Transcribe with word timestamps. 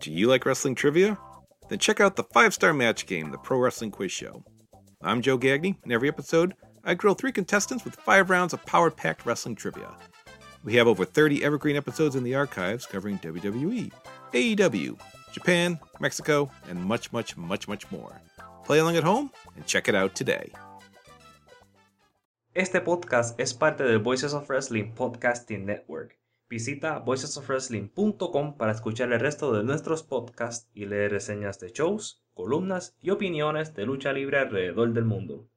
Do 0.00 0.10
you 0.10 0.28
like 0.28 0.46
wrestling 0.46 0.74
trivia? 0.74 1.18
Then 1.68 1.78
check 1.78 2.00
out 2.00 2.16
the 2.16 2.24
five 2.24 2.54
star 2.54 2.72
match 2.72 3.04
game, 3.04 3.30
the 3.30 3.36
Pro 3.36 3.58
Wrestling 3.58 3.90
Quiz 3.90 4.10
Show. 4.10 4.42
I'm 5.02 5.20
Joe 5.20 5.36
Gagney, 5.36 5.76
and 5.82 5.92
every 5.92 6.08
episode, 6.08 6.54
I 6.82 6.94
grill 6.94 7.12
three 7.12 7.32
contestants 7.32 7.84
with 7.84 7.96
five 7.96 8.30
rounds 8.30 8.54
of 8.54 8.64
power 8.64 8.90
packed 8.90 9.26
wrestling 9.26 9.56
trivia. 9.56 9.94
We 10.64 10.74
have 10.76 10.88
over 10.88 11.04
30 11.04 11.44
evergreen 11.44 11.76
episodes 11.76 12.16
in 12.16 12.24
the 12.24 12.34
archives 12.34 12.86
covering 12.86 13.18
WWE, 13.18 13.92
AEW, 14.32 14.98
Japan, 15.32 15.78
Mexico, 16.00 16.50
and 16.70 16.82
much, 16.82 17.12
much, 17.12 17.36
much, 17.36 17.68
much 17.68 17.90
more. 17.92 18.22
Play 18.64 18.78
along 18.78 18.96
at 18.96 19.04
home 19.04 19.30
and 19.54 19.66
check 19.66 19.86
it 19.86 19.94
out 19.94 20.14
today. 20.14 20.50
Este 22.54 22.80
podcast 22.80 23.38
es 23.38 23.52
parte 23.52 23.84
del 23.84 23.98
Voices 23.98 24.32
of 24.32 24.48
Wrestling 24.48 24.94
Podcasting 24.94 25.66
Network. 25.66 26.19
Visita 26.50 26.98
voicesofwrestling.com 26.98 28.56
para 28.56 28.72
escuchar 28.72 29.12
el 29.12 29.20
resto 29.20 29.52
de 29.52 29.62
nuestros 29.62 30.02
podcasts 30.02 30.68
y 30.74 30.86
leer 30.86 31.12
reseñas 31.12 31.60
de 31.60 31.68
shows, 31.68 32.24
columnas 32.34 32.96
y 33.00 33.10
opiniones 33.10 33.72
de 33.76 33.86
lucha 33.86 34.12
libre 34.12 34.38
alrededor 34.38 34.92
del 34.92 35.04
mundo. 35.04 35.49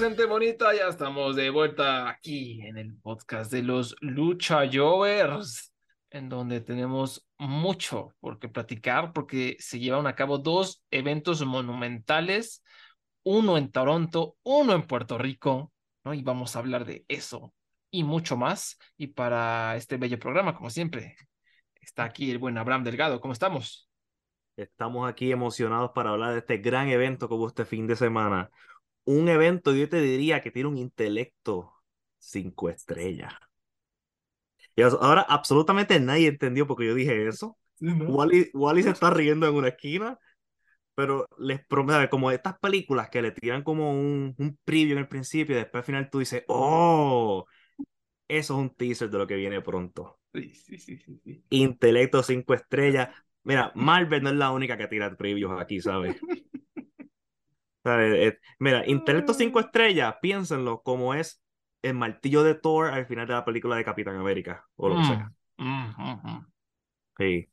Gente 0.00 0.24
bonita. 0.24 0.74
Ya 0.74 0.88
estamos 0.88 1.36
de 1.36 1.50
vuelta 1.50 2.08
aquí 2.08 2.62
en 2.62 2.78
el 2.78 2.96
podcast 2.96 3.52
de 3.52 3.62
los 3.62 3.94
Lucha 4.00 4.62
Jovers, 4.72 5.74
en 6.08 6.30
donde 6.30 6.62
tenemos 6.62 7.28
mucho 7.36 8.14
por 8.18 8.38
qué 8.38 8.48
platicar, 8.48 9.12
porque 9.12 9.56
se 9.58 9.78
llevan 9.78 10.06
a 10.06 10.14
cabo 10.14 10.38
dos 10.38 10.82
eventos 10.90 11.44
monumentales, 11.44 12.64
uno 13.24 13.58
en 13.58 13.70
Toronto, 13.70 14.38
uno 14.42 14.72
en 14.72 14.86
Puerto 14.86 15.18
Rico, 15.18 15.70
¿no? 16.02 16.14
Y 16.14 16.22
vamos 16.22 16.56
a 16.56 16.60
hablar 16.60 16.86
de 16.86 17.04
eso 17.06 17.52
y 17.90 18.02
mucho 18.02 18.38
más. 18.38 18.78
Y 18.96 19.08
para 19.08 19.76
este 19.76 19.98
bello 19.98 20.18
programa, 20.18 20.54
como 20.56 20.70
siempre, 20.70 21.14
está 21.78 22.04
aquí 22.04 22.30
el 22.30 22.38
buen 22.38 22.56
Abraham 22.56 22.84
Delgado. 22.84 23.20
¿Cómo 23.20 23.34
estamos? 23.34 23.90
Estamos 24.56 25.06
aquí 25.06 25.30
emocionados 25.30 25.90
para 25.94 26.10
hablar 26.10 26.32
de 26.32 26.38
este 26.38 26.56
gran 26.56 26.88
evento 26.88 27.28
que 27.28 27.34
hubo 27.34 27.48
este 27.48 27.66
fin 27.66 27.86
de 27.86 27.96
semana. 27.96 28.50
Un 29.04 29.28
evento, 29.28 29.74
yo 29.74 29.88
te 29.88 30.00
diría, 30.00 30.40
que 30.40 30.50
tiene 30.50 30.68
un 30.68 30.78
intelecto 30.78 31.72
cinco 32.18 32.68
estrellas. 32.68 33.34
Y 34.76 34.82
ahora 34.82 35.22
absolutamente 35.22 35.98
nadie 36.00 36.28
entendió 36.28 36.66
porque 36.66 36.86
yo 36.86 36.94
dije 36.94 37.26
eso. 37.28 37.58
Wally, 38.06 38.50
Wally 38.54 38.82
se 38.82 38.90
está 38.90 39.10
riendo 39.10 39.46
en 39.48 39.54
una 39.54 39.68
esquina, 39.68 40.18
pero 40.94 41.26
les 41.38 41.64
prometo, 41.66 42.10
como 42.10 42.30
estas 42.30 42.58
películas 42.58 43.10
que 43.10 43.22
le 43.22 43.32
tiran 43.32 43.62
como 43.62 43.92
un, 43.92 44.34
un 44.38 44.58
preview 44.64 44.92
en 44.92 44.98
el 45.00 45.08
principio 45.08 45.56
y 45.56 45.60
después 45.60 45.82
al 45.82 45.86
final 45.86 46.10
tú 46.10 46.20
dices, 46.20 46.44
oh, 46.48 47.46
eso 48.28 48.54
es 48.54 48.60
un 48.60 48.70
teaser 48.74 49.10
de 49.10 49.18
lo 49.18 49.26
que 49.26 49.36
viene 49.36 49.60
pronto. 49.60 50.20
Sí, 50.34 50.54
sí, 50.54 50.78
sí, 50.78 50.96
sí. 50.98 51.44
Intelecto 51.50 52.22
cinco 52.22 52.54
estrellas. 52.54 53.10
Mira, 53.44 53.72
Marvel 53.76 54.22
no 54.22 54.30
es 54.30 54.36
la 54.36 54.50
única 54.52 54.78
que 54.78 54.86
tira 54.88 55.16
previews 55.16 55.60
aquí, 55.60 55.80
¿sabes? 55.80 56.16
Mira, 58.58 58.86
Intelecto 58.86 59.34
cinco 59.34 59.60
estrellas, 59.60 60.16
piénsenlo 60.20 60.82
como 60.82 61.14
es 61.14 61.42
el 61.82 61.94
martillo 61.94 62.42
de 62.42 62.54
Thor 62.54 62.88
al 62.88 63.06
final 63.06 63.26
de 63.26 63.34
la 63.34 63.44
película 63.44 63.76
de 63.76 63.84
Capitán 63.84 64.16
América, 64.16 64.66
o 64.76 64.88
lo 64.88 64.96
que 64.96 65.04
sea. 65.04 65.32
Mm, 65.56 65.94
mm, 65.96 66.20
mm. 66.24 66.46
Sí. 67.18 67.48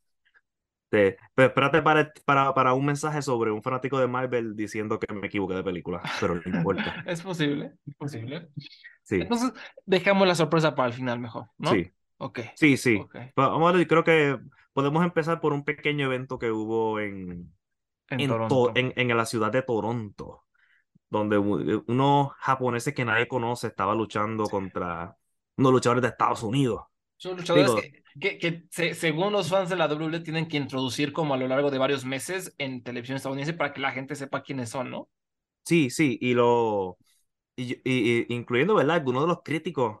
Pero 0.90 1.16
espérate 1.36 1.82
para, 1.82 2.12
para, 2.24 2.54
para 2.54 2.72
un 2.72 2.86
mensaje 2.86 3.20
sobre 3.20 3.50
un 3.50 3.62
fanático 3.62 3.98
de 3.98 4.06
Marvel 4.06 4.56
diciendo 4.56 4.98
que 4.98 5.12
me 5.12 5.26
equivoqué 5.26 5.54
de 5.54 5.62
película, 5.62 6.02
pero 6.20 6.36
no 6.36 6.58
importa. 6.58 7.02
Es 7.06 7.20
posible, 7.20 7.74
es 7.86 7.94
posible. 7.94 8.48
Sí, 9.02 9.16
Entonces, 9.16 9.52
dejamos 9.84 10.26
la 10.26 10.34
sorpresa 10.34 10.74
para 10.74 10.88
el 10.88 10.94
final 10.94 11.18
mejor, 11.18 11.46
¿no? 11.58 11.70
sí, 11.70 11.90
Ok. 12.18 12.40
sí, 12.54 12.76
sí. 12.76 13.02
Vamos 13.36 13.68
a 13.72 13.76
ver, 13.76 13.86
creo 13.86 14.04
que 14.04 14.38
podemos 14.72 15.04
empezar 15.04 15.40
por 15.40 15.52
un 15.52 15.64
pequeño 15.64 16.06
evento 16.06 16.38
que 16.38 16.50
hubo 16.50 17.00
en, 17.00 17.52
En, 18.10 18.22
en, 18.22 18.26
Toronto. 18.26 18.72
En, 18.74 18.92
en 18.96 19.16
la 19.16 19.26
ciudad 19.26 19.52
de 19.52 19.62
Toronto, 19.62 20.44
donde 21.10 21.38
u- 21.38 21.84
unos 21.88 22.32
japoneses 22.40 22.94
que 22.94 23.04
nadie 23.06 23.28
conoce 23.28 23.68
estaban 23.68 23.98
luchando 23.98 24.50
contra 24.50 25.16
unos 25.56 25.72
luchadores 25.72 26.02
de 26.02 26.08
Estados 26.08 26.42
Unidos. 26.44 26.82
Son 27.16 27.36
luchadores 27.36 27.74
digo- 27.74 27.74
que, 27.74 28.02
que, 28.20 28.38
que 28.38 28.64
se- 28.70 28.94
según 28.94 29.32
los 29.32 29.48
fans 29.48 29.68
de 29.70 29.76
la 29.76 29.88
WWE, 29.88 30.20
tienen 30.20 30.48
que 30.48 30.56
introducir 30.56 31.12
como 31.12 31.34
a 31.34 31.36
lo 31.36 31.48
largo 31.48 31.70
de 31.70 31.78
varios 31.78 32.04
meses 32.04 32.54
en 32.58 32.82
televisión 32.82 33.16
estadounidense 33.16 33.54
para 33.54 33.72
que 33.72 33.80
la 33.80 33.92
gente 33.92 34.14
sepa 34.16 34.42
quiénes 34.42 34.70
son, 34.70 34.90
¿no? 34.90 35.08
Sí, 35.64 35.90
sí, 35.90 36.18
y 36.20 36.32
lo 36.34 36.98
y, 37.56 37.74
y- 37.74 37.80
y- 37.84 38.26
incluyendo, 38.34 38.74
¿verdad? 38.76 38.96
Algunos 38.96 39.24
de 39.24 39.28
los 39.28 39.42
críticos 39.44 40.00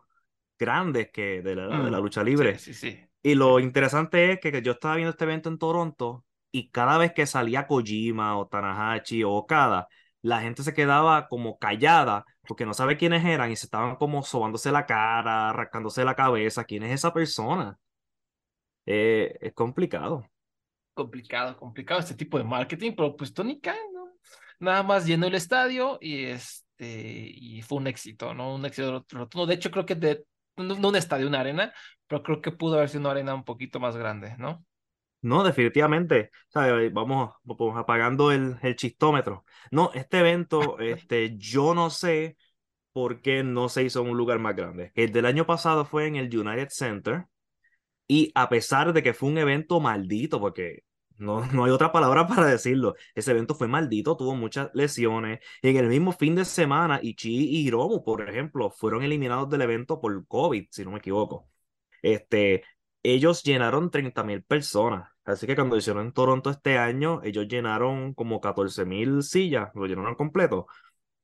grandes 0.58 1.10
que 1.12 1.42
de 1.42 1.56
la, 1.56 1.82
de 1.84 1.90
la 1.90 1.98
Mm, 1.98 2.00
lucha 2.00 2.24
libre. 2.24 2.58
Sí, 2.58 2.58
sí, 2.58 2.74
sí. 2.74 3.08
Y 3.22 3.34
lo 3.36 3.60
interesante 3.60 4.32
es 4.32 4.40
que, 4.40 4.52
que 4.52 4.62
yo 4.62 4.72
estaba 4.72 4.96
viendo 4.96 5.12
este 5.12 5.24
evento 5.24 5.48
en 5.50 5.58
Toronto 5.58 6.26
y 6.50 6.70
cada 6.70 6.98
vez 6.98 7.12
que 7.12 7.26
salía 7.26 7.66
Kojima 7.66 8.38
o 8.38 8.46
Tanahashi 8.46 9.24
o 9.24 9.32
Okada, 9.32 9.88
la 10.22 10.40
gente 10.40 10.62
se 10.62 10.74
quedaba 10.74 11.28
como 11.28 11.58
callada 11.58 12.24
porque 12.46 12.66
no 12.66 12.74
sabe 12.74 12.96
quiénes 12.96 13.24
eran 13.24 13.50
y 13.50 13.56
se 13.56 13.66
estaban 13.66 13.96
como 13.96 14.22
sobándose 14.22 14.72
la 14.72 14.86
cara, 14.86 15.52
rascándose 15.52 16.04
la 16.04 16.16
cabeza. 16.16 16.64
¿Quién 16.64 16.82
es 16.82 16.92
esa 16.92 17.12
persona? 17.12 17.78
Eh, 18.86 19.36
es 19.40 19.52
complicado. 19.52 20.24
Complicado, 20.94 21.56
complicado 21.56 22.00
este 22.00 22.14
tipo 22.14 22.38
de 22.38 22.44
marketing, 22.44 22.92
pero 22.96 23.14
pues 23.16 23.32
Tony 23.32 23.60
Khan, 23.60 23.76
¿no? 23.92 24.12
Nada 24.60 24.82
más 24.82 25.06
llenó 25.06 25.26
el 25.26 25.34
estadio 25.34 25.98
y 26.00 26.24
este 26.24 26.56
y 26.80 27.62
fue 27.62 27.78
un 27.78 27.86
éxito, 27.86 28.34
¿no? 28.34 28.54
Un 28.54 28.64
éxito 28.64 29.04
rotundo. 29.10 29.46
De 29.46 29.54
hecho, 29.54 29.70
creo 29.70 29.86
que 29.86 29.94
de, 29.94 30.24
no, 30.56 30.74
no 30.74 30.88
un 30.88 30.96
estadio, 30.96 31.28
una 31.28 31.40
arena, 31.40 31.72
pero 32.06 32.22
creo 32.22 32.40
que 32.40 32.50
pudo 32.50 32.76
haber 32.76 32.88
sido 32.88 33.02
una 33.02 33.10
arena 33.10 33.34
un 33.34 33.44
poquito 33.44 33.78
más 33.78 33.96
grande, 33.96 34.36
¿no? 34.38 34.64
No, 35.20 35.42
definitivamente. 35.42 36.30
Vamos, 36.92 37.34
vamos 37.42 37.76
apagando 37.76 38.30
el, 38.30 38.56
el 38.62 38.76
chistómetro. 38.76 39.44
No, 39.70 39.90
este 39.94 40.20
evento, 40.20 40.78
este, 40.80 41.36
yo 41.36 41.74
no 41.74 41.90
sé 41.90 42.36
por 42.92 43.20
qué 43.20 43.42
no 43.44 43.68
se 43.68 43.84
hizo 43.84 44.02
en 44.02 44.10
un 44.10 44.16
lugar 44.16 44.38
más 44.38 44.56
grande. 44.56 44.92
El 44.94 45.12
del 45.12 45.26
año 45.26 45.46
pasado 45.46 45.84
fue 45.84 46.06
en 46.06 46.16
el 46.16 46.36
United 46.36 46.68
Center 46.70 47.26
y 48.06 48.32
a 48.34 48.48
pesar 48.48 48.92
de 48.92 49.02
que 49.02 49.14
fue 49.14 49.28
un 49.30 49.38
evento 49.38 49.80
maldito, 49.80 50.40
porque 50.40 50.84
no, 51.16 51.44
no 51.52 51.64
hay 51.64 51.70
otra 51.72 51.92
palabra 51.92 52.26
para 52.26 52.46
decirlo, 52.46 52.94
ese 53.14 53.32
evento 53.32 53.54
fue 53.54 53.68
maldito, 53.68 54.16
tuvo 54.16 54.34
muchas 54.36 54.70
lesiones. 54.74 55.40
En 55.62 55.76
el 55.76 55.88
mismo 55.88 56.12
fin 56.12 56.34
de 56.34 56.44
semana, 56.44 57.00
Ichi 57.02 57.30
y 57.30 57.66
Hiromu, 57.66 58.02
por 58.04 58.28
ejemplo, 58.28 58.70
fueron 58.70 59.02
eliminados 59.02 59.48
del 59.50 59.62
evento 59.62 60.00
por 60.00 60.26
COVID, 60.26 60.66
si 60.70 60.84
no 60.84 60.92
me 60.92 60.98
equivoco. 60.98 61.48
Este, 62.02 62.62
ellos 63.02 63.42
llenaron 63.42 63.90
30 63.90 64.24
mil 64.24 64.42
personas. 64.42 65.10
Así 65.24 65.46
que 65.46 65.54
cuando 65.54 65.76
hicieron 65.76 66.06
en 66.06 66.12
Toronto 66.12 66.50
este 66.50 66.78
año, 66.78 67.20
ellos 67.22 67.46
llenaron 67.48 68.14
como 68.14 68.40
14 68.40 68.84
mil 68.84 69.22
sillas, 69.22 69.70
lo 69.74 69.86
llenaron 69.86 70.14
completo. 70.14 70.66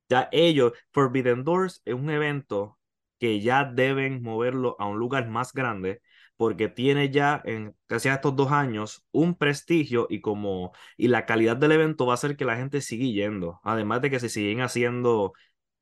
Ya 0.08 0.28
ellos, 0.32 0.72
Forbidden 0.92 1.44
Doors 1.44 1.82
es 1.84 1.94
un 1.94 2.10
evento 2.10 2.78
que 3.18 3.40
ya 3.40 3.64
deben 3.64 4.22
moverlo 4.22 4.76
a 4.78 4.86
un 4.86 4.98
lugar 4.98 5.28
más 5.28 5.52
grande 5.52 6.02
porque 6.36 6.68
tiene 6.68 7.10
ya 7.10 7.40
en 7.44 7.76
casi 7.86 8.08
estos 8.08 8.34
dos 8.36 8.50
años 8.52 9.06
un 9.12 9.36
prestigio 9.36 10.06
y 10.10 10.20
como 10.20 10.72
y 10.96 11.08
la 11.08 11.26
calidad 11.26 11.56
del 11.56 11.72
evento 11.72 12.06
va 12.06 12.14
a 12.14 12.14
hacer 12.14 12.36
que 12.36 12.44
la 12.44 12.56
gente 12.56 12.80
siga 12.80 13.04
yendo. 13.06 13.60
Además 13.64 14.02
de 14.02 14.10
que 14.10 14.20
se 14.20 14.28
siguen 14.28 14.60
haciendo 14.60 15.32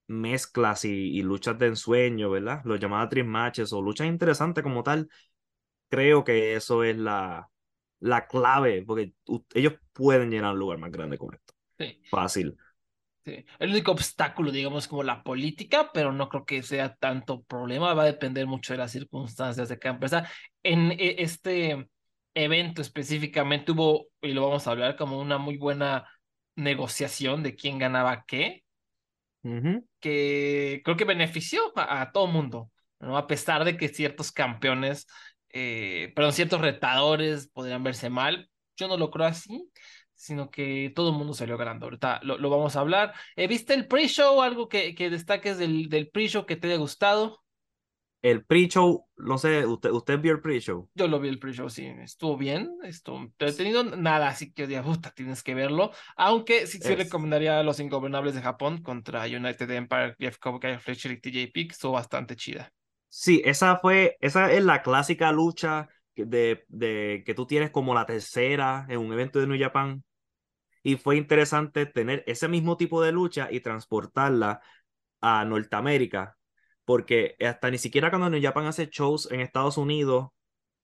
mezclas 0.06 0.84
y, 0.84 1.22
luchas 1.22 1.58
de 1.58 1.68
ensueño, 1.68 2.30
¿verdad? 2.30 2.62
Los 2.64 2.80
llamados 2.80 3.10
Dream 3.10 3.28
Matches 3.28 3.72
o 3.72 3.82
luchas 3.82 4.06
interesantes 4.06 4.62
como 4.62 4.82
tal. 4.82 5.08
Creo 5.92 6.24
que 6.24 6.54
eso 6.56 6.84
es 6.84 6.96
la, 6.96 7.50
la 8.00 8.26
clave, 8.26 8.82
porque 8.82 9.12
ellos 9.54 9.74
pueden 9.92 10.30
llenar 10.30 10.54
un 10.54 10.58
lugar 10.58 10.78
más 10.78 10.90
grande 10.90 11.18
con 11.18 11.34
esto. 11.34 11.52
Sí, 11.78 12.02
Fácil. 12.10 12.56
sí. 13.24 13.44
El 13.58 13.70
único 13.70 13.92
obstáculo, 13.92 14.50
digamos, 14.50 14.88
como 14.88 15.02
la 15.02 15.22
política, 15.22 15.90
pero 15.92 16.12
no 16.12 16.28
creo 16.28 16.44
que 16.44 16.62
sea 16.62 16.94
tanto 16.96 17.42
problema. 17.44 17.94
Va 17.94 18.02
a 18.02 18.06
depender 18.06 18.46
mucho 18.46 18.72
de 18.72 18.78
las 18.78 18.92
circunstancias 18.92 19.68
de 19.68 19.78
cada 19.78 19.94
empresa. 19.94 20.28
En 20.62 20.92
eh, 20.92 21.16
este, 21.18 21.88
evento 22.34 22.82
específicamente 22.82 23.72
hubo, 23.72 24.08
y 24.20 24.32
lo 24.32 24.42
vamos 24.48 24.66
a 24.66 24.70
hablar, 24.72 24.96
como 24.96 25.20
una 25.20 25.38
muy 25.38 25.56
buena 25.58 26.08
negociación 26.56 27.42
de 27.42 27.54
quién 27.56 27.78
ganaba 27.78 28.24
qué, 28.26 28.64
Ujú. 29.44 29.84
que 30.00 30.80
creo 30.84 30.96
que 30.96 31.04
benefició 31.04 31.72
a, 31.76 32.02
a 32.02 32.12
todo 32.12 32.26
mundo, 32.26 32.70
¿no? 33.00 33.16
A 33.16 33.26
pesar 33.26 33.64
de 33.64 33.76
que 33.76 33.88
ciertos 33.88 34.32
campeones, 34.32 35.06
eh, 35.52 36.12
perdón, 36.14 36.32
ciertos 36.32 36.60
retadores 36.60 37.48
podrían 37.48 37.82
verse 37.84 38.10
mal, 38.10 38.50
yo 38.76 38.88
no 38.88 38.96
lo 38.96 39.10
creo 39.10 39.26
así, 39.26 39.70
sino 40.14 40.50
que 40.50 40.92
todo 40.94 41.10
el 41.10 41.16
mundo 41.16 41.34
salió 41.34 41.56
ganando. 41.58 41.86
Ahorita 41.86 42.20
lo, 42.22 42.38
lo 42.38 42.50
vamos 42.50 42.76
a 42.76 42.80
hablar. 42.80 43.14
Eh, 43.36 43.46
¿Viste 43.48 43.74
el 43.74 43.86
pre-show? 43.88 44.42
¿Algo 44.42 44.68
que, 44.68 44.94
que 44.94 45.10
destaques 45.10 45.58
del, 45.58 45.88
del 45.88 46.08
pre-show 46.10 46.46
que 46.46 46.56
te 46.56 46.68
haya 46.68 46.76
gustado? 46.76 47.42
El 48.20 48.44
pre-show, 48.44 49.06
no 49.16 49.38
sé, 49.38 49.64
¿usted, 49.66 49.90
usted 49.90 50.18
vio 50.20 50.32
el 50.32 50.40
pre-show? 50.40 50.88
Yo 50.94 51.08
lo 51.08 51.20
vi 51.20 51.28
el 51.28 51.38
pre-show, 51.38 51.70
sí, 51.70 51.86
estuvo 51.86 52.36
bien, 52.36 52.76
estuvo 52.84 53.16
entretenido, 53.18 53.82
nada, 53.82 54.28
así 54.28 54.52
que 54.52 54.66
diga, 54.66 54.82
puta, 54.82 55.10
tienes 55.10 55.42
que 55.42 55.54
verlo, 55.54 55.90
aunque 56.16 56.66
sí, 56.66 56.82
sí 56.82 56.94
Es- 56.94 56.94
recomendaría 56.94 57.58
a 57.58 57.62
los 57.62 57.80
Ingobernables 57.80 58.34
de 58.34 58.42
Japón 58.42 58.82
contra 58.82 59.24
United 59.24 59.70
Empire, 59.70 60.16
Jeff 60.18 60.36
Cobb, 60.38 60.60
Guy 60.60 60.76
Fletcher 60.78 61.12
y 61.12 61.20
TJP, 61.20 61.66
que 61.66 61.72
estuvo 61.72 61.92
bastante 61.92 62.36
chida. 62.36 62.70
Sí, 63.14 63.42
esa 63.44 63.76
fue, 63.78 64.16
esa 64.20 64.50
es 64.52 64.64
la 64.64 64.82
clásica 64.82 65.32
lucha 65.32 65.88
que- 66.14 66.24
de, 66.24 66.64
de 66.68 67.22
que 67.26 67.34
tú 67.34 67.46
tienes 67.46 67.70
como 67.70 67.94
la 67.94 68.06
tercera 68.06 68.86
en 68.88 68.98
un 69.00 69.12
evento 69.12 69.38
de 69.38 69.46
New 69.46 69.58
Japan. 69.60 70.02
Y 70.82 70.96
fue 70.96 71.16
interesante 71.16 71.86
tener 71.86 72.24
ese 72.26 72.48
mismo 72.48 72.76
tipo 72.76 73.02
de 73.02 73.12
lucha 73.12 73.48
y 73.52 73.60
transportarla 73.60 74.62
a 75.20 75.44
Norteamérica, 75.46 76.38
porque 76.84 77.36
hasta 77.40 77.70
ni 77.70 77.78
siquiera 77.78 78.10
cuando 78.10 78.30
New 78.30 78.42
Japan 78.42 78.66
hace 78.66 78.88
shows 78.90 79.30
en 79.32 79.40
Estados 79.40 79.78
Unidos, 79.78 80.28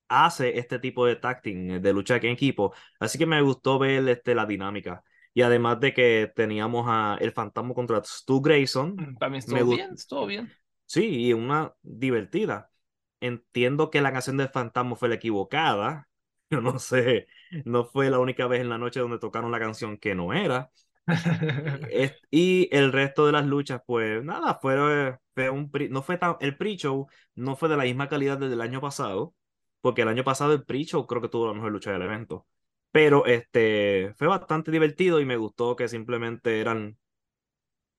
hace 0.09 0.59
este 0.59 0.79
tipo 0.79 1.05
de 1.05 1.17
tacting, 1.17 1.81
de 1.81 1.93
lucha 1.93 2.17
en 2.17 2.27
equipo. 2.27 2.73
Así 2.99 3.17
que 3.19 3.25
me 3.27 3.41
gustó 3.41 3.79
ver 3.79 4.07
este, 4.09 4.35
la 4.35 4.45
dinámica. 4.45 5.03
Y 5.33 5.41
además 5.43 5.79
de 5.81 5.93
que 5.93 6.31
teníamos 6.35 6.85
a 6.89 7.17
el 7.21 7.31
fantasma 7.33 7.73
contra 7.75 8.03
Stu 8.03 8.41
Grayson, 8.41 9.01
Mm, 9.01 9.17
También 9.17 9.39
estuvo 9.39 9.65
bien, 9.65 9.93
estuvo 9.93 10.25
bien. 10.27 10.55
Sí, 10.89 11.27
y 11.27 11.33
una 11.33 11.75
divertida. 11.83 12.71
Entiendo 13.19 13.91
que 13.91 14.01
la 14.01 14.11
canción 14.11 14.37
del 14.37 14.49
fantasma 14.49 14.95
fue 14.95 15.09
la 15.09 15.15
equivocada. 15.15 16.09
Yo 16.49 16.61
no 16.61 16.79
sé, 16.79 17.27
no 17.65 17.85
fue 17.85 18.09
la 18.09 18.17
única 18.19 18.47
vez 18.47 18.61
en 18.61 18.69
la 18.69 18.77
noche 18.79 18.99
donde 18.99 19.19
tocaron 19.19 19.51
la 19.51 19.59
canción 19.59 19.97
que 19.97 20.15
no 20.15 20.33
era. 20.33 20.71
Y 22.31 22.69
el 22.75 22.91
resto 22.91 23.25
de 23.25 23.31
las 23.31 23.45
luchas, 23.45 23.81
pues 23.85 24.23
nada, 24.23 24.59
fue, 24.61 25.17
fue 25.35 25.49
un 25.49 25.71
no 25.91 26.01
fue 26.03 26.17
tan, 26.17 26.35
el 26.39 26.57
pre-show 26.57 27.07
no 27.35 27.55
fue 27.55 27.69
de 27.69 27.77
la 27.77 27.83
misma 27.83 28.09
calidad 28.09 28.37
desde 28.37 28.53
el 28.55 28.61
año 28.61 28.81
pasado, 28.81 29.35
porque 29.81 30.01
el 30.03 30.07
año 30.09 30.23
pasado 30.23 30.53
el 30.53 30.63
pre-show 30.65 31.05
creo 31.07 31.21
que 31.21 31.29
tuvo 31.29 31.47
la 31.47 31.53
mejor 31.53 31.71
lucha 31.71 31.91
del 31.91 32.01
evento. 32.03 32.47
Pero 32.91 33.25
este 33.25 34.13
fue 34.17 34.27
bastante 34.27 34.71
divertido 34.71 35.19
y 35.19 35.25
me 35.25 35.37
gustó 35.37 35.75
que 35.75 35.87
simplemente 35.87 36.59
eran 36.61 36.97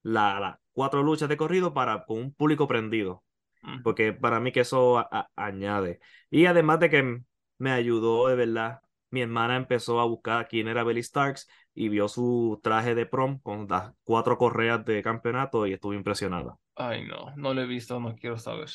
la- 0.03 0.41
las 0.41 0.59
cuatro 0.81 1.03
luchas 1.03 1.29
de 1.29 1.37
corrido 1.37 1.75
para 1.75 2.05
con 2.06 2.19
un 2.19 2.35
público 2.35 2.67
prendido 2.69 3.25
Mm. 3.62 3.82
porque 3.82 4.12
para 4.12 4.41
mí 4.41 4.53
que 4.53 4.61
eso 4.61 4.99
a- 4.99 5.09
a- 5.11 5.31
añade. 5.37 6.00
Y 6.31 6.47
además 6.47 6.81
de 6.81 6.91
que 6.91 7.21
me 7.59 7.71
ayudó 7.73 8.29
de 8.29 8.37
verdad, 8.37 8.81
mi 9.11 9.21
hermana 9.23 9.56
empezó 9.56 10.00
a 10.00 10.05
buscar 10.06 10.49
quién 10.49 10.69
era 10.69 10.85
Belly 10.85 11.03
Starks 11.03 11.49
y 11.75 11.88
vio 11.88 12.09
su 12.09 12.61
traje 12.62 12.94
de 12.94 13.06
prom 13.06 13.38
con 13.41 13.67
las 13.69 13.93
cuatro 14.05 14.38
correas 14.38 14.85
de 14.85 15.03
campeonato 15.03 15.67
y 15.67 15.73
estuvo 15.75 15.94
impresionada. 15.94 16.56
Ay, 16.77 17.06
no, 17.06 17.35
no 17.37 17.53
lo 17.55 17.61
he 17.62 17.67
visto, 17.67 18.00
no 18.00 18.15
quiero 18.17 18.38
saber. 18.38 18.69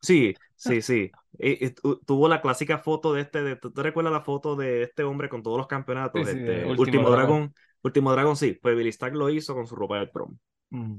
Sí, 0.00 0.34
sí, 0.56 0.82
sí. 0.82 1.10
Y- 1.38 1.66
y 1.66 1.70
tu- 1.70 1.98
tuvo 2.06 2.28
la 2.28 2.40
clásica 2.40 2.78
foto 2.78 3.12
de 3.12 3.22
este, 3.22 3.42
de, 3.42 3.56
¿tú 3.56 3.72
recuerdas 3.76 4.12
la 4.12 4.22
foto 4.22 4.56
de 4.56 4.82
este 4.84 5.04
hombre 5.04 5.28
con 5.28 5.42
todos 5.42 5.58
los 5.58 5.66
campeonatos? 5.66 6.26
Sí, 6.26 6.32
sí, 6.34 6.38
Este, 6.40 6.64
Último 6.66 6.80
Último 6.82 7.10
Dragón. 7.10 7.26
Dragón. 7.26 7.54
Último 7.82 8.12
Dragón, 8.12 8.36
sí. 8.36 8.52
Pues 8.60 8.76
Billy 8.76 8.88
Stark 8.90 9.14
lo 9.14 9.30
hizo 9.30 9.54
con 9.54 9.66
su 9.66 9.76
ropa 9.76 9.98
de 9.98 10.06
prom. 10.08 10.36
Mm. 10.70 10.96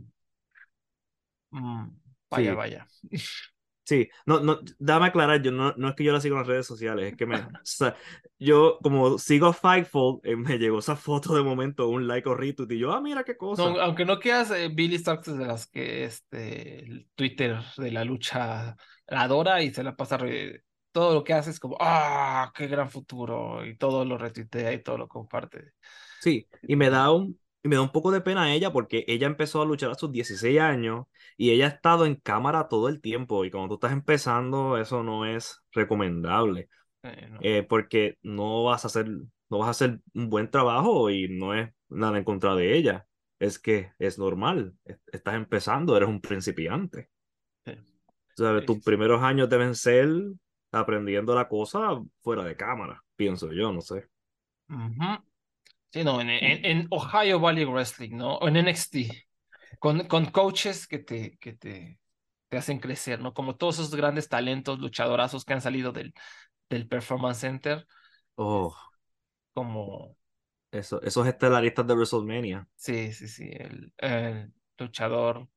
Mm, 1.60 2.00
Vaya, 2.30 2.50
Sí. 2.52 2.56
vaya. 2.56 2.88
Sí, 3.86 4.10
no, 4.26 4.42
no, 4.42 4.60
dame 4.80 5.06
aclarar, 5.06 5.42
yo 5.42 5.50
no, 5.54 5.74
no 5.78 5.88
es 5.88 5.96
que 5.96 6.04
yo 6.04 6.12
la 6.12 6.20
sigo 6.20 6.36
en 6.36 6.40
las 6.42 6.48
redes 6.48 6.68
sociales, 6.68 7.12
es 7.14 7.16
que 7.16 7.26
me, 7.26 7.36
o 7.40 7.50
sea, 7.64 7.96
yo 8.38 8.80
como 8.84 9.18
sigo 9.18 9.48
a 9.48 9.54
Fightful, 9.54 10.20
eh, 10.24 10.36
me 10.36 10.58
llegó 10.58 10.80
esa 10.80 10.98
foto 10.98 11.34
de 11.34 11.42
momento, 11.42 11.88
un 11.88 12.06
like 12.06 12.28
o 12.28 12.36
retweet, 12.36 12.70
y 12.76 12.80
yo, 12.80 12.92
ah, 12.92 13.00
mira 13.00 13.24
qué 13.24 13.38
cosa. 13.38 13.64
No, 13.64 13.80
aunque 13.80 14.04
no 14.04 14.20
quieras, 14.20 14.52
eh, 14.52 14.68
Billy 14.74 14.98
Starks 14.98 15.30
es 15.30 15.38
de 15.38 15.46
las 15.46 15.68
que 15.68 16.04
este, 16.04 16.80
el 16.80 17.08
Twitter 17.16 17.60
de 17.78 17.92
la 17.92 18.04
lucha 18.04 18.76
la 19.08 19.22
adora 19.22 19.64
y 19.64 19.74
se 19.74 19.84
la 19.84 19.96
pasa 19.96 20.18
re- 20.18 20.64
todo 20.92 21.14
lo 21.14 21.24
que 21.24 21.34
hace 21.34 21.52
es 21.52 21.60
como, 21.62 21.78
ah, 21.80 22.52
qué 22.54 22.68
gran 22.68 22.90
futuro, 22.90 23.66
y 23.66 23.78
todo 23.78 24.04
lo 24.04 24.18
retuitea 24.18 24.74
y 24.74 24.84
todo 24.84 24.98
lo 24.98 25.08
comparte. 25.08 25.72
Sí, 26.20 26.48
y 26.64 26.76
me 26.76 26.90
da 26.90 27.12
un, 27.12 27.40
y 27.68 27.70
me 27.70 27.76
da 27.76 27.82
un 27.84 27.92
poco 27.92 28.12
de 28.12 28.22
pena 28.22 28.44
a 28.44 28.54
ella 28.54 28.72
porque 28.72 29.04
ella 29.08 29.28
empezó 29.28 29.62
a 29.62 29.66
luchar 29.66 29.92
a 29.92 29.96
sus 29.96 30.12
16 30.12 30.60
años 30.60 31.06
y 31.38 31.52
ella 31.52 31.66
ha 31.68 31.70
estado 31.70 32.06
en 32.06 32.16
cámara 32.16 32.68
todo 32.70 32.90
el 32.90 33.02
tiempo 33.02 33.46
y 33.46 33.52
cuando 33.52 33.70
tú 33.70 33.76
estás 33.76 33.92
empezando 33.94 34.78
eso 34.78 35.04
no 35.04 35.26
es 35.26 35.62
recomendable 35.72 36.70
Eh, 37.04 37.28
no. 37.30 37.40
eh, 37.40 37.64
porque 37.64 38.18
no 38.24 38.64
vas 38.66 38.86
a 38.86 38.88
hacer, 38.88 39.08
no 39.10 39.60
vas 39.60 39.68
a 39.68 39.72
hacer 39.72 40.00
un 40.14 40.30
buen 40.30 40.50
trabajo 40.52 41.10
y 41.10 41.28
no 41.30 41.54
es 41.54 41.72
nada 41.90 42.18
en 42.18 42.24
contra 42.24 42.56
de 42.56 42.78
ella. 42.78 43.08
Es 43.40 43.60
que 43.60 43.92
es 44.00 44.18
normal, 44.20 44.74
es- 44.86 45.00
estás 45.12 45.36
empezando, 45.36 45.96
eres 45.98 46.10
un 46.10 46.22
principiante. 46.22 47.10
¿Sabes? 48.36 48.66
Sí, 48.66 48.66
Tus 48.66 48.82
primeros 48.84 49.22
años 49.24 49.50
deben 49.50 49.76
ser 49.76 50.08
aprendiendo 50.72 51.34
la 51.36 51.48
cosa 51.48 52.00
fuera 52.22 52.44
de 52.44 52.56
cámara, 52.56 53.04
pienso 53.16 53.52
yo, 53.52 53.72
no 53.72 53.82
sé. 53.82 54.08
Ujú. 54.70 55.20
Sí, 55.98 56.04
no, 56.04 56.22
en, 56.22 56.30
en, 56.30 56.66
en 56.66 56.88
Ohio 56.92 57.40
Valley 57.40 57.66
Wrestling, 57.66 58.16
¿no? 58.18 58.36
O 58.38 58.48
en 58.48 58.58
NXT, 58.58 59.10
con, 59.80 60.08
con 60.08 60.26
coaches 60.28 60.88
que 60.88 61.00
te, 61.00 61.38
que 61.40 61.54
te, 61.54 62.00
te 62.50 62.58
hacen 62.58 62.80
crecer, 62.80 63.20
¿no? 63.22 63.34
Como 63.34 63.56
todos 63.56 63.76
esos 63.80 63.96
grandes 63.96 64.30
talentos, 64.30 64.80
luchadorazos 64.80 65.46
que 65.46 65.54
han 65.54 65.62
salido 65.62 65.92
del, 65.92 66.14
del 66.70 66.88
Performance 66.88 67.40
Center, 67.42 67.88
Oh, 68.38 68.76
como, 69.54 70.16
eso, 70.72 71.02
esos 71.02 71.28
estelaristas 71.28 71.88
de 71.88 71.94
WrestleMania, 71.96 72.68
sí, 72.76 73.12
sí, 73.14 73.28
sí, 73.28 73.50
el, 73.52 73.94
el 73.98 74.54
luchador 74.78 75.48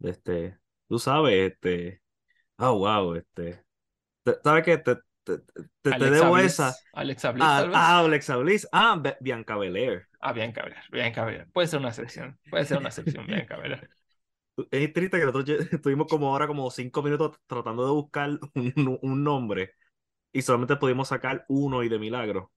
este, 0.00 0.58
tú 0.88 0.98
sabes, 0.98 1.52
este, 1.52 2.02
oh, 2.58 2.78
wow, 2.78 3.14
este, 3.16 3.64
te- 4.24 4.36
¿sabes 4.44 4.64
qué? 4.64 4.78
Te, 4.78 4.96
te, 5.26 5.38
te, 5.82 5.94
te 5.94 6.10
debo 6.10 6.34
Bliss, 6.34 6.54
esa. 6.54 6.76
Alexa 6.92 7.32
Bliss, 7.32 7.44
Ah, 7.48 7.56
tal 7.56 7.70
vez. 7.70 7.78
ah, 7.78 7.98
Alexa 8.00 8.36
Bliss, 8.36 8.68
ah, 8.72 8.96
Be- 9.02 9.16
Bianca 9.20 9.56
Belair. 9.56 10.06
Ah, 10.20 10.32
Bianca 10.32 10.62
Belair, 10.62 10.84
Bianca 10.90 11.24
Belair. 11.24 11.46
Puede 11.52 11.68
ser 11.68 11.80
una 11.80 11.88
excepción, 11.90 12.38
puede 12.50 12.64
ser 12.64 12.78
una 12.78 12.88
excepción, 12.88 13.26
Bianca 13.28 13.56
Belair. 13.56 13.90
Es 14.70 14.92
triste 14.92 15.18
que 15.18 15.26
nosotros 15.26 15.60
estuvimos 15.72 16.06
como 16.08 16.28
ahora 16.28 16.46
como 16.46 16.70
cinco 16.70 17.02
minutos 17.02 17.38
tratando 17.46 17.84
de 17.84 17.92
buscar 17.92 18.30
un, 18.54 18.98
un 19.02 19.24
nombre 19.24 19.72
y 20.32 20.42
solamente 20.42 20.76
pudimos 20.76 21.08
sacar 21.08 21.44
uno 21.48 21.82
y 21.84 21.88
de 21.90 21.98
milagro. 21.98 22.52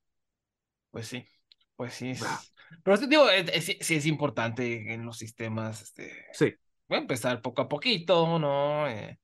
Pues 0.91 1.07
sí, 1.07 1.27
pues 1.75 1.93
sí. 1.93 2.11
es-. 2.11 2.53
Pero 2.83 2.97
sí, 2.97 3.07
digo, 3.07 3.29
es- 3.29 3.69
es- 3.69 3.77
sí 3.85 3.95
es 3.95 4.05
importante 4.05 4.93
en 4.93 5.05
los 5.05 5.17
sistemas, 5.17 5.81
este, 5.81 6.11
Sí, 6.31 6.55
voy 6.87 6.97
a 6.99 7.01
empezar 7.01 7.41
poco 7.41 7.61
a 7.63 7.69
poquito, 7.69 8.39
¿no? 8.39 8.87
Eh, 8.87 9.19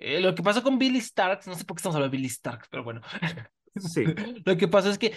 eh, 0.00 0.20
lo 0.20 0.34
que 0.34 0.42
pasó 0.42 0.62
con 0.62 0.78
Billy 0.78 1.00
Starks, 1.00 1.46
no 1.46 1.54
sé 1.54 1.64
por 1.64 1.76
qué 1.76 1.80
estamos 1.80 1.96
hablando 1.96 2.12
de 2.12 2.16
Billy 2.18 2.28
Starks, 2.28 2.68
pero 2.70 2.84
bueno. 2.84 3.00
sí. 3.76 4.04
Lo 4.44 4.56
que 4.56 4.68
pasó 4.68 4.90
es 4.90 4.98
que 4.98 5.14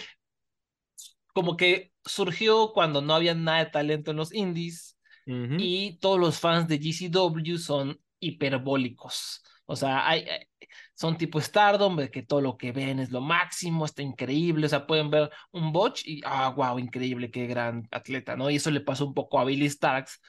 como 1.34 1.58
que 1.58 1.94
surgió 2.06 2.72
cuando 2.74 3.02
no 3.02 3.14
había 3.16 3.34
nada 3.36 3.60
de 3.60 3.72
talento 3.72 4.12
en 4.12 4.18
los 4.18 4.34
indies 4.34 4.98
Ujú. 5.28 5.56
y 5.58 5.98
todos 6.00 6.20
los 6.20 6.40
fans 6.40 6.68
de 6.68 6.80
GCW 6.80 7.58
son 7.58 8.00
hiperbólicos. 8.20 9.44
O 9.66 9.76
sea, 9.76 10.08
hay, 10.08 10.22
hay- 10.30 10.48
son 10.96 11.18
tipo 11.18 11.40
Stardom, 11.42 11.98
de 11.98 12.12
que 12.12 12.24
todo 12.24 12.42
lo 12.42 12.58
que 12.58 12.72
ven 12.72 13.00
es 13.00 13.12
lo 13.12 13.22
máximo, 13.22 13.86
está 13.86 14.02
increíble. 14.02 14.66
O 14.68 14.70
sea, 14.70 14.88
pueden 14.88 15.10
ver 15.10 15.30
un 15.52 15.72
botch 15.74 16.04
y, 16.06 16.22
ah, 16.26 16.50
wow, 16.56 16.80
increíble, 16.80 17.32
qué 17.32 17.48
gran 17.48 17.88
atleta, 17.92 18.36
¿no? 18.36 18.50
Y 18.50 18.58
eso 18.58 18.72
le 18.72 18.82
pasó 18.82 19.06
un 19.08 19.14
poco 19.14 19.40
a 19.40 19.46
Billy 19.46 19.68
Starks. 19.70 20.22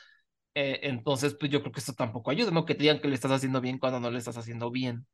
Eh, 0.55 0.81
entonces, 0.85 1.35
pues 1.39 1.51
yo 1.51 1.61
creo 1.61 1.73
que 1.73 1.81
esto 1.81 1.95
tampoco 1.95 2.31
ayuda, 2.31 2.51
¿no? 2.51 2.65
Que 2.65 2.75
te 2.75 2.83
digan 2.83 3.01
que 3.01 3.09
lo 3.09 3.15
estás 3.15 3.33
haciendo 3.33 3.61
bien 3.61 3.79
cuando 3.79 3.99
no 4.01 4.11
lo 4.11 4.19
estás 4.19 4.37
haciendo 4.39 4.71
bien, 4.71 5.07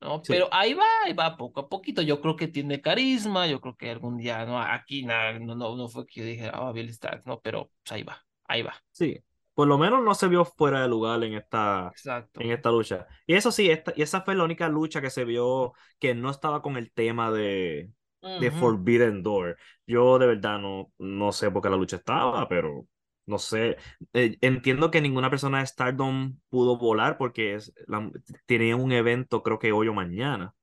¿no? 0.00 0.22
Sí. 0.22 0.32
Pero 0.32 0.48
ahí 0.52 0.74
va, 0.74 0.84
ahí 1.04 1.12
va 1.12 1.36
poco 1.36 1.60
a 1.60 1.68
poquito. 1.68 2.02
Yo 2.02 2.20
creo 2.20 2.36
que 2.36 2.48
tiene 2.48 2.80
carisma, 2.80 3.46
yo 3.46 3.60
creo 3.60 3.76
que 3.76 3.90
algún 3.90 4.18
día, 4.18 4.44
¿no? 4.46 4.60
Aquí 4.60 5.04
nada, 5.04 5.38
no, 5.38 5.54
no, 5.56 5.76
no 5.76 5.88
fue 5.88 6.06
que 6.06 6.20
yo 6.20 6.26
dije, 6.26 6.50
ah, 6.52 6.72
Billy 6.72 6.92
Starks, 6.92 7.26
¿no? 7.26 7.40
Pero 7.40 7.70
pues, 7.82 7.92
ahí 7.92 8.02
va, 8.04 8.24
ahí 8.44 8.62
va. 8.62 8.74
Sí, 8.92 9.18
por 9.54 9.68
lo 9.68 9.78
menos 9.78 10.02
no 10.02 10.14
se 10.14 10.28
vio 10.28 10.44
fuera 10.44 10.82
de 10.82 10.88
lugar 10.88 11.22
en 11.24 11.34
esta, 11.34 11.90
Exacto. 11.92 12.40
en 12.40 12.50
esta 12.50 12.70
lucha. 12.70 13.06
Y 13.26 13.34
eso 13.34 13.50
sí, 13.50 13.70
esta, 13.70 13.92
y 13.96 14.02
esa 14.02 14.22
fue 14.22 14.34
la 14.34 14.44
única 14.44 14.68
lucha 14.68 15.00
que 15.00 15.10
se 15.10 15.24
vio 15.24 15.72
que 15.98 16.14
no 16.14 16.30
estaba 16.30 16.62
con 16.62 16.76
el 16.76 16.92
tema 16.92 17.30
de, 17.30 17.90
de 18.22 18.46
Ujú. 18.46 18.58
Forbidden 18.58 19.22
Door. 19.22 19.56
Yo 19.86 20.18
de 20.18 20.26
verdad 20.26 20.58
no, 20.58 20.92
no 20.98 21.32
sé 21.32 21.50
por 21.50 21.62
qué 21.62 21.70
la 21.70 21.76
lucha 21.76 21.96
estaba, 21.96 22.48
pero 22.48 22.86
no 23.26 23.38
sé. 23.38 23.76
Eh, 24.12 24.38
entiendo 24.40 24.90
que 24.90 25.00
ninguna 25.00 25.30
persona 25.30 25.58
de 25.60 25.66
Stardom 25.66 26.38
pudo 26.48 26.78
volar 26.78 27.18
porque 27.18 27.54
es, 27.54 27.72
la- 27.86 28.10
tenía 28.46 28.76
un 28.76 28.92
evento 28.92 29.42
creo 29.42 29.58
que 29.58 29.72
hoy 29.72 29.88
o 29.88 29.94
mañana. 29.94 30.54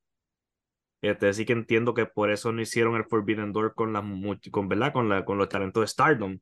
Este, 1.01 1.27
así 1.27 1.45
que 1.45 1.53
entiendo 1.53 1.93
que 1.93 2.05
por 2.05 2.31
eso 2.31 2.51
no 2.53 2.61
hicieron 2.61 2.95
el 2.95 3.03
Forbidden 3.05 3.51
Door 3.51 3.75
con 3.75 3.91
las 3.91 4.03
con, 4.51 4.69
¿verdad? 4.69 4.93
Con, 4.93 5.09
la, 5.09 5.25
con 5.25 5.37
los 5.37 5.49
talentos 5.49 5.81
de 5.81 5.87
Stardom. 5.87 6.39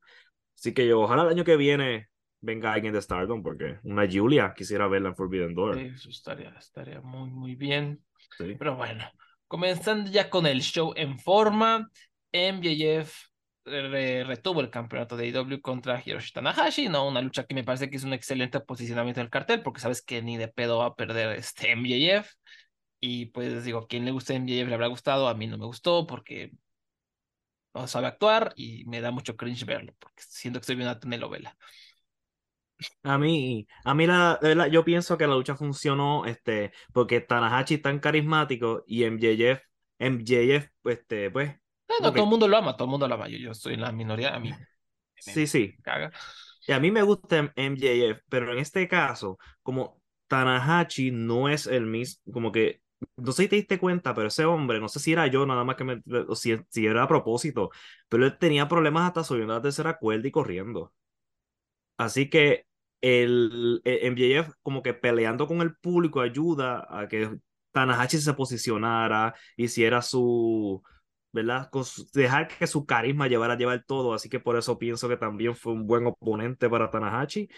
Así 0.55 0.73
que 0.73 0.87
yo, 0.87 1.01
ojalá 1.01 1.23
el 1.23 1.29
año 1.29 1.43
que 1.43 1.57
viene 1.57 2.09
venga 2.41 2.73
alguien 2.73 2.93
de 2.93 3.01
Stardom, 3.01 3.41
porque 3.41 3.79
una 3.83 4.07
Julia 4.11 4.53
quisiera 4.55 4.87
verla 4.87 5.09
en 5.09 5.15
Forbidden 5.15 5.55
Door. 5.55 5.77
Sí, 5.77 5.91
eso 5.95 6.09
estaría, 6.09 6.49
estaría 6.51 7.01
muy, 7.01 7.29
muy 7.29 7.55
bien. 7.55 8.03
Sí. 8.37 8.55
Pero 8.57 8.75
bueno, 8.75 9.03
comenzando 9.47 10.11
ya 10.11 10.29
con 10.29 10.45
el 10.45 10.61
show 10.61 10.93
en 10.95 11.19
forma, 11.19 11.89
MJF 12.31 13.13
re- 13.65 14.23
retuvo 14.23 14.61
el 14.61 14.69
campeonato 14.69 15.17
de 15.17 15.25
AEW 15.25 15.61
contra 15.61 16.01
Hiroshi 16.03 16.31
Tanahashi, 16.33 16.89
¿no? 16.89 17.07
Una 17.07 17.21
lucha 17.21 17.45
que 17.45 17.55
me 17.55 17.63
parece 17.63 17.89
que 17.89 17.97
es 17.97 18.03
un 18.03 18.13
excelente 18.13 18.59
posicionamiento 18.59 19.21
del 19.21 19.29
cartel, 19.29 19.61
porque 19.63 19.81
sabes 19.81 20.01
que 20.01 20.21
ni 20.21 20.37
de 20.37 20.47
pedo 20.47 20.79
va 20.79 20.87
a 20.87 20.95
perder 20.95 21.37
este 21.37 21.71
MJF. 21.71 22.31
Y 22.99 23.27
pues 23.27 23.63
digo, 23.63 23.87
quien 23.87 24.05
le 24.05 24.11
guste 24.11 24.35
MJF 24.35 24.67
le 24.67 24.73
habrá 24.75 24.87
gustado, 24.87 25.27
a 25.27 25.33
mí 25.33 25.47
no 25.47 25.57
me 25.57 25.65
gustó 25.65 26.05
porque 26.07 26.51
no 27.73 27.87
sabe 27.87 28.07
actuar 28.07 28.53
y 28.55 28.85
me 28.85 29.01
da 29.01 29.11
mucho 29.11 29.35
cringe 29.35 29.65
verlo, 29.65 29.93
porque 29.99 30.21
siento 30.27 30.59
que 30.59 30.61
estoy 30.61 30.75
viendo 30.75 30.91
una 30.91 30.99
telenovela. 30.99 31.57
A 33.03 33.17
mí, 33.17 33.67
a 33.85 33.93
mí 33.93 34.07
la, 34.07 34.39
verdad, 34.41 34.67
yo 34.67 34.83
pienso 34.83 35.17
que 35.17 35.27
la 35.27 35.35
lucha 35.35 35.55
funcionó, 35.55 36.25
este, 36.25 36.71
porque 36.93 37.21
Tanahashi 37.21 37.75
es 37.75 37.81
tan 37.81 37.99
carismático 37.99 38.83
y 38.87 39.03
MJF, 39.03 39.61
MJF, 39.99 40.67
este, 40.85 41.29
pues, 41.29 41.55
No, 41.99 42.13
Ok. 42.13 42.15
todo 42.15 42.25
el 42.25 42.29
mundo 42.29 42.47
lo 42.47 42.57
ama, 42.57 42.75
todo 42.75 42.85
el 42.85 42.91
mundo 42.91 43.07
lo 43.07 43.15
ama. 43.15 43.27
Yo, 43.29 43.37
yo 43.37 43.51
en 43.71 43.81
la 43.81 43.91
minoría, 43.91 44.35
a 44.35 44.39
mí 44.39 44.53
me 45.25 45.37
sí, 45.37 45.47
sí. 45.47 45.75
caga. 45.83 46.11
Y 46.67 46.73
a 46.73 46.79
mí 46.79 46.91
me 46.91 47.03
gusta 47.03 47.51
MJF, 47.55 48.21
pero 48.29 48.53
en 48.53 48.59
este 48.59 48.87
caso, 48.87 49.37
como 49.63 50.01
Tanahashi 50.27 51.11
no 51.11 51.49
es 51.49 51.67
el 51.67 51.85
mismo, 51.87 52.33
como 52.33 52.51
que, 52.51 52.81
no 53.17 53.31
sé 53.31 53.43
si 53.43 53.49
te 53.49 53.55
diste 53.57 53.79
cuenta, 53.79 54.13
pero 54.13 54.27
ese 54.29 54.45
hombre, 54.45 54.79
no 54.79 54.89
sé 54.89 54.99
si 54.99 55.13
era 55.13 55.27
yo 55.27 55.45
nada 55.45 55.63
más 55.63 55.75
que 55.75 55.83
me, 55.83 56.01
o 56.27 56.35
si, 56.35 56.57
si 56.69 56.85
era 56.85 57.03
a 57.03 57.07
propósito, 57.07 57.71
pero 58.09 58.25
él 58.25 58.37
tenía 58.39 58.67
problemas 58.67 59.07
hasta 59.07 59.23
subiendo 59.23 59.53
la 59.55 59.61
tercera 59.61 59.97
cuerda 59.97 60.27
y 60.27 60.31
corriendo. 60.31 60.93
Así 61.97 62.29
que 62.29 62.65
el, 63.01 63.81
el 63.83 64.05
MJF 64.07 64.53
como 64.61 64.81
que 64.83 64.93
peleando 64.93 65.47
con 65.47 65.61
el 65.61 65.75
público 65.77 66.21
ayuda 66.21 66.87
a 66.89 67.07
que 67.07 67.37
Tanahashi 67.71 68.17
se 68.19 68.33
posicionara, 68.33 69.33
hiciera 69.57 70.01
su, 70.01 70.83
¿verdad? 71.31 71.69
Dejar 72.13 72.47
que 72.47 72.67
su 72.67 72.85
carisma 72.85 73.27
llevara 73.27 73.53
a 73.53 73.57
llevar 73.57 73.83
todo, 73.85 74.13
así 74.13 74.29
que 74.29 74.39
por 74.39 74.57
eso 74.57 74.77
pienso 74.77 75.07
que 75.09 75.17
también 75.17 75.55
fue 75.55 75.73
un 75.73 75.87
buen 75.87 76.05
oponente 76.07 76.69
para 76.69 76.89
Tanahashi, 76.89 77.49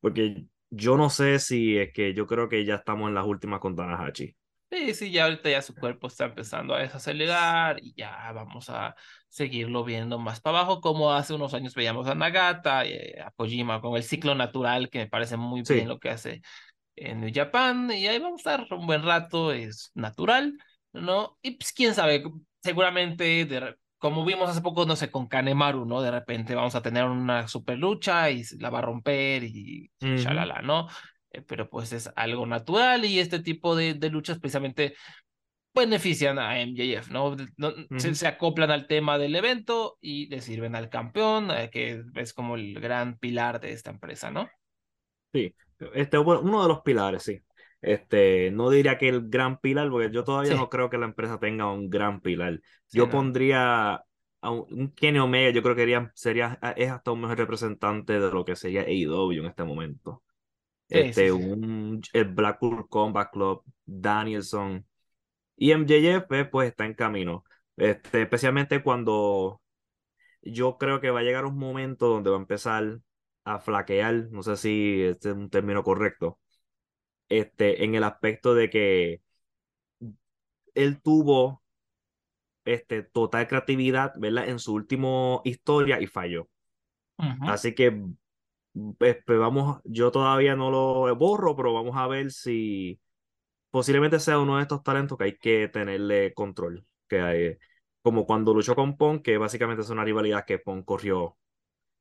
porque 0.00 0.44
yo 0.70 0.96
no 0.96 1.10
sé 1.10 1.38
si 1.38 1.78
es 1.78 1.92
que 1.92 2.14
yo 2.14 2.26
creo 2.26 2.48
que 2.48 2.64
ya 2.64 2.76
estamos 2.76 3.08
en 3.08 3.14
las 3.14 3.26
últimas 3.26 3.60
con 3.60 3.76
Tanahashi. 3.76 4.36
Sí, 4.70 4.94
sí, 4.94 5.10
ya 5.10 5.24
ahorita 5.24 5.50
ya 5.50 5.60
su 5.60 5.74
cuerpo 5.74 6.06
está 6.06 6.24
empezando 6.24 6.74
a 6.74 6.78
desacelerar 6.78 7.76
y 7.82 7.92
ya 7.94 8.32
vamos 8.32 8.70
a 8.70 8.96
seguirlo 9.28 9.84
viendo 9.84 10.18
más 10.18 10.40
para 10.40 10.60
abajo, 10.60 10.80
como 10.80 11.12
hace 11.12 11.34
unos 11.34 11.52
años 11.52 11.74
veíamos 11.74 12.06
a 12.08 12.14
Nagata, 12.14 12.86
y 12.86 12.94
a 13.20 13.30
Kojima 13.36 13.82
con 13.82 13.96
el 13.96 14.02
ciclo 14.02 14.34
natural, 14.34 14.88
que 14.88 15.00
me 15.00 15.08
parece 15.08 15.36
muy 15.36 15.62
Sí. 15.62 15.74
bien 15.74 15.88
lo 15.88 15.98
que 15.98 16.08
hace 16.08 16.40
en 16.96 17.20
New 17.20 17.30
Japan, 17.34 17.90
y 17.90 18.06
ahí 18.06 18.18
vamos 18.18 18.46
a 18.46 18.56
estar 18.62 18.78
un 18.78 18.86
buen 18.86 19.02
rato, 19.02 19.52
es 19.52 19.90
natural, 19.94 20.56
¿no? 20.94 21.38
Y 21.42 21.52
pues 21.52 21.72
quién 21.74 21.94
sabe, 21.94 22.22
seguramente, 22.62 23.44
de 23.46 23.76
como 23.98 24.24
vimos 24.24 24.50
hace 24.50 24.60
poco, 24.62 24.84
no 24.86 24.96
sé, 24.96 25.10
con 25.10 25.28
Kanemaru, 25.28 25.84
¿no? 25.86 26.02
De 26.02 26.10
repente 26.10 26.54
vamos 26.54 26.74
a 26.74 26.82
tener 26.82 27.04
una 27.04 27.46
super 27.48 27.78
lucha 27.78 28.30
y 28.30 28.42
la 28.58 28.70
va 28.70 28.80
a 28.80 28.82
romper 28.82 29.44
y 29.44 29.90
Ujú. 30.02 30.12
shalala, 30.14 30.60
¿no? 30.62 30.88
Eh, 31.30 31.42
pero 31.42 31.68
pues 31.70 31.92
es 31.92 32.10
algo 32.16 32.46
natural 32.46 33.04
y 33.04 33.20
este 33.20 33.40
tipo 33.40 33.76
de, 33.76 33.94
de 33.94 34.10
luchas 34.10 34.38
precisamente 34.40 34.94
benefician 35.74 36.38
a 36.38 36.60
MJF, 36.60 37.12
¿no? 37.12 37.36
No- 37.56 37.72
se, 37.96 38.14
se 38.14 38.26
acoplan 38.28 38.70
al 38.70 38.86
tema 38.86 39.18
del 39.18 39.34
evento 39.36 39.98
y 40.00 40.26
le 40.28 40.40
sirven 40.40 40.74
al 40.76 40.90
campeón, 40.90 41.50
eh, 41.50 41.70
que 41.70 42.04
es 42.16 42.32
como 42.34 42.56
el 42.56 42.80
gran 42.80 43.18
pilar 43.18 43.60
de 43.60 43.72
esta 43.72 43.90
empresa, 43.90 44.30
¿no? 44.30 44.50
Sí, 45.32 45.54
este, 45.94 46.18
bueno, 46.18 46.42
uno 46.42 46.62
de 46.62 46.68
los 46.68 46.80
pilares, 46.82 47.22
sí. 47.22 47.40
Este, 47.82 48.50
no 48.52 48.70
diría 48.70 48.98
que 48.98 49.08
el 49.10 49.28
gran 49.30 49.58
pilar, 49.60 49.90
porque 49.90 50.10
yo 50.12 50.24
todavía 50.24 50.54
Sí. 50.54 50.56
no 50.56 50.70
creo 50.70 50.90
que 50.90 50.98
la 50.98 51.06
empresa 51.06 51.40
tenga 51.40 51.72
un 51.72 51.90
gran 51.90 52.20
pilar. 52.22 52.60
Sí, 52.86 52.98
Yo 52.98 53.08
no. 53.08 53.10
pondría 53.10 53.94
a 54.42 54.50
un, 54.50 54.92
Kenny 54.96 55.18
Omega, 55.20 55.50
yo 55.52 55.62
creo 55.64 55.74
que 55.76 55.82
sería, 55.82 56.12
sería, 56.14 56.58
es 56.76 56.90
hasta 56.92 57.12
un 57.12 57.22
mejor 57.22 57.38
representante 57.38 58.20
de 58.20 58.30
lo 58.32 58.44
que 58.44 58.56
sería 58.56 58.82
AEW 58.82 59.40
en 59.40 59.46
este 59.46 59.64
momento. 59.64 60.22
Sí, 60.88 60.98
Este, 61.00 61.32
un 61.32 62.02
el 62.12 62.24
Blackpool 62.26 62.88
Combat 62.88 63.30
Club, 63.32 63.62
Danielson 63.86 64.86
y 65.56 65.72
MJF, 65.72 66.26
pues, 66.28 66.48
pues, 66.50 66.68
está 66.70 66.86
en 66.86 66.94
camino. 66.94 67.44
Este, 67.76 68.22
especialmente 68.22 68.82
cuando 68.82 69.62
yo 70.42 70.78
creo 70.78 71.00
que 71.00 71.10
va 71.10 71.20
a 71.20 71.22
llegar 71.22 71.44
un 71.46 71.58
momento 71.58 72.08
donde 72.08 72.30
va 72.30 72.36
a 72.36 72.40
empezar 72.40 73.00
a 73.44 73.58
flaquear, 73.60 74.28
no 74.30 74.42
sé 74.42 74.56
si 74.56 75.02
este 75.02 75.30
es 75.30 75.34
un 75.36 75.50
término 75.50 75.82
correcto, 75.84 76.40
este, 77.38 77.84
en 77.84 77.94
el 77.94 78.04
aspecto 78.04 78.54
de 78.54 78.70
que 78.70 79.20
él 80.74 81.00
tuvo 81.00 81.62
este, 82.64 83.02
total 83.02 83.48
creatividad, 83.48 84.12
¿verdad? 84.16 84.48
En 84.48 84.58
su 84.58 84.74
última 84.74 85.40
historia 85.44 86.00
y 86.00 86.06
falló. 86.06 86.48
Ujú. 87.18 87.48
Así 87.48 87.74
que 87.74 88.00
pues, 88.98 89.18
vamos, 89.26 89.80
yo 89.84 90.10
todavía 90.10 90.56
no 90.56 90.70
lo 90.70 91.14
borro, 91.16 91.56
pero 91.56 91.72
vamos 91.72 91.96
a 91.96 92.06
ver 92.06 92.30
si 92.30 93.00
posiblemente 93.70 94.20
sea 94.20 94.38
uno 94.38 94.56
de 94.56 94.62
estos 94.62 94.82
talentos 94.82 95.18
que 95.18 95.24
hay 95.24 95.38
que 95.38 95.68
tenerle 95.68 96.34
control. 96.34 96.86
Que 97.08 97.20
hay, 97.20 97.58
como 98.02 98.26
cuando 98.26 98.54
luchó 98.54 98.74
con 98.74 98.96
Punk, 98.96 99.22
que 99.22 99.38
básicamente 99.38 99.82
es 99.82 99.90
una 99.90 100.04
rivalidad 100.04 100.44
que 100.44 100.58
Punk 100.58 100.84
corrió 100.84 101.36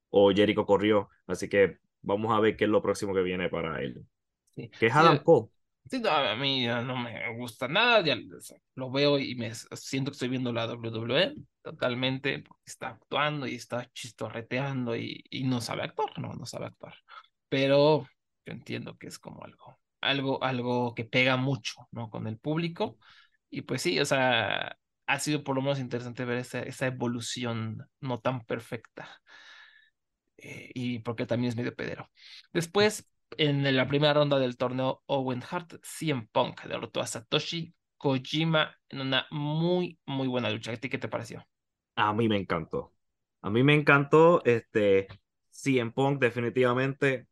o 0.10 0.32
Jericho 0.32 0.66
corrió. 0.66 1.10
Así 1.28 1.50
que 1.50 1.80
vamos 2.02 2.32
a 2.32 2.40
ver 2.40 2.56
qué 2.56 2.66
es 2.66 2.70
lo 2.70 2.82
próximo 2.82 3.14
que 3.14 3.22
viene 3.22 3.50
para 3.50 3.82
él. 3.82 4.06
Sí. 4.56 4.70
Que 4.80 4.88
es 4.88 4.94
Sí, 4.94 5.00
Adam 5.00 5.24
Cole. 5.24 5.50
Sí, 5.90 6.00
no, 6.00 6.10
a 6.10 6.36
mí 6.36 6.64
ya 6.64 6.82
no 6.82 6.96
me 6.96 7.36
gusta 7.38 7.68
nada, 7.68 8.02
ya 8.02 8.16
lo 8.76 8.92
veo 8.92 9.20
y 9.20 9.36
me 9.36 9.52
siento 9.54 10.12
que 10.12 10.16
estoy 10.16 10.30
viendo 10.30 10.54
la 10.54 10.66
WWE 10.68 11.36
totalmente, 11.62 12.40
porque 12.40 12.64
está 12.66 12.90
actuando 12.90 13.48
y 13.48 13.56
está 13.56 13.90
chistorreteando 13.92 14.96
y, 14.96 15.24
y 15.30 15.44
no 15.44 15.60
sabe 15.60 15.84
actuar, 15.84 16.18
no, 16.20 16.34
no 16.34 16.46
sabe 16.46 16.68
actuar. 16.68 16.96
Pero 17.50 18.08
yo 18.46 18.54
entiendo 18.54 18.98
que 18.98 19.08
es 19.08 19.20
como 19.20 19.44
algo, 19.44 19.80
algo, 20.02 20.44
algo 20.44 20.96
que 20.96 21.04
pega 21.06 21.36
mucho, 21.36 21.88
¿no? 21.92 22.10
Con 22.10 22.28
el 22.28 22.38
público. 22.38 22.98
Y 23.50 23.64
pues 23.64 23.82
sí, 23.82 24.00
o 24.00 24.06
sea, 24.06 24.78
ha 25.08 25.20
sido 25.20 25.44
por 25.44 25.56
lo 25.56 25.62
menos 25.62 25.80
interesante 25.80 26.26
ver 26.26 26.38
esa, 26.38 26.62
esa 26.62 26.88
evolución 26.88 27.86
no 28.00 28.20
tan 28.22 28.46
perfecta. 28.46 29.10
Eh, 30.38 30.72
y 30.74 31.00
porque 31.00 31.26
también 31.26 31.50
es 31.50 31.56
medio 31.56 31.76
pedero. 31.76 32.10
Después, 32.54 33.08
en 33.38 33.76
la 33.76 33.88
primera 33.88 34.14
ronda 34.14 34.40
del 34.40 34.58
torneo 34.58 35.04
Owen 35.08 35.44
Hart, 35.50 35.76
CM 35.84 36.28
Punk 36.32 36.64
derrotó 36.64 37.02
a 37.02 37.08
Satoshi 37.08 37.74
Kojima 37.98 38.76
en 38.90 39.02
una 39.02 39.28
muy, 39.32 40.00
muy 40.06 40.28
buena 40.28 40.50
lucha. 40.50 40.72
¿A 40.74 40.78
ti 40.78 40.90
qué 40.90 40.98
te 40.98 41.08
pareció? 41.10 41.46
A 41.96 42.14
mí 42.14 42.28
me 42.30 42.38
encantó. 42.38 42.94
A 43.42 43.50
mí 43.50 43.64
me 43.64 43.74
encantó. 43.76 44.42
Este, 44.46 45.08
CM 45.50 45.92
Punk, 45.92 46.20
definitivamente, 46.22 47.28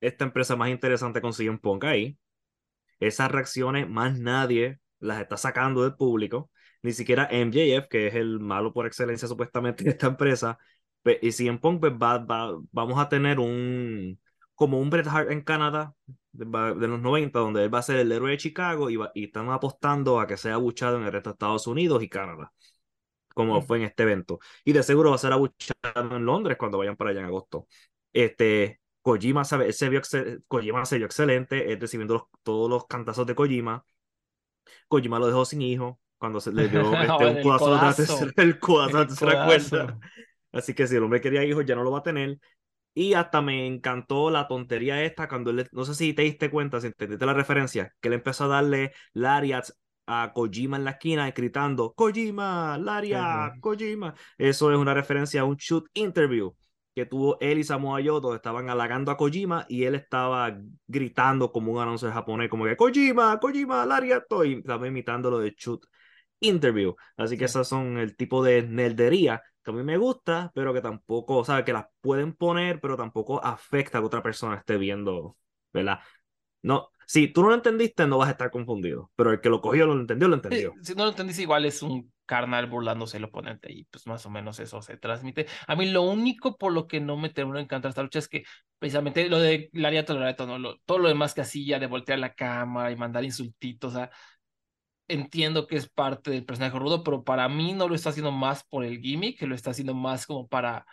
esta 0.00 0.24
empresa 0.24 0.56
más 0.56 0.70
interesante 0.70 1.20
con 1.22 1.32
CM 1.32 1.58
Punk 1.58 1.84
ahí. 1.84 2.18
Esas 3.00 3.30
reacciones, 3.32 3.88
más 3.88 4.18
nadie 4.18 4.80
las 5.00 5.20
está 5.22 5.36
sacando 5.36 5.82
del 5.84 5.96
público. 5.96 6.50
Ni 6.82 6.92
siquiera 6.92 7.28
MJF, 7.30 7.88
que 7.90 8.08
es 8.08 8.14
el 8.14 8.40
malo 8.40 8.72
por 8.72 8.86
excelencia 8.86 9.28
supuestamente 9.28 9.84
de 9.84 9.90
esta 9.92 10.08
empresa. 10.08 10.58
Y 11.22 11.32
CM 11.32 11.58
Punk, 11.58 11.80
pues, 11.80 11.92
va, 11.94 12.18
va- 12.18 12.60
vamos 12.72 12.98
a 13.00 13.08
tener 13.08 13.38
un, 13.40 14.20
como 14.60 14.78
un 14.78 14.90
Bret 14.90 15.06
Hart 15.06 15.30
en 15.30 15.40
Canadá 15.42 15.94
de, 16.32 16.44
de 16.44 16.86
los 16.86 17.00
90, 17.00 17.38
donde 17.38 17.64
él 17.64 17.74
va 17.74 17.78
a 17.78 17.82
ser 17.82 17.96
el 17.96 18.12
héroe 18.12 18.32
de 18.32 18.36
Chicago 18.36 18.90
y, 18.90 18.96
va- 18.96 19.10
y 19.14 19.24
están 19.24 19.48
apostando 19.50 20.20
a 20.20 20.26
que 20.26 20.36
sea 20.36 20.54
abuchado 20.54 20.98
en 20.98 21.04
el 21.04 21.12
resto 21.12 21.30
de 21.30 21.32
Estados 21.34 21.66
Unidos 21.66 22.02
y 22.02 22.08
Canadá 22.10 22.52
como 23.34 23.60
Mm. 23.60 23.64
fue 23.64 23.78
en 23.78 23.84
este 23.84 24.02
evento. 24.02 24.38
Y 24.64 24.72
de 24.72 24.82
seguro 24.82 25.10
va 25.10 25.16
a 25.16 25.18
ser 25.18 25.32
abuchado 25.32 26.16
en 26.16 26.26
Londres 26.26 26.58
cuando 26.58 26.78
vayan 26.78 26.96
para 26.96 27.10
allá 27.10 27.20
en 27.20 27.26
agosto. 27.26 27.68
Este, 28.12 28.80
Kojima, 29.02 29.44
sabe, 29.44 29.72
se 29.72 29.88
vio 29.88 30.02
Kojima 30.48 30.84
se 30.84 30.98
vio 30.98 31.06
excelente, 31.06 31.72
él 31.72 31.80
recibiendo 31.80 32.14
los- 32.14 32.24
todos 32.42 32.68
los 32.68 32.86
cantazos 32.86 33.26
de 33.26 33.34
Kojima. 33.34 33.84
Kojima 34.88 35.18
lo 35.18 35.26
dejó 35.26 35.44
sin 35.44 35.62
hijo 35.62 36.00
cuando 36.18 36.40
se 36.40 36.52
le 36.52 36.68
dio 36.68 36.80
este, 36.94 37.26
un 37.26 37.36
el 37.38 37.42
codazo 37.42 37.66
de 37.66 37.74
la 37.76 37.80
codazo. 37.80 37.96
tercera, 38.18 38.32
el 38.42 38.58
codazo 38.58 39.00
El 39.02 39.08
codazo. 39.16 39.46
cuerda. 39.46 39.98
Así 40.52 40.74
que 40.74 40.86
si 40.86 40.96
el 40.96 41.02
hombre 41.04 41.20
quería 41.20 41.44
hijos, 41.44 41.64
ya 41.64 41.76
no 41.76 41.82
lo 41.84 41.92
va 41.92 42.00
a 42.00 42.02
tener. 42.02 42.38
Y 42.94 43.14
hasta 43.14 43.40
me 43.40 43.66
encantó 43.66 44.30
la 44.30 44.48
tontería 44.48 45.02
esta 45.04 45.28
cuando 45.28 45.50
él, 45.50 45.68
no 45.72 45.84
sé 45.84 45.94
si 45.94 46.12
te 46.12 46.22
diste 46.22 46.50
cuenta, 46.50 46.80
si 46.80 46.88
entendiste 46.88 47.24
la 47.24 47.34
referencia, 47.34 47.94
que 48.00 48.08
él 48.08 48.14
empezó 48.14 48.44
a 48.44 48.48
darle 48.48 48.92
lariats 49.12 49.78
a 50.06 50.32
Kojima 50.34 50.76
en 50.76 50.84
la 50.84 50.90
esquina 50.92 51.30
gritando 51.30 51.92
Kojima, 51.94 52.76
Lariat, 52.78 53.52
Ujú. 53.52 53.60
Kojima. 53.60 54.14
Eso 54.38 54.72
es 54.72 54.78
una 54.78 54.92
referencia 54.94 55.42
a 55.42 55.44
un 55.44 55.56
shoot 55.56 55.86
interview 55.94 56.52
que 56.94 57.06
tuvo 57.06 57.38
él 57.40 57.58
y 57.60 57.64
Samoa 57.64 58.00
Joe, 58.04 58.20
donde 58.20 58.36
estaban 58.36 58.68
halagando 58.68 59.12
a 59.12 59.16
Kojima 59.16 59.64
y 59.68 59.84
él 59.84 59.94
estaba 59.94 60.58
gritando 60.88 61.52
como 61.52 61.72
un 61.72 61.80
anuncio 61.80 62.10
japonés, 62.10 62.50
como 62.50 62.64
que 62.64 62.76
Kojima, 62.76 63.38
Kojima, 63.38 63.86
Lariat, 63.86 64.24
y 64.44 64.62
también 64.62 64.92
imitando 64.92 65.30
lo 65.30 65.38
de 65.38 65.54
shoot 65.56 65.86
interview. 66.40 66.96
Así 67.16 67.36
que 67.38 67.44
esas 67.44 67.68
son 67.68 67.98
el 67.98 68.16
tipo 68.16 68.42
de 68.42 68.62
nerdería 68.62 69.42
que 69.72 69.80
a 69.80 69.82
mí 69.82 69.86
me 69.86 69.96
gusta, 69.96 70.50
pero 70.54 70.72
que 70.72 70.80
tampoco, 70.80 71.44
¿sabes? 71.44 71.64
Que 71.64 71.72
las 71.72 71.86
pueden 72.00 72.34
poner, 72.34 72.80
pero 72.80 72.96
tampoco 72.96 73.44
afecta 73.44 73.98
a 73.98 74.00
que 74.00 74.06
otra 74.06 74.22
persona 74.22 74.56
esté 74.56 74.76
viendo, 74.76 75.36
¿verdad? 75.72 76.00
No, 76.62 76.90
si 77.06 77.28
tú 77.28 77.42
no 77.42 77.48
lo 77.48 77.54
entendiste, 77.54 78.06
no 78.06 78.18
vas 78.18 78.28
a 78.28 78.32
estar 78.32 78.50
confundido, 78.50 79.10
pero 79.16 79.32
el 79.32 79.40
que 79.40 79.48
lo 79.48 79.60
cogió, 79.60 79.86
lo 79.86 79.94
entendió, 79.94 80.28
lo 80.28 80.36
entendió. 80.36 80.74
si 80.82 80.94
no 80.94 81.04
lo 81.04 81.10
entendiste, 81.10 81.42
igual 81.42 81.64
es 81.64 81.82
un 81.82 82.12
carnal 82.24 82.66
burlándose 82.66 83.16
del 83.16 83.24
oponente 83.24 83.72
y 83.72 83.82
pues 83.86 84.06
más 84.06 84.24
o 84.24 84.30
menos 84.30 84.60
eso 84.60 84.80
se 84.80 84.96
transmite. 84.96 85.46
A 85.66 85.74
mí 85.74 85.90
lo 85.90 86.02
único 86.02 86.56
por 86.56 86.72
lo 86.72 86.86
que 86.86 87.00
no 87.00 87.16
me 87.16 87.30
terminó 87.30 87.56
de 87.56 87.64
encantar 87.64 87.88
esta 87.88 88.04
lucha 88.04 88.20
es 88.20 88.28
que 88.28 88.44
precisamente 88.78 89.28
lo 89.28 89.40
de 89.40 89.68
Lariato 89.72 90.14
Loreto, 90.14 90.46
no, 90.46 90.60
lo, 90.60 90.78
todo 90.84 90.98
lo 90.98 91.08
demás 91.08 91.34
que 91.34 91.40
hacía 91.40 91.80
de 91.80 91.88
voltear 91.88 92.20
la 92.20 92.34
cámara 92.34 92.92
y 92.92 92.96
mandar 92.96 93.24
insultitos, 93.24 93.92
o 93.92 93.96
sea, 93.96 94.10
entiendo 95.10 95.66
que 95.66 95.76
es 95.76 95.88
parte 95.88 96.30
del 96.30 96.44
personaje 96.44 96.78
rudo, 96.78 97.02
pero 97.04 97.24
para 97.24 97.48
mí 97.48 97.72
no 97.74 97.88
lo 97.88 97.94
está 97.94 98.10
haciendo 98.10 98.32
más 98.32 98.64
por 98.64 98.84
el 98.84 99.00
gimmick, 99.00 99.38
que 99.38 99.46
lo 99.46 99.54
está 99.54 99.70
haciendo 99.70 99.94
más 99.94 100.26
como 100.26 100.48
para 100.48 100.86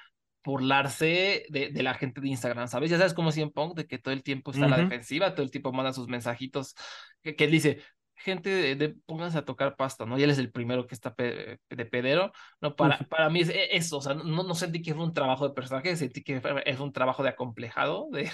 burlarse 0.43 1.45
de, 1.49 1.69
de 1.71 1.83
la 1.83 1.93
gente 1.93 2.21
de 2.21 2.29
Instagram, 2.29 2.67
¿sabes? 2.69 2.89
Ya 2.89 2.97
sabes 2.97 3.13
como 3.13 3.31
CM 3.31 3.51
Punk, 3.51 3.75
de 3.75 3.85
que 3.87 3.97
todo 3.97 4.13
el 4.13 4.23
tiempo 4.23 4.51
está 4.51 4.65
a 4.65 4.69
la 4.69 4.77
defensiva, 4.77 5.33
todo 5.35 5.43
el 5.43 5.51
tiempo 5.51 5.73
manda 5.73 5.91
sus 5.93 6.07
mensajitos, 6.07 6.75
que, 7.21 7.35
que 7.35 7.45
él 7.45 7.51
dice, 7.51 7.81
gente, 8.15 8.49
de, 8.49 8.75
de- 8.75 8.95
pónganse 9.05 9.37
a 9.37 9.45
tocar 9.45 9.75
pasta, 9.75 10.05
¿no? 10.05 10.17
Y 10.17 10.23
él 10.23 10.29
es 10.29 10.37
el 10.39 10.51
primero 10.51 10.87
que 10.87 10.95
está 10.95 11.13
pe- 11.13 11.59
de 11.69 11.85
pedero, 11.85 12.31
¿no? 12.61 12.75
Para, 12.75 12.99
para 13.09 13.29
mí 13.29 13.41
es 13.41 13.49
e- 13.49 13.75
eso, 13.75 13.97
o 13.97 14.01
sea, 14.01 14.13
no, 14.13 14.43
no 14.43 14.55
sentí 14.55 14.81
que 14.81 14.93
fue 14.93 15.03
un 15.03 15.13
trabajo 15.13 15.47
de 15.47 15.53
personaje, 15.53 15.95
sentí 15.97 16.23
que 16.23 16.41
es 16.65 16.79
un 16.79 16.93
trabajo 16.93 17.23
de 17.23 17.29
acomplejado, 17.29 18.07
de, 18.11 18.31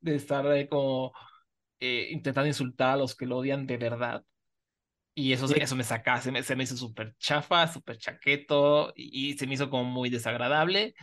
de 0.00 0.16
estar 0.16 0.46
ahí 0.46 0.66
como 0.68 1.12
eh, 1.80 2.08
intentando 2.12 2.48
insultar 2.48 2.90
a 2.94 2.96
los 2.96 3.14
que 3.16 3.26
lo 3.26 3.38
odian 3.38 3.66
de 3.66 3.76
verdad. 3.78 4.24
Y 5.14 5.32
eso, 5.32 5.46
Sí. 5.46 5.54
eso 5.54 5.76
me 5.76 5.84
saca, 5.84 6.20
se 6.22 6.32
me, 6.32 6.42
se 6.42 6.56
me 6.56 6.64
hizo 6.64 6.76
súper 6.76 7.14
chafa, 7.18 7.68
súper 7.68 7.98
chaqueto 7.98 8.92
y, 8.96 9.32
y 9.32 9.38
se 9.38 9.46
me 9.46 9.54
hizo 9.54 9.68
como 9.70 9.84
muy 9.84 10.10
desagradable. 10.10 10.94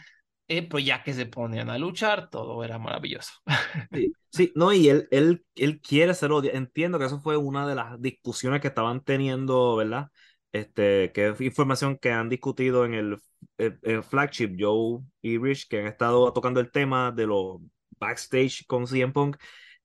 Eh, 0.49 0.63
pero 0.69 0.79
ya 0.79 1.03
que 1.03 1.13
se 1.13 1.25
ponían 1.27 1.69
a 1.71 1.77
luchar, 1.79 2.29
todo 2.29 2.63
era 2.63 2.79
maravilloso. 2.79 3.33
Sí, 3.91 4.15
sí, 4.31 4.51
no, 4.55 4.71
y 4.71 4.87
él, 4.89 5.07
él, 5.11 5.43
él 5.55 5.81
quiere 5.81 6.13
ser 6.13 6.31
odiado. 6.31 6.57
Entiendo 6.57 6.99
que 6.99 7.05
eso 7.05 7.19
fue 7.21 7.37
una 7.37 7.67
de 7.67 7.73
las 7.75 7.99
discusiones 7.99 8.61
que 8.61 8.67
estaban 8.67 9.03
teniendo, 9.03 9.75
¿verdad? 9.77 10.09
Este, 10.51 11.11
que 11.11 11.29
es 11.29 11.41
información 11.41 11.97
que 11.97 12.11
han 12.11 12.29
discutido 12.29 12.85
en 12.85 12.93
el, 12.93 13.17
el- 13.57 13.79
el 13.81 14.03
flagship, 14.03 14.55
Joe 14.59 15.01
y 15.21 15.37
Rich, 15.39 15.67
que 15.67 15.79
han 15.79 15.87
estado 15.87 16.31
tocando 16.33 16.59
el 16.59 16.71
tema 16.71 17.11
de 17.11 17.25
los 17.27 17.57
backstage 17.99 18.65
con 18.67 18.85
CM 18.87 19.11
Punk, 19.11 19.37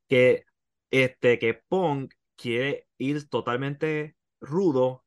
que, 0.08 0.44
este, 0.90 1.38
que 1.38 1.54
Punk 1.68 2.12
quiere 2.36 2.86
ir 2.98 3.28
totalmente 3.28 4.16
rudo, 4.40 5.04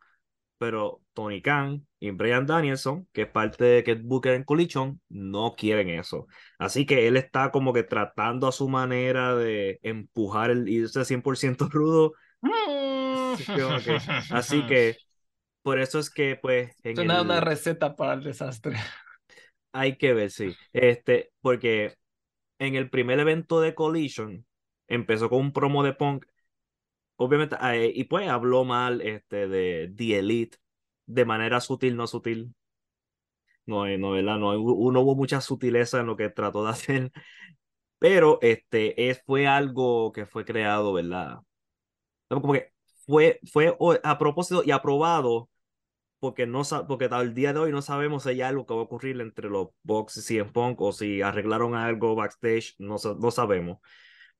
pero 0.57 1.01
Tony 1.13 1.41
Khan 1.41 1.86
y 2.00 2.12
Brian 2.12 2.46
Danielson, 2.46 3.07
que 3.12 3.24
es 3.24 3.29
parte 3.29 3.63
de 3.63 3.84
que 3.84 3.96
Booker 3.96 4.34
en 4.34 4.43
Collision, 4.43 5.01
no 5.10 5.55
quieren 5.57 5.89
eso. 5.89 6.27
Así 6.57 6.86
que 6.86 7.07
él 7.07 7.17
está 7.17 7.51
como 7.51 7.74
que 7.74 7.84
tratando 7.84 8.48
a 8.48 8.51
su 8.51 8.69
manera 8.69 9.36
de 9.36 9.79
empujar 9.84 10.51
el 10.51 10.67
irse 10.67 11.05
100% 11.05 11.69
rudo. 11.72 12.13
Así 13.34 13.46
que, 13.53 14.00
así 14.31 14.65
que 14.67 14.98
por 15.62 15.79
eso 15.79 16.00
es 16.00 16.10
que 16.10 16.38
pues 16.41 16.75
en 16.84 17.00
una 17.00 17.39
receta 17.41 17.96
para 17.96 18.13
el 18.13 18.24
desastre. 18.24 18.77
hay 19.74 19.98
que 19.98 20.13
ver, 20.13 20.31
sí. 20.31 20.55
Este, 20.74 21.31
porque 21.41 21.96
en 22.60 22.75
el 22.75 22.89
primer 22.89 23.19
evento 23.19 23.62
de 23.62 23.75
Collision 23.75 24.46
empezó 24.88 25.29
con 25.29 25.39
un 25.39 25.53
promo 25.53 25.84
de 25.84 25.93
Punk. 25.93 26.25
Obviamente, 27.17 27.55
eh, 27.62 27.91
y 27.93 28.03
pues 28.05 28.29
habló 28.29 28.63
mal 28.63 29.01
este, 29.01 29.47
de 29.47 29.91
The 29.95 30.19
Elite 30.19 30.57
de 31.05 31.25
manera 31.25 31.59
sutil, 31.62 31.95
no 31.95 32.07
sutil. 32.07 32.53
No, 33.65 33.86
no, 33.97 34.12
¿verdad? 34.12 34.38
No, 34.38 34.53
no 34.53 35.01
hubo 35.01 35.15
mucha 35.15 35.41
sutileza 35.41 36.00
en 36.00 36.07
lo 36.07 36.15
que 36.15 36.29
trató 36.29 36.63
de 36.63 36.69
hacer. 36.71 37.11
Pero 38.00 38.39
este 38.42 39.09
es, 39.09 39.22
fue 39.25 39.48
algo 39.48 40.11
que 40.13 40.25
fue 40.25 40.46
creado, 40.46 40.94
¿verdad? 40.94 41.39
Como 42.29 42.53
que 42.53 42.74
fue, 43.05 43.39
fue 43.51 43.77
a 44.03 44.18
propósito 44.18 44.63
y 44.65 44.72
aprobado 44.72 45.50
porque, 46.20 46.48
no, 46.48 46.63
porque 46.87 47.05
el 47.05 47.33
día 47.33 47.53
de 47.53 47.59
hoy 47.59 47.72
no 47.72 47.81
sabemos 47.81 48.24
si 48.24 48.29
hay 48.29 48.42
algo 48.42 48.65
que 48.65 48.74
va 48.74 48.81
a 48.81 48.83
ocurrir 48.83 49.22
entre 49.22 49.50
los 49.50 49.70
Bucks 49.83 50.18
y 50.18 50.22
CM 50.22 50.51
Punk 50.51 50.81
o 50.81 50.92
si 50.92 51.22
arreglaron 51.22 51.75
algo 51.75 52.15
backstage, 52.15 52.75
no, 52.79 52.98
no 53.20 53.31
sabemos. 53.31 53.79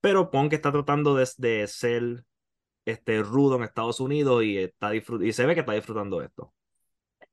Pero 0.02 0.32
Punk 0.32 0.54
está 0.54 0.72
tratando 0.72 1.16
de, 1.16 1.28
de 1.38 1.68
ser 1.68 2.26
este, 2.88 3.22
rudo 3.22 3.58
en 3.58 3.64
Estados 3.64 4.00
Unidos 4.00 4.44
y, 4.44 4.58
está 4.58 4.96
y 4.96 5.02
se 5.34 5.46
ve 5.46 5.54
que 5.54 5.60
está 5.62 5.74
disfrutando 5.74 6.22
esto. 6.22 6.54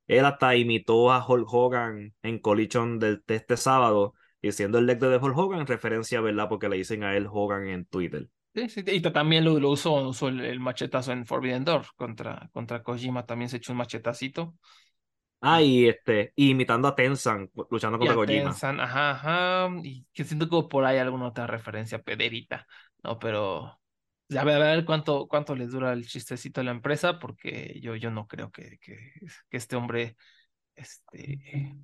Él 0.07 0.25
hasta 0.25 0.55
imitó 0.57 1.13
a 1.13 1.25
Hulk 1.27 1.47
Hogan 1.51 2.15
en 2.23 2.39
Collision 2.39 2.99
de 2.99 3.21
este 3.29 3.57
sábado, 3.57 4.15
diciendo 4.43 4.79
el 4.79 4.87
leg 4.87 4.99
de 4.99 5.17
Hulk 5.17 5.37
Hogan 5.37 5.61
en 5.61 5.67
referencia, 5.67 6.21
¿verdad? 6.21 6.49
Porque 6.49 6.69
le 6.69 6.77
dicen 6.77 7.05
a 7.05 7.17
él 7.17 7.27
Hogan 7.31 7.69
en 7.69 7.87
Twitter. 7.87 8.29
Sí, 8.55 8.69
sí, 8.69 8.85
y 8.87 9.01
también 9.01 9.45
lo, 9.45 9.59
lo 9.59 9.71
usó, 9.71 9.95
usó 10.09 10.29
el, 10.29 10.41
el 10.41 10.61
machetazo 10.61 11.13
en 11.13 11.27
Forbidden 11.27 11.65
Door 11.65 11.87
contra, 11.97 12.51
contra 12.53 12.83
Kojima, 12.83 13.27
también 13.27 13.49
se 13.49 13.57
echó 13.57 13.73
un 13.73 13.79
machetacito. 13.79 14.55
Ah, 15.41 15.61
y 15.61 15.89
este, 15.89 16.33
y 16.37 16.51
imitando 16.51 16.89
a 16.89 16.95
Tenzan 16.95 17.51
luchando 17.71 17.97
Y 17.97 17.99
contra 17.99 18.15
a 18.15 18.17
Kojima. 18.17 18.45
Tenzan, 18.45 18.81
ajá, 18.81 19.11
ajá, 19.11 19.71
y 19.83 20.07
que 20.13 20.25
siento 20.25 20.49
como 20.49 20.69
por 20.69 20.85
ahí 20.85 20.99
alguna 20.99 21.29
otra 21.29 21.47
referencia 21.47 22.03
pederita, 22.03 22.67
¿no? 23.03 23.19
Pero 23.19 23.79
a 24.31 24.45
ver, 24.45 24.63
a 24.63 24.75
ver 24.75 24.85
cuánto, 24.85 25.27
cuánto 25.29 25.55
les 25.55 25.71
dura 25.71 25.93
el 25.93 26.07
chistecito 26.07 26.61
a 26.61 26.65
la 26.65 26.71
empresa, 26.71 27.19
porque 27.19 27.79
yo, 27.81 27.95
yo 27.97 28.11
no 28.11 28.27
creo 28.27 28.51
que, 28.51 28.79
que, 28.79 29.13
que 29.51 29.57
este 29.57 29.77
hombre, 29.77 30.17
este, 30.75 31.75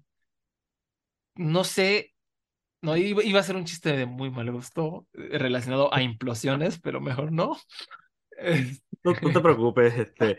no 1.36 1.64
sé, 1.64 2.14
no, 2.82 2.96
iba, 2.96 3.22
iba 3.22 3.40
a 3.40 3.42
ser 3.42 3.56
un 3.56 3.64
chiste 3.64 3.96
de 3.96 4.06
muy 4.06 4.30
mal 4.30 4.50
gusto 4.50 5.06
eh, 5.14 5.38
relacionado 5.38 5.92
a 5.94 6.02
implosiones, 6.02 6.78
pero 6.80 7.00
mejor 7.00 7.32
no. 7.32 7.56
No, 9.04 9.12
no 9.22 9.32
te 9.32 9.40
preocupes, 9.40 9.94
este. 9.98 10.36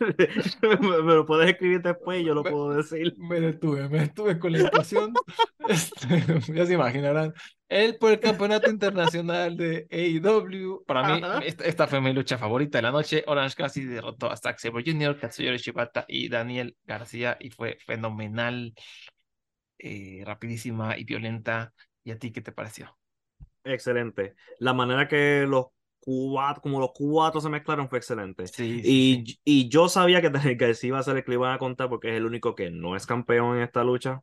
Me, 0.00 0.78
me 0.78 1.14
lo 1.14 1.26
puedes 1.26 1.50
escribir 1.50 1.82
después 1.82 2.20
y 2.20 2.24
yo 2.24 2.34
lo 2.34 2.42
Me- 2.44 2.50
puedo 2.50 2.70
decir. 2.74 3.14
Me 3.18 3.40
detuve, 3.40 3.88
me 3.88 4.00
detuve 4.00 4.38
con 4.38 4.52
la 4.52 4.60
implosión. 4.60 5.12
Este, 5.68 6.06
ya 6.54 6.64
se 6.64 6.72
imaginarán. 6.72 7.34
Él 7.68 7.98
por 8.00 8.12
el 8.12 8.20
campeonato 8.20 8.70
internacional 8.70 9.54
de 9.54 9.86
AEW. 9.90 10.82
Para 10.86 11.02
mí, 11.14 11.20
Ajá. 11.22 11.40
esta, 11.40 11.64
esta 11.64 11.86
fue 11.86 12.00
mi 12.00 12.14
lucha 12.14 12.38
favorita 12.38 12.78
de 12.78 12.82
la 12.82 12.90
noche. 12.90 13.22
Orange 13.26 13.54
Cassidy 13.54 13.86
derrotó 13.86 14.30
a 14.30 14.36
Zack 14.38 14.58
Sabre 14.58 14.82
Jr., 14.86 15.18
Katsuyori 15.20 15.58
Shibata 15.58 16.06
y 16.08 16.30
Daniel 16.30 16.74
García. 16.84 17.36
Y 17.38 17.50
fue 17.50 17.76
fenomenal, 17.84 18.72
eh, 19.78 20.22
rapidísima 20.24 20.96
y 20.96 21.04
violenta. 21.04 21.74
¿Y 22.02 22.12
a 22.12 22.18
ti 22.18 22.32
qué 22.32 22.40
te 22.40 22.52
pareció? 22.52 22.96
Excelente. 23.64 24.34
La 24.60 24.72
manera 24.72 25.06
que 25.06 25.44
los 25.46 25.66
cuatro, 26.08 26.62
como 26.62 26.80
los 26.80 26.90
cuatro 26.94 27.40
se 27.40 27.48
mezclaron 27.48 27.88
fue 27.88 27.98
excelente. 27.98 28.52
Sí, 28.52 28.82
Y, 28.82 29.24
sí. 29.24 29.38
y 29.44 29.68
yo 29.68 29.88
sabía 29.88 30.20
que 30.22 30.30
Daniel 30.30 30.56
García 30.58 30.88
iba 30.88 30.98
a 30.98 31.02
ser 31.02 31.16
el 31.16 31.24
que 31.24 31.30
le 31.32 31.36
iban 31.36 31.52
a 31.54 31.58
contar 31.58 31.88
porque 31.88 32.10
es 32.10 32.16
el 32.16 32.26
único 32.26 32.54
que 32.54 32.70
no 32.70 32.96
es 32.96 33.06
campeón 33.06 33.56
en 33.56 33.62
esta 33.62 33.84
lucha. 33.84 34.22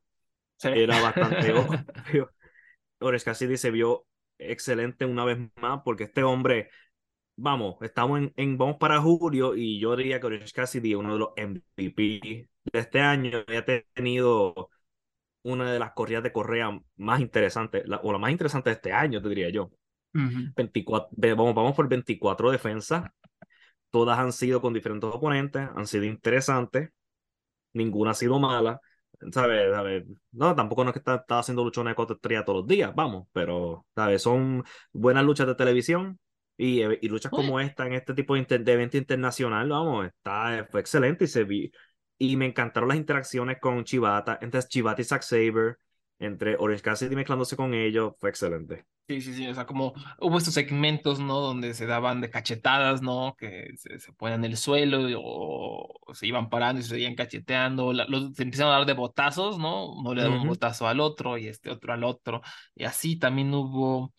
Sí. 0.58 0.69
Era 0.71 1.00
bastante 1.02 1.54
obvio. 1.54 2.32
Orange 3.00 3.26
Cassidy 3.26 3.58
se 3.58 3.71
vio 3.71 4.08
excelente 4.38 5.06
una 5.06 5.26
vez 5.26 5.38
más 5.58 5.82
porque 5.86 6.06
este 6.06 6.24
hombre, 6.24 6.69
vamos, 7.38 7.78
estamos 7.82 8.19
en, 8.19 8.34
en- 8.38 8.58
vamos 8.58 8.78
para 8.80 9.02
julio 9.02 9.56
y 9.56 9.80
yo 9.80 9.95
diría 9.95 10.19
que 10.19 10.28
Orange 10.28 10.54
Cassidy 10.54 10.91
es 10.93 10.98
uno 10.98 11.13
de 11.13 11.19
los 11.19 11.30
MVP 11.38 12.50
de 12.74 12.80
este 12.80 13.02
año. 13.02 13.39
Ha 13.48 13.65
tenido 13.95 14.69
una 15.43 15.71
de 15.71 15.80
las 15.80 15.93
corridas 15.93 16.24
de 16.24 16.32
correa 16.34 16.78
más 16.98 17.21
interesantes, 17.21 17.88
la- 17.88 17.98
o 18.04 18.12
la 18.12 18.19
más 18.19 18.32
interesante 18.32 18.69
de 18.69 18.76
este 18.76 18.93
año, 18.93 19.21
te 19.21 19.30
diría 19.30 19.50
yo. 19.50 19.71
Ujú. 20.15 20.54
24, 20.56 21.10
ve- 21.12 21.34
vamos, 21.34 21.54
vamos 21.54 21.75
por 21.75 21.88
24 21.88 22.51
defensas. 22.51 23.10
Todas 23.91 24.19
han 24.19 24.34
sido 24.34 24.62
con 24.62 24.73
diferentes 24.73 25.10
oponentes, 25.10 25.69
han 25.75 25.88
sido 25.88 26.06
interesantes. 26.06 26.89
Ninguna 27.73 28.12
ha 28.12 28.13
sido 28.13 28.39
mala. 28.39 28.80
¿Sabes? 29.32 29.71
¿Sabes? 29.73 30.04
No, 30.32 30.56
tampoco 30.56 30.84
no 30.84 30.89
es 30.89 30.93
que 30.93 30.99
está, 30.99 31.15
está 31.15 31.39
haciendo 31.39 31.63
luchones 31.63 31.91
de 31.91 31.95
cuatro 31.95 32.15
estrellas 32.17 32.43
todos 32.45 32.60
los 32.60 32.67
días, 32.67 32.93
vamos, 32.93 33.28
pero 33.32 33.86
¿sabes? 33.95 34.21
son 34.21 34.63
buenas 34.91 35.23
luchas 35.23 35.47
de 35.47 35.56
televisión 35.56 36.19
y, 36.58 36.82
eh, 36.82 36.99
y 37.01 37.08
luchas 37.08 37.32
como 37.32 37.60
esta 37.62 37.88
en 37.88 37.93
este 37.93 38.13
tipo 38.13 38.34
de, 38.34 38.41
inter- 38.41 38.63
de 38.63 38.73
evento 38.73 38.97
internacional, 38.97 39.69
vamos, 39.69 40.06
está, 40.08 40.67
fue 40.69 40.82
excelente 40.82 41.25
y 41.25 41.28
se 41.28 41.45
vi. 41.45 41.71
Y 42.17 42.36
me 42.38 42.45
encantaron 42.45 42.89
las 42.89 42.97
interacciones 42.97 43.58
con 43.60 43.84
Chivata, 43.86 44.38
entre 44.41 44.62
Chivata 44.63 45.01
y 45.01 45.06
Zack 45.06 45.21
Saber, 45.21 45.78
entre 46.19 46.56
Orange 46.58 46.84
Cassidy 46.84 47.15
mezclándose 47.15 47.56
con 47.58 47.73
ellos, 47.73 48.13
fue 48.19 48.30
excelente. 48.30 48.86
Sí, 49.08 49.21
sí, 49.21 49.36
sí, 49.36 49.47
o 49.47 49.54
sea, 49.54 49.67
como 49.67 49.93
hubo 50.19 50.39
estos 50.39 50.56
segmentos, 50.56 51.19
¿no? 51.19 51.39
Donde 51.39 51.75
se 51.75 51.86
daban 51.86 52.21
de 52.21 52.32
cachetadas, 52.32 53.04
¿no? 53.04 53.36
Que 53.38 53.69
se, 53.78 53.99
se 53.99 54.12
ponían 54.13 54.43
en 54.43 54.49
el 54.51 54.58
suelo 54.58 55.08
y- 55.08 55.13
o, 55.15 55.21
o 56.01 56.15
se 56.15 56.25
iban 56.25 56.49
parando 56.49 56.80
y 56.80 56.84
se 56.84 56.89
seguían 56.89 57.13
cacheteando, 57.13 57.93
la- 57.93 58.06
los, 58.08 58.34
se 58.36 58.41
empezaron 58.41 58.73
a 58.73 58.78
dar 58.78 58.88
de 58.88 58.93
botazos, 58.93 59.60
¿no? 59.60 59.91
Uno 59.93 60.15
le 60.15 60.23
daba 60.23 60.36
un 60.36 60.43
Ujú. 60.43 60.47
botazo 60.47 60.88
al 60.88 61.01
otro 61.01 61.38
y 61.38 61.47
este 61.47 61.69
otro 61.69 61.93
al 61.93 62.04
otro, 62.04 62.41
y 62.73 62.86
así 62.86 63.15
también 63.19 63.54
hubo, 63.54 64.12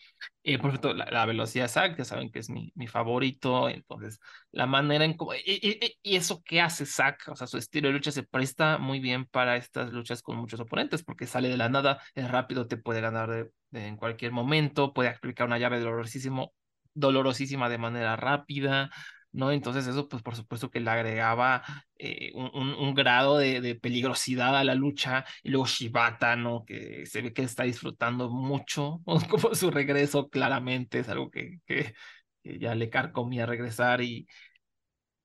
eh, 0.47 0.59
por 0.59 0.71
ejemplo, 0.71 0.95
la, 0.95 1.07
la 1.11 1.27
velocidad 1.27 1.67
exacta, 1.67 2.05
saben 2.05 2.31
que 2.31 2.39
es 2.39 2.51
mi, 2.51 2.73
mi 2.75 2.87
favorito, 2.87 3.69
entonces, 3.69 4.19
la 4.53 4.67
manera 4.67 5.05
en 5.05 5.15
cómo, 5.17 5.35
y- 5.35 5.41
y- 5.47 5.99
y 6.03 6.17
eso 6.17 6.43
que 6.45 6.61
hace 6.61 6.87
Zack, 6.87 7.29
o 7.29 7.37
sea, 7.37 7.47
su 7.47 7.59
estilo 7.59 7.89
de 7.89 7.95
lucha 7.95 8.13
se 8.13 8.23
presta 8.23 8.79
muy 8.79 9.01
bien 9.01 9.27
para 9.27 9.57
estas 9.57 9.93
luchas 9.93 10.23
con 10.23 10.37
muchos 10.37 10.61
oponentes, 10.61 11.03
porque 11.05 11.27
sale 11.27 11.49
de 11.49 11.57
la 11.57 11.69
nada, 11.69 12.01
es 12.15 12.31
rápido, 12.31 12.69
te 12.69 12.77
puede 12.77 13.01
ganar 13.01 13.31
de, 13.31 13.51
de- 13.71 13.87
en 13.87 13.97
cualquier 13.97 14.33
momento, 14.33 14.93
puede 14.95 15.11
aplicar 15.11 15.47
una 15.47 15.59
llave 15.59 15.81
dolorosísimo, 15.81 16.55
dolorosísima 16.95 17.69
de 17.69 17.79
manera 17.79 18.17
rápida, 18.17 18.91
¿no? 19.37 19.53
Entonces 19.53 19.87
eso, 19.87 20.09
pues 20.09 20.23
por 20.23 20.35
supuesto 20.37 20.71
que 20.71 20.81
le 20.81 20.91
agregaba 20.91 21.63
eh, 21.99 22.33
un, 22.35 22.51
un- 22.55 22.75
un 22.75 22.95
grado 22.95 23.39
de, 23.39 23.61
de 23.61 23.75
peligrosidad 23.77 24.57
a 24.57 24.65
la 24.65 24.75
lucha, 24.75 25.25
y 25.43 25.51
luego 25.51 25.67
Shibata, 25.67 26.37
¿no? 26.37 26.65
Que 26.65 27.07
se 27.07 27.23
ve 27.23 27.33
que 27.33 27.43
está 27.43 27.65
disfrutando 27.65 28.31
mucho, 28.31 29.03
como 29.31 29.55
su 29.55 29.71
regreso 29.71 30.29
claramente, 30.31 31.01
es 31.01 31.09
algo 31.09 31.31
que, 31.31 31.61
que, 31.67 31.95
que 32.43 32.59
ya 32.59 32.75
le 32.75 32.91
carcomía 32.91 33.47
regresar 33.47 34.01
y... 34.03 34.27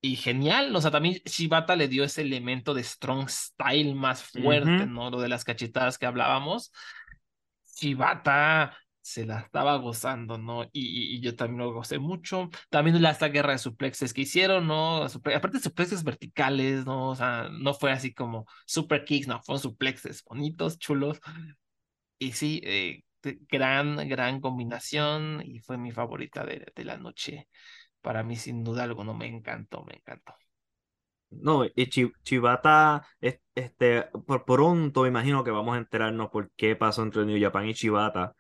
Y 0.03 0.15
genial, 0.15 0.75
o 0.75 0.81
sea, 0.81 0.89
también 0.89 1.21
Shibata 1.25 1.75
le 1.75 1.87
dio 1.87 2.03
ese 2.03 2.21
elemento 2.23 2.73
de 2.73 2.83
strong 2.83 3.29
style 3.29 3.93
más 3.93 4.23
fuerte, 4.23 4.85
Ujú. 4.85 4.85
¿no? 4.87 5.11
Lo 5.11 5.21
de 5.21 5.29
las 5.29 5.43
cachetadas 5.43 5.99
que 5.99 6.07
hablábamos. 6.07 6.71
Shibata 7.75 8.77
se 9.01 9.25
la 9.25 9.39
estaba 9.41 9.77
gozando, 9.77 10.37
¿no? 10.37 10.63
Y, 10.65 11.15
y- 11.17 11.21
yo 11.21 11.35
también 11.35 11.59
lo 11.59 11.73
gocé 11.73 11.99
mucho. 11.99 12.49
También 12.69 13.01
la 13.01 13.11
esta 13.11 13.27
guerra 13.29 13.53
de 13.53 13.57
suplexes 13.59 14.13
que 14.13 14.21
hicieron, 14.21 14.67
¿no? 14.67 15.05
Suple- 15.09 15.35
aparte 15.35 15.59
suplexes 15.59 16.03
verticales, 16.03 16.85
¿no? 16.85 17.09
O 17.09 17.15
sea, 17.15 17.49
no 17.51 17.73
fue 17.73 17.91
así 17.91 18.13
como 18.13 18.45
super 18.65 19.03
kicks, 19.05 19.27
no, 19.27 19.41
fueron 19.43 19.61
suplexes 19.61 20.23
bonitos, 20.23 20.77
chulos. 20.79 21.19
Y 22.19 22.33
sí, 22.33 22.61
eh, 22.63 23.03
gran, 23.49 24.07
gran 24.09 24.39
combinación 24.41 25.41
y 25.45 25.59
fue 25.59 25.77
mi 25.77 25.91
favorita 25.91 26.45
de, 26.45 26.71
de 26.75 26.85
la 26.85 26.97
noche. 26.97 27.47
Para 28.01 28.23
mí, 28.23 28.35
sin 28.37 28.63
duda 28.63 28.83
alguna, 28.83 29.13
me 29.13 29.27
encantó, 29.27 29.83
me 29.85 29.95
encantó. 29.95 30.33
No, 31.29 31.63
y 31.65 31.87
Chi- 31.89 32.11
Chibata, 32.23 33.05
es- 33.21 33.39
este, 33.55 34.03
por 34.27 34.43
pronto 34.45 35.07
imagino 35.07 35.43
que 35.43 35.51
vamos 35.51 35.75
a 35.75 35.77
enterarnos 35.79 36.29
por 36.29 36.51
qué 36.57 36.75
pasó 36.75 37.03
entre 37.03 37.25
New 37.25 37.39
Japan 37.41 37.67
y 37.67 37.73
Chibata, 37.73 38.35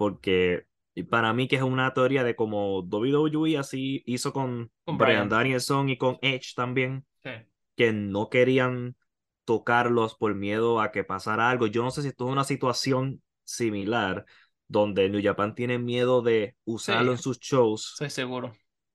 porque 0.00 0.64
para 1.10 1.34
mí 1.34 1.46
que 1.46 1.56
es 1.56 1.62
una 1.62 1.92
teoría 1.92 2.24
de 2.24 2.34
como 2.34 2.78
WWE 2.80 3.58
así 3.58 4.02
hizo 4.06 4.32
con 4.32 4.72
Con 4.86 4.96
Bryan. 4.96 5.28
Danielson 5.28 5.90
y 5.90 5.98
con 5.98 6.18
Edge 6.22 6.54
también, 6.56 7.04
Sí. 7.22 7.28
que 7.76 7.92
no 7.92 8.30
querían 8.30 8.96
tocarlos 9.44 10.14
por 10.14 10.34
miedo 10.34 10.80
a 10.80 10.90
que 10.90 11.04
pasara 11.04 11.50
algo. 11.50 11.66
Yo 11.66 11.82
no 11.82 11.90
sé 11.90 12.00
si 12.00 12.08
esto 12.08 12.24
es 12.26 12.32
una 12.32 12.44
situación 12.44 13.22
similar 13.44 14.24
donde 14.68 15.10
New 15.10 15.20
Japan 15.22 15.54
tiene 15.54 15.78
miedo 15.78 16.22
de 16.22 16.56
usarlo 16.64 17.12
Sí. 17.12 17.16
en 17.18 17.18
sus 17.18 17.38
shows 17.40 17.90
Estoy 17.92 18.08
seguro. 18.08 18.54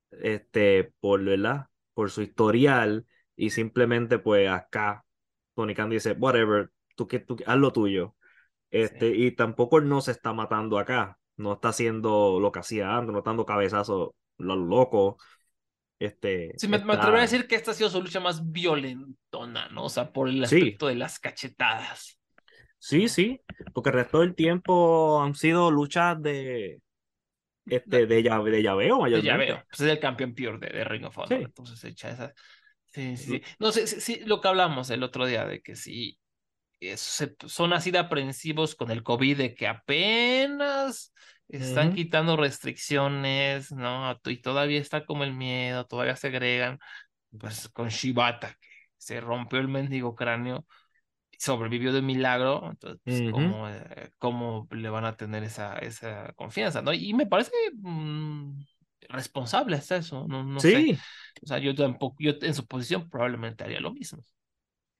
este, 0.09 0.91
por, 0.99 1.23
¿verdad? 1.23 1.67
Por 1.93 2.09
su 2.09 2.23
historial 2.23 3.05
y 3.35 3.51
simplemente 3.51 4.17
pues 4.17 4.49
acá 4.49 5.05
Tony 5.53 5.75
Khan 5.75 5.91
dice, 5.91 6.13
whatever, 6.13 6.71
tú, 6.95 7.07
que, 7.07 7.19
tú 7.19 7.37
haz 7.45 7.57
lo 7.57 7.71
tuyo. 7.71 8.14
Este, 8.75 9.07
y 9.15 9.31
tampoco 9.31 9.77
él 9.77 9.87
no 9.87 10.01
se 10.01 10.11
está 10.11 10.33
matando 10.33 10.77
acá, 10.79 11.17
no 11.37 11.53
está 11.53 11.69
haciendo 11.69 12.39
lo 12.39 12.51
que 12.51 12.59
hacía 12.59 12.95
antes, 12.97 13.11
no 13.13 13.19
está 13.19 13.29
dando 13.31 13.45
cabezazos 13.45 14.09
lo 14.37 14.55
loco. 14.55 15.17
Este, 15.97 16.51
Sí, 16.57 16.67
me, 16.67 16.77
me 16.79 16.83
está- 16.83 16.93
atrevería 16.95 17.19
a 17.19 17.21
decir 17.31 17.47
que 17.47 17.55
esta 17.55 17.71
ha 17.71 17.73
sido 17.73 17.89
su 17.89 18.01
lucha 18.01 18.19
más 18.19 18.51
violentona, 18.51 19.69
¿no? 19.69 19.85
O 19.85 19.89
sea, 19.89 20.11
por 20.11 20.27
el 20.27 20.45
Sí. 20.47 20.57
aspecto 20.57 20.87
de 20.87 20.95
las 20.95 21.19
cachetadas. 21.19 22.19
Sí, 22.77 23.07
sí, 23.07 23.39
porque 23.73 23.89
el 23.89 23.95
resto 23.95 24.19
del 24.19 24.35
tiempo 24.35 25.21
han 25.23 25.33
sido 25.35 25.71
luchas 25.71 26.21
de, 26.21 26.81
este, 27.65 28.05
de, 28.05 28.23
llave, 28.23 28.51
de 28.51 28.61
llaveo 28.61 28.99
mayormente. 28.99 29.27
ya 29.27 29.37
veo, 29.37 29.63
pues 29.69 29.79
es 29.81 29.87
el 29.87 29.99
campeón 29.99 30.35
pure 30.35 30.59
de, 30.59 30.67
de 30.77 30.83
Ring 30.83 31.05
of 31.05 31.17
Honor, 31.17 31.29
Sí. 31.39 31.43
entonces 31.45 31.83
echa 31.85 32.09
esa. 32.11 32.33
Sí, 32.87 33.17
sí, 33.17 33.31
sí. 33.31 33.41
No 33.59 33.71
sé, 33.71 33.87
sí, 33.87 34.01
sí, 34.01 34.21
lo 34.25 34.39
que 34.41 34.47
hablamos 34.49 34.89
el 34.89 35.01
otro 35.03 35.25
día 35.25 35.45
de 35.45 35.61
que 35.61 35.75
sí, 35.75 36.19
se- 36.97 37.35
son 37.47 37.73
así 37.73 37.91
de 37.91 37.99
aprensivos 37.99 38.75
con 38.75 38.91
el 38.91 39.03
COVID, 39.03 39.37
de 39.37 39.55
que 39.55 39.67
apenas 39.67 41.13
están 41.47 41.91
Ujú. 41.91 41.91
quitando 41.91 42.37
restricciones, 42.37 43.71
¿no? 43.71 44.19
Y 44.25 44.37
todavía 44.41 44.79
está 44.79 45.05
como 45.05 45.23
el 45.23 45.33
miedo, 45.33 45.85
todavía 45.85 46.15
se 46.15 46.27
agregan, 46.27 46.79
pues 47.39 47.69
con 47.69 47.89
Shibata, 47.89 48.55
que 48.61 48.69
se 48.97 49.21
rompió 49.21 49.59
el 49.59 49.67
mendigo 49.69 50.15
cráneo, 50.15 50.65
sobrevivió 51.39 51.93
de 51.93 52.01
milagro, 52.01 52.69
entonces, 52.71 53.01
pues, 53.03 53.21
Ujú. 53.21 53.23
¿cómo, 53.23 53.69
eh, 53.69 54.11
cómo 54.19 54.67
le 54.71 54.89
van 54.89 55.05
a 55.05 55.17
tener 55.17 55.43
esa, 55.43 55.77
esa 55.79 56.33
confianza, 56.35 56.81
¿no? 56.81 56.93
Y 56.93 57.13
me 57.13 57.25
parece 57.27 57.51
mm, 57.75 58.63
responsable 59.09 59.75
hasta 59.77 59.97
eso, 59.97 60.25
no, 60.27 60.43
no 60.43 60.63
sé. 60.63 60.87
Sí, 60.87 61.03
O 61.43 61.47
sea, 61.47 61.59
yo 61.59 61.75
tampoco, 61.75 62.17
yo 62.19 62.33
en 62.41 62.53
su 62.55 62.65
posición 62.67 63.09
probablemente 63.09 63.63
haría 63.63 63.79
lo 63.81 63.93
mismo. 63.93 64.21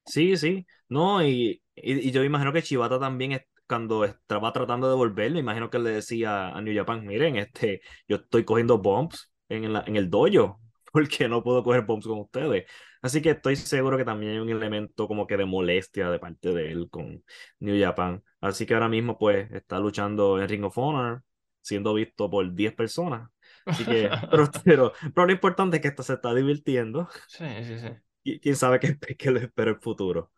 Sí, 0.06 0.38
sí, 0.38 0.66
no, 0.88 1.24
y, 1.26 1.62
y, 1.76 2.10
y 2.10 2.12
yo 2.12 2.24
imagino 2.24 2.54
que 2.54 2.64
Chivata 2.64 3.00
también 3.00 3.40
cuando 3.68 4.04
estaba 4.06 4.54
tratando 4.54 4.90
de 4.90 4.96
volver, 4.96 5.32
me 5.32 5.40
imagino 5.40 5.70
que 5.70 5.80
le 5.80 5.92
decía 5.92 6.50
a 6.50 6.62
New 6.62 6.76
Japan, 6.76 7.06
miren, 7.06 7.36
este, 7.38 7.82
yo 8.08 8.18
estoy 8.18 8.46
cogiendo 8.46 8.78
bumps 8.78 9.32
en, 9.50 9.74
la, 9.74 9.84
en 9.88 9.96
el 9.96 10.10
dojo, 10.10 10.60
porque 10.94 11.28
no 11.28 11.44
puedo 11.44 11.64
coger 11.64 11.82
bumps 11.86 12.08
con 12.08 12.20
ustedes. 12.20 12.66
Así 13.02 13.22
que 13.22 13.32
estoy 13.32 13.56
seguro 13.56 13.98
que 13.98 14.06
también 14.06 14.34
hay 14.34 14.40
un 14.40 14.50
elemento 14.50 15.08
como 15.08 15.28
que 15.28 15.38
de 15.38 15.46
molestia 15.46 16.10
de 16.10 16.20
parte 16.20 16.54
de 16.54 16.72
él 16.72 16.90
con 16.90 17.24
New 17.60 17.80
Japan. 17.84 18.24
Así 18.42 18.66
que 18.66 18.74
ahora 18.74 18.90
mismo 18.90 19.18
pues 19.18 19.52
está 19.52 19.80
luchando 19.80 20.42
en 20.42 20.48
Ring 20.50 20.64
of 20.66 20.78
Honor, 20.78 21.24
siendo 21.62 21.94
visto 21.94 22.30
por 22.30 22.54
10 22.54 22.74
personas. 22.74 23.30
Así 23.66 23.86
que, 23.86 24.10
pero, 24.32 24.50
pero, 24.64 24.94
pero 25.14 25.28
lo 25.28 25.32
importante 25.34 25.78
es 25.78 25.82
que 25.82 25.88
esto 25.90 26.04
se 26.04 26.14
está 26.14 26.34
divirtiendo 26.34 27.08
Sí, 27.28 27.46
sí, 27.64 27.78
sí. 27.80 27.90
y 28.24 28.40
quién 28.40 28.56
sabe 28.56 28.80
qué, 28.80 28.98
qué 29.18 29.32
le 29.32 29.40
espera 29.42 29.72
el 29.72 29.80
futuro. 29.80 30.32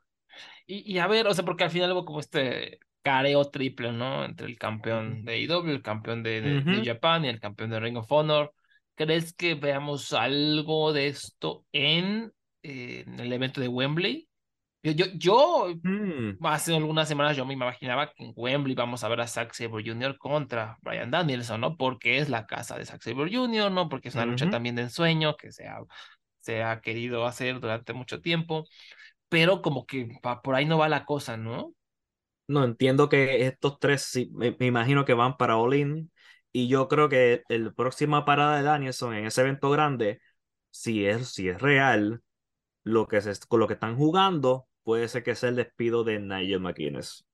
Y, 0.67 0.93
y 0.93 0.99
a 0.99 1.07
ver, 1.07 1.27
o 1.27 1.33
sea, 1.33 1.45
porque 1.45 1.63
al 1.63 1.71
final 1.71 1.91
hubo 1.93 2.05
como 2.05 2.19
este 2.19 2.79
careo 3.01 3.45
triple, 3.49 3.91
¿no? 3.93 4.25
Entre 4.25 4.47
el 4.47 4.57
campeón 4.57 5.23
de 5.23 5.33
AEW, 5.33 5.71
el 5.71 5.81
campeón 5.81 6.23
de, 6.23 6.41
de, 6.41 6.61
de 6.67 6.81
Ujú. 6.81 6.83
Japan 6.83 7.25
y 7.25 7.29
el 7.29 7.39
campeón 7.39 7.69
de 7.71 7.79
Ring 7.79 7.97
of 7.97 8.11
Honor. 8.11 8.53
¿Crees 8.95 9.33
que 9.33 9.55
veamos 9.55 10.11
algo 10.13 10.91
de 10.93 11.07
esto 11.07 11.65
en, 11.71 12.33
eh, 12.63 13.03
en 13.07 13.19
el 13.19 13.31
evento 13.33 13.61
de 13.61 13.69
Wembley? 13.69 14.29
Yo, 14.83 14.91
yo, 14.93 15.05
yo 15.15 15.73
Mm, 15.85 16.39
hace 16.43 16.75
algunas 16.75 17.07
semanas 17.07 17.37
yo 17.37 17.45
me 17.45 17.53
imaginaba 17.53 18.11
que 18.13 18.23
en 18.25 18.33
Wembley 18.35 18.75
vamos 18.75 19.03
a 19.03 19.09
ver 19.09 19.21
a 19.21 19.27
Zack 19.27 19.53
Sabre 19.53 19.83
Jr. 19.85 20.17
contra 20.17 20.77
Brian 20.81 21.11
Danielson, 21.11 21.61
¿no? 21.61 21.77
Porque 21.77 22.19
es 22.19 22.29
la 22.29 22.45
casa 22.45 22.77
de 22.77 22.85
Zack 22.85 23.01
Sabre 23.01 23.31
Jr., 23.35 23.71
¿no? 23.71 23.89
Porque 23.89 24.09
es 24.09 24.15
una 24.15 24.25
lucha 24.25 24.49
también 24.49 24.75
de 24.75 24.83
ensueño 24.83 25.35
que 25.37 25.51
se 25.51 25.67
ha, 25.67 25.79
se 26.39 26.63
ha 26.63 26.81
querido 26.81 27.25
hacer 27.25 27.59
durante 27.59 27.93
mucho 27.93 28.21
tiempo, 28.21 28.65
pero 29.29 29.61
como 29.61 29.85
que 29.85 30.09
por 30.43 30.55
ahí 30.55 30.65
no 30.65 30.77
va 30.77 30.89
la 30.89 31.05
cosa, 31.05 31.37
¿no? 31.37 31.73
No, 32.47 32.63
entiendo 32.63 33.09
que 33.09 33.45
estos 33.45 33.79
tres, 33.79 34.03
sí, 34.03 34.31
me, 34.33 34.55
imagino 34.59 35.05
que 35.05 35.13
van 35.13 35.37
para 35.37 35.57
All 35.57 35.75
In. 35.75 36.11
Y 36.53 36.69
yo 36.69 36.87
creo 36.87 37.09
que 37.09 37.43
el 37.49 37.73
próxima 37.73 38.25
parada 38.25 38.57
de 38.57 38.63
Danielson 38.63 39.13
en 39.15 39.25
ese 39.25 39.41
evento 39.41 39.69
grande, 39.69 40.21
si 40.71 41.05
es, 41.05 41.29
si 41.29 41.49
es 41.49 41.61
real, 41.61 42.23
lo 42.83 43.07
que 43.07 43.21
se, 43.21 43.33
con 43.47 43.59
lo 43.59 43.67
que 43.67 43.75
están 43.75 43.97
jugando, 43.97 44.67
puede 44.83 45.09
ser 45.09 45.23
que 45.23 45.35
sea 45.35 45.49
el 45.49 45.57
despido 45.57 46.03
de 46.05 46.19
Nigel 46.19 46.61
McGuinness. 46.61 47.26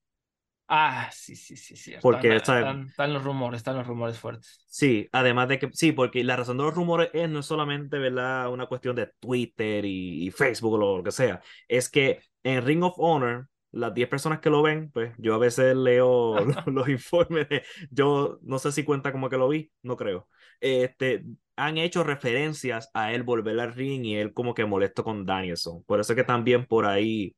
Ah, 0.68 1.10
sí, 1.12 1.36
sí, 1.36 1.56
sí, 1.56 1.76
sí. 1.76 1.94
Porque, 2.00 2.36
están, 2.36 2.46
¿sabes? 2.46 2.62
están, 2.62 2.88
están 2.88 3.12
los 3.12 3.24
rumores, 3.24 3.58
están 3.58 3.76
los 3.76 3.86
rumores 3.86 4.18
fuertes. 4.18 4.64
Sí, 4.66 5.08
además 5.12 5.48
de 5.48 5.58
que, 5.58 5.70
sí, 5.72 5.92
porque 5.92 6.24
la 6.24 6.36
razón 6.36 6.56
de 6.56 6.64
los 6.64 6.74
rumores 6.74 7.10
es 7.12 7.28
no 7.28 7.40
es 7.40 7.46
solamente, 7.46 7.98
¿verdad? 7.98 8.50
Una 8.50 8.66
cuestión 8.66 8.96
de 8.96 9.10
Twitter 9.20 9.84
y, 9.84 10.26
y 10.26 10.30
Facebook 10.30 10.74
o 10.74 10.96
lo 10.96 11.02
que 11.02 11.12
sea. 11.12 11.42
Es 11.68 11.88
que 11.88 12.20
en 12.42 12.64
Ring 12.64 12.82
of 12.82 12.94
Honor, 12.98 13.48
las 13.72 13.92
10 13.92 14.08
personas 14.08 14.40
que 14.40 14.50
lo 14.50 14.62
ven, 14.62 14.90
pues 14.90 15.12
yo 15.18 15.34
a 15.34 15.38
veces 15.38 15.76
leo 15.76 16.36
los, 16.40 16.46
los 16.66 16.88
informes 16.88 17.48
de, 17.48 17.62
yo 17.90 18.38
no 18.42 18.58
sé 18.58 18.72
si 18.72 18.84
cuenta 18.84 19.12
como 19.12 19.28
que 19.28 19.36
lo 19.36 19.48
vi, 19.48 19.70
no 19.82 19.96
creo. 19.96 20.28
Este, 20.60 21.24
han 21.56 21.78
hecho 21.78 22.04
referencias 22.04 22.90
a 22.94 23.12
él 23.12 23.22
volver 23.22 23.58
al 23.60 23.74
ring 23.74 24.04
y 24.04 24.16
él 24.16 24.32
como 24.32 24.54
que 24.54 24.64
molesto 24.64 25.04
con 25.04 25.26
Danielson. 25.26 25.84
Por 25.84 26.00
eso 26.00 26.12
es 26.12 26.16
que 26.16 26.24
también 26.24 26.66
por 26.66 26.86
ahí, 26.86 27.36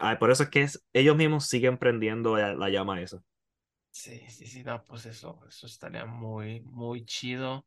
ah, 0.00 0.18
por 0.18 0.30
eso 0.30 0.44
es 0.44 0.50
que 0.50 0.62
es- 0.62 0.84
ellos 0.92 1.16
mismos 1.16 1.46
siguen 1.46 1.78
prendiendo 1.78 2.36
la, 2.36 2.54
la 2.54 2.68
llama 2.70 3.00
esa. 3.02 3.22
Sí, 3.90 4.20
sí, 4.28 4.46
sí, 4.46 4.64
no, 4.64 4.82
pues 4.84 5.06
eso, 5.06 5.40
eso 5.48 5.66
estaría 5.66 6.04
muy, 6.04 6.60
muy 6.62 7.04
chido. 7.04 7.64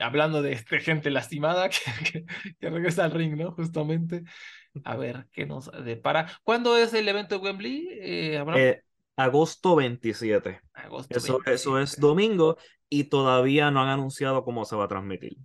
Hablando 0.00 0.42
de, 0.42 0.56
de 0.70 0.80
gente 0.80 1.10
lastimada 1.10 1.68
que, 1.70 1.78
que, 2.12 2.26
que 2.60 2.70
regresa 2.70 3.04
al 3.04 3.12
ring, 3.12 3.36
¿no? 3.36 3.52
Justamente. 3.52 4.24
A 4.84 4.96
ver 4.96 5.28
qué 5.32 5.46
nos 5.46 5.70
depara. 5.84 6.28
¿Cuándo 6.44 6.76
es 6.78 6.94
el 6.94 7.08
evento 7.08 7.36
de 7.38 7.42
Wembley, 7.44 7.88
eh? 7.92 8.44
Eh, 8.52 8.82
Agosto 9.16 9.76
27. 9.76 10.60
Agosto 10.74 11.18
Eso, 11.18 11.40
eso 11.46 11.78
es 11.78 11.98
27. 11.98 12.00
domingo 12.00 12.56
y 12.88 13.04
todavía 13.04 13.70
no 13.70 13.80
han 13.82 13.88
anunciado 13.88 14.44
cómo 14.44 14.64
se 14.64 14.76
va 14.76 14.84
a 14.84 14.88
transmitir. 14.88 15.36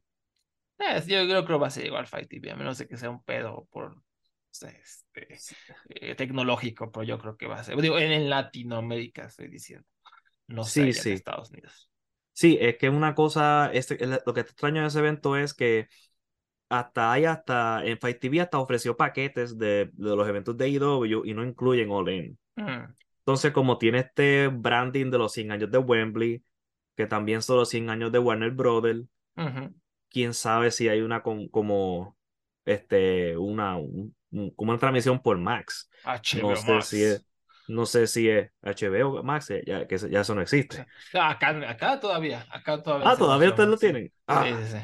Eh, 0.79 1.01
yo 1.07 1.25
creo 1.27 1.45
que 1.45 1.53
va 1.53 1.67
a 1.67 1.69
ser 1.69 1.85
igual 1.85 2.07
Fight 2.07 2.27
TV, 2.29 2.51
a 2.51 2.55
menos 2.55 2.77
de 2.77 2.87
que 2.87 2.97
sea 2.97 3.09
un 3.09 3.23
pedo 3.23 3.67
por 3.71 4.01
este, 4.51 5.43
eh, 5.89 6.15
tecnológico, 6.15 6.91
pero 6.91 7.03
yo 7.03 7.19
creo 7.19 7.37
que 7.37 7.47
va 7.47 7.59
a 7.59 7.63
ser. 7.63 7.79
Digo, 7.81 7.97
en, 7.99 8.11
en 8.11 8.29
Latinoamérica 8.29 9.25
estoy 9.25 9.47
diciendo. 9.49 9.87
No 10.47 10.67
sé 10.67 10.81
Sí, 10.81 10.83
allá 10.83 11.03
en 11.03 11.11
sí. 11.11 11.13
Estados 11.13 11.51
Unidos. 11.51 11.89
Sí, 12.33 12.57
es 12.59 12.77
que 12.77 12.89
una 12.89 13.13
cosa, 13.13 13.69
este, 13.73 13.97
lo 14.25 14.33
que 14.33 14.39
está 14.41 14.51
extraño 14.51 14.81
de 14.81 14.87
ese 14.87 14.99
evento 14.99 15.35
es 15.37 15.53
que 15.53 15.87
hasta 16.69 17.11
hay 17.13 17.25
hasta, 17.25 17.85
en 17.85 17.99
Fight 17.99 18.19
TV 18.19 18.41
hasta 18.41 18.59
ofreció 18.59 18.97
paquetes 18.97 19.57
de, 19.57 19.91
de 19.93 20.15
los 20.17 20.27
eventos 20.27 20.57
de 20.57 20.65
AEW 20.65 21.25
y 21.25 21.33
no 21.33 21.43
incluyen 21.45 21.91
All 21.91 22.09
In. 22.09 22.39
Mm, 22.57 22.93
Entonces, 23.21 23.53
como 23.53 23.77
tiene 23.79 23.99
este 23.99 24.49
branding 24.49 25.11
de 25.11 25.17
los 25.19 25.33
100 25.33 25.51
años 25.51 25.71
de 25.71 25.79
Wembley, 25.79 26.43
que 26.97 27.07
también 27.07 27.41
son 27.43 27.57
los 27.57 27.69
100 27.69 27.89
años 27.89 28.11
de 28.11 28.19
Warner 28.19 28.51
Brothers, 28.51 29.05
ujú. 29.37 29.73
quién 30.09 30.33
sabe 30.33 30.71
si 30.71 30.89
hay 30.89 31.01
una 31.01 31.21
con- 31.23 31.47
como, 31.49 32.17
este, 32.65 33.37
una, 33.37 33.77
un- 33.77 34.15
un- 34.31 34.51
como 34.55 34.71
una 34.71 34.79
transmisión 34.79 35.21
por 35.21 35.37
Max. 35.37 35.89
HBO 36.03 36.43
No 36.43 36.55
sé 36.55 36.81
Max. 36.81 36.83
si 36.83 37.03
es, 37.03 37.25
no 37.67 37.85
sé 37.85 38.07
si 38.07 38.29
es 38.29 38.51
HBO 38.61 39.23
Max, 39.23 39.49
eh, 39.51 39.63
ya, 39.65 39.87
que 39.87 39.97
ya 39.97 40.21
eso 40.21 40.35
no 40.35 40.41
existe. 40.41 40.85
Acá, 41.13 41.49
acá 41.69 41.99
todavía, 41.99 42.45
acá 42.51 42.81
todavía. 42.83 43.11
Ah, 43.11 43.17
todavía 43.17 43.49
ustedes 43.49 43.69
lo 43.69 43.77
sí. 43.77 43.79
tienen. 43.79 44.11
Sí, 44.29 44.35
Ah, 44.35 44.49
sí, 44.55 44.67
sí. 44.71 44.77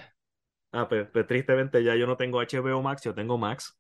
ah, 0.72 0.88
pues, 0.88 1.08
pues 1.12 1.28
tristemente 1.28 1.84
ya 1.84 1.96
yo 1.96 2.08
no 2.08 2.18
tengo 2.18 2.40
HBO 2.40 2.82
Max, 2.82 3.04
yo 3.04 3.14
tengo 3.16 3.38
Max. 3.38 3.78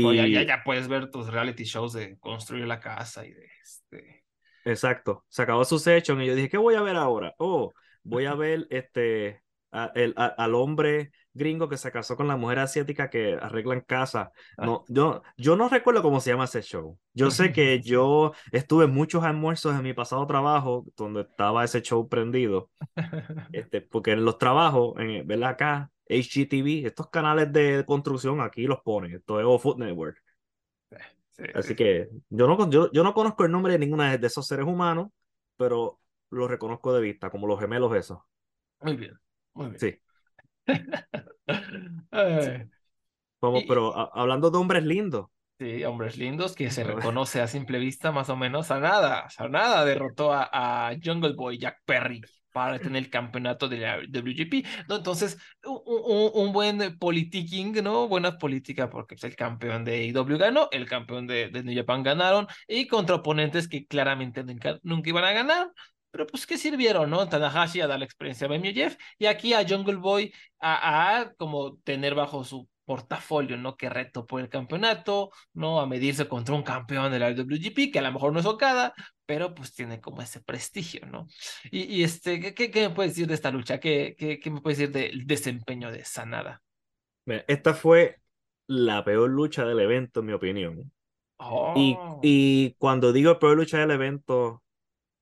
Pues 0.00 0.16
ya, 0.16 0.26
ya, 0.28 0.42
Y 0.42 0.46
ya 0.46 0.62
puedes 0.64 0.88
ver 0.88 1.10
tus 1.10 1.28
reality 1.32 1.64
shows 1.64 1.92
de 1.92 2.18
construir 2.18 2.66
la 2.66 2.80
casa 2.80 3.24
y 3.26 3.32
de 3.32 3.46
este. 3.62 4.24
exacto, 4.64 5.24
se 5.28 5.42
acabó 5.42 5.64
su 5.64 5.78
session 5.78 6.20
y 6.22 6.26
yo 6.26 6.34
dije, 6.34 6.48
¿qué 6.50 6.58
voy 6.58 6.74
a 6.74 6.82
ver 6.82 6.96
ahora? 6.96 7.34
Oh, 7.38 7.74
voy 8.02 8.26
a 8.26 8.34
ver 8.34 8.66
este 8.70 9.42
a- 9.70 9.90
el- 9.94 10.14
a- 10.16 10.26
al 10.26 10.54
hombre 10.54 11.10
gringo 11.34 11.68
que 11.68 11.76
se 11.76 11.92
casó 11.92 12.16
con 12.16 12.26
la 12.28 12.36
mujer 12.36 12.58
asiática 12.58 13.10
que 13.10 13.34
arreglan 13.40 13.80
casa. 13.82 14.32
No, 14.56 14.84
yo, 14.88 15.22
yo 15.36 15.56
no 15.56 15.68
recuerdo 15.68 16.02
cómo 16.02 16.20
se 16.20 16.30
llama 16.30 16.44
ese 16.44 16.62
show. 16.62 16.98
Yo 17.14 17.30
sé 17.30 17.52
que 17.52 17.80
yo 17.82 18.32
estuve 18.52 18.86
en 18.86 18.92
muchos 18.94 19.22
almuerzos 19.24 19.74
en 19.76 19.82
mi 19.82 19.92
pasado 19.94 20.26
trabajo 20.26 20.84
donde 20.96 21.22
estaba 21.22 21.64
ese 21.64 21.82
show 21.82 22.08
prendido. 22.08 22.70
Este, 23.52 23.80
porque 23.80 24.12
en 24.12 24.24
los 24.24 24.38
trabajos, 24.38 24.94
en, 24.98 25.26
¿verdad? 25.26 25.50
Acá, 25.50 25.90
HGTV, 26.08 26.86
estos 26.86 27.08
canales 27.10 27.52
de 27.52 27.84
construcción 27.86 28.40
aquí 28.40 28.64
los 28.66 28.80
ponen. 28.80 29.14
Esto 29.14 29.40
es 29.40 29.46
All 29.46 29.58
Food 29.60 29.78
Network. 29.78 30.18
Sí, 31.32 31.44
Así 31.52 31.68
sí, 31.68 31.76
que 31.76 32.08
yo 32.30 32.46
no, 32.46 32.70
yo, 32.70 32.90
yo 32.92 33.02
no 33.04 33.14
conozco 33.14 33.44
el 33.44 33.52
nombre 33.52 33.72
de 33.72 33.78
ninguna 33.78 34.16
de 34.16 34.26
esos 34.26 34.46
seres 34.46 34.66
humanos, 34.66 35.08
pero 35.56 36.00
los 36.30 36.48
reconozco 36.50 36.92
de 36.92 37.00
vista, 37.02 37.30
como 37.30 37.46
los 37.46 37.60
gemelos 37.60 37.94
esos. 37.96 38.18
Muy 38.80 38.96
bien, 38.96 39.18
muy 39.58 39.70
bien. 39.70 39.80
Sí. 39.80 39.98
Ay, 42.10 42.68
Como, 43.40 43.58
Y- 43.60 43.66
pero 43.66 43.96
a- 43.96 44.10
hablando 44.14 44.50
de 44.50 44.58
hombres 44.58 44.84
lindos. 44.84 45.26
sí, 45.58 45.84
hombres 45.84 46.16
lindos 46.16 46.54
que 46.54 46.70
se 46.70 46.84
reconoce 46.84 47.40
a 47.40 47.48
simple 47.48 47.78
vista 47.78 48.12
más 48.12 48.28
o 48.30 48.36
menos 48.36 48.70
a 48.70 48.80
nada. 48.80 49.28
A 49.36 49.48
nada 49.48 49.84
derrotó 49.84 50.32
a, 50.32 50.48
a 50.90 50.96
Jungle 51.02 51.32
Boy 51.34 51.58
Jack 51.58 51.78
Perry 51.84 52.20
para 52.52 52.78
tener 52.80 53.02
el 53.04 53.10
campeonato 53.10 53.68
de 53.68 53.78
la 53.78 53.98
WGP. 53.98 54.64
¿no? 54.88 54.96
Entonces, 54.96 55.38
un, 55.64 55.80
un- 55.86 56.30
un 56.34 56.52
buen 56.52 56.98
politicking, 56.98 57.72
¿no? 57.84 58.08
Buena 58.08 58.38
política 58.38 58.88
porque 58.90 59.16
el 59.22 59.36
campeón 59.36 59.84
de 59.84 59.92
AEW 59.94 60.38
ganó, 60.38 60.68
el 60.72 60.86
campeón 60.88 61.26
de, 61.26 61.48
de 61.50 61.62
New 61.62 61.76
Japan 61.76 62.02
ganaron 62.02 62.46
y 62.66 62.86
contra 62.86 63.16
oponentes 63.16 63.68
que 63.68 63.86
claramente 63.86 64.42
nunca, 64.44 64.78
nunca 64.82 65.08
iban 65.10 65.24
a 65.24 65.32
ganar. 65.32 65.68
Pero 66.10 66.26
pues, 66.26 66.46
¿qué 66.46 66.56
sirvieron, 66.58 67.10
no? 67.10 67.28
Tanahashi 67.28 67.80
a 67.80 67.86
dar 67.86 67.98
la 67.98 68.04
experiencia 68.04 68.46
a 68.48 68.60
Jeff 68.60 68.96
y 69.18 69.26
aquí 69.26 69.52
a 69.54 69.66
Jungle 69.68 69.96
Boy 69.96 70.32
a, 70.60 71.20
a 71.20 71.34
como 71.34 71.76
tener 71.78 72.14
bajo 72.14 72.44
su 72.44 72.68
portafolio, 72.84 73.56
¿no? 73.58 73.76
Que 73.76 73.90
reto 73.90 74.26
por 74.26 74.40
el 74.40 74.48
campeonato, 74.48 75.30
¿no? 75.52 75.80
A 75.80 75.86
medirse 75.86 76.26
contra 76.26 76.54
un 76.54 76.62
campeón 76.62 77.12
de 77.12 77.18
la 77.18 77.30
WGP, 77.32 77.90
que 77.92 77.98
a 77.98 78.02
lo 78.02 78.12
mejor 78.12 78.32
no 78.32 78.40
es 78.40 78.46
Okada, 78.46 78.94
pero 79.26 79.54
pues 79.54 79.74
tiene 79.74 80.00
como 80.00 80.22
ese 80.22 80.40
prestigio, 80.40 81.04
¿no? 81.06 81.26
Y, 81.70 81.82
y 82.00 82.02
este, 82.04 82.40
¿qué- 82.40 82.54
¿qué, 82.54 82.70
qué 82.70 82.88
me 82.88 82.94
puedes 82.94 83.12
decir 83.12 83.26
de 83.28 83.34
esta 83.34 83.50
lucha? 83.50 83.78
¿Qué, 83.80 84.14
qué, 84.18 84.38
qué 84.40 84.50
me 84.50 84.60
puedes 84.62 84.78
decir 84.78 84.92
del 84.94 85.26
desempeño 85.26 85.90
de 85.92 86.04
Sanada? 86.04 86.62
Mira, 87.26 87.44
Esta 87.48 87.74
fue 87.74 88.20
la 88.66 89.04
peor 89.04 89.30
lucha 89.30 89.64
del 89.64 89.80
evento, 89.80 90.20
en 90.20 90.26
mi 90.26 90.32
opinión. 90.32 90.92
Y, 91.74 92.04
Oh, 92.10 92.18
y 92.20 92.74
cuando 92.78 93.12
digo 93.12 93.38
peor 93.38 93.56
lucha 93.58 93.78
del 93.78 93.92
evento, 93.92 94.62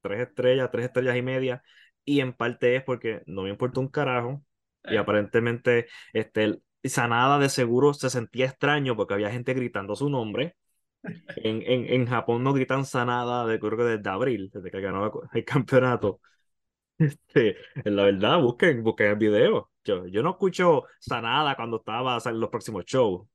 tres 0.06 0.28
estrellas, 0.28 0.70
tres 0.70 0.86
estrellas 0.86 1.16
y 1.16 1.22
media, 1.22 1.62
y 2.04 2.20
en 2.20 2.32
parte 2.32 2.76
es 2.76 2.84
porque 2.84 3.22
no 3.26 3.42
me 3.42 3.50
importa 3.50 3.80
un 3.80 3.88
carajo, 3.88 4.42
y 4.84 4.94
eh, 4.94 4.98
aparentemente 4.98 5.86
este, 6.12 6.60
Sanada 6.84 7.38
de 7.38 7.48
seguro 7.48 7.94
se 7.94 8.10
sentía 8.10 8.46
extraño 8.46 8.96
porque 8.96 9.14
había 9.14 9.30
gente 9.30 9.54
gritando 9.54 9.96
su 9.96 10.08
nombre. 10.08 10.56
En, 11.36 11.62
en, 11.62 11.86
en 11.92 12.06
Japón 12.06 12.42
no 12.42 12.52
gritan 12.52 12.84
Sanada 12.84 13.46
de, 13.46 13.58
creo 13.60 13.76
que 13.76 13.84
desde 13.84 14.10
abril, 14.10 14.50
desde 14.52 14.70
que 14.70 14.80
ganó 14.80 15.12
el 15.32 15.44
campeonato. 15.44 16.20
Este, 16.98 17.56
la 17.84 18.04
verdad, 18.04 18.40
busquen, 18.40 18.82
busquen 18.82 19.08
el 19.08 19.16
video. 19.16 19.70
Yo, 19.84 20.06
yo 20.06 20.22
no 20.22 20.30
escucho 20.30 20.84
Sanada 20.98 21.54
cuando 21.54 21.76
estaba 21.76 22.18
en 22.24 22.40
los 22.40 22.48
próximos 22.48 22.86
shows. 22.86 23.28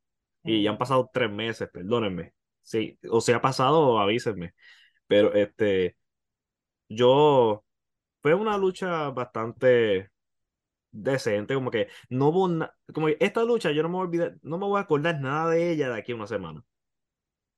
Y 0.43 0.63
ya 0.63 0.71
han 0.71 0.79
pasado 0.79 1.11
tres 1.13 1.31
meses, 1.31 1.69
perdónenme. 1.71 2.33
Sí, 2.61 2.97
o 3.09 3.21
si 3.21 3.33
ha 3.33 3.41
pasado, 3.41 3.99
avísenme. 3.99 4.55
Pero 5.05 5.33
este, 5.35 5.97
yo, 6.95 7.63
fue 8.21 8.33
una 8.35 8.57
lucha 8.57 9.09
bastante 9.11 10.11
decente, 10.91 11.55
como 11.55 11.71
que 11.71 11.89
no 12.09 12.29
hubo 12.29 12.47
na- 12.49 12.73
como 12.93 13.07
que 13.07 13.17
esta 13.19 13.43
lucha 13.43 13.71
yo 13.71 13.83
no 13.83 13.89
me 13.89 13.95
voy 13.95 14.01
a 14.03 14.05
olvidar, 14.07 14.37
no 14.43 14.57
me 14.57 14.65
voy 14.67 14.79
a 14.79 14.81
acordar 14.83 15.19
nada 15.21 15.49
de 15.51 15.71
ella 15.71 15.89
de 15.89 15.99
aquí 15.99 16.11
a 16.13 16.15
una 16.15 16.27
semana. 16.27 16.63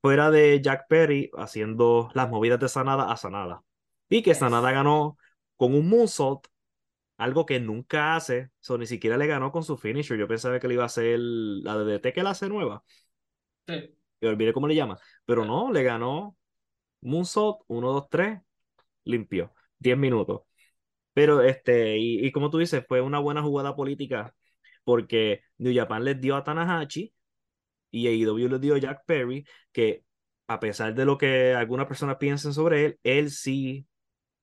Fuera 0.01 0.31
de 0.31 0.61
Jack 0.61 0.87
Perry 0.89 1.31
haciendo 1.37 2.09
las 2.13 2.29
movidas 2.29 2.59
de 2.59 2.67
Sanada 2.69 3.11
a 3.11 3.17
Sanada. 3.17 3.63
Y 4.09 4.21
que 4.21 4.35
Sanada 4.35 4.71
ganó 4.71 5.17
con 5.55 5.73
un 5.73 5.87
moonsault, 5.89 6.47
algo 7.17 7.45
que 7.45 7.59
nunca 7.59 8.15
hace, 8.15 8.51
so, 8.59 8.77
ni 8.77 8.87
siquiera 8.87 9.17
le 9.17 9.27
ganó 9.27 9.51
con 9.51 9.63
su 9.63 9.77
finisher. 9.77 10.17
Yo 10.17 10.27
pensaba 10.27 10.59
que 10.59 10.67
le 10.67 10.75
iba 10.75 10.83
a 10.83 10.87
hacer 10.87 11.19
la 11.19 11.77
de 11.77 11.85
DT 11.85 12.13
que 12.13 12.23
la 12.23 12.31
hace 12.31 12.49
nueva, 12.49 12.83
sí. 13.67 13.95
que 14.19 14.27
olvidé 14.27 14.53
cómo 14.53 14.67
le 14.67 14.75
llama, 14.75 14.99
pero 15.25 15.45
no, 15.45 15.71
le 15.71 15.83
ganó 15.83 16.37
moonsault, 17.01 17.59
1, 17.67 17.91
2, 17.93 18.09
3, 18.09 18.41
limpio, 19.05 19.53
10 19.79 19.97
minutos. 19.97 20.41
Pero 21.13 21.41
este, 21.43 21.97
y, 21.99 22.31
como 22.31 22.49
tú 22.49 22.57
dices, 22.59 22.83
fue 22.87 23.01
una 23.01 23.19
buena 23.19 23.41
jugada 23.43 23.75
política 23.75 24.33
porque 24.83 25.41
New 25.57 25.73
Japan 25.75 26.03
les 26.03 26.19
dio 26.19 26.35
a 26.35 26.43
Tanahashi 26.43 27.13
y 27.91 28.07
AEW 28.07 28.49
les 28.49 28.61
dio 28.61 28.75
a 28.75 28.79
Jack 28.79 29.05
Perry, 29.05 29.45
que 29.71 30.03
a 30.47 30.59
pesar 30.59 30.93
de 30.95 31.05
lo 31.05 31.17
que 31.17 31.53
algunas 31.53 31.87
personas 31.87 32.17
piensen 32.17 32.53
sobre 32.53 32.85
él, 32.85 32.99
él 33.03 33.31
sí 33.31 33.87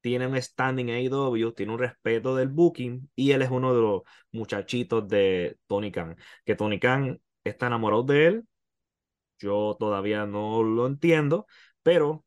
tiene 0.01 0.27
un 0.27 0.41
standing 0.41 0.89
en 0.89 1.13
AEW, 1.13 1.53
tiene 1.53 1.73
un 1.73 1.79
respeto 1.79 2.37
del 2.37 2.49
booking 2.49 3.11
y 3.15 3.33
él 3.33 3.43
es 3.43 3.51
uno 3.51 3.75
de 3.75 3.81
los 3.83 4.03
muchachitos 4.33 5.07
de 5.09 5.59
Tony 5.67 5.93
Khan, 5.93 6.17
que 6.45 6.57
Tony 6.57 6.79
Khan 6.81 7.21
está 7.45 7.67
enamorado 7.67 8.05
de 8.05 8.27
él. 8.27 8.45
Yo 9.39 9.77
todavía 9.79 10.27
no 10.27 10.63
lo 10.63 10.87
entiendo, 10.87 11.47
pero 11.83 12.25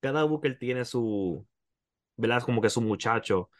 cada 0.00 0.24
booker 0.24 0.58
tiene 0.58 0.84
su, 0.84 1.46
¿verdad? 2.16 2.42
Como 2.42 2.60
que 2.62 2.70
su 2.70 2.80
muchacho 2.82 3.50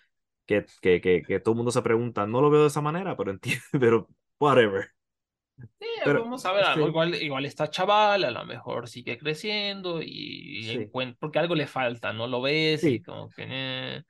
que, 0.46 0.66
que, 0.82 1.00
que, 1.00 1.22
que 1.22 1.40
todo 1.40 1.52
el 1.54 1.56
mundo 1.58 1.72
se 1.72 1.82
pregunta, 1.82 2.26
no 2.26 2.40
lo 2.42 2.50
veo 2.50 2.62
de 2.62 2.68
esa 2.68 2.80
manera, 2.82 3.16
pero 3.16 3.30
entiendo, 3.32 3.64
pero 3.80 4.08
whatever. 4.40 4.90
Sí, 5.78 5.86
Pero, 6.02 6.20
vamos 6.20 6.44
a 6.46 6.52
ver 6.52 6.64
algo. 6.64 6.86
sí. 6.86 6.88
Igual, 6.88 7.14
igual 7.16 7.44
está 7.44 7.68
chaval, 7.68 8.24
a 8.24 8.30
lo 8.30 8.44
mejor 8.46 8.88
sigue 8.88 9.18
creciendo 9.18 10.00
y, 10.02 10.06
y 10.08 10.72
Sí. 10.72 10.78
encuent- 10.90 11.16
porque 11.18 11.38
algo 11.38 11.54
le 11.54 11.66
falta, 11.66 12.12
¿no? 12.14 12.26
Lo 12.26 12.40
ves 12.40 12.88
y 12.88 12.98
Sí. 12.98 13.02
como 13.02 13.28
que. 13.30 13.44
eh, 13.48 14.02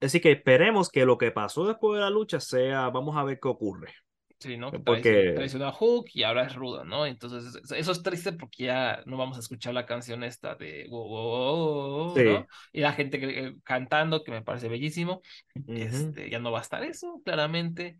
Así 0.00 0.20
que 0.20 0.32
esperemos 0.32 0.90
que 0.90 1.06
lo 1.06 1.16
que 1.18 1.30
pasó 1.30 1.66
después 1.66 1.94
de 1.96 2.00
la 2.02 2.10
lucha 2.10 2.40
sea, 2.40 2.90
vamos 2.90 3.16
a 3.16 3.24
ver 3.24 3.38
qué 3.40 3.48
ocurre. 3.48 3.94
Sí, 4.42 4.56
¿no? 4.56 4.72
Que 4.72 4.80
Porque- 4.80 5.32
traicionó, 5.36 5.66
a 5.66 5.72
Hook 5.72 6.06
y 6.14 6.24
ahora 6.24 6.44
es 6.46 6.54
rudo, 6.54 6.84
¿no? 6.84 7.06
Entonces, 7.06 7.54
eso- 7.72 7.92
es 7.92 8.02
triste 8.02 8.32
porque 8.32 8.64
ya 8.64 9.02
no 9.06 9.16
vamos 9.16 9.36
a 9.36 9.40
escuchar 9.40 9.72
la 9.72 9.86
canción 9.86 10.24
esta 10.24 10.56
de 10.56 10.86
wow, 10.90 11.08
wow, 11.08 12.06
wow, 12.06 12.16
Sí. 12.16 12.24
¿no? 12.24 12.46
Y 12.72 12.80
la 12.80 12.92
gente 12.92 13.20
que- 13.20 13.38
eh, 13.46 13.54
cantando, 13.62 14.24
que 14.24 14.32
me 14.32 14.42
parece 14.42 14.68
bellísimo. 14.68 15.22
Ujú. 15.54 15.72
Este, 15.72 16.28
ya 16.28 16.40
no 16.40 16.50
va 16.50 16.58
a 16.58 16.62
estar 16.62 16.82
eso, 16.82 17.20
claramente. 17.24 17.98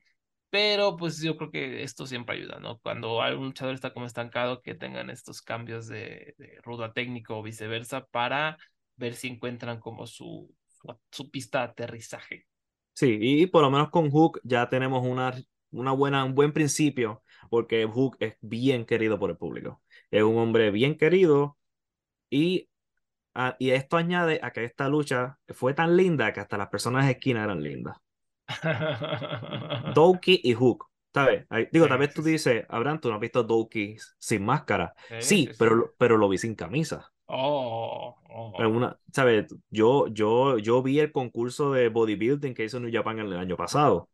Pero 0.51 0.97
pues 0.97 1.23
yo 1.23 1.37
creo 1.37 1.51
que 1.51 1.83
esto 1.83 2.07
siempre 2.07 2.37
ayuda, 2.37 2.59
¿no? 2.61 2.79
Cuando 2.81 3.23
algún 3.23 3.47
luchador 3.47 3.75
está 3.75 3.95
como 3.95 4.05
estancado, 4.07 4.61
que 4.61 4.75
tengan 4.75 5.09
estos 5.09 5.41
cambios 5.41 5.87
de, 5.87 6.35
de 6.37 6.59
rudo 6.63 6.85
a 6.85 6.93
técnico 6.93 7.39
o 7.39 7.43
viceversa 7.43 8.05
para 8.07 8.59
ver 8.97 9.15
si 9.15 9.29
encuentran 9.29 9.79
como 9.81 10.07
su, 10.07 10.55
su, 10.67 10.99
su 11.11 11.31
pista 11.31 11.61
de 11.61 11.65
aterrizaje. 11.65 12.47
Sí, 12.95 13.17
y 13.21 13.47
por 13.47 13.63
lo 13.63 13.71
menos 13.71 13.89
con 13.89 14.11
Hook 14.11 14.41
ya 14.45 14.69
tenemos 14.69 15.03
una, 15.07 15.33
una 15.73 15.93
buena, 15.93 16.25
un 16.25 16.35
buen 16.35 16.53
principio, 16.53 17.23
porque 17.51 17.85
Hook 17.87 18.17
es 18.21 18.37
bien 18.41 18.87
querido 18.87 19.19
por 19.19 19.31
el 19.31 19.37
público. 19.37 19.83
Es 20.11 20.23
un 20.23 20.39
hombre 20.39 20.71
bien 20.71 20.97
querido 20.99 21.59
y 22.31 22.69
Ah, 23.35 23.57
y 23.61 23.71
esto 23.71 23.97
añade 23.97 24.41
a 24.43 24.53
que 24.53 24.65
esta 24.65 24.89
lucha 24.89 25.39
fue 25.49 25.75
tan 25.75 25.97
linda 25.97 26.33
que 26.33 26.41
hasta 26.41 26.59
las 26.59 26.69
personas 26.69 27.07
de 27.07 27.13
esquina 27.13 27.45
eran 27.45 27.63
lindas. 27.63 27.97
Doki 29.85 30.41
y 30.45 30.55
Hook, 30.55 30.87
¿sabes? 31.15 31.47
Digo, 31.71 31.87
Sí, 31.87 31.89
tal 31.89 31.99
vez 31.99 32.13
tú 32.15 32.23
dices, 32.23 32.65
Abraham, 32.69 33.01
tú 33.01 33.09
no 33.09 33.15
has 33.17 33.21
visto 33.21 33.43
Doki 33.45 33.97
sin 34.19 34.45
máscara. 34.45 34.95
Sí, 35.19 35.47
Sí, 35.47 35.55
pero, 35.59 35.75
lo- 35.77 35.95
pero 35.99 36.17
lo 36.17 36.29
vi 36.29 36.39
sin 36.39 36.55
camisa. 36.55 37.13
Oh, 37.29 38.17
oh. 38.31 38.53
En 38.59 38.67
una, 38.67 38.99
¿sabes? 39.13 39.47
Yo, 39.71 40.09
yo, 40.09 40.59
yo 40.59 40.83
vi 40.83 41.01
el 41.01 41.11
concurso 41.13 41.73
de 41.73 41.89
bodybuilding 41.89 42.55
que 42.55 42.65
hizo 42.65 42.79
New 42.81 42.91
Japan 42.93 43.19
el 43.19 43.33
año 43.37 43.57
pasado. 43.57 44.11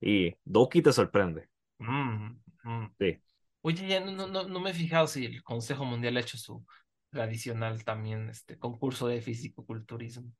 Y 0.00 0.34
Doki 0.44 0.82
te 0.82 0.92
sorprende. 0.92 1.48
Mm, 1.78 2.36
mm. 2.64 2.94
Sí. 2.98 3.18
Oye, 3.62 3.88
ya 3.88 4.00
no, 4.00 4.26
no, 4.28 4.44
no- 4.48 4.60
me 4.60 4.70
he 4.70 4.74
fijado 4.74 5.06
si 5.06 5.24
el 5.26 5.42
Consejo 5.42 5.84
Mundial 5.84 6.16
ha 6.16 6.20
hecho 6.20 6.38
su 6.38 6.64
tradicional 7.10 7.84
también 7.84 8.28
este 8.30 8.58
concurso 8.58 9.08
de 9.08 9.20
fisicoculturismo. 9.20 10.32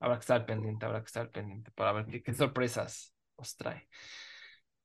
Habrá 0.00 0.16
que 0.16 0.20
estar 0.22 0.46
pendiente, 0.46 0.86
habrá 0.86 1.00
que 1.00 1.06
estar 1.06 1.30
pendiente 1.30 1.70
para 1.72 1.92
ver 1.92 2.06
qué, 2.06 2.22
qué 2.22 2.34
sorpresas 2.34 3.14
nos 3.38 3.56
trae. 3.56 3.88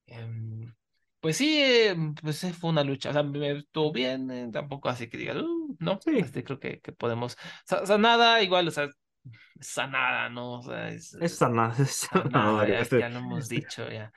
Em, 0.08 0.74
pues 1.20 1.38
sí, 1.38 1.62
em, 1.62 2.16
pues 2.16 2.46
fue 2.60 2.70
una 2.72 2.84
lucha. 2.84 3.10
O 3.10 3.14
sea, 3.14 3.24
me 3.24 3.52
estuvo 3.52 3.92
bien, 3.92 4.32
eh, 4.32 4.50
tampoco 4.52 4.90
así 4.90 5.08
que 5.10 5.18
diga, 5.18 5.34
"Uh", 5.40 5.76
no, 5.80 6.00
Sí. 6.04 6.18
este, 6.18 6.44
creo 6.44 6.60
que, 6.60 6.80
que 6.82 6.92
podemos. 6.94 7.38
Sa- 7.66 7.86
Sanada, 7.86 8.42
igual, 8.42 8.68
o 8.68 8.72
sea, 8.72 8.90
sanada, 9.60 10.30
¿no? 10.30 10.60
O 10.60 10.62
sea, 10.62 10.90
es, 10.90 11.14
esa 11.16 11.48
Sanada, 11.48 11.76
nada 12.32 12.66
que 12.66 12.72
ya, 12.72 13.00
ya 13.00 13.10
lo 13.10 13.20
hemos 13.20 13.50
dicho, 13.50 13.90
ya. 13.90 14.12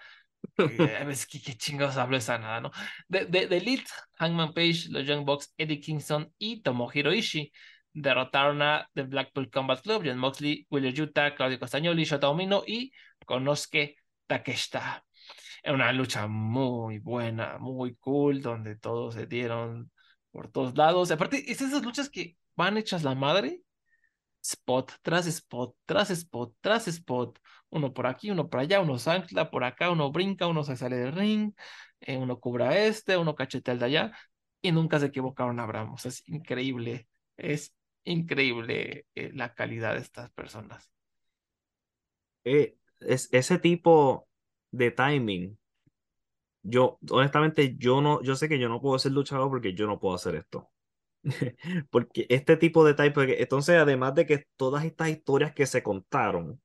A 0.59 1.05
veces, 1.05 1.27
¿qué, 1.27 1.57
chingados 1.57 1.97
hablo 1.97 2.17
esa 2.17 2.39
nada, 2.39 2.61
¿no? 2.61 2.71
De, 3.09 3.27
de, 3.27 3.47
de 3.47 3.57
Elite, 3.57 3.91
Hangman 4.19 4.53
Page, 4.53 4.89
los 4.91 5.07
Young 5.07 5.25
Bucks, 5.25 5.55
Eddie 5.57 5.81
Kingston 5.81 6.33
y 6.37 6.63
Tomohiro 6.63 7.13
Ishii 7.13 7.53
derrotaron 7.95 8.63
a 8.63 8.89
The 8.95 9.03
Blackpool 9.03 9.51
Combat 9.51 9.81
Club, 9.83 10.03
John 10.05 10.19
Moxley, 10.19 10.67
Wheeler 10.71 10.93
Yuta, 10.93 11.35
Claudio 11.35 11.59
Castagnoli, 11.59 12.05
Shota 12.05 12.29
Omino 12.29 12.63
y 12.67 12.93
Konosuke 13.27 13.97
Takeshita. 14.27 15.05
Era 15.63 15.75
una 15.75 15.93
lucha 15.93 16.27
muy 16.27 16.99
buena, 16.99 17.59
muy 17.59 17.95
cool, 17.97 18.43
donde 18.43 18.77
todos 18.77 19.15
se 19.15 19.27
dieron 19.27 19.91
por 20.31 20.51
todos 20.51 20.77
lados. 20.77 21.11
Aparte, 21.11 21.51
es 21.51 21.61
esas 21.61 21.83
luchas 21.83 22.11
que 22.11 22.37
van 22.57 22.77
hechas 22.77 23.05
la 23.05 23.15
madre, 23.15 23.61
spot 24.43 24.93
tras 25.03 25.27
spot, 25.27 25.77
tras 25.87 26.11
spot, 26.11 26.55
tras 26.61 26.89
spot. 26.89 27.39
Uno 27.71 27.93
por 27.95 28.07
aquí, 28.07 28.31
uno 28.31 28.49
por 28.51 28.61
allá, 28.61 28.81
uno 28.81 28.99
se 28.99 29.11
ancla 29.11 29.51
por 29.51 29.65
acá, 29.65 29.91
uno 29.91 30.13
brinca, 30.13 30.47
uno 30.47 30.65
se 30.65 30.77
sale 30.77 30.97
del 30.97 31.13
ring, 31.13 31.55
eh, 32.01 32.17
uno 32.19 32.39
cubre 32.41 32.65
a 32.67 32.87
este, 32.87 33.17
uno 33.17 33.35
cachetea 33.35 33.73
al 33.75 33.81
de 33.81 33.87
allá, 33.87 34.13
y 34.63 34.73
nunca 34.73 34.99
se 35.01 35.07
equivocaron 35.07 35.61
a 35.61 35.65
Abraham. 35.65 35.95
Es 36.05 36.23
increíble, 36.29 37.09
es 37.37 37.75
increíble 38.05 39.07
eh, 39.15 39.31
la 39.35 39.55
calidad 39.55 39.95
de 39.95 40.01
estas 40.01 40.31
personas. 40.33 40.91
eh, 42.45 42.77
es, 43.01 43.29
ese 43.33 43.59
tipo 43.59 44.29
de 44.71 44.91
timing. 44.91 45.59
Yo, 46.65 46.99
honestamente, 47.11 47.77
yo 47.79 48.01
no, 48.01 48.21
yo 48.23 48.35
sé 48.37 48.49
que 48.49 48.59
yo 48.59 48.69
no 48.69 48.81
puedo 48.81 48.99
ser 48.99 49.13
luchador 49.13 49.49
porque 49.51 49.75
yo 49.75 49.87
no 49.87 49.99
puedo 50.01 50.15
hacer 50.17 50.35
esto. 50.37 50.72
Porque 51.91 52.27
este 52.29 52.57
tipo 52.57 52.85
de 52.85 52.95
porque 53.13 53.37
entonces, 53.41 53.77
además 53.77 54.15
de 54.15 54.27
que 54.27 54.47
todas 54.57 54.85
estas 54.85 55.09
historias 55.11 55.53
que 55.55 55.67
se 55.67 55.83
contaron 55.83 56.61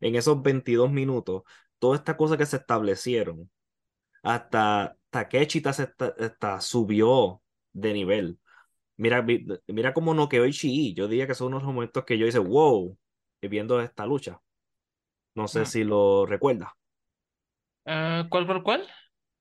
en 0.00 0.16
esos 0.16 0.42
22 0.42 0.90
minutos, 0.92 1.42
todas 1.78 2.00
estas 2.00 2.16
cosas 2.16 2.38
que 2.38 2.46
se 2.46 2.56
establecieron, 2.58 3.50
hasta 4.22 4.96
Takechi 5.10 5.60
ta- 5.62 5.72
se 5.74 5.88
ta- 5.88 6.14
ta- 6.38 6.60
subió 6.60 7.42
de 7.72 7.92
nivel. 7.94 8.38
Mira, 8.96 9.24
mira 9.68 9.94
cómo 9.94 10.14
noqueó 10.14 10.46
Ishii. 10.46 10.94
Yo 10.94 11.08
diría 11.08 11.26
que 11.26 11.34
son 11.34 11.48
unos 11.48 11.64
momentos 11.64 12.04
que 12.04 12.18
yo 12.18 12.26
hice, 12.26 12.38
wow, 12.40 12.98
viendo 13.42 13.80
esta 13.82 14.06
lucha. 14.06 14.40
No 15.34 15.48
sé 15.48 15.60
Mm. 15.62 15.66
si 15.66 15.84
lo 15.84 16.26
recuerdas. 16.26 16.70
Ah, 17.86 18.26
¿cuál, 18.30 18.46
cuál, 18.46 18.62
cuál? 18.62 18.88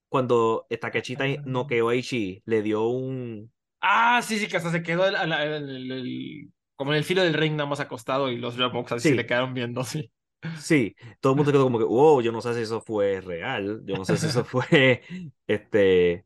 Cuando 0.09 0.67
Takechita 0.81 1.25
Ah. 1.25 1.41
noqueó 1.45 1.89
a 1.89 1.95
Ishii, 1.95 2.43
le 2.45 2.61
dio 2.61 2.87
un... 2.87 3.51
Ah, 3.81 4.21
sí, 4.23 4.39
sí, 4.39 4.47
que 4.47 4.57
hasta 4.57 4.71
se 4.71 4.83
quedó 4.83 5.05
el- 5.07 5.15
el- 5.15 5.31
el- 5.33 5.91
el- 5.91 6.53
como 6.75 6.91
en 6.91 6.97
el 6.97 7.03
filo 7.03 7.23
del 7.23 7.33
ring 7.33 7.55
nada 7.55 7.69
más 7.69 7.79
acostado 7.79 8.29
y 8.31 8.37
los 8.37 8.57
Bucks 8.71 8.91
así 8.93 9.03
Sí. 9.03 9.09
se 9.09 9.15
le 9.15 9.25
quedaron 9.25 9.53
viendo, 9.53 9.83
sí. 9.83 10.11
Sí, 10.59 10.95
todo 11.19 11.33
el 11.33 11.37
mundo 11.37 11.51
quedó 11.51 11.63
como 11.63 11.79
que, 11.79 11.85
wow, 11.85 12.21
yo 12.21 12.31
no 12.31 12.41
sé 12.41 12.53
si 12.53 12.61
eso 12.61 12.81
fue 12.81 13.21
real, 13.21 13.81
yo 13.85 13.95
no 13.97 14.05
sé 14.05 14.17
si 14.17 14.27
eso 14.27 14.43
fue, 14.45 15.01
este, 15.47 16.25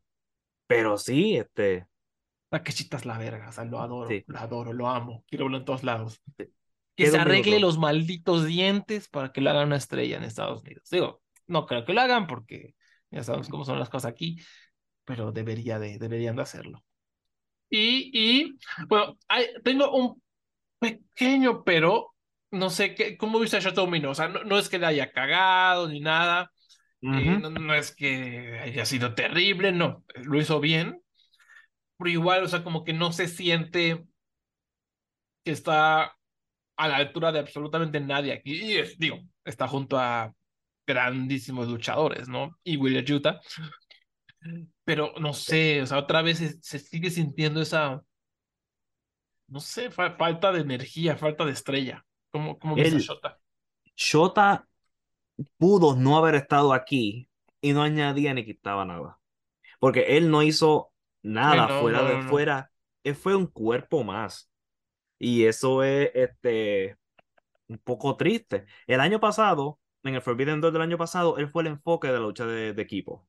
pero 0.67 0.97
sí, 0.97 1.37
este, 1.37 1.87
Takeshita 2.49 2.97
es 2.97 3.05
la 3.05 3.17
verga, 3.17 3.49
o 3.49 3.51
sea, 3.53 3.63
lo 3.65 3.79
adoro, 3.79 4.09
Sí. 4.09 4.23
lo 4.27 4.39
adoro, 4.39 4.73
lo 4.73 4.89
amo, 4.89 5.23
quiero 5.27 5.45
verlo 5.45 5.59
en 5.59 5.65
todos 5.65 5.83
lados. 5.83 6.21
Sí. 6.37 6.45
Que 6.95 7.07
se 7.07 7.17
arregle 7.17 7.59
los 7.59 7.77
malditos 7.77 8.45
dientes 8.45 9.07
para 9.07 9.31
que 9.31 9.39
lo 9.41 9.49
hagan 9.49 9.67
una 9.67 9.77
estrella 9.77 10.17
en 10.17 10.23
Estados 10.23 10.61
Unidos. 10.61 10.83
Digo, 10.91 11.21
no 11.47 11.65
creo 11.65 11.85
que 11.85 11.93
lo 11.93 12.01
hagan 12.01 12.27
porque 12.27 12.75
ya 13.09 13.23
sabemos 13.23 13.47
cómo 13.49 13.63
son 13.63 13.79
las 13.79 13.89
cosas 13.89 14.11
aquí, 14.11 14.39
pero 15.05 15.31
debería 15.31 15.79
de, 15.79 15.97
deberían 15.97 16.35
de 16.35 16.41
hacerlo. 16.43 16.83
Y, 17.71 18.11
y 18.13 18.59
bueno, 18.89 19.17
hay- 19.29 19.47
tengo 19.63 19.91
un 19.95 20.21
pequeño 20.79 21.63
pero, 21.63 22.15
no 22.51 22.69
sé 22.71 22.95
qué, 22.95 23.17
¿cómo 23.17 23.39
viste 23.39 23.57
a 23.57 23.61
Shoto 23.61 23.85
Umino? 23.85 24.11
O 24.11 24.15
sea, 24.15 24.27
no, 24.29 24.43
no 24.43 24.59
es 24.59 24.69
que 24.69 24.79
le 24.79 24.87
haya 24.87 25.11
cagado 25.11 25.89
ni 25.89 26.01
nada, 26.01 26.51
eh, 27.01 27.07
ujú. 27.07 27.39
no, 27.41 27.49
no 27.51 27.73
es 27.75 27.95
que 27.95 28.59
haya 28.63 28.85
sido 28.85 29.15
terrible, 29.15 29.71
no, 29.73 30.05
lo 30.15 30.39
hizo 30.41 30.59
bien, 30.61 31.01
pero 31.97 32.09
igual, 32.11 32.43
o 32.43 32.47
sea, 32.49 32.63
como 32.63 32.83
que 32.83 32.93
no 32.93 33.13
se 33.13 33.27
siente 33.27 34.03
que 35.43 35.51
está 35.51 36.15
a 36.77 36.87
la 36.87 36.97
altura 36.97 37.31
de 37.31 37.39
absolutamente 37.39 37.99
nadie 37.99 38.33
aquí. 38.33 38.53
Y 38.73 38.77
es- 38.77 38.97
digo, 38.99 39.19
está 39.45 39.67
junto 39.67 39.97
a 39.99 40.33
grandísimos 40.87 41.67
luchadores, 41.69 42.27
¿no? 42.29 42.57
Y 42.63 42.77
Wheeler 42.77 43.05
Yuta. 43.05 43.41
Pero 44.91 45.13
no 45.19 45.33
sé, 45.33 45.81
o 45.81 45.85
sea, 45.87 45.99
otra 45.99 46.21
vez 46.21 46.39
se, 46.39 46.61
se 46.61 46.79
sigue 46.79 47.09
sintiendo 47.09 47.61
esa, 47.61 48.03
no 49.47 49.59
sé, 49.59 49.89
fa- 49.91 50.15
falta 50.17 50.51
de 50.51 50.61
energía, 50.61 51.17
falta 51.17 51.45
de 51.45 51.51
estrella. 51.51 52.05
¿Cómo, 52.31 52.57
cómo 52.59 52.75
viste 52.75 52.95
a 52.95 52.99
Shota? 52.99 53.39
Shota 53.95 54.67
pudo 55.57 55.95
no 55.95 56.17
haber 56.17 56.35
estado 56.35 56.73
aquí 56.73 57.29
y 57.61 57.73
no 57.73 57.83
añadía 57.83 58.33
ni 58.33 58.45
quitaba 58.45 58.85
nada, 58.85 59.19
porque 59.79 60.17
él 60.17 60.31
no 60.31 60.43
hizo 60.43 60.93
nada 61.23 61.67
no, 61.67 61.79
fuera 61.81 62.03
no, 62.03 62.09
de 62.09 62.17
no. 62.23 62.29
fuera, 62.29 62.71
él 63.03 63.15
fue 63.15 63.35
un 63.35 63.47
cuerpo 63.47 64.03
más, 64.03 64.51
y 65.19 65.45
eso 65.45 65.83
es, 65.83 66.11
este, 66.15 66.97
un 67.69 67.79
poco 67.79 68.17
triste. 68.17 68.65
El 68.87 69.01
año 69.01 69.19
pasado, 69.19 69.79
en 70.03 70.15
el 70.15 70.21
Forbidden 70.23 70.61
Door 70.61 70.73
del 70.73 70.83
año 70.83 70.97
pasado, 70.99 71.37
él 71.37 71.49
fue 71.49 71.63
el 71.63 71.69
enfoque 71.69 72.07
de 72.09 72.13
la 72.15 72.19
lucha 72.21 72.45
de, 72.47 72.73
de 72.73 72.83
equipo. 72.83 73.27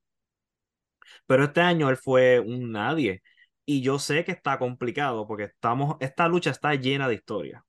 Pero 1.26 1.44
este 1.44 1.60
año 1.60 1.90
él 1.90 1.96
fue 1.96 2.40
un 2.40 2.72
nadie. 2.72 3.22
Y 3.64 3.82
yo 3.82 3.98
sé 3.98 4.24
que 4.24 4.32
está 4.32 4.58
complicado 4.58 5.26
porque 5.26 5.44
estamos, 5.44 5.96
esta 6.00 6.28
lucha 6.28 6.50
está 6.50 6.74
llena 6.74 7.08
de 7.08 7.14
historia. 7.14 7.64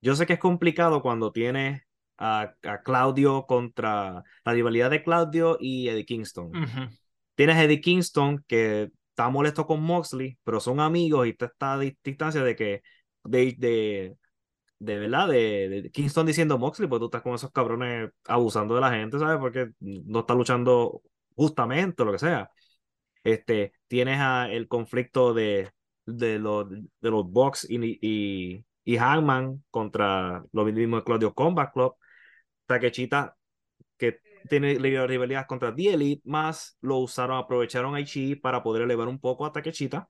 Yo 0.00 0.14
sé 0.16 0.26
que 0.26 0.34
es 0.34 0.38
complicado 0.38 1.02
cuando 1.02 1.32
tienes 1.32 1.82
a, 2.18 2.54
a 2.62 2.82
Claudio 2.82 3.46
contra 3.46 4.22
la 4.44 4.52
rivalidad 4.52 4.90
de 4.90 5.02
Claudio 5.02 5.56
y 5.60 5.88
Eddie 5.88 6.04
Kingston. 6.06 6.58
Tienes 7.34 7.56
a 7.56 7.64
Eddie 7.64 7.80
Kingston 7.80 8.44
que 8.46 8.90
está 9.10 9.28
molesto 9.30 9.66
con 9.66 9.82
Moxley, 9.82 10.38
pero 10.44 10.60
son 10.60 10.80
amigos 10.80 11.26
y 11.26 11.30
está 11.38 11.74
a 11.74 11.78
distancia 11.78 12.42
de 12.42 12.56
que, 12.56 12.82
de, 13.24 13.54
de, 13.58 14.16
de 14.78 14.98
verdad, 14.98 15.28
de, 15.28 15.68
de 15.82 15.90
Kingston 15.90 16.26
diciendo 16.26 16.58
Moxley, 16.58 16.88
pues 16.88 17.00
tú 17.00 17.06
estás 17.06 17.22
con 17.22 17.34
esos 17.34 17.50
cabrones 17.52 18.10
abusando 18.26 18.74
de 18.74 18.80
la 18.80 18.90
gente, 18.90 19.18
¿sabes? 19.18 19.38
Porque 19.38 19.70
no 19.80 20.20
está 20.20 20.34
luchando 20.34 21.02
justamente 21.36 22.04
lo 22.04 22.12
que 22.12 22.18
sea. 22.18 22.50
Este, 23.22 23.72
tienes 23.86 24.18
a 24.18 24.50
el 24.50 24.66
conflicto 24.68 25.34
de, 25.34 25.70
de, 26.06 26.38
los, 26.38 26.68
de 26.70 27.10
los 27.10 27.30
Bucks 27.30 27.66
y, 27.68 27.98
y, 28.00 28.64
y 28.84 28.96
Hangman 28.96 29.64
contra 29.70 30.44
lo 30.52 30.64
mismo 30.64 30.96
de 30.96 31.04
Claudio 31.04 31.34
Combat 31.34 31.72
Club. 31.72 31.94
Takechita, 32.66 33.36
que 33.96 34.18
tiene 34.48 34.78
li- 34.78 35.06
rivalidad 35.06 35.46
contra 35.46 35.74
The 35.74 35.94
Elite, 35.94 36.22
más 36.24 36.76
lo 36.80 36.98
usaron, 36.98 37.38
aprovecharon 37.38 37.94
a 37.94 38.00
Ishii 38.00 38.36
para 38.36 38.62
poder 38.62 38.82
elevar 38.82 39.08
un 39.08 39.18
poco 39.18 39.46
a 39.46 39.52
Takechita, 39.52 40.08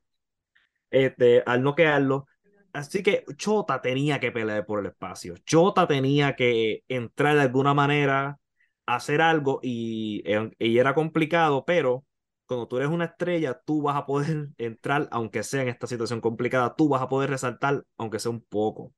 este, 0.91 1.43
al 1.45 1.63
noquearlo. 1.63 2.27
Así 2.73 3.03
que 3.03 3.25
Chota 3.37 3.81
tenía 3.81 4.21
que 4.21 4.33
pelear 4.33 4.67
por 4.67 4.81
el 4.81 4.87
espacio. 4.87 5.37
Chota 5.45 5.87
tenía 5.87 6.37
que 6.37 6.83
entrar 6.89 7.35
de 7.35 7.43
alguna 7.43 7.73
manera, 7.73 8.39
hacer 8.87 9.21
algo 9.23 9.61
y, 9.63 10.23
eh, 10.27 10.51
y 10.59 10.79
era 10.79 10.95
complicado, 10.95 11.65
pero 11.65 12.05
cuando 12.47 12.69
tú 12.69 12.77
eres 12.79 12.89
una 12.91 13.07
estrella, 13.07 13.61
tú 13.65 13.83
vas 13.83 13.97
a 13.97 14.07
poder 14.07 14.49
entrar, 14.59 15.09
aunque 15.13 15.43
sea 15.43 15.63
en 15.63 15.69
esta 15.69 15.87
situación 15.87 16.21
complicada, 16.21 16.75
tú 16.77 16.89
vas 16.89 17.03
a 17.03 17.09
poder 17.09 17.31
resaltar, 17.31 17.85
aunque 17.99 18.19
sea 18.19 18.31
un 18.31 18.43
poco. 18.43 18.95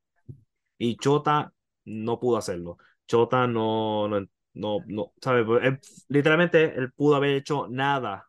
Y 0.79 0.97
Chota 0.99 1.53
no 1.85 2.21
pudo 2.21 2.39
hacerlo. 2.39 2.79
Chota 3.07 3.47
no, 3.47 4.09
no, 4.09 4.27
no, 4.55 4.85
no 4.87 5.12
¿sabes? 5.23 5.47
Él- 5.62 5.81
literalmente 6.09 6.65
él 6.79 6.93
pudo 6.93 7.17
haber 7.17 7.33
hecho 7.37 7.69
nada 7.69 8.29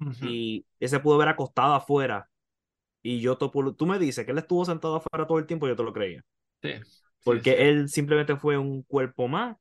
Ujú. 0.00 0.26
y 0.26 0.66
ese 0.80 1.00
pudo 1.00 1.16
haber 1.16 1.28
acostado 1.28 1.74
afuera 1.74 2.28
Y 3.02 3.20
yo, 3.20 3.38
tú 3.38 3.86
me 3.86 3.98
dices 4.00 4.24
que 4.26 4.32
él 4.32 4.38
estuvo 4.38 4.64
sentado 4.64 4.96
afuera 4.96 5.26
todo 5.26 5.38
el 5.38 5.46
tiempo, 5.46 5.68
yo 5.68 5.76
te 5.76 5.82
lo 5.84 5.92
creía. 5.94 6.24
Sí. 6.62 6.70
Porque 7.22 7.52
sí, 7.52 7.66
sí. 7.70 7.70
él 7.70 7.88
simplemente 7.88 8.36
fue 8.36 8.58
un 8.58 8.82
cuerpo 8.82 9.28
más. 9.28 9.56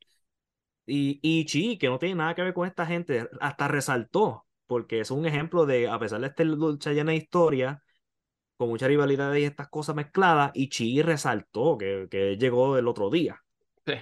Y, 0.85 1.19
y 1.21 1.45
Chi, 1.45 1.77
que 1.77 1.87
no 1.87 1.99
tiene 1.99 2.15
nada 2.15 2.35
que 2.35 2.41
ver 2.41 2.53
con 2.53 2.67
esta 2.67 2.85
gente, 2.85 3.27
hasta 3.39 3.67
resaltó, 3.67 4.45
porque 4.67 4.99
es 4.99 5.11
un 5.11 5.25
ejemplo 5.25 5.65
de, 5.65 5.87
a 5.87 5.97
pesar 5.99 6.21
de 6.21 6.27
esta 6.27 6.43
lucha 6.43 6.91
llena 6.91 7.11
de 7.11 7.17
historia, 7.17 7.81
con 8.57 8.69
mucha 8.69 8.87
rivalidad 8.87 9.33
y 9.35 9.43
estas 9.45 9.69
cosas 9.69 9.95
mezcladas, 9.95 10.51
y 10.53 10.69
Chi 10.69 11.01
resaltó 11.01 11.77
que, 11.77 12.07
que 12.09 12.37
llegó 12.37 12.77
el 12.77 12.87
otro 12.87 13.09
día. 13.09 13.39
Sí. 13.85 13.93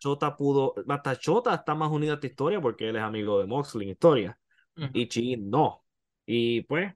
Chota 0.00 0.36
pudo, 0.36 0.74
hasta 0.88 1.16
Chota 1.16 1.54
está 1.54 1.74
más 1.74 1.90
unido 1.90 2.12
a 2.12 2.14
esta 2.16 2.26
historia 2.26 2.60
porque 2.60 2.88
él 2.88 2.96
es 2.96 3.02
amigo 3.02 3.38
de 3.38 3.46
Moxley 3.46 3.86
en 3.86 3.92
historia, 3.92 4.38
Ujú. 4.76 4.90
y 4.92 5.08
Chi 5.08 5.36
no. 5.36 5.84
Y 6.26 6.62
pues, 6.62 6.92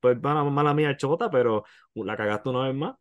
pues 0.00 0.20
mala, 0.22 0.44
mala 0.44 0.74
mía 0.74 0.96
Chota, 0.96 1.30
pero 1.30 1.64
la 1.94 2.16
cagaste 2.16 2.48
una 2.50 2.68
vez 2.68 2.74
más. 2.74 2.96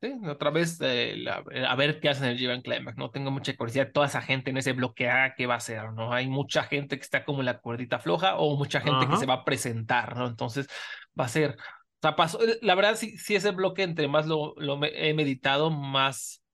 Sí, 0.00 0.12
otra 0.28 0.50
vez 0.50 0.78
eh, 0.80 1.14
la- 1.16 1.42
a 1.68 1.74
ver 1.74 1.98
qué 1.98 2.08
hacen 2.08 2.26
en 2.26 2.30
el 2.32 2.38
G-Event 2.38 2.62
Climax. 2.64 2.96
No 2.96 3.10
tengo 3.10 3.32
mucha 3.32 3.56
curiosidad. 3.56 3.90
Toda 3.92 4.06
esa 4.06 4.22
gente 4.22 4.50
en 4.50 4.56
ese 4.56 4.72
bloque 4.72 5.10
A, 5.10 5.34
¿qué 5.34 5.46
va 5.46 5.54
a 5.54 5.56
hacer? 5.56 5.92
¿No? 5.92 6.12
Hay 6.12 6.28
mucha 6.28 6.62
gente 6.62 6.96
que 6.98 7.02
está 7.02 7.24
como 7.24 7.40
en 7.40 7.46
la 7.46 7.58
cuerdita 7.60 7.98
floja 7.98 8.36
o 8.36 8.56
mucha 8.56 8.80
gente 8.80 9.08
que 9.08 9.16
Ajá. 9.16 9.18
se 9.18 9.26
va 9.26 9.34
a 9.34 9.44
presentar, 9.44 10.16
¿no? 10.16 10.28
Entonces 10.28 10.68
va 11.18 11.24
a 11.24 11.28
ser. 11.28 11.56
O 11.58 12.00
sea, 12.00 12.14
pasó, 12.14 12.40
eh, 12.46 12.58
la 12.62 12.76
verdad, 12.76 12.94
sí, 12.94 13.18
sí 13.18 13.34
ese 13.34 13.50
bloque, 13.50 13.82
entre 13.82 14.06
más 14.06 14.26
lo, 14.26 14.54
lo 14.56 14.76
me- 14.76 15.08
he 15.08 15.14
meditado, 15.14 15.68
más 15.70 16.44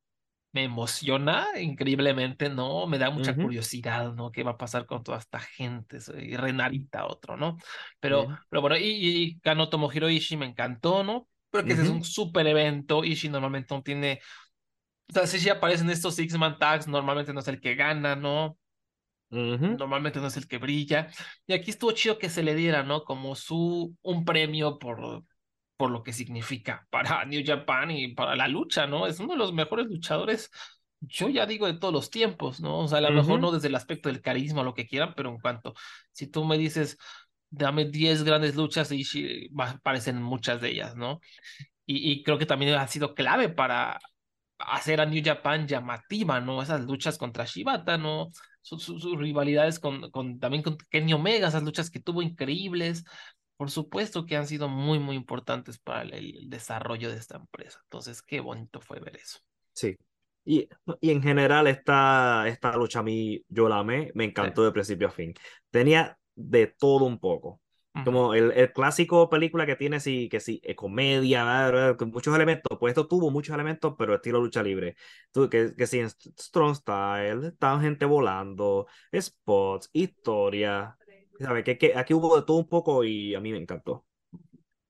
me 0.53 0.64
emociona 0.64 1.49
increíblemente, 1.61 2.49
¿no? 2.51 2.86
Me 2.86 2.99
da 2.99 3.11
mucha 3.11 3.36
Ujú. 3.36 3.40
curiosidad, 3.40 4.14
¿no? 4.14 4.32
¿Qué 4.32 4.42
va 4.45 4.53
a 4.53 4.59
pasar 4.59 4.86
con 4.86 5.03
toda 5.05 5.18
esta 5.18 5.40
gente? 5.40 5.99
Y 6.18 6.36
Renarita, 6.36 7.07
otro, 7.07 7.36
¿no? 7.36 7.57
Pero, 8.01 8.28
pero 8.49 8.62
bueno, 8.62 8.76
y, 8.78 8.84
y 8.84 9.40
Kano 9.40 9.68
Tomohiro 9.70 10.09
Ishii 10.11 10.36
me 10.38 10.47
encantó, 10.47 11.05
¿no? 11.05 11.28
Porque 11.55 11.72
ese 11.72 11.82
es 11.82 11.88
un 11.88 12.02
super 12.02 12.46
evento. 12.46 13.05
Ishii 13.05 13.30
normalmente 13.30 13.72
no 13.74 13.82
tiene. 13.82 14.20
O 15.09 15.12
sea, 15.12 15.26
si 15.26 15.48
aparecen 15.48 15.88
estos 15.90 16.16
Six-Man 16.16 16.59
Tags, 16.59 16.88
normalmente 16.88 17.32
no 17.32 17.40
es 17.40 17.48
el 17.48 17.61
que 17.61 17.76
gana, 17.76 18.16
¿no? 18.16 18.59
Ujú. 19.30 19.76
Normalmente 19.78 20.18
no 20.18 20.26
es 20.26 20.36
el 20.36 20.48
que 20.48 20.59
brilla. 20.59 21.09
Y 21.46 21.52
aquí 21.52 21.70
estuvo 21.70 21.92
chido 21.92 22.18
que 22.18 22.28
se 22.28 22.42
le 22.42 22.55
diera, 22.55 22.82
¿no? 22.82 23.05
Como 23.05 23.36
su, 23.36 23.96
un 24.02 24.24
premio 24.24 24.78
por, 24.78 25.24
por 25.76 25.90
lo 25.90 26.02
que 26.02 26.12
significa 26.12 26.86
para 26.90 27.24
New 27.24 27.42
Japan 27.46 27.90
y 27.92 28.14
para 28.14 28.34
la 28.34 28.48
lucha, 28.48 28.86
¿no? 28.86 29.07
Es 29.07 29.20
uno 29.20 29.34
de 29.34 29.38
los 29.38 29.52
mejores 29.52 29.86
luchadores, 29.86 30.50
yo 31.00 31.28
ya 31.28 31.46
digo, 31.46 31.66
de 31.66 31.74
todos 31.74 31.94
los 31.94 32.11
tiempos, 32.11 32.61
¿no? 32.61 32.80
O 32.80 32.88
sea, 32.88 32.98
a 32.98 33.02
lo 33.02 33.12
mejor 33.12 33.38
Ujú. 33.38 33.40
no 33.40 33.52
desde 33.52 33.68
el 33.68 33.74
aspecto 33.74 34.09
del 34.09 34.22
carisma 34.22 34.62
o 34.62 34.64
lo 34.64 34.74
que 34.74 34.86
quieran, 34.86 35.14
pero 35.16 35.30
en 35.30 35.38
cuanto, 35.38 35.74
si 36.12 36.26
tú 36.28 36.44
me 36.44 36.59
dices, 36.59 36.98
dame 37.57 37.86
10 37.86 38.22
grandes 38.24 38.57
luchas, 38.57 38.90
y 38.92 38.96
Ishii 39.00 39.50
aparecen 39.59 40.22
muchas 40.22 40.61
de 40.61 40.70
ellas, 40.70 40.96
¿no? 40.96 41.20
Y, 41.86 42.12
y 42.12 42.22
creo 42.22 42.38
que 42.38 42.46
también 42.46 42.74
ha 42.74 42.86
sido 42.88 43.14
clave 43.14 43.48
para 43.50 44.00
hacer 44.59 45.00
a 45.00 45.07
New 45.07 45.22
Japan 45.24 45.66
llamativa, 45.68 46.40
¿no? 46.40 46.62
Esas 46.62 46.82
luchas 46.86 47.18
contra 47.18 47.44
Shibata, 47.44 47.98
¿no? 47.98 48.30
Sus, 48.62 48.82
sus- 48.84 49.02
sus 49.02 49.18
rivalidades 49.18 49.78
con, 49.78 50.11
con 50.11 50.38
también 50.40 50.62
con 50.62 50.78
Kenny 50.90 51.12
Omega, 51.12 51.48
esas 51.48 51.62
luchas 51.64 51.90
que 51.90 52.00
tuvo 52.00 52.22
increíbles. 52.22 53.05
Por 53.57 53.70
supuesto 53.70 54.26
que 54.26 54.36
han 54.36 54.46
sido 54.48 54.68
muy, 54.68 54.98
muy 54.98 55.16
importantes 55.16 55.78
para 55.78 56.02
el, 56.02 56.14
el 56.14 56.50
desarrollo 56.50 57.11
de 57.11 57.16
esta 57.18 57.36
empresa. 57.36 57.80
Entonces, 57.84 58.22
qué 58.22 58.40
bonito 58.40 58.80
fue 58.80 59.00
ver 59.00 59.16
eso. 59.16 59.38
Sí. 59.72 59.96
Y, 60.44 60.68
y 61.00 61.11
en 61.11 61.22
general 61.22 61.66
esta, 61.66 62.46
esta 62.48 62.76
lucha 62.76 63.00
a 63.00 63.02
mí, 63.02 63.42
yo 63.48 63.68
la 63.68 63.78
amé, 63.78 64.11
me 64.14 64.24
encantó 64.24 64.64
de 64.64 64.72
principio 64.72 65.09
a 65.09 65.11
fin. 65.11 65.32
Tenía 65.70 66.18
de 66.35 66.66
todo 66.68 67.05
un 67.07 67.18
poco. 67.18 67.61
Como 68.03 68.35
el, 68.35 68.53
el 68.53 68.72
clásico 68.72 69.30
película 69.30 69.64
que 69.66 69.76
tiene 69.76 69.99
sí, 70.01 70.28
que 70.28 70.41
sí, 70.41 70.61
eh, 70.62 70.74
comedia, 70.74 71.95
muchos 72.07 72.35
elementos. 72.37 72.76
Pues 72.78 72.91
esto 72.93 73.09
tuvo 73.09 73.30
muchos 73.30 73.55
elementos, 73.55 73.95
pero 73.99 74.14
estilo 74.14 74.41
lucha 74.41 74.62
libre. 74.62 74.97
Tú, 75.32 75.49
que, 75.49 75.74
que 75.76 75.87
sí, 75.87 76.01
en 76.01 76.11
Strong 76.11 76.74
Style, 76.76 77.47
estaban 77.49 77.80
gente 77.80 78.05
volando, 78.05 78.87
spots, 79.18 79.89
historia. 79.93 80.99
¿Sabes? 81.39 81.64
Que, 81.64 81.78
que 81.78 81.97
aquí 81.97 82.14
hubo 82.14 82.37
de 82.37 82.43
todo 82.47 82.59
un 82.59 82.68
poco 82.68 83.05
y 83.05 83.35
a 83.35 83.41
mí 83.41 83.53
me 83.53 83.59
encantó. 83.59 84.05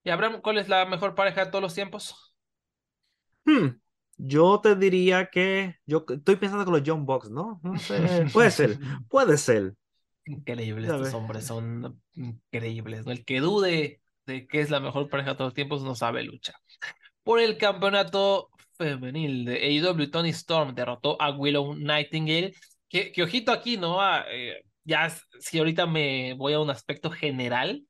Y 0.05 0.09
Abraham, 0.09 0.39
¿cuál 0.41 0.57
es 0.57 0.69
la 0.69 0.85
mejor 0.85 1.15
pareja 1.15 1.43
de 1.43 1.51
todos 1.51 1.61
los 1.61 1.73
tiempos? 1.75 2.33
Hmm, 3.45 3.67
Yo 4.17 4.59
te 4.61 4.75
diría 4.75 5.29
que 5.29 5.75
yo 5.85 6.05
estoy 6.09 6.35
pensando 6.37 6.65
con 6.65 6.73
los 6.73 6.83
John 6.85 7.05
Box, 7.05 7.29
¿no? 7.29 7.59
No 7.63 7.77
sé, 7.77 8.25
puede 8.31 8.51
ser, 8.51 8.79
puede 9.09 9.37
ser. 9.37 9.75
Increíbles, 10.25 10.89
estos 10.89 11.13
hombres 11.13 11.45
son 11.45 12.01
increíbles, 12.13 13.05
¿no? 13.05 13.11
El 13.11 13.23
que 13.23 13.39
dude 13.39 14.01
de 14.25 14.47
que 14.47 14.59
es 14.59 14.69
la 14.71 14.79
mejor 14.79 15.07
pareja 15.09 15.31
de 15.31 15.35
todos 15.35 15.49
los 15.49 15.53
tiempos 15.53 15.83
no 15.83 15.95
sabe 15.95 16.23
lucha. 16.23 16.53
Por 17.23 17.39
el 17.39 17.57
campeonato 17.57 18.49
femenil 18.77 19.45
de 19.45 19.57
AEW, 19.57 20.09
Tony 20.09 20.29
Storm 20.29 20.73
derrotó 20.73 21.21
a 21.21 21.31
Willow 21.31 21.75
Nightingale. 21.75 22.53
Que, 22.89 23.11
que 23.11 23.23
ojito 23.23 23.51
aquí, 23.51 23.77
¿no? 23.77 24.01
Ah, 24.01 24.25
eh, 24.29 24.63
ya, 24.83 25.11
si 25.39 25.59
ahorita 25.59 25.85
me 25.85 26.33
voy 26.33 26.53
a 26.53 26.59
un 26.59 26.69
aspecto 26.69 27.09
general, 27.11 27.83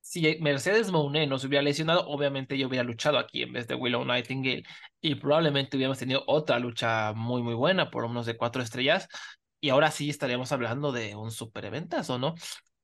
si 0.00 0.38
Mercedes 0.40 0.90
Moné 0.90 1.26
no 1.26 1.38
se 1.38 1.46
hubiera 1.46 1.62
lesionado, 1.62 2.06
obviamente 2.06 2.56
yo 2.56 2.68
hubiera 2.68 2.84
luchado 2.84 3.18
aquí 3.18 3.42
en 3.42 3.52
vez 3.52 3.66
de 3.66 3.74
Willow 3.74 4.04
Nightingale 4.04 4.62
y 5.00 5.16
probablemente 5.16 5.76
hubiéramos 5.76 5.98
tenido 5.98 6.22
otra 6.26 6.58
lucha 6.58 7.12
muy, 7.12 7.42
muy 7.42 7.54
buena 7.54 7.90
por 7.90 8.04
unos 8.04 8.24
de 8.24 8.36
cuatro 8.36 8.62
estrellas 8.62 9.08
y 9.66 9.70
ahora 9.70 9.90
sí 9.90 10.10
estaríamos 10.10 10.52
hablando 10.52 10.92
de 10.92 11.16
un 11.16 11.30
super 11.32 11.64
eventazo, 11.66 12.18
¿no? 12.18 12.34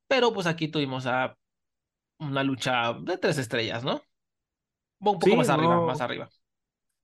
Pero 0.08 0.32
pues 0.34 0.46
aquí 0.46 0.68
tuvimos 0.68 1.06
a 1.06 1.36
una 2.18 2.42
lucha 2.44 2.94
de 2.94 3.18
tres 3.18 3.38
estrellas, 3.38 3.84
¿no? 3.84 4.02
Un 5.00 5.20
poco 5.20 5.36
Sí, 5.36 5.36
más 5.36 5.50
arriba, 5.50 5.80
no. 5.80 5.82
más 5.82 6.00
arriba. 6.00 6.30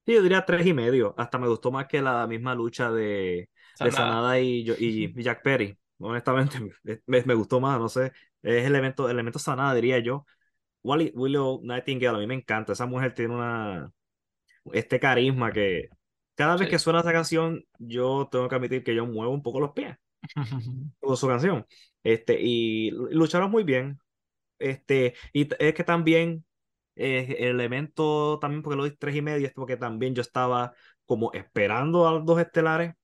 Sí, 0.06 0.14
yo 0.14 0.22
diría 0.22 0.44
tres 0.46 0.66
y 0.66 0.72
medio. 0.72 1.14
Hasta 1.18 1.38
me 1.38 1.48
gustó 1.48 1.70
más 1.70 1.86
que 1.86 2.00
la 2.00 2.26
misma 2.26 2.54
lucha 2.54 2.90
de, 2.90 3.50
de 3.82 3.92
Sanada. 3.92 4.28
Sanada 4.30 4.40
y, 4.40 4.64
yo- 4.64 4.74
y 4.78 5.12
Jack 5.22 5.42
Perry. 5.42 5.78
Honestamente, 5.98 6.58
me, 6.60 7.00
me- 7.06 7.22
me 7.24 7.34
gustó 7.34 7.60
más, 7.60 7.78
no 7.78 7.88
sé. 7.88 8.06
Es 8.42 8.64
el 8.64 8.66
elemento, 8.66 9.06
el 9.06 9.12
elemento 9.16 9.38
Sanada, 9.38 9.74
diría 9.74 9.98
yo. 9.98 10.26
Wally, 10.82 11.12
Willow 11.16 11.60
Nightingale, 11.64 12.16
a 12.18 12.20
mí 12.20 12.26
me 12.26 12.34
encanta. 12.34 12.72
Esa 12.74 12.86
mujer 12.86 13.14
tiene 13.14 13.34
una, 13.34 13.92
este 14.72 15.00
carisma 15.00 15.52
que 15.52 15.88
cada 16.38 16.56
vez 16.58 16.68
Sí. 16.68 16.70
que 16.70 16.80
suena 16.80 17.00
esa 17.02 17.12
canción, 17.12 17.64
yo 17.78 18.28
tengo 18.32 18.48
que 18.48 18.56
admitir 18.56 18.84
que 18.84 18.96
yo 18.96 19.06
muevo 19.06 19.34
un 19.34 19.44
poco 19.44 19.60
los 19.60 19.72
pies 19.72 19.96
con 21.00 21.16
su 21.16 21.28
canción. 21.28 21.66
Este, 22.02 22.38
y 22.40 22.90
lucharon 22.92 23.50
muy 23.50 23.64
bien. 23.64 23.98
Este, 24.58 25.14
y 25.34 25.48
es 25.58 25.74
que 25.74 25.84
también 25.84 26.46
eh, 26.96 27.36
el 27.40 27.48
elemento, 27.50 28.38
también 28.40 28.62
porque 28.62 28.76
lo 28.78 28.84
di 28.84 28.96
tres 28.96 29.16
y 29.16 29.22
medio, 29.22 29.48
es 29.48 29.54
porque 29.54 29.76
también 29.78 30.14
yo 30.16 30.22
estaba 30.22 30.74
como 31.06 31.32
esperando 31.34 32.08
a 32.08 32.12
los 32.12 32.26
dos 32.26 32.40
estelares. 32.40 32.94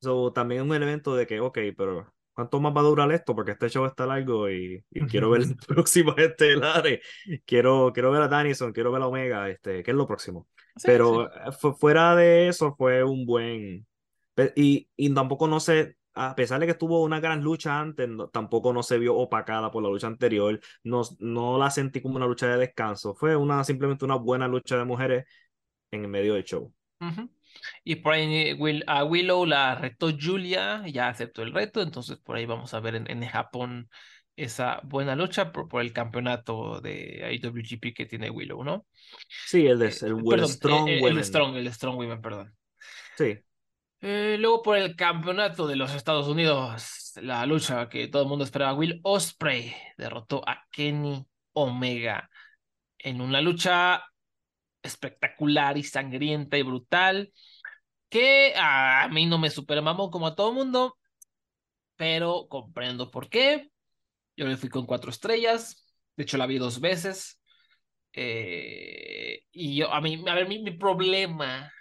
So, 0.00 0.32
también 0.32 0.62
es 0.62 0.68
un 0.68 0.74
elemento 0.74 1.16
de 1.16 1.26
que, 1.26 1.40
ok, 1.40 1.58
pero 1.76 2.12
¿cuánto 2.32 2.60
más 2.60 2.74
va 2.76 2.80
a 2.80 2.84
durar 2.84 3.10
esto? 3.12 3.34
Porque 3.34 3.52
este 3.52 3.68
show 3.70 3.86
está 3.86 4.06
largo 4.06 4.50
y, 4.50 4.84
y 4.90 5.06
quiero 5.06 5.30
ver 5.30 5.40
los 5.48 5.66
próximos 5.66 6.14
estelares. 6.18 7.00
Quiero, 7.44 7.92
quiero 7.92 8.10
ver 8.12 8.22
a 8.22 8.28
Danielson, 8.28 8.72
quiero 8.72 8.92
ver 8.92 9.02
a 9.02 9.06
Omega, 9.08 9.48
este, 9.50 9.82
¿qué 9.82 9.90
es 9.90 9.96
lo 9.96 10.06
próximo? 10.06 10.48
Sí, 10.76 10.88
Pero 10.88 11.26
sí. 11.26 11.30
eh, 11.32 11.52
fu- 11.58 11.74
fuera 11.74 12.14
de 12.16 12.48
eso 12.48 12.74
fue 12.76 13.04
un 13.04 13.26
buen... 13.26 13.86
Y, 14.54 14.88
y 14.96 15.14
tampoco 15.14 15.48
no 15.48 15.60
se, 15.60 15.96
a 16.14 16.34
pesar 16.34 16.60
de 16.60 16.66
que 16.66 16.74
tuvo 16.74 17.02
una 17.02 17.20
gran 17.20 17.42
lucha 17.42 17.80
antes, 17.80 18.08
no- 18.08 18.28
tampoco 18.28 18.72
no 18.72 18.82
se 18.82 18.98
vio 18.98 19.16
opacada 19.16 19.70
por 19.70 19.82
la 19.82 19.88
lucha 19.88 20.06
anterior, 20.08 20.60
no, 20.84 21.02
no 21.20 21.58
la 21.58 21.70
sentí 21.70 22.02
como 22.02 22.16
una 22.16 22.26
lucha 22.26 22.46
de 22.48 22.58
descanso, 22.58 23.14
fue 23.14 23.34
una, 23.36 23.64
simplemente 23.64 24.04
una 24.04 24.16
buena 24.16 24.46
lucha 24.48 24.76
de 24.76 24.84
mujeres 24.84 25.24
en 25.90 26.02
el 26.04 26.08
medio 26.08 26.34
del 26.34 26.44
show. 26.44 26.72
Ujú. 27.00 27.30
Y 27.84 27.96
por 27.96 28.14
ahí 28.14 28.52
Will, 28.54 28.84
a 28.86 29.04
Willow 29.04 29.46
la 29.46 29.74
retó 29.76 30.10
Julia, 30.18 30.82
ya 30.88 31.08
aceptó 31.08 31.42
el 31.42 31.52
reto, 31.52 31.82
entonces 31.82 32.18
por 32.18 32.36
ahí 32.36 32.46
vamos 32.46 32.74
a 32.74 32.80
ver 32.80 32.96
en, 32.96 33.10
en 33.10 33.26
Japón 33.28 33.88
esa 34.36 34.80
buena 34.84 35.16
lucha 35.16 35.52
por, 35.52 35.68
por 35.68 35.82
el 35.82 35.92
campeonato 35.92 36.80
de 36.80 37.38
IWGP 37.42 37.94
que 37.94 38.06
tiene 38.06 38.30
Willow, 38.30 38.62
¿no? 38.64 38.86
Sí, 39.44 39.66
el 39.66 39.78
de 39.78 39.86
Eh, 39.88 40.12
el 40.12 40.24
perdón, 40.28 40.48
Strong 40.48 40.88
eh, 40.88 40.98
eh, 40.98 41.08
el, 41.08 41.18
Women. 41.18 41.24
Strong, 41.24 41.56
el 41.56 41.72
Strong 41.72 41.96
Women, 41.98 42.20
perdón. 42.22 42.56
Sí, 43.16 43.44
Eh, 44.00 44.36
luego 44.38 44.62
por 44.62 44.76
el 44.76 44.94
campeonato 44.96 45.66
de 45.66 45.76
los 45.76 45.94
Estados 45.94 46.28
Unidos, 46.28 47.12
la 47.16 47.44
lucha 47.46 47.88
que 47.88 48.08
todo 48.08 48.22
el 48.22 48.28
mundo 48.28 48.44
esperaba, 48.44 48.74
Will 48.74 49.00
Osprey 49.02 49.74
derrotó 49.96 50.42
a 50.48 50.64
Kenny 50.70 51.26
Omega 51.52 52.28
en 52.98 53.20
una 53.20 53.40
lucha 53.40 54.04
espectacular 54.82 55.78
y 55.78 55.84
sangrienta 55.84 56.58
y 56.58 56.62
brutal 56.62 57.32
que 58.10 58.54
a 58.56 59.08
mí 59.12 59.26
no 59.26 59.38
me 59.38 59.50
supermamó 59.50 60.10
como 60.10 60.28
a 60.28 60.34
todo 60.36 60.52
mundo, 60.54 60.98
pero 61.96 62.48
comprendo 62.48 63.10
por 63.10 63.28
qué. 63.28 63.70
Yo 64.36 64.46
le 64.46 64.56
fui 64.56 64.68
con 64.68 64.86
cuatro 64.86 65.10
estrellas, 65.10 65.86
de 66.16 66.24
hecho 66.24 66.36
la 66.38 66.46
vi 66.46 66.58
dos 66.58 66.80
veces. 66.80 67.40
eh, 68.14 69.42
y 69.52 69.76
yo, 69.76 69.92
a 69.92 70.00
mí, 70.00 70.24
a 70.28 70.34
ver, 70.34 70.48
mi, 70.48 70.60
mi 70.62 70.72
problema 70.72 71.72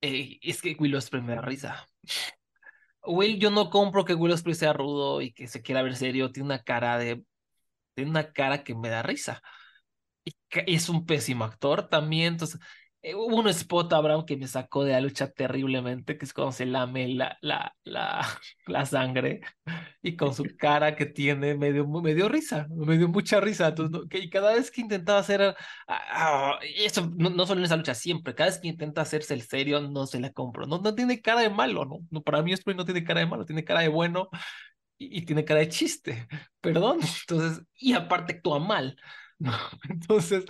eh, 0.00 0.38
es 0.42 0.62
que 0.62 0.76
Will 0.78 0.94
Ospreay 0.96 1.22
me 1.24 1.34
da 1.34 1.42
risa. 1.42 1.86
Will, 3.04 3.38
yo 3.38 3.50
no 3.50 3.70
compro 3.70 4.04
que 4.04 4.14
Will 4.14 4.32
Ospreay 4.32 4.54
sea 4.54 4.72
rudo 4.72 5.22
y 5.22 5.32
que 5.32 5.48
se 5.48 5.62
quiera 5.62 5.82
ver 5.82 5.96
serio, 5.96 6.32
tiene 6.32 6.46
una 6.46 6.62
cara 6.62 6.98
de, 6.98 7.24
tiene 7.94 8.10
una 8.10 8.32
cara 8.32 8.64
que 8.64 8.74
me 8.76 8.90
da 8.90 9.02
risa. 9.02 9.42
y 10.24 10.32
que 10.50 10.64
es 10.68 10.88
un 10.90 11.06
pésimo 11.06 11.44
actor 11.44 11.88
también. 11.88 12.34
Entonces, 12.34 12.60
hubo 13.16 13.36
un 13.36 13.48
spot, 13.48 13.92
Abraham, 13.92 14.24
que 14.26 14.36
me 14.36 14.46
sacó 14.46 14.84
de 14.84 14.92
la 14.92 15.00
lucha 15.00 15.30
terriblemente, 15.30 16.18
que 16.18 16.24
es 16.26 16.32
cuando 16.34 16.52
se 16.52 16.66
lame 16.66 17.08
la, 17.08 17.38
la, 17.40 17.74
la, 17.84 18.26
la 18.66 18.86
sangre 18.86 19.40
y 20.02 20.16
con 20.16 20.34
su 20.34 20.44
cara 20.58 20.96
que 20.96 21.06
tiene, 21.06 21.54
me 21.56 21.72
dio, 21.72 21.86
me 21.88 22.14
dio 22.14 22.28
risa, 22.28 22.66
me 22.70 22.98
dio 22.98 23.08
mucha 23.08 23.40
risa. 23.40 23.68
Entonces, 23.68 23.92
no, 23.92 24.08
que- 24.08 24.18
y 24.18 24.30
cada 24.30 24.54
vez 24.54 24.70
que 24.70 24.80
intentaba 24.82 25.18
hacer, 25.20 25.42
ah, 25.42 25.54
ah, 25.88 26.58
y 26.64 26.84
eso 26.84 27.10
no, 27.16 27.30
no 27.30 27.46
solo 27.46 27.60
en 27.60 27.64
esa 27.66 27.76
lucha, 27.76 27.94
siempre, 27.94 28.34
cada 28.34 28.50
vez 28.50 28.58
que 28.60 28.68
intenta 28.68 29.02
hacerse 29.02 29.34
el 29.34 29.42
serio, 29.42 29.80
no 29.80 30.06
se 30.06 30.20
la 30.20 30.32
compro. 30.32 30.66
No, 30.66 30.78
no 30.78 30.94
tiene 30.94 31.20
cara 31.22 31.40
de 31.42 31.50
malo, 31.50 31.84
¿no? 31.84 31.98
no 32.10 32.22
para 32.22 32.42
mí, 32.42 32.52
Osprey 32.54 32.76
no 32.76 32.84
tiene 32.84 33.04
cara 33.04 33.20
de 33.20 33.26
malo, 33.26 33.44
tiene 33.46 33.64
cara 33.64 33.80
de 33.80 33.88
bueno 33.88 34.28
y, 34.98 35.18
y 35.20 35.22
tiene 35.24 35.44
cara 35.44 35.60
de 35.60 35.68
chiste, 35.68 36.26
perdón. 36.60 37.00
Entonces, 37.22 37.64
y 37.76 37.92
aparte 37.94 38.34
actúa 38.34 38.58
mal, 38.58 38.96
¿no? 39.38 39.52
Entonces, 39.88 40.44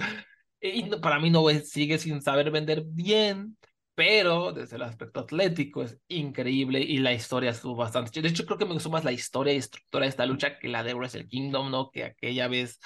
y 0.60 0.82
no- 0.84 1.00
para 1.00 1.18
mí 1.20 1.30
no 1.30 1.48
sigue 1.64 1.98
sin 1.98 2.20
saber 2.22 2.50
vender 2.50 2.82
bien, 2.86 3.56
pero 3.94 4.52
desde 4.52 4.76
el 4.76 4.82
aspecto 4.82 5.20
atlético 5.20 5.82
es 5.82 5.98
increíble 6.08 6.80
y 6.80 6.98
la 6.98 7.12
historia 7.12 7.50
estuvo 7.50 7.76
bastante. 7.76 8.20
De 8.22 8.28
hecho, 8.28 8.44
creo 8.46 8.58
que 8.58 8.64
me 8.66 8.74
gustó 8.74 8.90
más 8.90 9.04
la 9.04 9.12
historia 9.12 9.52
y 9.54 9.56
estructura 9.56 10.04
de 10.04 10.10
esta 10.10 10.26
lucha 10.26 10.58
que 10.58 10.68
la 10.68 10.82
de 10.82 10.94
Wrestle 10.94 11.26
Kingdom, 11.28 11.70
¿no? 11.70 11.90
Que 11.90 12.04
aquella 12.04 12.48
vez 12.48 12.78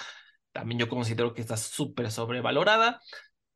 también 0.51 0.79
yo 0.79 0.89
considero 0.89 1.33
que 1.33 1.41
está 1.41 1.57
súper 1.57 2.11
sobrevalorada. 2.11 3.01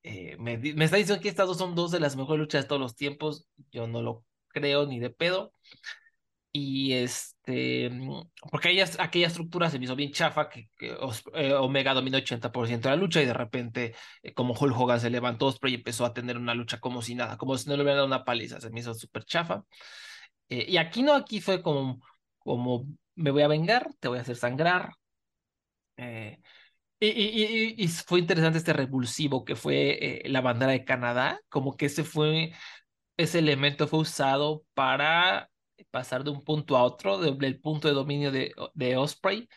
Eh, 0.04 0.38
me, 0.40 0.58
me 0.58 0.86
está 0.86 0.98
diciendo 0.98 1.22
que 1.22 1.30
estas 1.30 1.48
dos 1.48 1.58
son 1.58 1.76
dos 1.76 1.92
de 1.92 2.00
las 2.00 2.16
mejores 2.16 2.40
luchas 2.42 2.64
de 2.64 2.68
todos 2.70 2.82
los 2.82 2.96
tiempos. 2.96 3.48
Yo 3.72 3.88
no 3.88 4.02
lo 4.02 4.26
creo 4.50 4.86
ni 4.88 5.00
de 5.00 5.10
pedo. 5.10 5.54
Y 6.52 6.94
este, 6.94 7.90
mm, 7.92 8.22
porque 8.52 8.70
aquella, 8.70 8.88
aquella 9.00 9.28
estructura 9.28 9.70
se 9.70 9.78
me 9.78 9.86
hizo 9.86 9.96
bien 9.96 10.12
chafa, 10.12 10.50
que, 10.50 10.70
que 10.78 10.96
eh, 11.36 11.54
Omega 11.54 11.94
dominó 11.94 12.18
80% 12.18 12.90
de 12.90 12.96
la 12.96 13.02
lucha 13.02 13.22
y 13.22 13.26
de 13.26 13.34
repente, 13.34 13.96
eh, 14.24 14.34
como 14.34 14.54
Hulk 14.54 14.76
Hogan 14.78 15.00
se 15.00 15.10
levantó, 15.12 15.46
Osprey 15.48 15.76
empezó 15.76 16.06
a 16.06 16.14
tener 16.14 16.38
una 16.38 16.56
lucha 16.56 16.80
como 16.80 17.02
si 17.04 17.14
nada, 17.16 17.38
como 17.38 17.58
si 17.58 17.70
no 17.70 17.76
le 17.76 17.84
hubieran 17.84 17.98
dado 17.98 18.08
una 18.08 18.26
paliza, 18.26 18.60
se 18.60 18.70
me 18.72 18.80
hizo 18.80 18.94
súper 18.96 19.26
chafa. 19.26 19.64
Eh, 20.50 20.66
y 20.70 20.78
aquí 20.78 21.04
no, 21.04 21.14
aquí 21.16 21.42
fue 21.42 21.62
como, 21.62 22.02
como 22.40 22.88
me 23.16 23.32
voy 23.32 23.44
a 23.44 23.48
vengar, 23.48 23.88
te 24.00 24.08
voy 24.08 24.18
a 24.20 24.22
hacer 24.22 24.36
sangrar. 24.38 24.92
Eh, 25.98 26.40
y, 27.00 27.08
y, 27.08 27.76
y, 27.78 27.86
y 27.86 27.88
fue 27.90 28.20
interesante 28.20 28.60
este 28.60 28.74
revulsivo 28.74 29.46
que 29.46 29.56
fue 29.56 30.26
eh, 30.26 30.30
la 30.30 30.42
bandera 30.42 30.72
de 30.74 30.86
Canadá, 30.86 31.42
como 31.50 31.78
que 31.78 31.88
ese 31.88 32.04
fue, 32.04 32.54
ese 33.18 33.40
elemento 33.40 33.88
fue 33.88 34.00
usado 34.00 34.66
para 34.74 35.50
pasar 35.92 36.24
de 36.24 36.32
un 36.32 36.44
punto 36.44 36.78
a 36.78 36.84
otro, 36.84 37.20
de- 37.20 37.32
del 37.36 37.60
punto 37.60 37.88
de 37.88 37.94
dominio 37.94 38.32
de, 38.32 38.54
de 38.74 38.98
Osprey, 38.98 39.48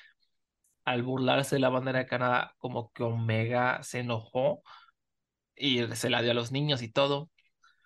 al 0.85 1.03
burlarse 1.03 1.57
de 1.57 1.61
la 1.61 1.69
bandera 1.69 2.01
de 2.01 2.07
Canadá, 2.07 2.55
como 2.59 2.91
que 2.93 3.03
Omega 3.05 3.83
se 3.83 4.01
enojó 4.01 4.63
y 5.57 5.83
se 5.95 6.11
la 6.11 6.23
dio 6.23 6.33
a 6.33 6.35
los 6.35 6.53
niños 6.53 6.83
y 6.83 6.91
todo. 6.91 7.31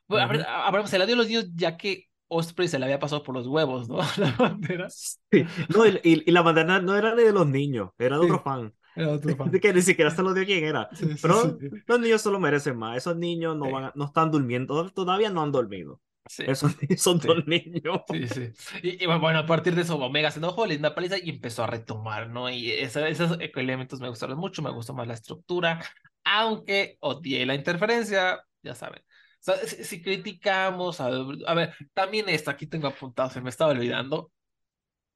Bueno, 0.08 0.24
a 0.26 0.28
ver, 0.28 0.42
a- 0.42 0.68
a- 0.68 0.86
se 0.86 0.98
la 0.98 1.06
dio 1.06 1.14
a 1.14 1.18
los 1.18 1.26
niños 1.28 1.46
ya 1.54 1.76
que 1.76 2.04
Osprey 2.28 2.68
se 2.68 2.78
la 2.78 2.86
había 2.86 2.98
pasado 2.98 3.22
por 3.22 3.34
los 3.34 3.46
huevos, 3.46 3.88
¿no? 3.88 3.98
La 4.18 4.32
bandera. 4.38 4.88
Sí. 4.90 5.44
No, 5.68 5.86
y, 5.86 6.00
y- 6.02 6.30
la 6.30 6.42
bandera 6.42 6.80
no 6.80 6.96
era 6.96 7.14
de 7.14 7.32
los 7.32 7.46
niños, 7.46 7.90
era 7.98 8.16
de 8.18 8.24
Sí. 8.26 8.30
otro 8.30 8.42
fan. 8.42 8.74
Era 8.94 9.12
otro 9.12 9.36
fan. 9.36 9.50
Que 9.50 9.72
ni 9.72 9.82
siquiera 9.82 10.10
se 10.10 10.22
lo 10.22 10.32
dio 10.34 10.44
quién 10.44 10.64
era. 10.64 10.88
Sí, 10.92 11.06
Pero 11.20 11.58
los 11.86 12.00
niños 12.00 12.22
se 12.22 12.30
lo 12.30 12.40
merecen 12.40 12.76
más. 12.78 12.96
Esos 12.96 13.16
niños 13.16 13.56
no, 13.56 13.70
van 13.70 13.92
no 13.94 14.06
están 14.06 14.30
durmiendo, 14.30 14.90
todavía 14.90 15.30
no 15.30 15.42
han 15.42 15.52
dormido. 15.52 16.00
Sí. 16.28 16.44
Esos 16.46 16.72
son 16.98 17.20
Sí. 17.20 17.28
dos 17.28 17.46
niños. 17.46 18.00
Sí, 18.10 18.28
sí. 18.28 18.52
Y, 18.82 19.02
y 19.04 19.06
bueno, 19.06 19.38
a 19.38 19.46
partir 19.46 19.74
de 19.74 19.82
eso, 19.82 19.96
Omega 19.96 20.30
se 20.30 20.38
enojó, 20.38 20.66
le 20.66 20.74
dio 20.74 20.80
una 20.80 20.94
paliza 20.94 21.16
y 21.18 21.30
empezó 21.30 21.64
a 21.64 21.66
retomar, 21.68 22.28
¿no? 22.28 22.50
Y 22.50 22.70
esos 22.70 23.38
elementos 23.40 24.00
me 24.00 24.08
gustaron 24.08 24.38
mucho, 24.38 24.62
me 24.62 24.70
gustó 24.70 24.94
más 24.94 25.06
la 25.06 25.14
estructura, 25.14 25.82
aunque 26.24 26.96
odié 27.00 27.46
la 27.46 27.54
interferencia, 27.54 28.40
ya 28.62 28.74
saben. 28.74 29.00
O 29.02 29.04
sea, 29.46 29.56
si, 29.66 29.84
si 29.84 30.02
criticamos, 30.02 31.00
a, 31.00 31.06
a 31.46 31.54
ver, 31.54 31.74
también 31.94 32.28
esto, 32.28 32.50
aquí 32.50 32.66
tengo 32.66 32.88
apuntado, 32.88 33.30
se 33.30 33.40
me 33.40 33.50
estaba 33.50 33.70
olvidando. 33.72 34.32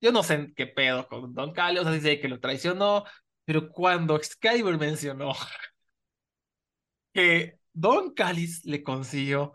Yo 0.01 0.13
no 0.13 0.23
sé 0.23 0.35
en 0.35 0.55
qué 0.55 0.67
pedo 0.67 1.09
con 1.09 1.35
Don 1.35 1.53
Callis, 1.53 1.81
o 1.83 1.85
sea, 1.85 2.01
sé 2.01 2.21
que 2.21 2.29
lo 2.29 2.41
traicionó, 2.41 3.05
pero 3.45 3.71
cuando 3.71 4.17
Excalibur 4.17 4.79
mencionó 4.79 5.33
que 7.13 7.59
Don 7.73 8.15
Callis 8.15 8.65
le 8.65 8.83
consiguió 8.83 9.53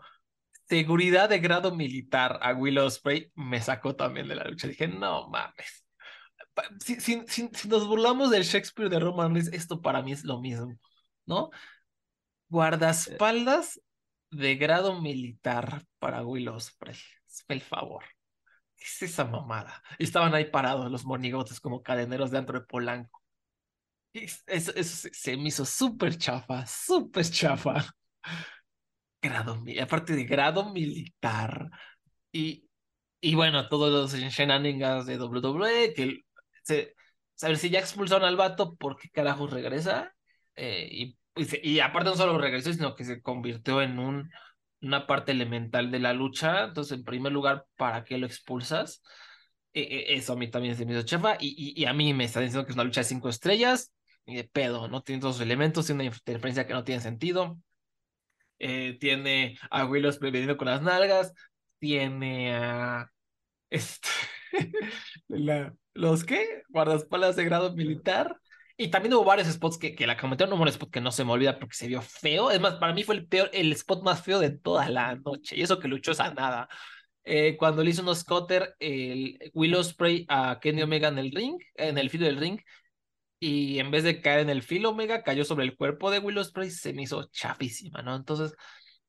seguridad 0.68 1.28
de 1.28 1.38
grado 1.38 1.74
militar 1.74 2.38
a 2.42 2.52
Will 2.54 2.78
Ospreay 2.78 3.30
me 3.34 3.60
sacó 3.60 3.96
también 3.96 4.28
de 4.28 4.36
la 4.36 4.44
lucha. 4.44 4.68
Dije, 4.68 4.88
no 4.88 5.28
mames. 5.28 5.84
Si, 6.80 7.00
si, 7.00 7.22
si, 7.28 7.50
si 7.52 7.68
nos 7.68 7.86
burlamos 7.86 8.30
del 8.30 8.42
Shakespeare 8.42 8.88
de 8.88 8.98
Roman 8.98 9.34
Reigns, 9.34 9.52
esto 9.52 9.82
para 9.82 10.02
mí 10.02 10.12
es 10.12 10.24
lo 10.24 10.40
mismo, 10.40 10.74
¿no? 11.26 11.50
Guardaespaldas 12.48 13.80
de 14.30 14.56
grado 14.56 15.00
militar 15.00 15.84
para 15.98 16.24
Will 16.24 16.48
Ospreay. 16.48 16.96
Hazme 17.26 17.56
el 17.56 17.60
favor. 17.60 18.04
¿Qué 18.76 18.84
es 18.84 19.02
esa 19.02 19.24
mamada? 19.24 19.82
Y 19.98 20.04
estaban 20.04 20.34
ahí 20.34 20.46
parados 20.46 20.90
los 20.90 21.04
monigotes 21.04 21.60
como 21.60 21.82
cadeneros 21.82 22.30
dentro 22.30 22.58
de 22.58 22.66
Polanco. 22.66 23.22
Y 24.12 24.24
Eso, 24.24 24.72
eso 24.74 24.96
se, 24.96 25.12
se 25.12 25.36
me 25.36 25.48
hizo 25.48 25.64
súper 25.64 26.16
chafa, 26.16 26.64
súper 26.66 27.28
chafa. 27.30 27.84
Grado, 29.22 29.62
aparte 29.82 30.14
de 30.14 30.24
grado 30.24 30.72
militar. 30.72 31.70
Y, 32.32 32.68
y 33.20 33.34
bueno, 33.34 33.68
todos 33.68 33.92
los 33.92 34.14
shenanigans 34.20 35.06
de 35.06 35.18
WWE, 35.18 35.94
que 35.94 36.22
se, 36.62 36.94
saber 37.34 37.58
si 37.58 37.70
ya 37.70 37.80
expulsaron 37.80 38.26
al 38.28 38.36
vato, 38.36 38.76
¿por 38.76 38.96
qué 38.98 39.10
carajos 39.10 39.52
regresa? 39.52 40.14
Eh, 40.56 40.88
y, 40.90 41.18
y, 41.36 41.44
se- 41.46 41.60
y 41.62 41.80
aparte 41.80 42.10
no 42.10 42.16
solo 42.16 42.38
regresó, 42.38 42.72
sino 42.72 42.94
que 42.96 43.04
se 43.04 43.22
convirtió 43.22 43.82
en 43.82 43.98
un, 43.98 44.30
una 44.82 45.06
parte 45.06 45.32
elemental 45.32 45.90
de 45.90 46.00
la 46.00 46.12
lucha. 46.14 46.64
Entonces, 46.66 46.98
en 46.98 47.04
primer 47.04 47.32
lugar, 47.32 47.66
¿para 47.76 48.04
qué 48.04 48.18
lo 48.18 48.26
expulsas? 48.26 49.02
Eh, 49.74 49.82
eh, 49.82 50.04
eso 50.16 50.34
a 50.34 50.36
mí 50.36 50.50
también 50.50 50.76
se 50.76 50.86
me 50.86 50.92
hizo 50.94 51.02
chafa. 51.04 51.36
Y, 51.40 51.74
y, 51.76 51.82
y 51.82 51.86
a 51.86 51.92
mí 51.94 52.14
me 52.14 52.24
está 52.24 52.40
diciendo 52.40 52.64
que 52.66 52.72
es 52.72 52.76
una 52.76 52.84
lucha 52.84 53.00
de 53.02 53.06
cinco 53.06 53.28
estrellas. 53.28 53.92
Y 54.26 54.36
de 54.36 54.44
pedo, 54.44 54.88
no 54.88 55.02
tiene 55.02 55.20
todos 55.20 55.36
los 55.36 55.42
elementos, 55.42 55.86
tiene 55.86 56.04
una 56.08 56.14
interferencia 56.16 56.66
que 56.66 56.74
no 56.74 56.84
tiene 56.84 57.00
sentido. 57.00 57.58
Eh, 58.58 58.96
tiene 59.00 59.58
a 59.70 59.84
Willows 59.86 60.18
preveniendo 60.18 60.56
con 60.56 60.66
las 60.68 60.82
nalgas. 60.82 61.32
Tiene 61.78 62.54
a. 62.54 63.10
Este, 63.70 64.08
la- 65.28 65.74
¿Los 65.94 66.24
qué? 66.24 66.62
Guardaespaldas 66.68 67.36
de 67.36 67.44
grado 67.44 67.74
militar. 67.74 68.36
Y 68.76 68.88
también 68.88 69.14
hubo 69.14 69.24
varios 69.24 69.48
spots 69.48 69.78
que, 69.78 69.94
que 69.94 70.06
la 70.06 70.16
comentaron. 70.18 70.52
Hubo 70.54 70.62
un 70.62 70.68
spot 70.68 70.90
que 70.90 71.00
no 71.00 71.10
se 71.10 71.24
me 71.24 71.32
olvida 71.32 71.58
porque 71.58 71.74
se 71.74 71.88
vio 71.88 72.02
feo. 72.02 72.50
Es 72.50 72.60
más, 72.60 72.74
para 72.74 72.92
mí 72.92 73.02
fue 73.04 73.14
el 73.14 73.26
peor, 73.26 73.48
el 73.54 73.72
spot 73.72 74.02
más 74.04 74.22
feo 74.22 74.38
de 74.38 74.50
toda 74.50 74.88
la 74.90 75.14
noche. 75.16 75.56
Y 75.56 75.62
eso 75.62 75.78
que 75.78 75.88
luchó 75.88 76.12
esa 76.12 76.32
nada. 76.34 76.68
Eh, 77.24 77.56
cuando 77.58 77.82
le 77.82 77.90
hizo 77.90 78.02
unos 78.02 78.24
cutter 78.24 78.74
el 78.78 79.38
Will 79.54 79.74
Ospreay 79.74 80.26
a 80.28 80.58
Kenny 80.60 80.82
Omega 80.82 81.08
en 81.08 81.18
el 81.18 81.32
ring, 81.32 81.58
en 81.74 81.98
el 81.98 82.10
filo 82.10 82.26
del 82.26 82.36
ring, 82.38 82.60
y 83.38 83.78
en 83.78 83.90
vez 83.90 84.04
de 84.04 84.20
caer 84.20 84.40
en 84.40 84.50
el 84.50 84.62
filo 84.62 84.90
Omega, 84.90 85.22
cayó 85.22 85.44
sobre 85.44 85.64
el 85.64 85.76
cuerpo 85.76 86.10
de 86.10 86.18
Will 86.18 86.38
Ospreay, 86.38 86.70
se 86.70 86.92
me 86.92 87.02
hizo 87.02 87.24
chafísima, 87.30 88.02
¿no? 88.02 88.14
Entonces, 88.16 88.54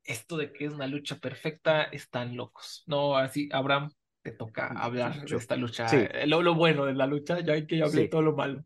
esto 0.04 0.38
de 0.38 0.52
que 0.52 0.66
es 0.66 0.74
una 0.74 0.88
lucha 0.88 1.18
perfecta, 1.18 1.84
están 1.84 2.36
locos. 2.36 2.84
No, 2.88 3.18
así, 3.18 3.50
Abraham, 3.52 3.92
te 4.22 4.32
toca 4.32 4.68
hablar 4.68 5.26
de 5.26 5.38
esta 5.38 5.56
lucha. 5.56 5.88
sí. 5.90 5.98
Eh, 5.98 6.28
Lo, 6.28 6.42
lo 6.42 6.56
bueno 6.56 6.86
de 6.86 6.94
la 6.94 7.08
lucha, 7.08 7.40
ya 7.42 7.66
que 7.66 7.78
yo 7.78 7.86
hablé 7.86 8.04
Sí. 8.04 8.10
todo 8.10 8.22
lo 8.22 8.36
malo. 8.36 8.64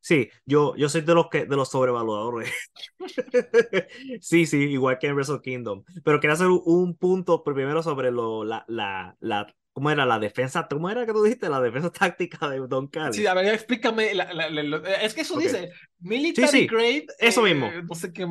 Sí, 0.00 0.28
yo, 0.44 0.76
yo 0.76 0.88
soy 0.90 1.00
de 1.00 1.14
los 1.14 1.28
que 1.30 1.46
de 1.46 1.56
los 1.56 1.70
sobrevaluadores. 1.70 2.52
Sí, 4.20 4.46
sí, 4.46 4.58
igual 4.64 4.98
que 4.98 5.06
en 5.08 5.14
Wrestle 5.14 5.40
Kingdom. 5.42 5.82
Pero 6.04 6.20
quería 6.20 6.34
hacer 6.34 6.48
un, 6.48 6.60
un 6.64 6.96
punto 6.96 7.42
primero 7.42 7.82
sobre 7.82 8.10
lo, 8.10 8.44
la, 8.44 8.64
la, 8.68 9.16
la, 9.20 9.46
¿cómo 9.74 9.90
era? 9.90 10.06
La 10.06 10.18
defensa, 10.18 10.66
¿cómo 10.70 10.88
era 10.88 11.04
que 11.04 11.12
tú 11.12 11.22
dijiste? 11.22 11.50
La 11.50 11.60
defensa 11.60 11.90
táctica 11.92 12.48
de 12.48 12.60
Don 12.66 12.86
Callis. 12.86 13.16
Sí, 13.16 13.26
a 13.26 13.34
ver, 13.34 13.52
explícame. 13.52 14.14
la- 14.14 14.32
la- 14.32 14.48
la- 14.48 14.62
lo- 14.62 14.86
es 14.86 15.12
que 15.12 15.20
eso 15.20 15.38
dice 15.38 15.70
Military 16.00 16.48
Sí, 16.48 16.58
sí, 16.60 16.66
Grade. 16.66 17.06
eso 17.18 17.46
eh, 17.46 17.54
mismo. 17.54 17.70
No 17.86 17.94
sé 17.94 18.12
qué. 18.12 18.22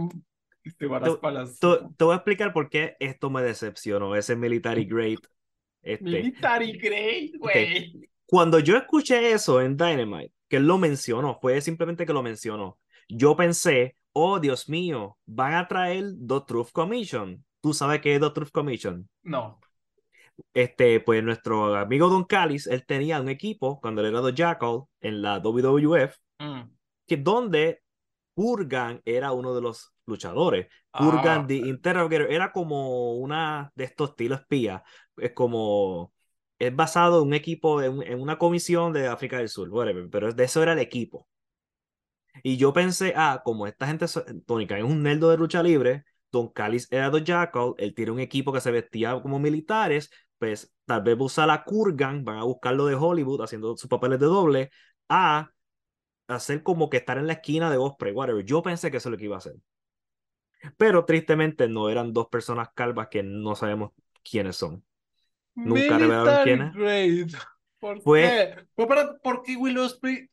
Este. 0.64 0.88
Te, 0.88 1.68
te 1.98 2.04
voy 2.06 2.14
a 2.14 2.16
explicar 2.16 2.54
por 2.54 2.70
qué 2.70 2.96
esto 3.00 3.30
me 3.30 3.44
decepcionó, 3.44 4.16
ese 4.16 4.36
military 4.36 4.86
grade. 4.86 5.18
Este, 5.82 6.04
Military 6.06 6.72
Grade, 6.78 7.32
güey. 7.38 8.10
Cuando 8.26 8.60
yo 8.60 8.78
escuché 8.78 9.34
eso 9.34 9.62
en 9.62 9.76
Dynamite, 9.76 10.32
que 10.48 10.58
él 10.58 10.66
lo 10.66 10.78
mencionó, 10.78 11.38
fue 11.42 11.60
simplemente 11.60 12.06
que 12.06 12.14
lo 12.14 12.24
mencionó. 12.24 12.80
Yo 13.10 13.36
pensé, 13.36 13.98
oh 14.14 14.40
Dios 14.40 14.70
mío, 14.70 15.18
van 15.26 15.56
a 15.56 15.68
traer 15.68 16.06
The 16.26 16.40
Truth 16.48 16.72
Commission. 16.72 17.44
¿Tú 17.62 17.74
sabes 17.74 18.00
qué 18.02 18.16
es 18.16 18.22
The 18.22 18.30
Truth 18.30 18.52
Commission? 18.52 19.10
No. 19.24 19.60
Este, 20.54 21.00
pues 21.00 21.24
nuestro 21.24 21.76
amigo 21.76 22.10
Don 22.10 22.24
Callis, 22.26 22.68
él 22.68 22.86
tenía 22.86 23.22
un 23.22 23.30
equipo 23.30 23.80
cuando 23.82 24.02
él 24.02 24.08
era 24.08 24.24
The 24.24 24.34
Jackal 24.34 24.84
en 25.02 25.22
la 25.22 25.40
WWF, 25.40 26.16
Mm. 26.40 26.62
que 27.08 27.18
donde 27.18 27.82
Kurgan 28.36 29.02
era 29.06 29.32
uno 29.32 29.54
de 29.56 29.62
los 29.62 29.94
luchadores. 30.06 30.68
Kurgan 30.92 31.42
Ah, 31.44 31.46
the 31.48 31.56
Interrogator 31.56 32.32
era 32.32 32.52
como 32.52 33.14
una 33.16 33.72
de 33.76 33.84
estos 33.86 34.12
estilos 34.12 34.42
espía. 34.42 34.84
Es 35.18 35.34
como. 35.34 36.14
Es 36.60 36.76
basado 36.76 37.22
en 37.22 37.28
un 37.28 37.34
equipo, 37.34 37.82
en, 37.82 38.02
en 38.04 38.22
una 38.22 38.38
comisión 38.38 38.94
de 38.94 39.08
África 39.08 39.38
del 39.38 39.50
Sur, 39.50 39.70
whatever, 39.70 40.10
pero 40.10 40.32
de 40.34 40.44
eso 40.44 40.64
era 40.64 40.74
el 40.74 40.80
equipo. 40.80 41.28
Y 42.44 42.58
yo 42.58 42.74
pensé, 42.74 43.14
ah, 43.16 43.42
como 43.44 43.68
esta 43.68 43.88
gente, 43.88 44.06
Tony 44.46 44.66
Khan 44.68 44.80
es 44.80 44.84
un 44.84 45.04
nerdo 45.04 45.30
de 45.30 45.38
lucha 45.38 45.62
libre, 45.64 46.04
Don 46.34 46.50
Callis 46.52 46.88
era 46.92 47.12
The 47.12 47.24
Jackal, 47.24 47.76
él 47.78 47.94
tiene 47.94 48.12
un 48.12 48.20
equipo 48.20 48.52
que 48.52 48.60
se 48.60 48.72
vestía 48.72 49.22
como 49.22 49.40
militares, 49.40 50.10
pues 50.40 50.74
tal 50.86 51.04
vez 51.04 51.16
va 51.16 51.22
a 51.22 51.26
usar 51.26 51.50
a 51.52 51.64
Kurgan, 51.64 52.26
van 52.26 52.40
a 52.40 52.44
buscarlo 52.44 52.88
de 52.88 52.96
Hollywood 52.96 53.42
haciendo 53.44 53.78
sus 53.78 53.88
papeles 53.88 54.20
de 54.20 54.26
doble, 54.26 54.72
a 55.08 55.52
hacer 56.28 56.64
como 56.64 56.90
que 56.90 56.98
estar 56.98 57.20
en 57.20 57.28
la 57.28 57.34
esquina 57.34 57.70
de 57.70 57.78
Osprey, 57.78 58.14
whatever. 58.14 58.44
Yo 58.44 58.64
pensé 58.64 58.90
que 58.90 58.98
eso 58.98 59.10
es 59.10 59.12
lo 59.12 59.18
que 59.18 59.26
iba 59.26 59.36
a 59.36 59.38
hacer. 59.38 59.54
Pero 60.78 61.06
tristemente 61.06 61.68
no 61.68 61.90
eran 61.90 62.14
dos 62.14 62.28
personas 62.30 62.70
calvas 62.74 63.10
que 63.10 63.22
no 63.22 63.56
sabemos 63.56 63.92
quiénes 64.28 64.56
son. 64.56 64.84
Nunca 65.56 66.00
revelaron 66.00 66.44
quién 66.44 66.62
es. 66.62 66.74
Grade. 66.74 67.28
¿Por 67.80 68.02
Fue- 68.02 68.66
qué 69.46 69.56
Will 69.56 69.78
Ospreay 69.78 70.30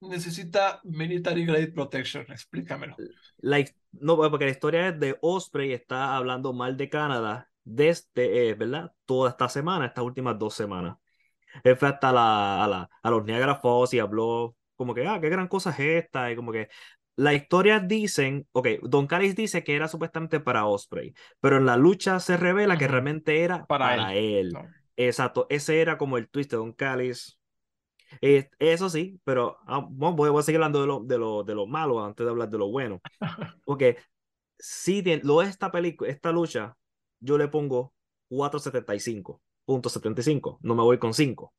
necesita 0.00 0.80
Military 0.84 1.44
Grade 1.44 1.72
Protection? 1.72 2.24
Explícamelo. 2.28 2.96
La, 3.38 3.64
no, 3.92 4.16
porque 4.16 4.44
la 4.46 4.50
historia 4.50 4.92
de 4.92 5.16
Osprey 5.20 5.72
está 5.72 6.16
hablando 6.16 6.52
mal 6.52 6.76
de 6.76 6.88
Canadá 6.88 7.50
desde, 7.64 8.48
eh, 8.48 8.54
¿verdad? 8.54 8.92
Toda 9.04 9.30
esta 9.30 9.48
semana, 9.48 9.86
estas 9.86 10.04
últimas 10.04 10.38
dos 10.38 10.54
semanas. 10.54 10.96
Él 11.64 11.76
fue 11.76 11.88
hasta 11.88 12.12
la, 12.12 12.64
a, 12.64 12.68
la, 12.68 12.90
a 13.02 13.10
los 13.10 13.24
Niagara 13.24 13.56
Falls 13.56 13.92
y 13.94 13.98
habló 13.98 14.56
como 14.76 14.94
que, 14.94 15.06
ah, 15.06 15.18
qué 15.20 15.28
gran 15.28 15.48
cosa 15.48 15.70
es 15.70 15.80
esta, 16.04 16.30
y 16.30 16.36
como 16.36 16.52
que 16.52 16.68
las 17.16 17.34
historias 17.34 17.86
dicen, 17.88 18.46
ok, 18.52 18.68
Don 18.82 19.08
Callis 19.08 19.34
dice 19.34 19.64
que 19.64 19.74
era 19.74 19.88
supuestamente 19.88 20.38
para 20.38 20.66
Osprey, 20.66 21.14
pero 21.40 21.56
en 21.56 21.66
la 21.66 21.76
lucha 21.76 22.20
se 22.20 22.36
revela 22.36 22.78
que 22.78 22.86
realmente 22.86 23.42
era 23.42 23.66
Para 23.66 23.96
para, 23.96 24.14
él. 24.14 24.52
No. 24.52 24.64
Exacto, 24.96 25.46
ese 25.50 25.80
era 25.80 25.98
como 25.98 26.16
el 26.16 26.28
twist 26.28 26.52
de 26.52 26.58
Don 26.58 26.72
Callis. 26.72 27.38
Eh, 28.20 28.48
eso 28.58 28.88
sí, 28.88 29.20
pero 29.24 29.58
ah, 29.66 29.86
bueno, 29.90 30.16
voy, 30.16 30.38
a 30.40 30.42
seguir 30.42 30.56
hablando 30.58 30.80
de 30.80 30.86
lo, 30.86 31.00
de, 31.00 31.18
lo, 31.18 31.44
de 31.44 31.54
lo 31.54 31.66
malo 31.66 32.02
antes 32.04 32.24
de 32.24 32.30
hablar 32.30 32.48
de 32.50 32.58
lo 32.58 32.68
bueno. 32.70 33.00
Porque 33.64 33.98
sí, 34.58 35.02
tiene- 35.02 35.22
lo 35.24 35.42
esta 35.42 35.70
película, 35.72 36.10
esta 36.10 36.32
lucha, 36.32 36.76
yo 37.20 37.38
le 37.38 37.48
pongo 37.48 37.94
4.75.75, 38.28 40.58
no 40.62 40.74
me 40.74 40.82
voy 40.82 40.98
con 40.98 41.14
5. 41.14 41.54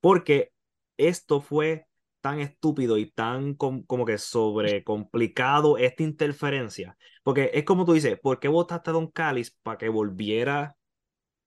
Porque 0.00 0.52
esto 0.96 1.40
fue 1.40 1.86
tan 2.20 2.40
estúpido 2.40 2.98
y 2.98 3.10
tan 3.10 3.54
com- 3.54 3.84
como 3.84 4.04
que 4.06 4.18
sobre 4.18 4.84
complicado 4.84 5.76
esta 5.78 6.02
interferencia. 6.02 6.96
Porque 7.22 7.50
es 7.54 7.64
como 7.64 7.84
tú 7.84 7.92
dices, 7.94 8.18
¿por 8.20 8.38
qué 8.40 8.48
votaste 8.48 8.90
a 8.90 8.92
Don 8.92 9.08
Callis 9.10 9.56
para 9.62 9.78
que 9.78 9.88
volviera 9.88 10.76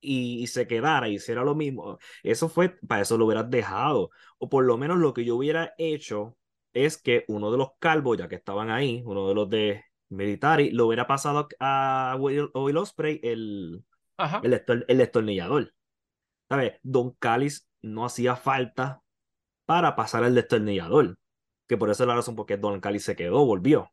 y, 0.02 0.42
y 0.44 0.48
se 0.48 0.68
quedara 0.68 1.10
y 1.10 1.16
hiciera 1.16 1.44
lo 1.44 1.56
mismo? 1.56 1.98
Eso 2.24 2.50
fue, 2.50 2.70
para 2.88 3.02
eso 3.02 3.18
lo 3.18 3.26
hubieras 3.26 3.50
dejado. 3.50 4.10
O 4.38 4.50
por 4.50 4.66
lo 4.66 4.78
menos 4.78 4.98
lo 4.98 5.14
que 5.14 5.26
yo 5.26 5.36
hubiera 5.38 5.74
hecho 5.78 6.38
es 6.74 6.98
que 6.98 7.26
uno 7.28 7.52
de 7.52 7.58
los 7.58 7.70
calvos, 7.80 8.18
ya 8.18 8.28
que 8.28 8.36
estaban 8.36 8.70
ahí, 8.70 9.02
uno 9.06 9.28
de 9.28 9.36
los 9.36 9.50
de 9.50 9.84
Military, 10.10 10.72
lo 10.72 10.88
hubiera 10.88 11.08
pasado 11.08 11.48
a 11.60 12.16
Will, 12.20 12.50
Will 12.54 12.78
Ospreay 12.78 13.20
el, 13.24 13.84
Ajá. 14.18 14.42
el, 14.44 14.52
destor- 14.54 14.86
el 14.88 14.98
destornillador. 14.98 15.74
¿Sabes? 16.50 16.74
Don 16.84 17.12
Callis 17.20 17.68
no 17.82 18.06
hacía 18.06 18.36
falta 18.36 19.02
para 19.66 19.96
pasar 19.96 20.24
el 20.26 20.36
destornillador. 20.36 21.18
Que 21.68 21.78
por 21.78 21.90
eso 21.90 22.04
es 22.04 22.08
la 22.08 22.16
razón 22.16 22.36
por 22.36 22.46
qué 22.46 22.58
Don 22.58 22.80
Callis 22.82 23.04
se 23.06 23.16
quedó, 23.16 23.46
volvió. 23.46 23.92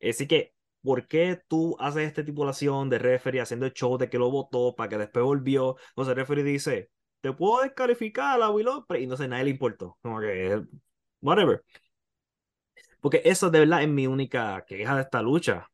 Así 0.00 0.26
que, 0.28 0.53
¿por 0.84 1.08
qué 1.08 1.42
tú 1.48 1.76
haces 1.80 2.06
esta 2.06 2.20
estipulación 2.20 2.90
de 2.90 2.98
referee 3.00 3.40
haciendo 3.40 3.66
el 3.66 3.72
show 3.72 3.98
de 3.98 4.10
que 4.10 4.18
lo 4.18 4.30
votó 4.30 4.74
para 4.76 4.90
que 4.90 4.98
después 4.98 5.24
volvió? 5.24 5.76
Entonces 5.90 6.12
el 6.12 6.16
referee 6.16 6.44
dice, 6.44 6.90
te 7.22 7.32
puedo 7.32 7.62
descalificar 7.62 8.40
a 8.42 8.50
Will 8.50 8.68
Ospreay", 8.68 9.04
y 9.04 9.06
no 9.06 9.16
sé, 9.16 9.28
nadie 9.28 9.44
le 9.44 9.50
importó. 9.50 9.98
Como 10.02 10.20
que, 10.20 10.62
whatever. 11.22 11.64
Porque 13.00 13.22
eso 13.24 13.50
de 13.50 13.60
verdad 13.60 13.82
es 13.82 13.88
mi 13.88 14.06
única 14.06 14.64
queja 14.66 14.96
de 14.96 15.02
esta 15.02 15.22
lucha. 15.22 15.70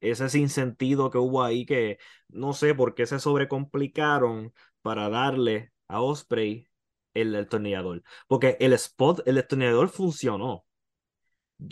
Ese 0.00 0.28
sinsentido 0.30 1.10
que 1.10 1.18
hubo 1.18 1.42
ahí 1.42 1.66
que 1.66 1.98
no 2.28 2.52
sé 2.54 2.74
por 2.74 2.94
qué 2.94 3.06
se 3.06 3.20
sobrecomplicaron 3.20 4.52
para 4.82 5.08
darle 5.10 5.72
a 5.88 6.00
Osprey 6.02 6.68
el 7.14 7.32
destornillador. 7.32 8.02
Porque 8.28 8.56
el 8.60 8.72
spot, 8.74 9.22
el 9.26 9.36
destornillador 9.36 9.88
funcionó. 9.90 10.64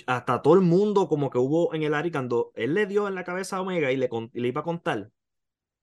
Hasta 0.07 0.43
todo 0.43 0.55
el 0.55 0.61
mundo 0.61 1.09
como 1.09 1.31
que 1.31 1.39
hubo 1.39 1.75
en 1.75 1.83
el 1.83 1.95
área 1.95 2.13
cuando 2.13 2.53
él 2.55 2.75
le 2.75 2.87
dio 2.87 3.09
en 3.09 3.15
la 3.15 3.25
cabeza 3.25 3.57
a 3.57 3.63
Omega 3.63 3.91
y 3.93 3.97
le, 3.97 4.09
le 4.33 4.49
iba 4.49 4.61
a 4.61 4.65
contar. 4.65 5.11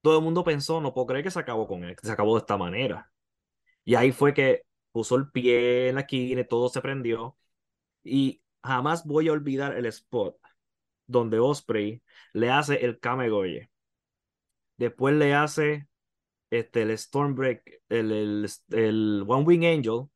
Todo 0.01 0.19
el 0.19 0.23
mundo 0.23 0.43
pensó, 0.43 0.81
no 0.81 0.93
puedo 0.93 1.07
creer 1.07 1.23
que 1.23 1.31
se 1.31 1.39
acabó 1.39 1.67
con 1.67 1.83
él, 1.83 1.95
que 1.95 2.07
se 2.07 2.13
acabó 2.13 2.35
de 2.35 2.39
esta 2.41 2.57
manera. 2.57 3.11
Y 3.83 3.95
ahí 3.95 4.11
fue 4.11 4.33
que 4.33 4.63
puso 4.91 5.15
el 5.15 5.31
pie 5.31 5.89
en 5.89 5.95
la 5.95 6.01
esquina 6.01 6.41
y 6.41 6.47
todo 6.47 6.69
se 6.69 6.81
prendió. 6.81 7.37
Y 8.03 8.41
jamás 8.63 9.05
voy 9.05 9.29
a 9.29 9.33
olvidar 9.33 9.75
el 9.77 9.85
spot 9.87 10.37
donde 11.07 11.39
Osprey 11.39 12.01
le 12.33 12.51
hace 12.51 12.85
el 12.85 12.99
Kamegoye. 12.99 13.69
Después 14.77 15.15
le 15.15 15.33
hace 15.33 15.87
este, 16.49 16.83
el 16.83 16.97
Stormbreak, 16.97 17.81
el, 17.89 18.11
el, 18.11 18.49
el 18.71 19.25
One 19.27 19.43
Wing 19.45 19.65
Angel, 19.65 20.09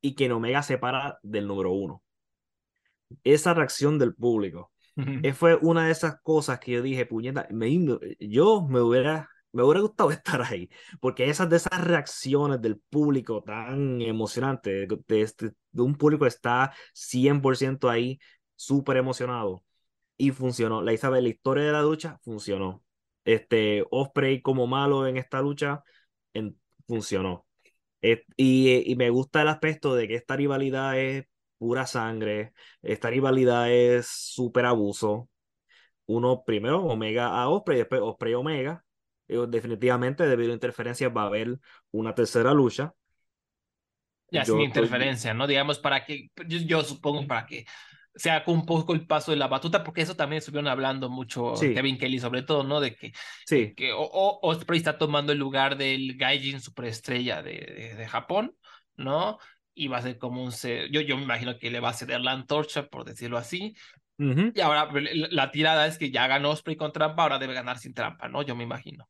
y 0.00 0.14
que 0.14 0.30
Omega 0.32 0.62
se 0.62 0.78
para 0.78 1.18
del 1.22 1.46
número 1.46 1.72
uno. 1.72 2.02
Esa 3.24 3.54
reacción 3.54 3.98
del 3.98 4.14
público 4.14 4.72
eh, 4.96 5.34
fue 5.34 5.56
una 5.56 5.86
de 5.86 5.92
esas 5.92 6.20
cosas 6.22 6.58
que 6.58 6.72
yo 6.72 6.82
dije, 6.82 7.04
puñeta, 7.04 7.46
me, 7.50 7.70
yo 8.18 8.66
me 8.66 8.80
hubiera, 8.80 9.28
me 9.52 9.62
hubiera 9.62 9.80
gustado 9.80 10.10
estar 10.12 10.42
ahí, 10.42 10.70
porque 11.00 11.28
esas 11.28 11.50
de 11.50 11.56
esas 11.56 11.84
reacciones 11.84 12.62
del 12.62 12.78
público 12.78 13.42
tan 13.42 14.00
emocionante, 14.00 14.70
de, 14.86 14.98
de 15.06 15.20
este, 15.22 15.52
de 15.70 15.82
un 15.82 15.96
público 15.96 16.24
que 16.24 16.28
está 16.28 16.72
100% 16.94 17.90
ahí, 17.90 18.18
súper 18.54 18.96
emocionado, 18.96 19.62
y 20.16 20.30
funcionó. 20.30 20.80
La 20.82 20.92
Isabel, 20.94 21.24
la 21.24 21.30
historia 21.30 21.64
de 21.64 21.72
la 21.72 21.82
lucha 21.82 22.18
funcionó. 22.24 22.82
Este, 23.24 23.84
Osprey 23.90 24.40
como 24.40 24.66
malo 24.66 25.06
en 25.06 25.16
esta 25.18 25.42
lucha 25.42 25.82
en, 26.32 26.58
funcionó. 26.86 27.46
Y, 28.00 28.92
y 28.92 28.96
me 28.96 29.10
gusta 29.10 29.42
el 29.42 29.48
aspecto 29.48 29.94
de 29.94 30.08
que 30.08 30.14
esta 30.14 30.36
rivalidad 30.36 30.98
es 30.98 31.26
pura 31.58 31.86
sangre, 31.86 32.52
esta 32.82 33.10
rivalidad 33.10 33.70
es 33.72 34.06
súper 34.08 34.66
abuso. 34.66 35.28
Uno 36.06 36.44
primero 36.44 36.84
Omega 36.84 37.28
a 37.40 37.48
Osprey, 37.48 37.78
después 37.78 38.00
Osprey 38.02 38.34
Omega. 38.34 38.84
Eh, 39.28 39.44
definitivamente, 39.48 40.26
debido 40.26 40.52
a 40.52 40.54
interferencias, 40.54 41.10
va 41.16 41.22
a 41.22 41.26
haber 41.26 41.58
una 41.90 42.14
tercera 42.14 42.52
lucha. 42.54 42.94
Ya 44.30 44.42
Yo 44.42 44.54
sin 44.54 44.62
estoy- 44.62 44.66
interferencia, 44.66 45.34
¿no? 45.34 45.46
Digamos, 45.46 45.78
para 45.78 46.04
que, 46.04 46.30
yo, 46.46 46.58
yo 46.58 46.82
supongo 46.82 47.26
para 47.26 47.46
que 47.46 47.64
se 48.14 48.30
haga 48.30 48.44
un 48.50 48.64
poco 48.66 48.94
el 48.94 49.06
paso 49.06 49.30
de 49.30 49.36
la 49.36 49.46
batuta, 49.46 49.84
porque 49.84 50.00
eso 50.02 50.16
también 50.16 50.38
estuvieron 50.38 50.68
hablando 50.68 51.08
mucho 51.10 51.54
Sí. 51.56 51.74
Kevin 51.74 51.98
Kelly, 51.98 52.18
sobre 52.18 52.42
todo, 52.42 52.64
¿no? 52.64 52.80
De 52.80 52.96
que, 52.96 53.12
Sí, 53.46 53.74
que 53.74 53.92
o, 53.92 54.00
o- 54.00 54.40
Osprey 54.48 54.78
está 54.78 54.98
tomando 54.98 55.32
el 55.32 55.38
lugar 55.38 55.76
del 55.76 56.16
Gaijin 56.16 56.60
superestrella 56.60 57.42
de, 57.42 57.52
de, 57.52 57.94
de 57.94 58.08
Japón, 58.08 58.56
¿no? 58.96 59.38
Y 59.76 59.88
va 59.88 59.98
a 59.98 60.02
ser 60.02 60.18
como 60.18 60.42
un... 60.44 60.52
Yo, 60.92 61.02
yo 61.02 61.16
me 61.18 61.24
imagino 61.24 61.58
que 61.58 61.70
le 61.70 61.80
va 61.80 61.90
a 61.90 61.94
ceder 61.94 62.20
la 62.22 62.32
antorcha, 62.32 62.88
por 62.88 63.04
decirlo 63.06 63.38
así. 63.38 63.76
ujú, 64.18 64.52
Y 64.54 64.60
ahora 64.62 64.88
la, 64.92 65.28
la 65.30 65.50
tirada 65.52 65.86
es 65.86 65.98
que 65.98 66.10
ya 66.10 66.26
ganó 66.28 66.50
Osprey 66.50 66.76
con 66.76 66.92
trampa, 66.92 67.22
ahora 67.24 67.38
debe 67.38 67.54
ganar 67.54 67.78
sin 67.78 67.94
trampa, 67.94 68.28
¿no? 68.28 68.42
Yo 68.42 68.56
me 68.56 68.64
imagino. 68.64 69.08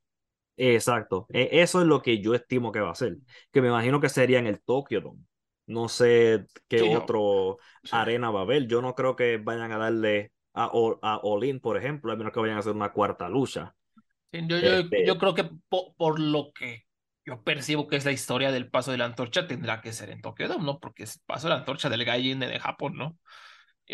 Exacto. 0.56 1.26
E- 1.32 1.48
Eso 1.62 1.80
es 1.80 1.86
lo 1.86 2.02
que 2.02 2.20
yo 2.20 2.34
estimo 2.34 2.72
que 2.72 2.80
va 2.80 2.90
a 2.92 2.94
ser. 2.94 3.18
Que 3.52 3.60
me 3.60 3.68
imagino 3.68 4.00
que 4.00 4.08
sería 4.08 4.38
en 4.38 4.46
el 4.46 4.62
Tokyo 4.62 5.00
Dome. 5.00 5.22
No 5.66 5.88
sé 5.88 6.46
qué 6.68 6.82
Sí, 6.82 6.86
otro 6.96 7.58
Sí. 7.82 7.90
arena 7.90 8.30
va 8.30 8.40
a 8.40 8.42
haber. 8.44 8.66
Yo 8.66 8.80
no 8.82 8.94
creo 8.94 9.16
que 9.16 9.36
vayan 9.38 9.72
a 9.72 9.78
darle 9.78 10.32
a, 10.54 10.68
All- 10.68 10.98
a 11.02 11.18
All 11.22 11.44
In, 11.44 11.60
por 11.60 11.76
ejemplo, 11.76 12.12
a 12.12 12.16
menos 12.16 12.32
que 12.32 12.40
vayan 12.40 12.56
a 12.56 12.60
hacer 12.60 12.72
una 12.72 12.92
cuarta 12.92 13.28
lucha. 13.28 13.74
Yo, 14.32 14.58
yo, 14.58 14.82
Este- 14.82 15.04
yo 15.04 15.18
creo 15.18 15.34
que 15.34 15.44
po- 15.68 15.94
por 15.96 16.20
lo 16.20 16.52
que 16.52 16.85
yo 17.26 17.42
percibo 17.42 17.88
que 17.88 17.96
es 17.96 18.04
la 18.04 18.12
historia 18.12 18.52
del 18.52 18.70
paso 18.70 18.92
de 18.92 18.98
la 18.98 19.06
antorcha, 19.06 19.46
tendrá 19.48 19.80
que 19.82 19.92
ser 19.92 20.10
en 20.10 20.22
Tokyo 20.22 20.48
Dome, 20.48 20.64
¿no? 20.64 20.80
Porque 20.80 21.04
es 21.04 21.16
el 21.16 21.22
paso 21.26 21.48
de 21.48 21.54
la 21.54 21.60
antorcha 21.60 21.90
del 21.90 22.04
Gaijin 22.04 22.40
de 22.40 22.58
Japón, 22.60 22.96
¿no? 22.96 23.18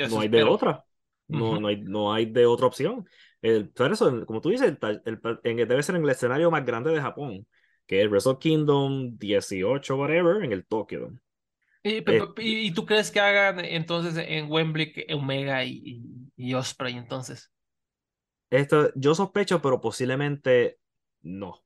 No 0.03 0.21
hay 0.21 0.29
de 0.29 0.43
espero. 0.43 0.45
otra. 0.45 0.85
No, 1.29 1.57
Ujú. 1.57 1.61
no, 1.61 1.69
hay, 1.69 1.77
no 1.83 2.13
hay 2.13 2.27
de 2.27 2.47
otra 2.47 2.67
opción. 2.67 3.07
El, 3.41 3.71
por 3.71 3.93
eso, 3.93 4.27
como 4.27 4.41
tú 4.41 4.51
dices, 4.51 4.77
el, 4.83 5.03
el 5.05 5.21
en, 5.45 5.57
debe 5.69 5.83
ser 5.83 5.97
en 5.97 6.05
el 6.05 6.11
escenario 6.11 6.51
más 6.51 6.65
grande 6.65 6.91
de 6.91 7.01
Japón, 7.01 7.47
que 7.87 8.03
es 8.03 8.11
Wrestle 8.11 8.39
Kingdom 8.39 9.17
18, 9.19 9.97
whatever, 9.97 10.43
en 10.45 10.53
el 10.53 10.67
Tokyo 10.67 11.01
Dome. 11.01 11.19
¿Y, 11.85 12.05
Eh, 12.07 12.33
y- 12.39 12.73
tú 12.75 12.87
crees 12.87 13.11
que 13.11 13.21
hagan 13.21 13.61
entonces 13.65 14.15
en 14.29 14.51
Wembley 14.51 14.95
Omega 15.13 15.65
y, 15.65 15.83
y, 16.37 16.51
y 16.51 16.55
Osprey 16.55 16.97
entonces? 16.97 17.51
Esto, 18.51 18.93
yo 18.95 19.15
sospecho, 19.15 19.63
pero 19.63 19.81
posiblemente 19.81 20.79
no. 21.23 21.65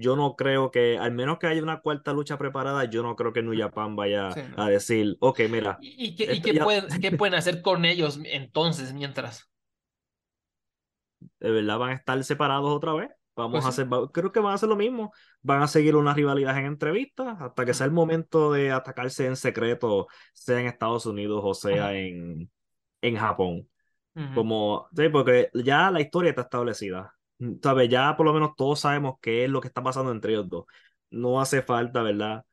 Yo 0.00 0.16
no 0.16 0.36
creo 0.36 0.70
que, 0.70 0.98
al 0.98 1.12
menos 1.12 1.38
que 1.38 1.46
haya 1.48 1.62
una 1.62 1.80
cuarta 1.80 2.12
lucha 2.12 2.38
preparada, 2.38 2.84
yo 2.86 3.02
no 3.02 3.16
creo 3.16 3.32
que 3.32 3.42
New 3.42 3.58
Japan 3.58 3.96
vaya 3.96 4.30
Sí, 4.34 4.40
no. 4.48 4.56
a 4.56 4.68
decir, 4.70 5.16
ok, 5.20 5.40
mira, 5.50 5.78
¿Y, 5.80 6.06
y 6.06 6.14
qué, 6.16 6.24
y 6.24 6.28
Esto 6.32 6.42
qué 6.42 6.54
ya- 6.54 6.64
pueden, 6.64 6.86
qué 7.00 7.12
pueden 7.12 7.34
hacer 7.34 7.62
con 7.62 7.84
ellos 7.84 8.18
entonces 8.24 8.92
mientras? 8.92 9.50
de 11.40 11.50
verdad 11.50 11.78
van 11.78 11.90
a 11.90 11.94
estar 11.94 12.22
separados 12.24 12.70
otra 12.70 12.92
vez. 12.94 13.10
Vamos 13.36 13.64
Pues 13.64 13.64
a 13.64 13.68
hacer, 13.68 13.88
creo 14.12 14.32
que 14.32 14.40
van 14.40 14.52
a 14.52 14.54
hacer 14.56 14.68
lo 14.68 14.76
mismo. 14.76 15.12
Van 15.42 15.62
a 15.62 15.68
seguir 15.68 15.96
una 15.96 16.12
rivalidad 16.14 16.58
en 16.58 16.66
entrevistas 16.66 17.36
hasta 17.40 17.64
que 17.64 17.74
sea 17.74 17.86
el 17.86 17.92
momento 17.92 18.52
de 18.52 18.70
atacarse 18.72 19.26
en 19.26 19.36
secreto, 19.36 20.08
sea 20.34 20.60
en 20.60 20.66
Estados 20.66 21.06
Unidos 21.06 21.40
o 21.44 21.54
sea 21.54 21.94
en, 21.96 22.50
en 23.02 23.16
Japón. 23.16 23.68
Como, 24.32 24.88
sí, 24.96 25.08
porque 25.10 25.50
ya 25.54 25.90
la 25.90 26.00
historia 26.02 26.30
está 26.30 26.42
establecida. 26.42 27.14
¿Sabes? 27.62 27.88
Ya 27.88 28.16
por 28.16 28.26
lo 28.26 28.32
menos 28.34 28.54
todos 28.56 28.80
sabemos 28.80 29.16
qué 29.20 29.44
es 29.44 29.50
lo 29.50 29.60
que 29.60 29.68
está 29.68 29.82
pasando 29.82 30.12
entre 30.12 30.32
ellos 30.32 30.48
dos. 30.48 30.66
No 31.10 31.40
hace 31.40 31.62
falta, 31.62 32.02
¿verdad? 32.02 32.44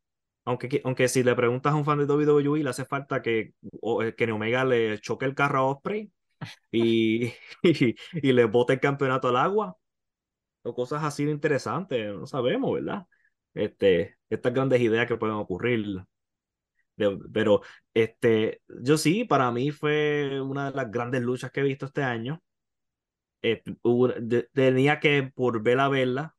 Aunque, 0.46 0.82
aunque 0.86 1.10
si 1.10 1.24
le 1.24 1.36
preguntas 1.36 1.74
a 1.74 1.76
un 1.76 1.86
fan 1.86 2.00
de 2.00 2.06
WWE, 2.06 2.64
le 2.64 2.70
hace 2.70 2.86
falta 2.86 3.22
que, 3.22 3.54
o, 3.82 4.04
eh, 4.04 4.16
que 4.16 4.32
Omega 4.32 4.64
le 4.66 5.00
choque 5.00 5.26
el 5.26 5.36
carro 5.36 5.60
a 5.60 5.66
Osprey 5.72 6.12
y, 6.72 7.34
y, 7.64 8.32
le 8.34 8.46
bote 8.46 8.74
el 8.74 8.80
campeonato 8.80 9.30
al 9.30 9.38
agua. 9.38 9.78
O 10.64 10.74
cosas 10.76 11.04
así 11.04 11.26
de 11.26 11.32
interesantes, 11.32 12.14
no 12.16 12.28
sabemos, 12.28 12.74
¿verdad? 12.74 13.08
Este, 13.54 14.18
estas 14.30 14.54
grandes 14.54 14.82
ideas 14.82 15.08
que 15.08 15.18
pueden 15.18 15.36
ocurrir. 15.36 16.06
Pero 17.34 17.62
este, 17.94 18.62
yo 18.68 18.98
sí, 18.98 19.24
para 19.26 19.52
mí 19.52 19.72
fue 19.72 20.42
una 20.42 20.72
de 20.72 20.78
las 20.78 20.92
grandes 20.92 21.22
luchas 21.22 21.52
que 21.52 21.60
he 21.62 21.64
visto 21.64 21.86
este 21.86 22.04
año. 22.04 22.42
Eh, 23.42 23.64
hubo- 23.84 24.10
de- 24.10 24.44
tenía 24.54 25.00
que 25.00 25.32
volver 25.36 25.80
a 25.80 25.90
verla 25.90 26.36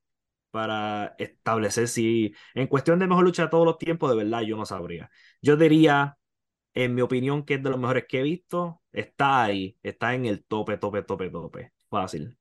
para 0.50 1.14
establecer 1.18 1.88
si, 1.88 2.34
en 2.54 2.66
cuestión 2.68 2.98
de 3.00 3.06
mejor 3.08 3.24
lucha 3.24 3.44
de 3.44 3.48
todos 3.50 3.66
los 3.66 3.78
tiempos, 3.78 4.10
de 4.10 4.16
verdad, 4.18 4.42
yo 4.42 4.56
no 4.56 4.66
sabría. 4.66 5.10
Yo 5.42 5.56
diría, 5.56 6.18
en 6.74 6.94
mi 6.94 7.02
opinión, 7.02 7.44
que 7.44 7.54
es 7.56 7.64
de 7.64 7.70
los 7.70 7.80
mejores 7.80 8.06
que 8.08 8.20
he 8.20 8.22
visto, 8.24 8.82
está 8.92 9.44
ahí, 9.44 9.78
está 9.82 10.14
en 10.14 10.26
el 10.26 10.44
tope, 10.44 10.78
tope, 10.78 11.02
tope, 11.04 11.30
tope. 11.30 11.72
Fácil. 11.90 12.38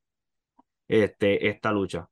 Este, 0.87 1.47
esta 1.49 1.71
lucha. 1.71 2.09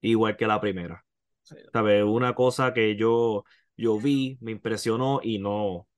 Igual 0.00 0.36
que 0.36 0.46
la 0.46 0.60
primera. 0.60 1.04
Sí. 1.42 1.56
¿Sabes? 1.72 2.04
Una 2.04 2.34
cosa 2.34 2.72
que 2.74 2.96
yo, 2.96 3.44
yo 3.76 3.98
vi, 4.00 4.38
me 4.40 4.52
impresionó 4.52 5.20
y 5.22 5.38
no. 5.38 5.88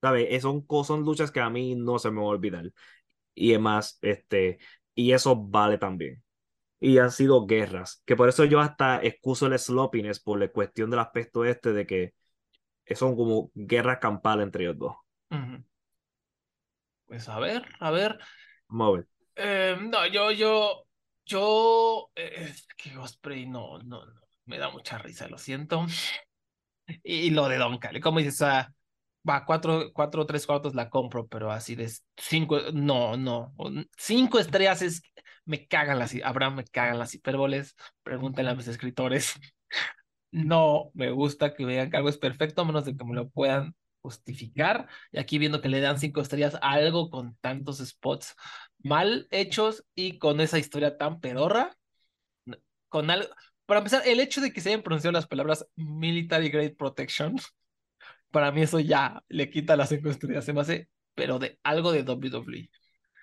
¿Sabes? 0.00 0.28
Eh, 0.30 0.40
Son, 0.40 0.66
son 0.84 1.02
luchas 1.04 1.30
que 1.30 1.40
a 1.40 1.50
mí 1.50 1.74
no 1.76 1.98
se 1.98 2.10
me 2.10 2.18
va 2.20 2.26
a 2.26 2.30
olvidar. 2.30 2.72
Y 3.34 3.54
es 3.54 3.60
más, 3.60 3.98
este, 4.02 4.58
y 4.94 5.12
eso 5.12 5.36
vale 5.36 5.78
también. 5.78 6.22
Y 6.80 6.98
han 6.98 7.12
sido 7.12 7.46
guerras, 7.46 8.02
que 8.04 8.16
por 8.16 8.28
eso 8.28 8.44
yo 8.44 8.60
hasta 8.60 9.02
excuso 9.02 9.46
el 9.46 9.58
sloppiness 9.58 10.20
por 10.20 10.40
la 10.40 10.48
cuestión 10.48 10.90
del 10.90 11.00
aspecto 11.00 11.44
este 11.44 11.72
de 11.72 11.86
que 11.86 12.14
son 12.94 13.16
como 13.16 13.50
guerras 13.54 13.98
campales 13.98 14.44
entre 14.44 14.64
ellos 14.64 14.78
dos. 14.78 14.96
Pues 17.06 17.28
a 17.28 17.38
ver, 17.38 17.62
a 17.80 17.90
ver. 17.90 18.18
Ver. 18.68 19.06
Eh, 19.36 19.76
no, 19.80 20.06
yo, 20.06 20.30
yo, 20.30 20.86
yo, 21.24 22.10
eh, 22.14 22.48
es 22.48 22.66
que 22.76 22.96
Osprey 22.96 23.46
no, 23.46 23.78
no, 23.78 24.04
no, 24.04 24.20
me 24.46 24.58
da 24.58 24.70
mucha 24.70 24.98
risa, 24.98 25.28
lo 25.28 25.38
siento. 25.38 25.86
Y, 27.04 27.30
lo 27.30 27.48
de 27.48 27.58
Don 27.58 27.78
Cali, 27.78 28.00
como 28.00 28.18
dices, 28.18 28.42
ah, 28.42 28.74
va, 29.28 29.44
cuatro, 29.44 29.92
cuatro, 29.92 30.26
tres 30.26 30.46
cuartos 30.46 30.74
la 30.74 30.90
compro, 30.90 31.26
pero 31.26 31.50
así 31.50 31.74
de 31.74 31.90
cinco, 32.16 32.58
no, 32.72 33.16
no, 33.16 33.54
cinco 33.96 34.38
estrellas 34.38 34.82
es, 34.82 35.02
me 35.44 35.66
cagan 35.66 35.98
las, 35.98 36.14
Abraham, 36.24 36.56
me 36.56 36.64
cagan 36.64 36.98
las 36.98 37.14
hipérboles, 37.14 37.74
pregúntenle 38.02 38.50
a 38.52 38.54
mis 38.54 38.68
escritores. 38.68 39.34
No 40.34 40.90
me 40.94 41.10
gusta 41.10 41.52
que 41.52 41.66
vean 41.66 41.90
que 41.90 41.98
algo 41.98 42.08
es 42.08 42.16
perfecto, 42.16 42.62
a 42.62 42.64
menos 42.64 42.86
de 42.86 42.96
que 42.96 43.04
me 43.04 43.14
lo 43.14 43.28
puedan 43.28 43.74
justificar. 44.00 44.88
Y 45.12 45.18
aquí 45.18 45.38
viendo 45.38 45.60
que 45.60 45.68
le 45.68 45.80
dan 45.80 45.98
cinco 45.98 46.22
estrellas 46.22 46.54
a 46.54 46.72
algo 46.72 47.10
con 47.10 47.36
tantos 47.42 47.78
spots 47.78 48.34
mal 48.78 49.28
hechos 49.30 49.84
y 49.94 50.18
con 50.18 50.40
esa 50.40 50.58
historia 50.58 50.96
tan 50.98 51.20
pedorra, 51.20 51.76
con 52.88 53.10
algo. 53.10 53.28
Para 53.66 53.80
empezar, 53.80 54.02
el 54.06 54.20
hecho 54.20 54.40
de 54.40 54.52
que 54.52 54.60
se 54.60 54.70
hayan 54.70 54.82
pronunciado 54.82 55.12
las 55.12 55.26
palabras 55.26 55.66
military 55.76 56.48
grade 56.50 56.74
protection, 56.74 57.36
para 58.32 58.52
mí 58.52 58.62
eso 58.62 58.80
ya 58.80 59.22
le 59.28 59.50
quita 59.50 59.76
las 59.76 59.90
cinco 59.90 60.10
estrellas. 60.10 60.44
Se 60.44 60.52
me 60.52 60.62
hace, 60.62 60.88
pero 61.14 61.38
de 61.38 61.58
algo 61.62 61.92
de 61.92 62.02
WWE. 62.02 62.70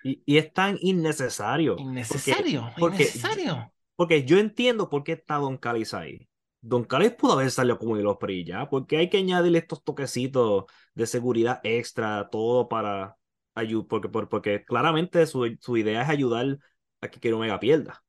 Y, 0.02 0.22
y 0.24 0.38
es 0.38 0.52
tan 0.52 0.78
innecesario. 0.80 1.76
Innecesario, 1.78 2.70
porque, 2.78 3.02
innecesario. 3.04 3.72
Porque 3.96 4.24
yo 4.24 4.38
entiendo 4.38 4.88
por 4.88 5.04
qué 5.04 5.12
está 5.12 5.36
Don 5.36 5.58
Callis 5.58 5.92
ahí. 5.94 6.26
Don 6.62 6.84
Callis 6.84 7.12
pudo 7.12 7.34
haber 7.34 7.50
salido 7.50 7.78
como 7.78 7.96
de 7.96 8.02
los 8.02 8.16
PRI 8.18 8.44
ya, 8.44 8.68
porque 8.68 8.96
hay 8.98 9.10
que 9.10 9.18
añadirle 9.18 9.58
estos 9.58 9.82
toquecitos 9.84 10.64
de 10.94 11.06
seguridad 11.06 11.60
extra, 11.64 12.28
todo 12.30 12.68
para 12.68 13.16
ayudar, 13.54 13.86
porque, 13.88 14.08
por- 14.08 14.28
porque 14.28 14.64
claramente 14.64 15.26
su, 15.26 15.56
su 15.60 15.76
idea 15.76 16.02
es 16.02 16.08
ayudar 16.08 16.58
a 17.00 17.08
que 17.08 17.32
Omega 17.32 17.60
pierda. 17.60 18.02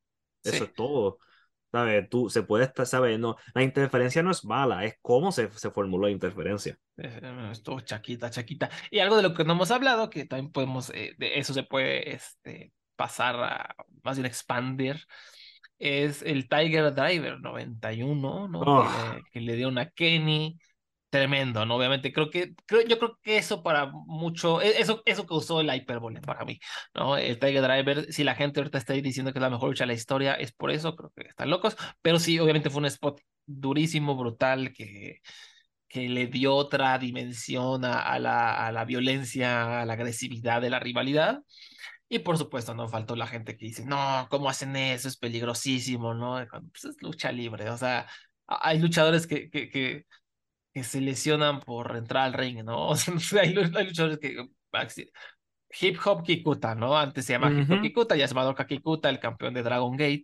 Eso 0.43 0.58
Sí. 0.58 0.64
es 0.64 0.74
todo. 0.74 1.18
¿Sabes? 1.72 2.09
Tú 2.09 2.30
se 2.30 2.43
puede 2.43 2.65
estar, 2.65 2.86
¿sabes? 2.86 3.17
No, 3.17 3.38
la 3.53 3.63
interferencia 3.63 4.22
no 4.22 4.32
es 4.32 4.43
mala, 4.43 4.84
es 4.84 4.95
cómo 5.01 5.32
se, 5.32 5.49
se 5.51 5.72
formuló 5.72 6.07
la 6.07 6.11
interferencia. 6.11 6.78
Esto, 6.97 7.80
chaquita, 7.80 8.30
chaquita. 8.30 8.69
Y 8.89 8.99
algo 8.99 9.15
de 9.15 9.24
lo 9.24 9.34
que 9.34 9.45
no 9.45 9.53
hemos 9.53 9.72
hablado, 9.72 10.09
que 10.09 10.26
también 10.26 10.51
podemos, 10.51 10.89
eh, 10.89 11.15
de 11.17 11.39
eso 11.39 11.53
se 11.53 11.63
puede 11.63 12.13
este, 12.13 12.74
pasar 12.97 13.36
a, 13.41 13.76
más 14.03 14.17
bien 14.17 14.26
expandir, 14.26 15.05
es 15.80 16.22
el 16.22 16.47
Tiger 16.47 16.93
Driver 16.93 17.39
91, 17.39 18.47
¿no? 18.49 18.59
Oh. 18.59 18.84
Que, 18.84 19.15
le, 19.15 19.24
que 19.32 19.41
le 19.41 19.55
dio 19.55 19.69
una 19.69 19.89
Kenny. 19.89 20.59
Tremendo, 21.12 21.66
¿no? 21.66 21.76
Obviamente, 21.76 22.14
creo 22.14 22.30
que, 22.30 22.55
creo, 22.66 22.84
yo 22.88 22.97
creo 22.97 23.20
que 23.22 23.36
eso 23.38 23.62
para 23.64 23.88
mucho, 23.91 24.62
e- 24.62 24.80
eso, 24.80 25.03
eso 25.05 25.26
causó 25.28 25.62
la 25.62 25.76
hipérbole 25.76 26.22
para 26.22 26.45
mí, 26.45 26.57
¿no? 26.95 27.18
El 27.18 27.38
Tiger 27.38 27.62
Driver, 27.64 28.14
si 28.14 28.24
la 28.24 28.34
gente 28.34 28.62
ahorita 28.62 28.78
está 28.78 28.93
diciendo 28.93 29.34
que 29.34 29.39
es 29.39 29.43
la 29.43 29.49
mejor 29.49 29.68
lucha 29.70 29.84
de 29.84 29.88
la 29.89 29.93
historia, 29.93 30.36
es 30.36 30.53
por 30.53 30.72
eso, 30.72 30.95
creo 30.95 31.12
que 31.14 31.24
están 31.28 31.49
locos, 31.49 31.76
pero 32.01 32.18
sí, 32.18 32.39
obviamente 32.39 32.70
fue 32.70 32.80
un 32.80 32.86
spot 32.86 33.20
durísimo, 33.45 34.16
brutal, 34.16 34.72
que, 34.72 35.20
que 35.89 36.09
le 36.09 36.28
dio 36.28 36.55
otra 36.55 36.97
dimensión 36.99 37.86
a, 37.86 38.01
a 38.01 38.20
la, 38.20 38.68
a 38.68 38.72
la 38.72 38.86
violencia, 38.86 39.82
a 39.82 39.86
la 39.86 39.93
agresividad 39.93 40.62
de 40.62 40.70
la 40.70 40.80
rivalidad. 40.80 41.41
Y 42.09 42.20
por 42.20 42.38
supuesto, 42.38 42.74
no 42.76 42.88
faltó 42.89 43.16
la 43.16 43.28
gente 43.28 43.55
que 43.57 43.66
dice, 43.68 43.86
no, 43.86 44.28
¿cómo 44.30 44.49
hacen 44.49 44.76
eso? 44.76 45.07
Es 45.07 45.18
peligrosísimo, 45.18 46.14
¿no? 46.14 46.45
Pues 46.72 46.86
es 46.86 47.01
lucha 47.01 47.32
libre, 47.32 47.70
o 47.70 47.78
sea, 47.78 48.07
hay 48.47 48.80
luchadores 48.80 49.28
que, 49.28 49.49
que, 49.49 49.70
que, 49.70 50.05
que 50.74 50.84
se 50.84 51.01
lesionan 51.01 51.59
por 51.59 51.95
entrar 51.95 52.26
al 52.26 52.34
ring, 52.34 52.63
¿no? 52.63 52.89
O 52.89 52.95
sea, 52.95 53.41
hay, 53.41 53.55
hay 53.76 53.86
luchadores 53.88 54.19
que... 54.19 54.47
Hip 55.80 55.97
Hop 56.05 56.24
Kikuta, 56.24 56.76
¿no? 56.76 56.97
Antes 56.97 57.26
se 57.26 57.34
llama 57.34 57.51
Hip 57.51 57.72
Hop. 57.72 57.82
Kikuta, 57.82 58.15
ya 58.15 58.28
se 58.28 58.34
llama 58.34 58.45
Doka 58.45 58.67
Kikuta, 58.67 59.09
el 59.09 59.19
campeón 59.19 59.53
de 59.53 59.63
Dragon 59.63 59.95
Gate. 59.95 60.24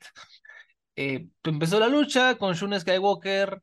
Eh, 0.96 1.28
empezó 1.44 1.80
la 1.80 1.88
lucha 1.88 2.36
con 2.38 2.54
Shun 2.54 2.80
Skywalker, 2.80 3.62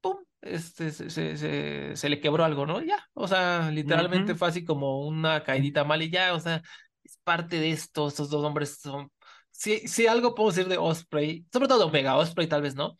¡pum! 0.00 0.16
Este, 0.40 0.90
se, 0.90 1.10
se, 1.10 1.36
se, 1.36 1.96
se 1.96 2.08
le 2.08 2.20
quebró 2.20 2.44
algo, 2.44 2.66
¿no? 2.66 2.80
Ya, 2.82 3.04
o 3.14 3.28
sea, 3.28 3.70
literalmente 3.70 4.32
Ujú. 4.32 4.38
fue 4.38 4.48
así 4.48 4.64
como 4.64 5.06
una 5.06 5.44
caidita 5.44 5.84
mal 5.84 6.02
y 6.02 6.10
ya, 6.10 6.34
o 6.34 6.40
sea, 6.40 6.62
es 7.04 7.18
parte 7.22 7.60
de 7.60 7.70
esto, 7.70 8.08
estos 8.08 8.30
dos 8.30 8.44
hombres 8.44 8.78
son... 8.80 9.10
Si, 9.50 9.86
si 9.88 10.06
algo 10.06 10.34
puedo 10.34 10.50
decir 10.50 10.68
de 10.68 10.78
Osprey, 10.78 11.44
sobre 11.52 11.68
todo 11.68 11.86
Omega, 11.86 12.16
Osprey 12.16 12.46
tal 12.46 12.62
vez 12.62 12.74
no, 12.74 12.96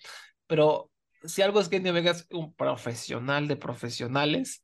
pero 0.46 0.90
si 1.24 1.42
algo 1.42 1.60
es 1.60 1.68
que 1.68 1.76
Kenny 1.78 1.90
Omega 1.90 2.12
es 2.12 2.26
un 2.30 2.54
profesional 2.54 3.48
de 3.48 3.56
profesionales 3.56 4.62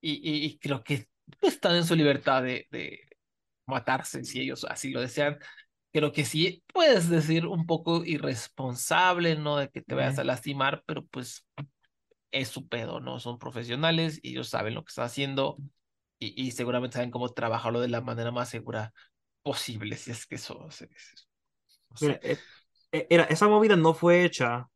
y, 0.00 0.12
y, 0.14 0.44
y 0.46 0.58
creo 0.58 0.82
que 0.84 1.08
están 1.42 1.76
en 1.76 1.84
su 1.84 1.94
libertad 1.94 2.42
de, 2.42 2.66
de 2.70 3.00
matarse 3.66 4.24
si 4.24 4.40
ellos 4.40 4.66
así 4.68 4.90
lo 4.90 5.00
desean. 5.00 5.38
Creo 5.92 6.12
que 6.12 6.24
sí 6.24 6.64
puedes 6.72 7.08
decir 7.08 7.46
un 7.46 7.66
poco 7.66 8.04
irresponsable, 8.04 9.36
¿no? 9.36 9.56
De 9.58 9.70
que 9.70 9.82
te 9.82 9.94
vayas 9.94 10.18
a 10.18 10.24
lastimar, 10.24 10.84
pero 10.86 11.06
pues 11.06 11.46
es 12.32 12.48
su 12.48 12.68
pedo, 12.68 13.00
¿no? 13.00 13.20
Son 13.20 13.38
profesionales 13.38 14.20
y 14.22 14.32
ellos 14.32 14.48
saben 14.50 14.74
lo 14.74 14.84
que 14.84 14.90
están 14.90 15.06
haciendo 15.06 15.62
y, 16.18 16.40
y 16.42 16.52
seguramente 16.52 16.96
saben 16.96 17.10
cómo 17.10 17.30
trabajarlo 17.34 17.80
de 17.80 17.88
la 17.88 18.00
manera 18.02 18.32
más 18.32 18.50
segura 18.50 18.92
posible, 19.42 19.96
si 19.96 20.12
es 20.12 20.26
que 20.26 20.36
eso... 20.36 20.70
se- 20.70 20.88
se- 20.88 21.26
no 21.90 21.96
sé. 21.96 22.12
Mira, 22.12 22.20
eh, 22.22 22.44
eh, 22.92 23.06
era, 23.10 23.24
esa 23.24 23.48
movida 23.48 23.76
no 23.76 23.94
fue 23.94 24.24
hecha 24.24 24.68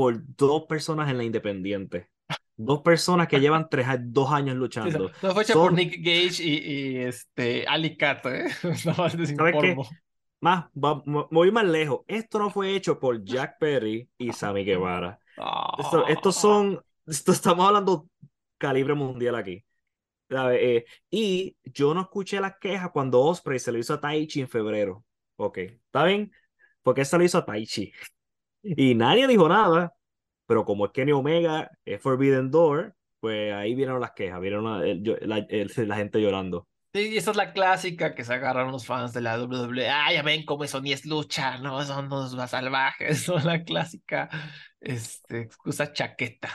por 0.00 0.22
dos 0.36 0.64
personas 0.66 1.10
en 1.10 1.18
la 1.18 1.24
Independiente. 1.24 2.08
Dos 2.56 2.80
personas 2.80 3.28
que 3.28 3.38
llevan 3.38 3.68
tres, 3.68 3.86
dos 4.00 4.30
años 4.32 4.54
Sí, 4.54 4.58
luchando. 4.58 4.98
no, 4.98 5.10
no 5.22 5.34
fue 5.34 5.42
hecha 5.42 5.52
por 5.54 5.66
Son- 5.66 5.74
Nick 5.74 5.96
Gage 5.98 6.42
y, 6.42 6.54
y 6.56 6.96
este 6.98 7.66
Ali 7.66 7.96
Cat, 7.98 8.24
¿eh? 8.24 8.44
Más. 10.40 10.64
Más, 10.74 11.02
voy 11.30 11.50
más 11.52 11.66
lejos. 11.66 12.00
Esto 12.06 12.38
no 12.38 12.48
fue 12.50 12.74
hecho 12.74 12.98
por 12.98 13.22
Jack 13.22 13.58
Perry 13.58 14.08
y 14.16 14.32
Sammy 14.32 14.64
Guevara. 14.64 15.18
Esto- 15.78 16.06
estos 16.08 16.36
Ah. 16.38 16.40
son, 16.40 16.82
esto 17.06 17.32
estamos 17.32 17.66
hablando 17.66 18.08
calibre 18.56 18.94
mundial 18.94 19.34
aquí. 19.34 19.62
Eh, 20.30 20.84
y 21.10 21.56
yo 21.64 21.92
no 21.92 22.00
escuché 22.02 22.40
las 22.40 22.54
quejas 22.58 22.90
cuando 22.90 23.20
Osprey 23.20 23.58
se 23.58 23.70
lo 23.70 23.78
hizo 23.78 23.92
a 23.94 24.00
Taichi 24.00 24.40
en 24.40 24.48
febrero. 24.48 25.04
Ok, 25.36 25.58
¿está 25.58 26.04
bien? 26.04 26.32
Porque 26.82 27.04
se 27.04 27.18
lo 27.18 27.24
hizo 27.24 27.36
a 27.38 27.44
Taichi. 27.44 27.92
Y 28.62 28.94
nadie 28.94 29.26
dijo 29.26 29.48
nada. 29.48 29.94
Pero 30.46 30.64
como 30.64 30.86
es 30.86 30.92
Kenny 30.92 31.12
Omega, 31.12 31.70
es 31.84 32.00
Forbidden 32.02 32.50
Door, 32.50 32.94
pues 33.20 33.52
ahí 33.54 33.74
vieron 33.74 34.00
las 34.00 34.12
quejas, 34.12 34.40
vieron 34.40 34.64
la, 34.64 34.78
la- 35.22 35.46
la 35.86 35.96
gente 35.96 36.20
llorando. 36.20 36.66
Sí, 36.92 37.16
esa 37.16 37.30
es 37.30 37.36
la 37.36 37.52
clásica 37.52 38.16
que 38.16 38.24
se 38.24 38.34
agarran 38.34 38.72
los 38.72 38.84
fans 38.84 39.12
de 39.12 39.20
la 39.20 39.38
WWE. 39.40 39.88
Ah, 39.88 40.12
ya 40.12 40.22
ven 40.24 40.44
cómo 40.44 40.64
eso 40.64 40.80
ni 40.80 40.92
es 40.92 41.06
lucha, 41.06 41.58
no, 41.58 41.80
son 41.84 42.06
unos 42.06 42.34
más 42.34 42.50
salvajes. 42.50 43.22
Son 43.24 43.44
la 43.46 43.62
clásica 43.62 44.28
este, 44.80 45.42
excusa 45.42 45.92
chaqueta. 45.92 46.50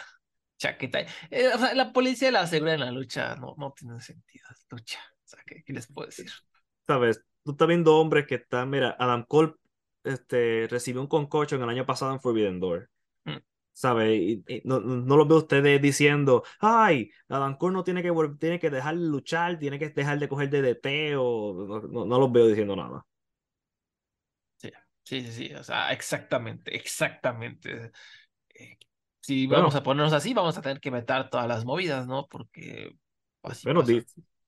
Chaqueta. 0.58 1.00
Eh, 1.32 1.48
o 1.54 1.58
sea, 1.58 1.74
la 1.74 1.94
policía 1.94 2.32
la 2.32 2.48
seguridad 2.48 2.76
en 2.76 2.82
la 2.82 2.92
lucha 2.92 3.36
no, 3.36 3.56
no 3.58 3.72
tienen 3.72 4.02
sentido. 4.02 4.46
Es 4.52 4.66
lucha. 4.70 5.00
O 5.24 5.28
sea, 5.28 5.40
¿qué, 5.46 5.64
qué 5.64 5.72
les 5.74 5.88
puedo 5.88 6.08
decir? 6.08 6.30
¿Sabes? 6.88 7.22
Tú 7.44 7.52
estás 7.52 7.68
viendo 7.68 7.96
hombres 7.98 8.26
que 8.28 8.36
están, 8.36 8.70
mira, 8.70 8.96
Adam 9.00 9.24
Cole 9.28 9.54
este, 10.06 10.68
recibió 10.70 11.02
un 11.02 11.08
concocho 11.08 11.56
en 11.56 11.64
el 11.64 11.70
año 11.70 11.86
pasado 11.86 12.14
en 12.14 12.20
Forbidden 12.22 12.60
Door. 12.60 12.90
Mm. 13.26 13.38
¿Sabe? 13.74 14.16
Y, 14.16 14.44
y 14.48 14.62
no, 14.66 14.80
no 14.80 15.18
los 15.18 15.28
veo 15.28 15.38
ustedes 15.40 15.82
diciendo, 15.82 16.44
ay, 16.60 17.12
Adam 17.30 17.58
Cole 17.58 17.74
no 17.74 17.84
tiene 17.84 18.02
que, 18.04 18.12
tiene 18.40 18.60
que 18.60 18.70
dejar 18.70 18.96
de 18.98 19.02
luchar, 19.06 19.60
tiene 19.60 19.80
que 19.80 19.90
dejar 19.90 20.20
de 20.20 20.30
coger 20.30 20.50
DDT, 20.50 21.16
o 21.18 21.82
no, 21.92 22.06
no, 22.06 22.20
los 22.20 22.32
veo 22.32 22.48
diciendo 22.48 22.76
nada. 22.76 23.06
Sí, 24.58 24.72
sí, 25.04 25.22
sí, 25.22 25.32
sí, 25.50 25.54
o 25.56 25.64
sea, 25.64 25.92
exactamente, 25.92 26.76
exactamente. 26.76 27.92
Eh, 28.56 28.78
si 29.22 29.48
Bueno. 29.48 29.64
vamos 29.64 29.76
a 29.76 29.84
ponernos 29.84 30.14
así, 30.14 30.34
vamos 30.34 30.58
a 30.58 30.62
tener 30.62 30.80
que 30.80 30.92
meter 30.92 31.30
todas 31.30 31.48
las 31.48 31.66
movidas, 31.66 32.08
¿no? 32.08 32.28
Porque 32.28 32.98
así 33.44 33.66
Bueno, 33.66 33.82
pasa. 33.82 33.94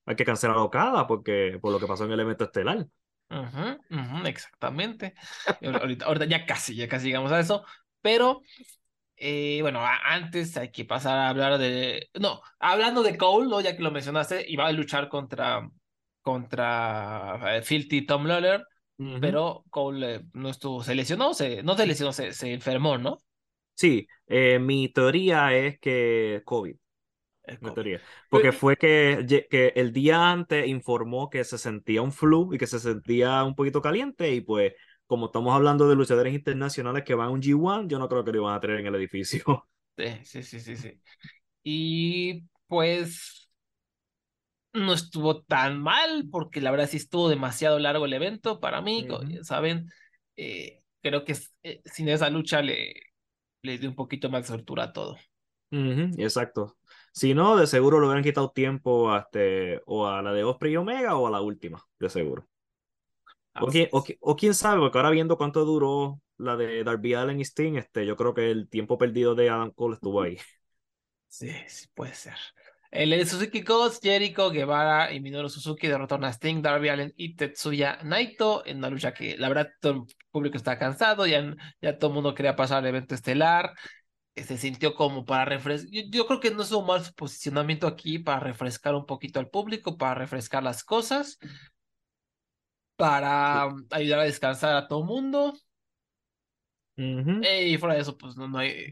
hay 0.06 0.16
que 0.16 0.24
cancelar 0.24 0.56
a 0.56 0.62
Okada 0.62 1.06
porque, 1.06 1.58
por 1.60 1.72
lo 1.72 1.80
que 1.80 1.86
pasó 1.86 2.04
en 2.04 2.12
el 2.12 2.20
evento 2.20 2.44
estelar. 2.44 2.86
Ujú, 3.30 3.76
ujú, 3.90 4.26
exactamente. 4.26 5.14
Ahorita, 5.62 6.06
ahorita 6.06 6.24
ya 6.24 6.46
casi, 6.46 6.74
ya 6.74 6.88
casi 6.88 7.06
llegamos 7.08 7.30
a 7.32 7.40
eso, 7.40 7.64
pero 8.00 8.40
eh, 9.16 9.60
bueno, 9.62 9.80
antes 9.84 10.56
hay 10.56 10.70
que 10.72 10.84
pasar 10.84 11.18
a 11.18 11.28
hablar 11.30 11.58
de, 11.58 12.10
no, 12.20 12.42
hablando 12.60 13.02
de 13.02 13.18
Cole, 13.18 13.48
¿no? 13.48 13.60
Ya 13.60 13.76
que 13.76 13.82
lo 13.82 13.90
mencionaste, 13.92 14.44
iba 14.48 14.66
a 14.66 14.72
luchar 14.72 15.08
contra, 15.08 15.68
contra 16.22 17.58
eh, 17.58 17.62
Filthy 17.62 18.06
Tom 18.06 18.26
Lawler, 18.26 18.64
pero 19.20 19.64
Cole 19.70 20.16
eh, 20.16 20.22
no 20.34 20.50
estuvo, 20.50 20.82
se 20.84 20.94
lesionó, 20.94 21.34
se, 21.34 21.62
no 21.62 21.76
se 21.76 21.86
lesionó, 21.86 22.12
se, 22.12 22.32
se 22.32 22.52
enfermó, 22.54 22.98
¿no? 22.98 23.18
Sí, 23.74 24.08
eh, 24.26 24.58
mi 24.58 24.88
teoría 24.88 25.54
es 25.54 25.78
que 25.78 26.42
COVID, 26.44 26.76
Teoría. 27.74 28.00
Porque 28.28 28.52
fue 28.52 28.76
que, 28.76 29.46
que 29.50 29.72
el 29.76 29.92
día 29.92 30.30
antes 30.30 30.66
informó 30.66 31.30
que 31.30 31.44
se 31.44 31.58
sentía 31.58 32.02
un 32.02 32.12
flu 32.12 32.52
y 32.54 32.58
que 32.58 32.66
se 32.66 32.78
sentía 32.78 33.42
un 33.44 33.54
poquito 33.54 33.82
caliente 33.82 34.32
y 34.34 34.40
pues 34.40 34.74
como 35.06 35.26
estamos 35.26 35.54
hablando 35.54 35.88
de 35.88 35.96
luchadores 35.96 36.34
internacionales 36.34 37.02
que 37.04 37.14
van 37.14 37.28
a 37.28 37.30
un 37.30 37.40
G1, 37.42 37.88
yo 37.88 37.98
no 37.98 38.08
creo 38.08 38.24
que 38.24 38.32
lo 38.32 38.38
iban 38.42 38.54
a 38.54 38.60
tener 38.60 38.80
en 38.80 38.86
el 38.86 38.94
edificio. 38.96 39.42
Sí, 39.96 40.42
sí, 40.42 40.60
sí, 40.60 40.76
sí. 40.76 41.00
Y 41.64 42.44
pues 42.68 43.50
no 44.72 44.92
estuvo 44.92 45.42
tan 45.42 45.80
mal, 45.82 46.28
porque 46.30 46.60
la 46.60 46.70
verdad 46.70 46.88
sí 46.88 46.98
estuvo 46.98 47.28
demasiado 47.28 47.78
largo 47.78 48.04
el 48.06 48.12
evento 48.12 48.60
para 48.60 48.80
mí, 48.80 49.06
Ujú. 49.08 49.28
ya 49.32 49.44
saben, 49.44 49.90
eh, 50.36 50.82
creo 51.02 51.24
que 51.24 51.36
eh, 51.62 51.82
sin 51.84 52.08
esa 52.08 52.30
lucha 52.30 52.62
le, 52.62 52.94
le 53.62 53.78
dio 53.78 53.88
un 53.90 53.96
poquito 53.96 54.30
más 54.30 54.42
de 54.42 54.48
soltura 54.48 54.84
a 54.84 54.92
todo. 54.92 55.16
Ujú, 55.72 56.10
exacto. 56.22 56.77
Si 57.18 57.34
no, 57.34 57.56
de 57.56 57.66
seguro 57.66 57.98
le 57.98 58.06
hubieran 58.06 58.22
quitado 58.22 58.52
tiempo 58.52 59.10
a 59.10 59.18
este, 59.18 59.82
o 59.86 60.06
a 60.06 60.22
la 60.22 60.32
de 60.32 60.44
Osprey 60.44 60.74
y 60.74 60.76
Omega 60.76 61.16
o 61.16 61.26
a 61.26 61.30
la 61.32 61.40
última, 61.40 61.84
de 61.98 62.08
seguro. 62.08 62.46
O, 63.60 63.66
quién, 63.66 63.88
o, 63.90 64.04
o 64.20 64.36
quién 64.36 64.54
sabe, 64.54 64.78
porque 64.78 64.98
ahora 64.98 65.10
viendo 65.10 65.36
cuánto 65.36 65.64
duró 65.64 66.20
la 66.36 66.56
de 66.56 66.84
Darby 66.84 67.14
Allin 67.14 67.40
y 67.40 67.42
Sting, 67.42 67.74
este, 67.74 68.06
yo 68.06 68.14
creo 68.14 68.34
que 68.34 68.52
el 68.52 68.68
tiempo 68.68 68.98
perdido 68.98 69.34
de 69.34 69.50
Adam 69.50 69.72
Cole 69.72 69.94
estuvo 69.94 70.22
ahí. 70.22 70.38
Sí, 71.26 71.50
sí, 71.66 71.88
puede 71.92 72.14
ser. 72.14 72.36
El 72.92 73.26
Suzuki 73.26 73.62
Ghost, 73.62 74.00
Jericho, 74.00 74.50
Guevara 74.50 75.12
y 75.12 75.18
Minoru 75.18 75.48
Suzuki 75.48 75.88
derrotaron 75.88 76.24
a 76.24 76.30
Sting, 76.30 76.62
Darby 76.62 76.88
Allin 76.88 77.12
y 77.16 77.34
Tetsuya 77.34 77.98
Naito 78.04 78.64
en 78.64 78.78
una 78.78 78.90
lucha 78.90 79.12
que 79.12 79.36
la 79.36 79.48
verdad 79.48 79.70
todo 79.80 79.92
el 79.92 80.02
público 80.30 80.56
está 80.56 80.78
cansado, 80.78 81.26
ya, 81.26 81.52
ya 81.82 81.98
todo 81.98 82.10
el 82.10 82.14
mundo 82.14 82.32
quería 82.32 82.54
pasar 82.54 82.78
al 82.78 82.86
evento 82.86 83.16
estelar. 83.16 83.74
Se 84.44 84.56
sintió 84.58 84.94
como 84.94 85.24
para 85.24 85.44
refrescar. 85.44 85.90
Yo, 85.90 86.02
yo 86.10 86.26
creo 86.26 86.40
que 86.40 86.50
no 86.50 86.62
es 86.62 86.72
un 86.72 86.86
mal 86.86 87.02
posicionamiento 87.16 87.86
aquí 87.86 88.18
para 88.18 88.40
refrescar 88.40 88.94
un 88.94 89.06
poquito 89.06 89.40
al 89.40 89.48
público, 89.50 89.96
para 89.98 90.14
refrescar 90.14 90.62
las 90.62 90.84
cosas, 90.84 91.38
para 92.96 93.66
um, 93.66 93.86
ayudar 93.90 94.20
a 94.20 94.24
descansar 94.24 94.76
a 94.76 94.88
todo 94.88 95.04
mundo. 95.04 95.54
Eh, 96.96 97.68
y 97.68 97.78
fuera 97.78 97.94
de 97.94 98.00
eso, 98.00 98.16
pues 98.18 98.36
no, 98.36 98.48
no 98.48 98.58
hay. 98.58 98.86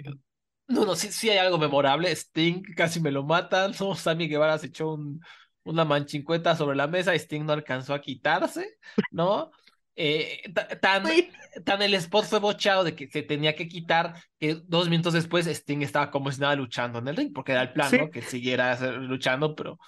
No, 0.68 0.84
no, 0.84 0.94
sí, 0.96 1.12
sí 1.12 1.30
hay 1.30 1.38
algo 1.38 1.58
memorable. 1.58 2.10
Sting 2.14 2.62
casi 2.76 3.00
me 3.00 3.10
lo 3.10 3.24
matan. 3.24 3.72
No, 3.80 3.94
Sammy 3.94 4.28
Guevara 4.28 4.58
se 4.58 4.68
echó 4.68 4.94
un, 4.94 5.20
una 5.64 5.84
manchincueta 5.84 6.56
sobre 6.56 6.76
la 6.76 6.86
mesa 6.86 7.14
Sting 7.14 7.44
no 7.44 7.52
alcanzó 7.52 7.94
a 7.94 8.00
quitarse, 8.00 8.78
¿no? 9.10 9.50
Eh, 9.96 10.42
ta- 10.54 10.68
tan, 10.78 11.04
tan 11.64 11.82
el 11.82 11.94
spot 11.94 12.24
fue 12.26 12.38
bochado 12.40 12.84
de 12.84 12.94
que 12.94 13.08
se 13.08 13.22
tenía 13.22 13.54
que 13.54 13.68
quitar 13.68 14.14
que 14.38 14.56
dos 14.66 14.88
minutos 14.88 15.14
después 15.14 15.46
Sting 15.46 15.82
estaba 15.82 16.10
como 16.10 16.30
si 16.32 16.40
nada 16.40 16.56
luchando 16.56 16.98
en 16.98 17.08
el 17.08 17.16
ring, 17.16 17.32
porque 17.32 17.52
era 17.52 17.62
el 17.62 17.72
plan, 17.72 17.90
Sí. 17.90 17.98
¿no? 17.98 18.10
Que 18.10 18.22
siguiera 18.22 18.78
luchando, 18.98 19.54
pero 19.54 19.78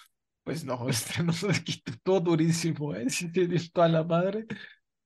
pues 0.45 0.65
no, 0.65 0.89
este 0.91 1.23
no 1.23 1.33
se 1.33 1.63
quitó 1.65 1.93
todo 2.03 2.21
durísimo, 2.21 2.95
¿eh? 2.95 3.11
Sí, 3.11 3.31
tiene 3.33 3.59
toda 3.73 3.89
la 3.89 4.05
madre. 4.05 4.47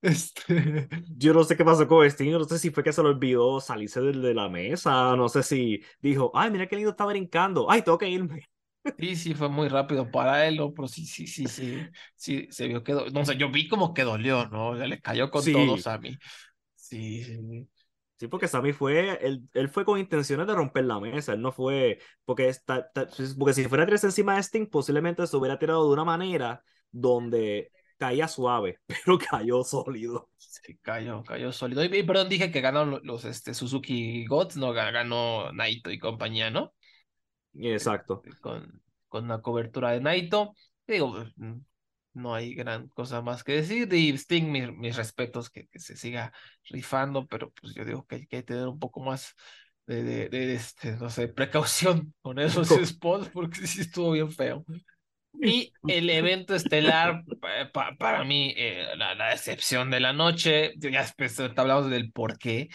Este. 0.01 0.87
Yo 1.17 1.33
no 1.33 1.43
sé 1.43 1.55
qué 1.55 1.63
pasó 1.65 1.87
con 1.87 2.05
Sting, 2.05 2.31
no 2.31 2.43
sé 2.45 2.59
si 2.59 2.71
fue 2.71 2.83
que 2.83 2.91
se 2.93 3.01
le 3.03 3.09
olvidó 3.09 3.59
salirse 3.61 4.01
de, 4.01 4.11
de 4.13 4.33
la 4.33 4.49
mesa, 4.49 5.15
no 5.15 5.29
sé 5.29 5.43
si 5.43 5.81
dijo, 6.01 6.31
ay, 6.35 6.51
mira 6.51 6.67
qué 6.67 6.75
lindo 6.75 6.91
está 6.91 7.05
brincando, 7.05 7.69
ay, 7.71 7.81
tengo 7.83 7.97
que 7.97 8.09
irme. 8.09 8.43
Sí, 8.99 9.15
sí, 9.15 9.33
fue 9.33 9.47
muy 9.47 9.69
rápido 9.69 10.11
para 10.11 10.45
él, 10.45 10.57
¿no? 10.57 10.73
Pero 10.73 10.89
sí, 10.89 11.05
sí, 11.05 11.25
sí, 11.25 11.47
sí, 11.47 11.77
sí, 12.15 12.47
se 12.51 12.67
vio 12.67 12.83
que, 12.83 12.91
do- 12.93 13.09
no 13.11 13.23
sé, 13.25 13.37
yo 13.37 13.49
vi 13.49 13.69
como 13.69 13.93
que 13.93 14.03
dolió, 14.03 14.47
¿no? 14.49 14.69
O 14.71 14.77
sea, 14.77 14.87
le 14.87 14.99
cayó 14.99 15.31
con 15.31 15.41
Sí. 15.41 15.53
todos 15.53 15.87
a 15.87 15.97
mí. 15.99 16.17
Sí, 16.83 17.23
sí, 17.23 17.37
sí. 17.37 17.69
Sí, 18.19 18.27
porque 18.27 18.47
Sammy 18.47 18.73
fue, 18.73 19.17
él, 19.25 19.49
él 19.53 19.69
fue 19.69 19.83
con 19.85 19.99
intenciones 19.99 20.45
de 20.47 20.53
romper 20.53 20.85
la 20.85 20.99
mesa, 20.99 21.33
él 21.33 21.41
no 21.41 21.51
fue, 21.51 21.99
porque, 22.25 22.47
está, 22.47 22.89
porque 23.37 23.53
si 23.53 23.65
fuera 23.65 23.85
tres 23.85 24.03
encima 24.03 24.35
de 24.35 24.43
Sting, 24.43 24.67
posiblemente 24.67 25.25
se 25.27 25.35
hubiera 25.35 25.57
tirado 25.59 25.85
de 25.87 25.93
una 25.93 26.05
manera 26.05 26.63
donde 26.91 27.71
caía 27.97 28.27
suave, 28.27 28.79
pero 29.05 29.17
cayó 29.17 29.63
sólido. 29.63 30.29
Sí, 30.37 30.77
cayó, 30.81 31.23
cayó 31.23 31.51
sólido. 31.51 31.83
Y, 31.83 31.87
y 31.97 32.03
perdón, 32.03 32.29
dije 32.29 32.51
que 32.51 32.61
ganaron 32.61 32.91
lo- 32.91 32.99
los, 32.99 33.25
este, 33.25 33.53
Suzuki 33.53 34.25
Gods, 34.27 34.57
no, 34.57 34.73
Ga- 34.73 34.91
ganó 34.93 35.51
Naito 35.51 35.89
y 35.91 35.99
compañía, 35.99 36.49
¿no? 36.51 36.73
Exacto. 37.55 38.23
Con, 38.41 38.81
con 39.09 39.25
una 39.25 39.41
cobertura 39.41 39.91
de 39.91 40.01
Naito. 40.01 40.55
Digo, 40.87 41.13
mm, 41.37 41.53
no 42.13 42.33
hay 42.35 42.53
gran 42.55 42.87
cosa 42.89 43.21
más 43.21 43.43
que 43.43 43.53
decir. 43.53 43.91
Y 43.93 44.11
Sting, 44.17 44.51
mi- 44.51 44.71
mis 44.71 44.95
respetos, 44.95 45.49
que, 45.49 45.67
que 45.67 45.79
se 45.79 45.95
siga 45.97 46.31
rifando, 46.69 47.27
pero 47.27 47.51
pues 47.51 47.73
yo 47.73 47.85
digo 47.85 48.05
que 48.05 48.15
hay 48.15 48.27
que 48.27 48.43
tener 48.43 48.67
un 48.67 48.79
poco 48.79 49.01
más 49.01 49.33
de, 49.87 50.03
de, 50.03 50.29
de, 50.29 50.53
este, 50.55 50.93
no 50.97 51.09
sé, 51.09 51.27
precaución 51.27 52.13
con 52.21 52.39
esos 52.39 52.69
spots, 52.69 53.29
porque 53.29 53.65
sí 53.67 53.81
estuvo 53.81 54.11
bien 54.11 54.31
feo. 54.31 54.65
Y 55.41 55.73
el 55.87 56.09
evento 56.09 56.55
estelar, 56.55 57.23
pa- 57.41 57.71
pa- 57.71 57.95
para 57.97 58.23
mí, 58.23 58.53
eh, 58.55 58.87
la, 58.97 59.15
la 59.15 59.29
decepción 59.29 59.89
de 59.89 59.99
la 59.99 60.13
noche, 60.13 60.73
ya 60.77 61.01
después 61.01 61.39
ahorita 61.39 61.61
hablamos 61.63 61.89
del 61.89 62.11
por 62.11 62.37
qué. 62.37 62.69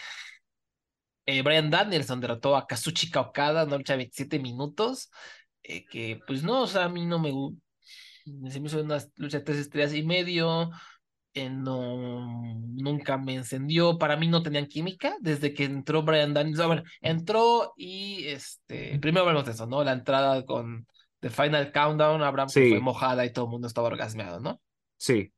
Eh, 1.25 1.41
Brian 1.43 1.69
Danielson 1.69 2.19
derrotó 2.19 2.55
a 2.55 2.65
Kazuchika 2.65 3.21
Okada 3.21 3.61
en 3.61 3.67
una 3.67 3.77
lucha 3.77 3.93
de 3.93 3.97
27 3.97 4.39
minutos, 4.39 5.11
eh, 5.63 5.85
que 5.85 6.19
pues 6.25 6.43
no, 6.43 6.63
o 6.63 6.67
sea, 6.67 6.85
a 6.85 6.89
mí 6.89 7.05
no 7.05 7.19
me 7.19 7.31
gu- 7.31 7.55
se 8.49 8.59
me 8.59 8.67
hizo 8.67 8.81
una 8.81 8.97
lucha 9.15 9.39
de 9.39 9.43
tres 9.43 9.57
estrellas 9.59 9.93
y 9.93 10.03
medio, 10.03 10.69
eh, 11.33 11.49
no, 11.49 12.31
nunca 12.67 13.17
me 13.17 13.35
encendió, 13.35 13.97
para 13.97 14.17
mí 14.17 14.27
no 14.27 14.41
tenían 14.41 14.65
química 14.65 15.15
desde 15.21 15.53
que 15.53 15.65
entró 15.65 16.03
Brian 16.03 16.33
Danielson, 16.33 16.67
bueno, 16.67 16.83
entró 17.01 17.73
y 17.77 18.25
este, 18.25 18.97
primero 18.99 19.43
de 19.43 19.51
eso, 19.51 19.67
¿no? 19.67 19.83
La 19.83 19.93
entrada 19.93 20.43
con 20.45 20.87
The 21.19 21.29
Final 21.29 21.71
Countdown, 21.71 22.21
Abraham 22.23 22.49
Sí. 22.49 22.69
fue 22.69 22.79
mojada 22.79 23.25
y 23.25 23.33
todo 23.33 23.45
el 23.45 23.51
mundo 23.51 23.67
estaba 23.67 23.87
orgasmeado, 23.87 24.39
¿no? 24.39 24.59
Sí. 24.97 25.33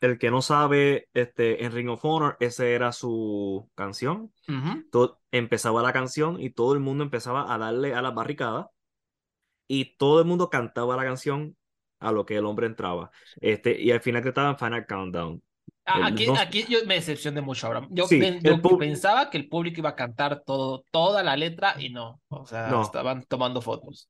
El 0.00 0.18
que 0.18 0.30
no 0.30 0.40
sabe, 0.40 1.08
este, 1.12 1.64
en 1.64 1.72
Ring 1.72 1.90
of 1.90 2.04
Honor, 2.04 2.36
esa 2.40 2.66
era 2.66 2.90
su 2.90 3.68
canción. 3.74 4.32
Ujú. 4.48 4.88
To- 4.90 5.20
empezaba 5.30 5.82
la 5.82 5.92
canción 5.92 6.40
y 6.40 6.50
todo 6.50 6.72
el 6.72 6.80
mundo 6.80 7.04
empezaba 7.04 7.52
a 7.52 7.58
darle 7.58 7.94
a 7.94 8.00
la 8.02 8.10
barricada 8.10 8.70
y 9.68 9.96
todo 9.96 10.20
el 10.20 10.26
mundo 10.26 10.48
cantaba 10.50 10.96
la 10.96 11.04
canción 11.04 11.54
a 12.00 12.12
lo 12.12 12.26
que 12.26 12.36
el 12.36 12.44
hombre 12.46 12.66
entraba. 12.66 13.10
Este, 13.40 13.80
y 13.80 13.90
al 13.92 14.00
final 14.00 14.22
que 14.22 14.28
estaba 14.30 14.50
en 14.50 14.58
Final 14.58 14.86
Countdown. 14.86 15.42
El- 15.86 16.02
Aquí, 16.04 16.26
no- 16.26 16.34
aquí 16.38 16.64
yo 16.68 16.78
me 16.86 16.94
decepcioné 16.94 17.40
mucho, 17.40 17.66
Abraham. 17.66 17.88
Yo, 17.90 18.06
Sí, 18.06 18.20
yo 18.42 18.60
pub- 18.60 18.78
pensaba 18.78 19.28
que 19.30 19.38
el 19.38 19.48
público 19.48 19.80
iba 19.80 19.90
a 19.90 19.96
cantar 19.96 20.42
todo, 20.44 20.84
toda 20.90 21.22
la 21.22 21.36
letra 21.36 21.74
y 21.78 21.90
no. 21.90 22.20
O 22.28 22.46
sea, 22.46 22.68
No. 22.68 22.82
estaban 22.82 23.24
tomando 23.24 23.60
fotos. 23.62 24.08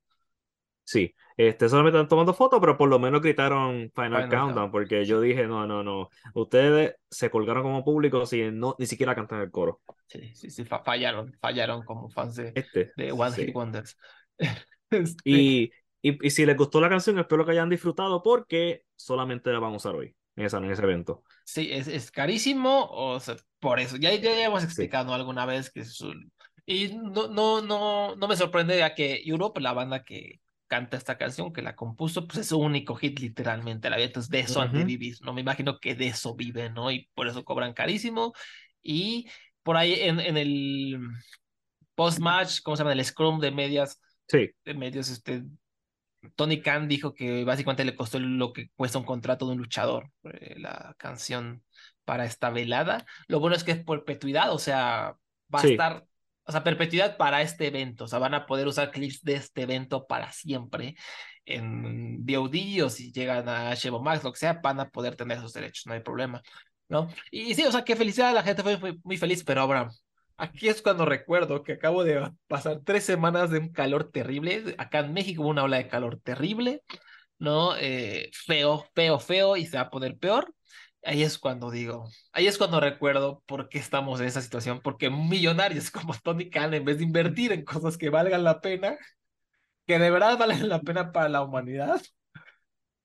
Sí, 0.84 1.14
este, 1.36 1.68
solamente 1.68 1.98
están 1.98 2.08
tomando 2.08 2.34
fotos, 2.34 2.58
pero 2.60 2.76
por 2.76 2.88
lo 2.88 2.98
menos 2.98 3.20
gritaron 3.22 3.92
Final, 3.94 3.94
Final 3.94 4.20
Countdown, 4.22 4.44
Countdown, 4.46 4.70
porque 4.72 5.04
yo 5.04 5.20
dije, 5.20 5.46
no, 5.46 5.64
no, 5.66 5.84
no, 5.84 6.08
ustedes 6.34 6.96
se 7.08 7.30
colgaron 7.30 7.62
como 7.62 7.84
público 7.84 8.26
si 8.26 8.50
no, 8.50 8.74
ni 8.76 8.86
siquiera 8.86 9.14
cantan 9.14 9.40
el 9.40 9.50
coro. 9.52 9.80
Sí, 10.08 10.34
sí, 10.34 10.50
sí, 10.50 10.64
fa- 10.64 10.82
fallaron, 10.82 11.32
fallaron 11.40 11.84
como 11.84 12.10
fans 12.10 12.34
de, 12.34 12.52
Este, 12.56 12.90
de 12.96 13.12
One 13.12 13.30
sí. 13.30 13.46
Hit 13.46 13.54
Wonders. 13.54 13.96
Este, 14.90 15.22
Y 15.24 15.70
Y, 16.02 16.26
y 16.26 16.30
si 16.30 16.46
les 16.46 16.56
gustó 16.56 16.80
la 16.80 16.88
canción, 16.88 17.18
espero 17.18 17.44
que 17.44 17.52
hayan 17.52 17.68
disfrutado 17.68 18.22
porque 18.22 18.84
solamente 18.96 19.50
la 19.52 19.58
van 19.58 19.74
a 19.74 19.76
usar 19.76 19.94
hoy, 19.94 20.16
en, 20.36 20.44
esa, 20.46 20.58
en 20.58 20.70
ese 20.70 20.82
evento. 20.82 21.22
Sí, 21.44 21.68
es, 21.72 21.88
es 21.88 22.10
carísimo, 22.10 22.86
o 22.90 23.18
sea, 23.20 23.36
por 23.58 23.80
eso. 23.80 23.96
Ya, 23.96 24.12
ya, 24.14 24.20
ya 24.34 24.44
hemos 24.46 24.62
explicado 24.64 25.12
alguna 25.14 25.46
vez 25.46 25.70
que 25.70 25.80
es 25.80 26.00
un... 26.00 26.32
Y 26.64 26.94
no, 26.94 27.28
no, 27.28 27.60
no, 27.62 28.14
no 28.14 28.28
me 28.28 28.36
sorprende 28.36 28.78
ya 28.78 28.94
que 28.94 29.22
Europe, 29.24 29.60
la 29.60 29.72
banda 29.72 30.04
que 30.04 30.40
canta 30.68 30.96
esta 30.96 31.18
canción, 31.18 31.52
que 31.52 31.62
la 31.62 31.74
compuso, 31.74 32.26
pues 32.28 32.38
es 32.38 32.46
su 32.48 32.58
único 32.60 32.94
hit 32.94 33.18
literalmente, 33.18 33.90
la 33.90 33.96
vida, 33.96 34.06
entonces 34.06 34.30
de 34.30 34.40
eso 34.40 34.60
han 34.60 34.72
de 34.72 34.78
Ujú. 34.78 34.86
vivir, 34.86 35.16
¿no? 35.22 35.32
Me 35.32 35.40
imagino 35.40 35.80
que 35.80 35.96
de 35.96 36.06
eso 36.08 36.36
viven, 36.36 36.74
¿no? 36.74 36.92
Y 36.92 37.08
por 37.14 37.26
eso 37.26 37.44
cobran 37.44 37.72
carísimo. 37.72 38.32
Y 38.82 39.28
por 39.64 39.76
ahí 39.76 39.94
en, 39.94 40.20
en 40.20 40.36
el 40.36 41.00
post-match, 41.94 42.60
¿cómo 42.62 42.76
se 42.76 42.82
llama? 42.82 42.92
El 42.92 43.04
scrum 43.04 43.40
de 43.40 43.50
medias, 43.50 44.00
Sí, 44.28 44.50
de 44.64 44.74
medios, 44.74 45.10
este, 45.10 45.42
Tony 46.36 46.60
Khan 46.60 46.88
dijo 46.88 47.14
que 47.14 47.44
básicamente 47.44 47.84
le 47.84 47.96
costó 47.96 48.18
lo 48.18 48.52
que 48.52 48.70
cuesta 48.76 48.98
un 48.98 49.04
contrato 49.04 49.46
de 49.46 49.52
un 49.52 49.58
luchador, 49.58 50.10
eh, 50.24 50.54
la 50.58 50.94
canción 50.98 51.64
para 52.04 52.24
esta 52.24 52.50
velada. 52.50 53.06
Lo 53.28 53.40
bueno 53.40 53.56
es 53.56 53.64
que 53.64 53.72
es 53.72 53.84
perpetuidad, 53.84 54.52
o 54.52 54.58
sea, 54.58 55.16
va 55.54 55.60
a 55.60 55.66
estar, 55.66 56.06
o 56.44 56.52
sea, 56.52 56.64
perpetuidad 56.64 57.16
para 57.16 57.42
este 57.42 57.68
evento, 57.68 58.04
o 58.04 58.08
sea, 58.08 58.18
van 58.18 58.34
a 58.34 58.46
poder 58.46 58.66
usar 58.66 58.90
clips 58.90 59.22
de 59.22 59.34
este 59.34 59.62
evento 59.62 60.06
para 60.06 60.32
siempre 60.32 60.96
en 61.46 62.24
VOD 62.24 62.84
o 62.84 62.90
si 62.90 63.12
llegan 63.12 63.48
a 63.48 63.70
HBO 63.70 64.02
Max, 64.02 64.22
lo 64.22 64.32
que 64.32 64.38
sea, 64.38 64.54
van 64.62 64.80
a 64.80 64.88
poder 64.90 65.16
tener 65.16 65.38
esos 65.38 65.52
derechos, 65.52 65.86
no 65.86 65.94
hay 65.94 66.00
problema, 66.00 66.42
¿no? 66.88 67.08
Y 67.30 67.54
sí, 67.54 67.64
o 67.64 67.72
sea, 67.72 67.84
qué 67.84 67.96
felicidad, 67.96 68.34
la 68.34 68.42
gente 68.42 68.62
fue, 68.62 68.78
fue 68.78 68.96
muy 69.04 69.16
feliz, 69.16 69.42
pero 69.44 69.62
ahora... 69.62 69.90
Aquí 70.40 70.68
es 70.68 70.80
cuando 70.80 71.04
recuerdo 71.04 71.62
que 71.62 71.72
acabo 71.74 72.02
de 72.02 72.32
pasar 72.46 72.80
tres 72.82 73.04
semanas 73.04 73.50
de 73.50 73.58
un 73.58 73.68
calor 73.68 74.10
terrible. 74.10 74.74
Acá 74.78 75.00
en 75.00 75.12
México 75.12 75.42
hubo 75.42 75.50
una 75.50 75.64
ola 75.64 75.76
de 75.76 75.86
calor 75.86 76.18
terrible, 76.18 76.82
¿no? 77.38 77.76
Eh, 77.76 78.30
feo, 78.32 78.86
feo, 78.94 79.20
feo 79.20 79.56
y 79.58 79.66
se 79.66 79.76
va 79.76 79.84
a 79.84 79.90
poner 79.90 80.16
peor. 80.16 80.54
Ahí 81.04 81.22
es 81.22 81.38
cuando 81.38 81.70
digo, 81.70 82.08
ahí 82.32 82.46
es 82.46 82.56
cuando 82.56 82.80
recuerdo 82.80 83.42
por 83.46 83.68
qué 83.68 83.78
estamos 83.78 84.18
en 84.20 84.28
esa 84.28 84.40
situación, 84.40 84.80
porque 84.82 85.10
millonarios 85.10 85.90
como 85.90 86.14
Tony 86.14 86.48
Khan, 86.48 86.72
en 86.72 86.86
vez 86.86 86.98
de 86.98 87.04
invertir 87.04 87.52
en 87.52 87.64
cosas 87.64 87.98
que 87.98 88.08
valgan 88.08 88.42
la 88.42 88.62
pena, 88.62 88.96
que 89.86 89.98
de 89.98 90.10
verdad 90.10 90.38
valen 90.38 90.70
la 90.70 90.80
pena 90.80 91.12
para 91.12 91.28
la 91.28 91.42
humanidad, 91.42 92.00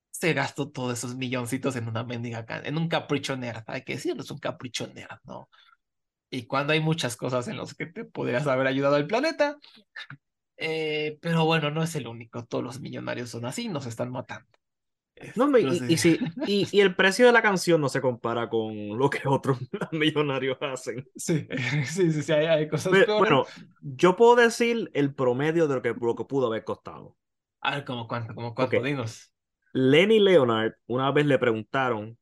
se 0.09 0.33
gastó 0.33 0.69
todos 0.71 0.97
esos 0.97 1.15
milloncitos 1.15 1.75
en 1.75 1.89
una 1.89 2.05
mendiga, 2.05 2.45
en 2.63 2.77
un 2.77 2.87
capricho 2.87 3.35
nerd, 3.35 3.63
hay 3.67 3.83
que 3.83 3.95
decirlo, 3.95 4.23
es 4.23 4.31
un 4.31 4.39
capricho 4.39 4.87
nerd, 4.87 5.19
¿no? 5.25 5.49
Y 6.29 6.47
cuando 6.47 6.73
hay 6.73 6.79
muchas 6.81 7.15
cosas 7.17 7.47
en 7.47 7.57
las 7.57 7.73
que 7.75 7.85
te 7.85 8.05
podrías 8.05 8.47
haber 8.47 8.67
ayudado 8.67 8.95
al 8.95 9.07
planeta, 9.07 9.57
eh, 10.57 11.17
pero 11.21 11.45
bueno, 11.45 11.71
no 11.71 11.83
es 11.83 11.95
el 11.95 12.07
único, 12.07 12.45
todos 12.45 12.63
los 12.63 12.79
millonarios 12.79 13.29
son 13.29 13.45
así, 13.45 13.67
nos 13.69 13.85
están 13.85 14.11
matando. 14.11 14.47
No, 15.33 15.57
y, 15.57 15.97
si- 15.97 16.19
y, 16.45 16.67
y 16.71 16.81
el 16.81 16.95
precio 16.95 17.25
de 17.25 17.31
la 17.33 17.41
canción 17.41 17.81
no 17.81 17.89
se 17.89 18.01
compara 18.01 18.49
con 18.49 18.97
lo 18.97 19.09
que 19.09 19.21
otros 19.27 19.59
millonarios 19.91 20.57
hacen. 20.61 21.05
Sí, 21.15 21.47
sí, 21.87 22.11
sí, 22.11 22.23
sí, 22.23 22.31
hay, 22.31 22.45
hay 22.45 22.67
cosas 22.69 22.91
Pero, 22.91 23.17
bueno, 23.17 23.45
yo 23.81 24.15
puedo 24.15 24.35
decir 24.35 24.89
el 24.93 25.13
promedio 25.13 25.67
de 25.67 25.75
lo 25.75 25.81
que, 25.81 25.93
lo 25.99 26.15
que 26.15 26.25
pudo 26.25 26.47
haber 26.47 26.63
costado. 26.63 27.17
A 27.61 27.75
ver, 27.75 27.85
¿cómo 27.85 28.07
cuánto? 28.07 28.33
¿Cómo 28.35 28.53
cuánto? 28.55 28.77
Ok. 28.77 28.85
Dinos. 28.85 29.33
Lenny 29.73 30.19
Leonard, 30.19 30.73
una 30.87 31.11
vez 31.11 31.25
le 31.25 31.37
preguntaron, 31.39 32.17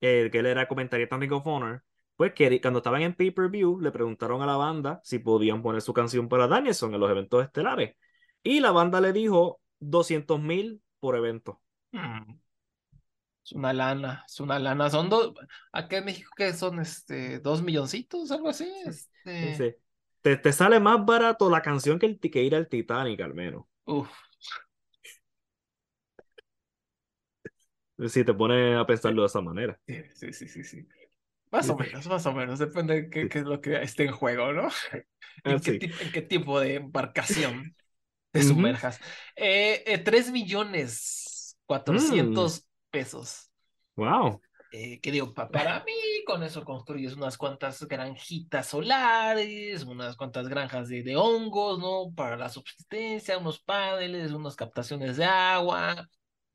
eh, 0.00 0.28
que 0.30 0.38
él 0.40 0.46
era 0.46 0.68
comentarista 0.68 1.14
en 1.16 1.22
Ring 1.22 1.32
of 1.32 1.46
Honor, 1.46 1.84
pues 2.18 2.34
que 2.34 2.60
cuando 2.60 2.78
estaban 2.80 3.02
en 3.02 3.14
pay-per-view 3.14 3.78
le 3.80 3.92
preguntaron 3.92 4.42
a 4.42 4.46
la 4.46 4.56
banda 4.56 5.00
si 5.04 5.20
podían 5.20 5.62
poner 5.62 5.80
su 5.82 5.94
canción 5.94 6.28
para 6.28 6.48
Danielson 6.48 6.92
en 6.92 6.98
los 6.98 7.08
eventos 7.08 7.44
estelares. 7.44 7.94
Y 8.42 8.58
la 8.58 8.72
banda 8.72 9.00
le 9.00 9.12
dijo 9.12 9.60
200 9.78 10.40
mil 10.40 10.82
por 10.98 11.14
evento. 11.14 11.62
Mm. 11.92 12.34
Es 13.44 13.52
una 13.52 13.72
lana, 13.72 14.24
es 14.26 14.40
una 14.40 14.58
lana. 14.58 14.90
Son 14.90 15.08
dos, 15.08 15.32
acá 15.70 15.98
en 15.98 16.06
México 16.06 16.32
que 16.36 16.52
son 16.54 16.80
este 16.80 17.38
dos 17.38 17.62
milloncitos, 17.62 18.32
algo 18.32 18.48
así. 18.48 18.68
Este, 18.84 19.50
Dice, 19.50 19.78
te, 20.20 20.36
te 20.38 20.52
sale 20.52 20.80
más 20.80 21.06
barato 21.06 21.48
la 21.48 21.62
canción 21.62 22.00
que, 22.00 22.06
el, 22.06 22.18
que 22.18 22.42
ir 22.42 22.56
al 22.56 22.66
Titanic, 22.66 23.20
al 23.20 23.34
menos. 23.34 23.62
uf, 23.84 24.10
Si 28.08 28.24
te 28.24 28.34
pones 28.34 28.76
a 28.76 28.84
pensarlo 28.84 29.22
de 29.22 29.26
esa 29.26 29.40
manera. 29.40 29.78
sí, 29.86 30.02
sí, 30.14 30.32
sí, 30.32 30.48
sí, 30.48 30.64
sí. 30.64 30.88
Más 31.50 31.68
o 31.70 31.76
menos, 31.76 32.06
más 32.06 32.26
o 32.26 32.32
menos. 32.32 32.58
Depende 32.58 32.94
de 33.02 33.10
qué, 33.10 33.28
qué 33.28 33.38
es 33.40 33.44
lo 33.44 33.60
que 33.60 33.82
esté 33.82 34.04
en 34.04 34.12
juego, 34.12 34.52
¿no? 34.52 34.68
Ah, 35.44 35.56
¿En 35.56 35.62
qué, 35.62 35.72
sí. 35.72 35.78
tipo, 35.78 36.00
en 36.00 36.10
qué 36.12 36.22
tipo 36.22 36.60
de 36.60 36.74
embarcación 36.76 37.74
te 38.32 38.42
sumerjas? 38.42 39.00
Eh, 39.36 39.84
eh, 39.86 39.98
3 39.98 40.30
millones 40.30 41.58
400 41.66 42.60
Mm. 42.60 42.64
pesos. 42.90 43.50
Wow. 43.96 44.40
Eh, 44.70 45.00
que 45.00 45.10
digo, 45.12 45.32
pa- 45.32 45.50
para 45.50 45.82
mí, 45.84 45.92
con 46.26 46.42
eso 46.42 46.62
construyes 46.62 47.14
unas 47.14 47.38
cuantas 47.38 47.82
granjitas 47.88 48.66
solares, 48.66 49.82
unas 49.84 50.14
cuantas 50.16 50.46
granjas 50.48 50.88
de, 50.90 51.02
de 51.02 51.16
hongos, 51.16 51.78
¿no? 51.78 52.14
Para 52.14 52.36
la 52.36 52.50
subsistencia, 52.50 53.38
unos 53.38 53.60
paneles, 53.60 54.32
unas 54.32 54.56
captaciones 54.56 55.16
de 55.16 55.24
agua, 55.24 56.06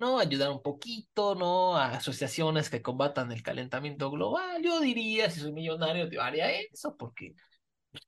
¿no? 0.03 0.19
Ayudar 0.19 0.51
un 0.51 0.61
poquito, 0.61 1.33
¿no? 1.33 1.77
A 1.77 1.91
asociaciones 1.95 2.69
que 2.69 2.81
combatan 2.81 3.31
el 3.31 3.41
calentamiento 3.41 4.11
global. 4.11 4.61
Yo 4.61 4.81
diría, 4.81 5.29
si 5.29 5.39
soy 5.39 5.53
millonario, 5.53 6.09
yo 6.09 6.21
haría 6.21 6.51
eso 6.51 6.97
porque 6.97 7.35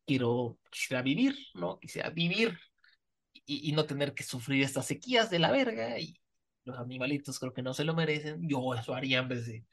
quiero, 0.05 0.57
quisiera 0.69 1.01
vivir, 1.01 1.37
¿no? 1.53 1.79
Quisiera 1.79 2.09
vivir 2.09 2.59
y, 3.45 3.69
y 3.69 3.71
no 3.71 3.85
tener 3.85 4.13
que 4.13 4.23
sufrir 4.23 4.63
estas 4.63 4.87
sequías 4.87 5.29
de 5.29 5.39
la 5.39 5.51
verga 5.51 5.97
y 5.97 6.19
los 6.65 6.77
animalitos 6.77 7.39
creo 7.39 7.53
que 7.53 7.61
no 7.61 7.73
se 7.73 7.85
lo 7.85 7.93
merecen. 7.93 8.45
Yo 8.47 8.75
eso 8.75 8.93
haría 8.93 9.19
en 9.19 9.29
vez 9.29 9.45
de 9.45 9.65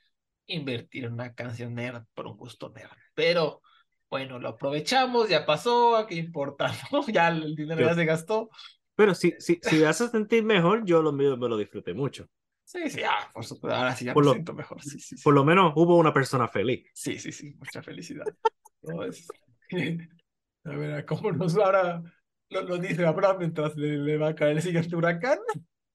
invertir 0.46 1.06
en 1.06 1.14
una 1.14 1.34
canción 1.34 1.74
nerd 1.74 2.04
por 2.14 2.28
un 2.28 2.36
gusto 2.36 2.70
nerd. 2.70 2.96
Pero 3.14 3.62
bueno, 4.08 4.38
lo 4.38 4.50
aprovechamos, 4.50 5.28
ya 5.28 5.44
pasó, 5.44 5.96
¿a 5.96 6.06
qué 6.06 6.14
importa? 6.14 6.70
¿no? 6.92 7.04
Ya 7.08 7.28
el 7.28 7.56
dinero 7.56 7.84
ya 7.84 7.94
se 7.94 8.04
gastó. 8.04 8.48
Pero 8.94 9.14
si, 9.14 9.34
si, 9.38 9.58
si 9.62 9.76
me 9.76 9.86
hace 9.86 10.08
sentir 10.08 10.44
mejor, 10.44 10.84
yo 10.84 11.02
lo 11.02 11.12
mío 11.12 11.36
me 11.36 11.48
lo 11.48 11.56
disfruté 11.56 11.94
mucho. 11.94 12.28
Sí, 12.64 12.88
sí, 12.88 13.02
ah, 13.04 13.28
por 13.32 13.44
supuesto, 13.44 13.76
ahora 13.76 13.94
sí 13.96 14.04
ya 14.04 14.14
Por 14.14 14.22
me 14.24 14.26
lo- 14.28 14.32
siento 14.34 14.54
mejor. 14.54 14.82
Sí, 14.82 14.90
sí, 15.00 15.16
sí. 15.16 15.22
Por 15.22 15.34
lo 15.34 15.44
menos 15.44 15.72
hubo 15.76 15.96
una 15.96 16.12
persona 16.12 16.48
feliz. 16.48 16.88
Sí, 16.94 17.18
sí, 17.18 17.32
sí, 17.32 17.54
mucha 17.58 17.82
felicidad. 17.82 18.24
No, 18.84 19.04
es- 19.04 19.28
A 20.64 20.70
ver, 20.70 21.04
¿cómo 21.06 21.30
nos 21.32 21.56
ahora 21.56 22.02
lo, 22.50 22.62
lo 22.62 22.78
dice 22.78 23.06
Abraham 23.06 23.36
mientras 23.38 23.76
le, 23.76 23.96
le 23.98 24.16
va 24.18 24.28
a 24.28 24.34
caer 24.34 24.56
el 24.56 24.62
siguiente 24.62 24.94
huracán? 24.96 25.38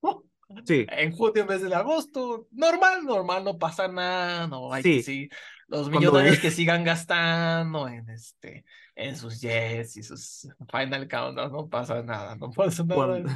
Sí, 0.66 0.86
En 0.90 1.12
junio 1.12 1.42
en 1.42 1.48
vez 1.48 1.62
de 1.62 1.76
agosto, 1.76 2.48
normal, 2.52 3.04
normal, 3.06 3.44
no 3.44 3.58
pasa 3.60 3.90
nada, 3.90 4.48
no 4.48 4.72
hay 4.72 4.82
que 4.82 5.04
Sí. 5.04 5.30
los 5.68 5.90
Cuando 5.90 6.00
millonarios 6.00 6.38
ve- 6.38 6.42
que 6.42 6.52
sigan 6.52 6.86
gastando 6.86 7.88
en 7.90 8.10
este, 8.10 8.64
en 8.98 9.16
sus 9.16 9.40
jets 9.40 9.96
y 9.98 10.04
sus 10.04 10.50
final 10.72 11.08
countdowns, 11.08 11.52
no 11.52 11.70
pasa 11.70 12.02
nada, 12.02 12.36
no 12.36 12.50
pasa 12.56 12.84
nada. 12.84 12.98
cuando, 12.98 13.30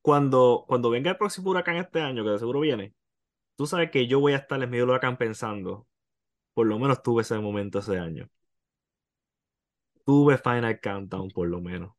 cuando, 0.00 0.64
cuando 0.68 0.90
venga 0.90 1.10
el 1.10 1.16
próximo 1.16 1.50
huracán 1.50 1.76
este 1.76 2.00
año, 2.00 2.24
que 2.24 2.30
de 2.30 2.38
seguro 2.38 2.60
viene, 2.60 2.94
tú 3.56 3.66
sabes 3.66 3.90
que 3.90 4.06
yo 4.06 4.20
voy 4.20 4.34
a 4.34 4.36
estar 4.36 4.62
en 4.62 4.70
medio 4.70 4.84
del 4.84 4.90
huracán 4.90 5.16
pensando, 5.18 5.86
por 6.54 6.66
lo 6.66 6.78
menos 6.78 7.02
tuve 7.02 7.22
ese 7.22 7.38
momento 7.38 7.80
ese 7.80 7.98
año. 7.98 8.28
Tuve 10.04 10.38
Final 10.38 10.80
Countdown, 10.80 11.30
por 11.30 11.48
lo 11.48 11.60
menos. 11.60 11.94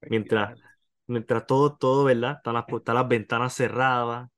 Mientras, 0.00 0.58
mientras 1.06 1.46
todo, 1.46 1.76
todo, 1.76 2.04
¿verdad? 2.04 2.38
Están 2.38 2.54
las, 2.54 2.64
están 2.68 2.94
las 2.96 3.08
ventanas 3.08 3.54
cerradas, 3.54 4.28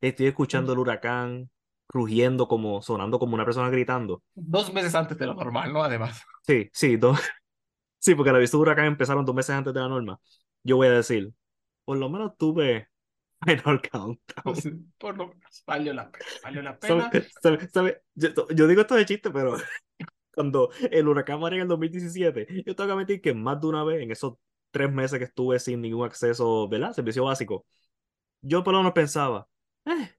estoy 0.00 0.26
escuchando 0.26 0.72
el 0.72 0.78
huracán 0.78 1.50
rugiendo 1.94 2.46
como, 2.48 2.82
sonando 2.82 3.18
como 3.18 3.34
una 3.36 3.46
persona 3.46 3.70
gritando. 3.70 4.22
Dos 4.34 4.72
meses 4.74 4.94
antes 4.94 5.16
de 5.16 5.26
lo 5.26 5.34
normal, 5.34 5.72
¿no? 5.72 5.82
Además. 5.82 6.22
Sí, 6.46 6.68
sí, 6.72 6.96
dos- 6.96 7.18
sí, 8.00 8.14
porque 8.14 8.32
la 8.32 8.38
vista 8.38 8.56
de 8.56 8.62
huracán 8.62 8.86
empezaron 8.86 9.24
dos 9.24 9.34
meses 9.34 9.54
antes 9.54 9.72
de 9.74 9.80
la 9.80 9.88
norma. 9.88 10.20
Yo 10.62 10.76
voy 10.76 10.88
a 10.88 10.92
decir, 10.92 11.32
por 11.84 11.96
lo 11.98 12.10
menos 12.10 12.36
tuve 12.36 12.88
Final 13.46 13.80
Countdown. 13.82 14.20
Pues, 14.44 14.68
por 14.98 15.16
lo 15.16 15.28
menos, 15.28 15.62
valió 15.66 15.94
la 15.94 16.10
pena, 16.10 16.24
valió 16.42 16.62
la 16.62 16.78
pena. 16.78 17.10
¿Sabe- 17.10 17.28
sabe- 17.42 17.68
sabe? 17.68 18.02
Yo, 18.14 18.30
yo 18.50 18.66
digo 18.66 18.82
esto 18.82 18.94
de 18.96 19.06
chiste, 19.06 19.30
pero 19.30 19.56
cuando 20.34 20.70
el 20.90 21.08
huracán 21.08 21.40
María 21.40 21.58
en 21.58 21.62
el 21.62 21.68
2017, 21.68 22.46
yo 22.66 22.74
tengo 22.76 22.88
que 22.88 22.92
admitir 22.94 23.22
que 23.22 23.34
más 23.34 23.60
de 23.60 23.66
una 23.68 23.84
vez 23.84 24.02
en 24.02 24.10
esos 24.12 24.34
tres 24.70 24.92
meses 24.92 25.18
que 25.18 25.26
estuve 25.26 25.58
sin 25.60 25.80
ningún 25.82 26.06
acceso, 26.06 26.68
¿verdad? 26.68 26.92
Servicio 26.92 27.24
básico, 27.24 27.66
yo 28.42 28.64
por 28.64 28.72
lo 28.74 28.80
menos 28.80 28.92
pensaba, 28.92 29.48
eh, 29.86 30.10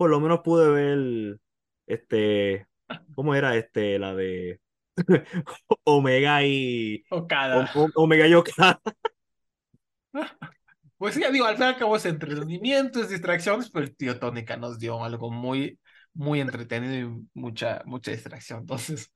por 0.00 0.08
lo 0.10 0.18
menos 0.18 0.40
pude 0.40 0.70
ver, 0.70 1.38
este, 1.86 2.66
¿cómo 3.14 3.34
era? 3.34 3.54
Este, 3.56 3.98
la 3.98 4.14
de 4.14 4.60
Omega 5.84 6.42
y 6.44 7.04
Okada. 7.10 7.70
O- 7.74 7.82
O- 7.84 7.90
Omega 8.04 8.26
y 8.26 8.32
Okada. 8.34 8.80
Pues 10.96 11.16
ya 11.16 11.30
digo, 11.30 11.46
al 11.46 11.56
fin 11.56 11.64
y 11.64 11.68
al 11.68 11.76
cabo 11.78 11.96
es 11.96 12.04
entretenimiento, 12.04 13.00
es 13.00 13.08
distracciones, 13.08 13.70
pero 13.70 13.86
el 13.86 13.96
tío 13.96 14.18
Tónica 14.18 14.56
nos 14.56 14.78
dio 14.78 15.02
algo 15.02 15.30
muy, 15.30 15.80
muy 16.12 16.40
entretenido 16.40 16.94
y 16.94 17.26
mucha, 17.34 17.82
mucha 17.86 18.10
distracción. 18.10 18.60
Entonces, 18.60 19.10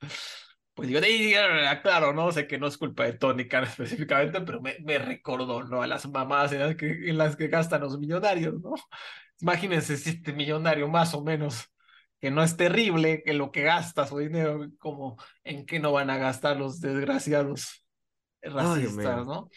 pues 0.75 0.89
digo, 0.89 1.01
y, 1.07 1.35
ah, 1.35 1.81
claro, 1.83 2.13
no 2.15 2.33
sé 2.33 2.47
que 2.47 2.59
no 2.59 2.67
es 2.69 2.79
culpa 2.79 3.05
de 3.05 3.19
Khan 3.49 3.65
específicamente, 3.65 4.41
pero 4.43 4.61
me, 4.63 4.77
me 4.85 4.99
recordó, 4.99 5.63
¿no? 5.65 5.83
A 5.83 5.87
las 5.87 6.09
mamás 6.09 6.53
en 6.53 6.61
las, 6.61 6.77
que, 6.77 6.87
en 7.11 7.19
las 7.19 7.37
que 7.37 7.49
gastan 7.49 7.83
los 7.83 7.99
millonarios, 7.99 8.55
¿no? 8.63 8.75
Imagínense 9.41 9.97
si 9.97 10.11
este 10.11 10.33
millonario 10.33 10.89
más 10.89 11.15
o 11.15 11.23
menos, 11.23 11.73
que 12.21 12.31
no 12.31 12.43
es 12.43 12.57
terrible, 12.57 13.23
que 13.23 13.35
lo 13.35 13.51
que 13.51 13.63
gasta 13.63 14.07
su 14.07 14.19
dinero, 14.19 14.67
como 14.79 15.17
en 15.43 15.67
qué 15.67 15.81
no 15.81 15.93
van 15.93 16.11
a 16.11 16.17
gastar 16.17 16.57
los 16.57 16.81
desgraciados 16.81 17.85
racistas, 18.43 19.27
¿no? 19.27 19.51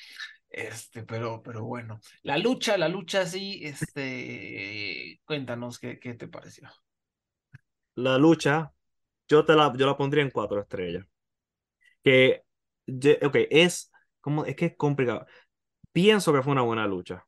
Este, 0.50 1.04
pero, 1.04 1.42
pero 1.44 1.64
bueno, 1.66 2.00
la 2.24 2.38
lucha, 2.38 2.78
la 2.78 2.88
lucha 2.88 3.26
sí, 3.26 3.62
este, 3.64 5.22
cuéntanos 5.26 5.78
qué, 5.78 6.00
qué 6.00 6.14
te 6.14 6.28
pareció. 6.28 6.70
La 7.96 8.18
lucha, 8.18 8.72
yo 9.28 9.46
te 9.46 9.56
la, 9.56 9.74
yo 9.76 9.86
la 9.86 9.98
pondría 9.98 10.24
en 10.24 10.32
cuatro 10.32 10.60
estrellas. 10.62 11.06
Que, 12.04 12.44
ok, 13.22 13.36
es, 13.50 13.92
como, 14.22 14.46
es 14.46 14.56
que 14.56 14.66
es 14.68 14.78
complicado. 14.78 15.26
Pienso 15.92 16.32
que 16.34 16.42
fue 16.42 16.54
una 16.54 16.62
buena 16.62 16.88
lucha, 16.88 17.26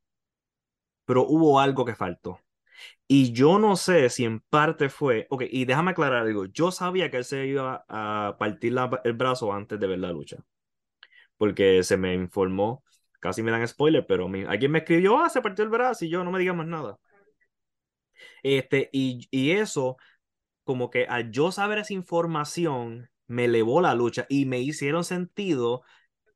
pero 1.10 1.26
hubo 1.28 1.60
algo 1.60 1.86
que 1.86 1.95
faltó. 1.95 2.39
Y 3.07 3.34
yo 3.34 3.60
no 3.60 3.78
sé 3.78 4.10
si 4.12 4.26
en 4.26 4.41
parte 4.41 4.89
fue, 4.89 5.28
ok, 5.32 5.43
y 5.49 5.66
déjame 5.66 5.91
aclarar 5.91 6.28
algo, 6.28 6.45
yo 6.45 6.72
sabía 6.72 7.12
que 7.12 7.18
él 7.18 7.26
se 7.26 7.47
iba 7.47 7.86
a 7.89 8.38
partir 8.39 8.76
el 9.05 9.14
brazo 9.14 9.53
antes 9.53 9.80
de 9.80 9.88
ver 9.88 9.99
la 9.99 10.12
lucha, 10.12 10.38
porque 11.38 11.84
se 11.84 11.97
me 11.97 12.14
informó, 12.14 12.84
casi 13.20 13.43
me 13.43 13.51
dan 13.51 13.68
spoiler, 13.68 14.05
pero 14.07 14.28
mi, 14.30 14.43
alguien 14.43 14.72
me 14.72 14.80
escribió, 14.80 15.20
ah, 15.20 15.30
se 15.30 15.41
partió 15.41 15.64
el 15.64 15.72
brazo 15.72 16.05
y 16.05 16.10
yo 16.10 16.24
no 16.24 16.32
me 16.32 16.39
diga 16.39 16.53
más 16.53 16.68
nada. 16.68 16.99
Este, 18.43 18.89
y, 18.91 19.28
y 19.32 19.51
eso, 19.51 19.97
como 20.64 20.89
que 20.89 21.05
al 21.07 21.32
yo 21.32 21.51
saber 21.51 21.80
esa 21.80 21.93
información, 21.93 23.10
me 23.28 23.45
elevó 23.45 23.82
la 23.82 23.95
lucha 23.95 24.26
y 24.30 24.45
me 24.45 24.60
hicieron 24.62 25.03
sentido 25.05 25.84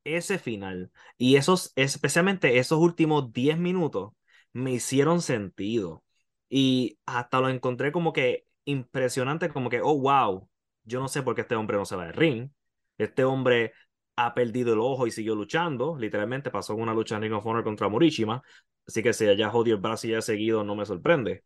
ese 0.04 0.38
final. 0.38 0.92
Y 1.18 1.36
esos, 1.36 1.72
especialmente 1.76 2.58
esos 2.58 2.78
últimos 2.80 3.32
10 3.32 3.58
minutos, 3.58 4.12
me 4.54 4.72
hicieron 4.72 5.22
sentido. 5.22 6.04
Y 6.48 6.98
hasta 7.06 7.40
lo 7.40 7.50
encontré 7.50 7.92
como 7.92 8.14
que 8.14 8.46
impresionante, 8.64 9.50
como 9.50 9.70
que, 9.70 9.82
oh, 9.82 9.98
wow, 9.98 10.48
yo 10.84 11.00
no 11.00 11.08
sé 11.08 11.22
por 11.22 11.34
qué 11.34 11.42
este 11.42 11.56
hombre 11.56 11.76
no 11.76 11.84
se 11.86 11.96
va 11.96 12.06
de 12.06 12.12
ring. 12.12 12.50
Este 12.98 13.24
hombre 13.24 13.74
ha 14.16 14.34
perdido 14.34 14.72
el 14.74 14.80
ojo 14.80 15.06
y 15.06 15.10
siguió 15.10 15.34
luchando. 15.34 15.98
Literalmente 15.98 16.50
pasó 16.50 16.74
una 16.76 16.94
lucha 16.94 17.16
en 17.16 17.22
Ring 17.22 17.34
of 17.34 17.46
Honor 17.46 17.64
contra 17.64 17.88
Morishima. 17.88 18.42
Así 18.86 19.02
que 19.02 19.12
si 19.12 19.26
haya 19.26 19.50
jodido 19.50 19.76
el 19.76 19.82
brazo 19.82 20.06
y 20.06 20.10
ya 20.12 20.22
seguido, 20.22 20.64
no 20.64 20.76
me 20.76 20.86
sorprende. 20.86 21.44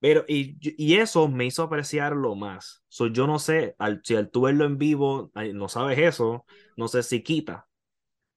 Pero, 0.00 0.24
y, 0.28 0.56
y 0.60 0.96
eso 0.96 1.28
me 1.28 1.44
hizo 1.46 1.62
apreciarlo 1.62 2.34
más. 2.34 2.82
So, 2.88 3.08
yo 3.08 3.26
no 3.26 3.38
sé, 3.38 3.76
si 4.04 4.16
al 4.16 4.30
tú 4.30 4.48
en 4.48 4.78
vivo, 4.78 5.30
no 5.54 5.68
sabes 5.68 5.98
eso, 5.98 6.46
no 6.76 6.88
sé 6.88 7.02
si 7.02 7.22
quita. 7.22 7.68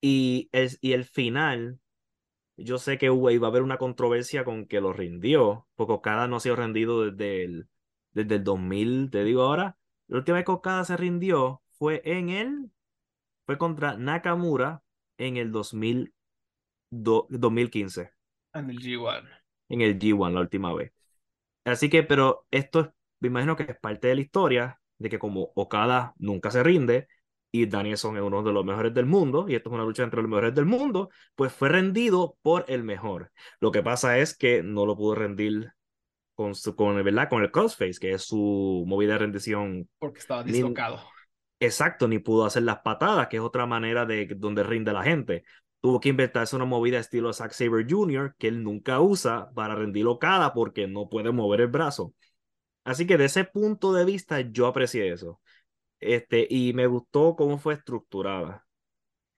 Y 0.01 0.49
el, 0.51 0.77
y 0.81 0.93
el 0.93 1.05
final, 1.05 1.79
yo 2.57 2.77
sé 2.77 2.97
que 2.97 3.09
hubo, 3.09 3.31
iba 3.31 3.47
a 3.47 3.49
haber 3.49 3.63
una 3.63 3.77
controversia 3.77 4.43
con 4.43 4.65
que 4.65 4.81
lo 4.81 4.93
rindió, 4.93 5.67
porque 5.75 5.93
Okada 5.93 6.27
no 6.27 6.37
ha 6.37 6.39
sido 6.39 6.55
rendido 6.55 7.09
desde 7.09 7.43
el, 7.43 7.67
desde 8.11 8.35
el 8.35 8.43
2000, 8.43 9.09
te 9.11 9.23
digo 9.23 9.43
ahora. 9.43 9.77
La 10.07 10.17
última 10.17 10.37
vez 10.37 10.45
que 10.45 10.51
Okada 10.51 10.85
se 10.85 10.97
rindió 10.97 11.61
fue 11.71 12.01
en 12.05 12.29
el, 12.29 12.71
fue 13.45 13.57
contra 13.57 13.97
Nakamura 13.97 14.83
en 15.17 15.37
el 15.37 15.51
2000, 15.51 16.13
2015. 16.89 18.11
En 18.53 18.69
el 18.69 18.79
G1. 18.79 19.29
En 19.69 19.81
el 19.81 19.97
G1, 19.97 20.33
la 20.33 20.41
última 20.41 20.73
vez. 20.73 20.91
Así 21.65 21.89
que, 21.89 22.03
pero 22.03 22.45
esto 22.51 22.81
es, 22.81 22.87
me 23.19 23.29
imagino 23.29 23.55
que 23.55 23.63
es 23.63 23.79
parte 23.79 24.07
de 24.07 24.15
la 24.15 24.21
historia 24.21 24.81
de 24.97 25.09
que 25.09 25.19
como 25.19 25.51
Okada 25.55 26.13
nunca 26.17 26.51
se 26.51 26.61
rinde 26.61 27.07
y 27.55 27.67
Danielson 27.67 28.17
es 28.17 28.23
uno 28.23 28.41
de 28.41 28.51
los 28.51 28.65
mejores 28.65 28.93
del 28.95 29.05
mundo 29.05 29.45
y 29.47 29.53
esto 29.53 29.69
es 29.69 29.75
una 29.75 29.83
lucha 29.83 30.01
entre 30.03 30.21
los 30.21 30.29
mejores 30.29 30.55
del 30.55 30.65
mundo, 30.65 31.11
pues 31.35 31.53
fue 31.53 31.69
rendido 31.69 32.35
por 32.41 32.65
el 32.67 32.83
mejor. 32.83 33.31
Lo 33.59 33.71
que 33.71 33.83
pasa 33.83 34.17
es 34.17 34.35
que 34.35 34.63
no 34.63 34.87
lo 34.87 34.97
pudo 34.97 35.13
rendir 35.13 35.71
con, 36.33 36.55
su, 36.55 36.75
con, 36.75 37.01
¿verdad? 37.03 37.29
con 37.29 37.43
el 37.43 37.51
crossface, 37.51 37.99
que 37.99 38.13
es 38.13 38.23
su 38.23 38.83
movida 38.87 39.13
de 39.13 39.19
rendición. 39.19 39.87
Porque 39.99 40.19
estaba 40.19 40.43
dislocado. 40.43 40.99
exacto, 41.59 42.07
ni 42.07 42.17
pudo 42.17 42.45
hacer 42.45 42.63
las 42.63 42.79
patadas, 42.79 43.27
que 43.27 43.37
es 43.37 43.43
otra 43.43 43.67
manera 43.67 44.07
de 44.07 44.25
donde 44.35 44.63
rinde 44.63 44.91
la 44.91 45.03
gente 45.03 45.43
tuvo 45.79 45.99
que 45.99 46.07
inventarse 46.07 46.55
una 46.55 46.63
movida 46.63 46.97
estilo 46.97 47.33
Zack 47.33 47.51
Saber 47.51 47.85
Jr. 47.87 48.35
que 48.39 48.47
él 48.47 48.63
nunca 48.63 49.01
usa 49.01 49.51
para 49.53 49.75
rendir 49.75 50.05
locada 50.05 50.53
porque 50.53 50.87
no 50.87 51.09
puede 51.09 51.33
mover 51.33 51.59
el 51.59 51.67
brazo. 51.67 52.13
Así 52.85 53.05
que 53.05 53.17
de 53.17 53.25
ese 53.25 53.43
punto 53.43 53.91
de 53.91 54.05
vista 54.05 54.39
yo 54.39 54.67
aprecié 54.67 55.11
eso. 55.11 55.41
Este, 56.05 56.47
y 56.49 56.73
me 56.73 56.87
gustó 56.87 57.35
cómo 57.35 57.57
fue 57.57 57.75
estructurada. 57.75 58.65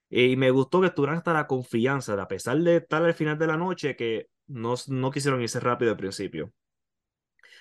Y 0.09 0.36
me 0.36 0.51
gustó 0.51 0.82
que 0.82 0.89
tuvieran 0.91 1.18
hasta 1.18 1.34
la 1.34 1.47
confianza, 1.47 2.16
de, 2.16 2.22
a 2.22 2.28
pesar 2.28 2.57
de 2.57 2.78
estar 2.78 3.03
al 3.03 3.13
final 3.13 3.38
de 3.38 3.47
la 3.47 3.57
noche, 3.57 3.95
que 3.95 4.30
no, 4.47 4.76
no 4.88 5.11
quisieron 5.11 5.41
irse 5.41 5.59
rápido 5.59 5.91
al 5.91 5.97
principio. 5.97 6.53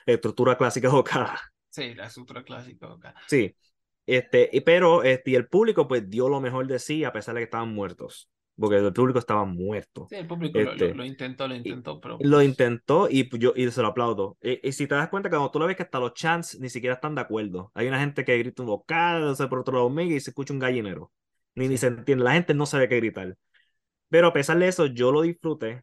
Estructura 0.07 0.57
clásica 0.57 0.89
de 0.91 0.97
Okada. 0.97 1.41
Sí, 1.71 1.95
la 1.95 2.07
estructura 2.07 2.45
clásica 2.45 2.87
de 2.87 2.93
Okada. 2.93 3.21
Sí. 3.27 3.57
Este, 4.07 4.51
pero 4.65 5.03
este, 5.03 5.31
y 5.31 5.35
el 5.35 5.49
público 5.49 5.89
pues 5.89 6.09
dio 6.11 6.29
lo 6.29 6.41
mejor 6.41 6.67
de 6.67 6.79
sí 6.79 7.05
a 7.05 7.13
pesar 7.13 7.35
de 7.35 7.41
que 7.41 7.45
estaban 7.45 7.73
muertos 7.73 8.29
porque 8.59 8.77
el 8.77 8.93
público 8.93 9.19
estaba 9.19 9.45
muerto. 9.45 10.07
Sí, 10.09 10.17
el 10.17 10.27
público 10.27 10.59
este, 10.59 10.95
lo, 10.95 11.05
intentó, 11.05 11.49
lo 11.49 11.55
intentó, 11.55 12.01
pero... 12.01 12.19
Lo 12.21 12.43
intentó 12.43 13.09
y 13.11 13.29
yo 13.39 13.53
y 13.57 13.71
se 13.71 13.83
lo 13.83 13.89
aplaudo. 13.89 14.39
Y, 14.41 14.73
si 14.73 14.87
te 14.87 14.95
das 14.95 15.09
cuenta, 15.09 15.29
cuando 15.29 15.51
tú 15.51 15.59
lo 15.59 15.67
ves 15.67 15.77
que 15.77 15.83
hasta 15.83 15.99
los 15.99 16.15
chants 16.15 16.59
ni 16.61 16.69
siquiera 16.69 16.95
están 16.95 17.15
de 17.15 17.23
acuerdo. 17.23 17.73
Hay 17.75 17.89
una 17.89 17.99
gente 17.99 18.25
que 18.25 18.39
grita 18.39 18.63
un 18.63 18.69
vocal, 18.69 19.25
o 19.25 19.35
sea, 19.35 19.49
por 19.49 19.61
otro 19.61 19.75
lado 19.75 19.87
Omega 19.87 20.15
y 20.15 20.21
se 20.21 20.31
escucha 20.31 20.53
un 20.53 20.61
gallinero. 20.61 21.11
Ni, 21.57 21.69
ni 21.69 21.77
se 21.77 21.89
entiende, 21.89 22.25
la 22.25 22.33
gente 22.33 22.55
no 22.55 22.67
sabe 22.67 22.89
qué 22.89 22.97
gritar. 22.97 23.37
Pero 24.09 24.29
a 24.29 24.33
pesar 24.33 24.59
de 24.59 24.69
eso, 24.69 24.87
yo 24.87 25.11
lo 25.11 25.23
disfruté, 25.23 25.83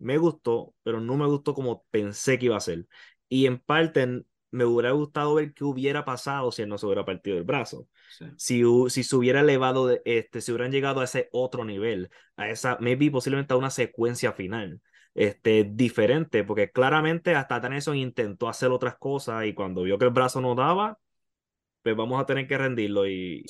me 0.00 0.18
gustó, 0.18 0.74
pero 0.82 1.00
no 1.00 1.16
me 1.16 1.26
gustó 1.26 1.54
como 1.54 1.84
pensé 1.90 2.38
que 2.38 2.46
iba 2.46 2.56
a 2.56 2.60
ser. 2.60 2.86
Y 3.28 3.46
en 3.46 3.58
parte 3.58 4.24
me 4.54 4.64
hubiera 4.64 4.92
gustado 4.92 5.34
ver 5.34 5.52
qué 5.52 5.64
hubiera 5.64 6.04
pasado 6.04 6.52
si 6.52 6.62
él 6.62 6.68
no 6.68 6.78
se 6.78 6.86
hubiera 6.86 7.04
partido 7.04 7.36
el 7.36 7.42
brazo. 7.42 7.88
Si, 8.36 8.62
si 8.88 9.02
se 9.02 9.16
hubiera 9.16 9.40
elevado, 9.40 9.88
de, 9.88 10.00
este, 10.04 10.40
si 10.40 10.52
hubieran 10.52 10.70
llegado 10.70 11.00
a 11.00 11.04
ese 11.04 11.28
otro 11.32 11.64
nivel, 11.64 12.08
a 12.36 12.48
esa, 12.48 12.78
maybe 12.80 13.10
posiblemente 13.10 13.52
a 13.52 13.56
una 13.56 13.70
secuencia 13.70 14.32
final 14.32 14.80
este, 15.12 15.64
diferente, 15.64 16.44
porque 16.44 16.70
claramente 16.70 17.34
hasta 17.34 17.60
Tennyson 17.60 17.96
intentó 17.96 18.48
hacer 18.48 18.70
otras 18.70 18.96
cosas 18.96 19.44
y 19.44 19.54
cuando 19.54 19.82
vio 19.82 19.98
que 19.98 20.04
el 20.04 20.12
brazo 20.12 20.40
no 20.40 20.54
daba, 20.54 21.00
pues 21.82 21.96
vamos 21.96 22.22
a 22.22 22.26
tener 22.26 22.46
que 22.46 22.56
rendirlo 22.56 23.08
y 23.08 23.44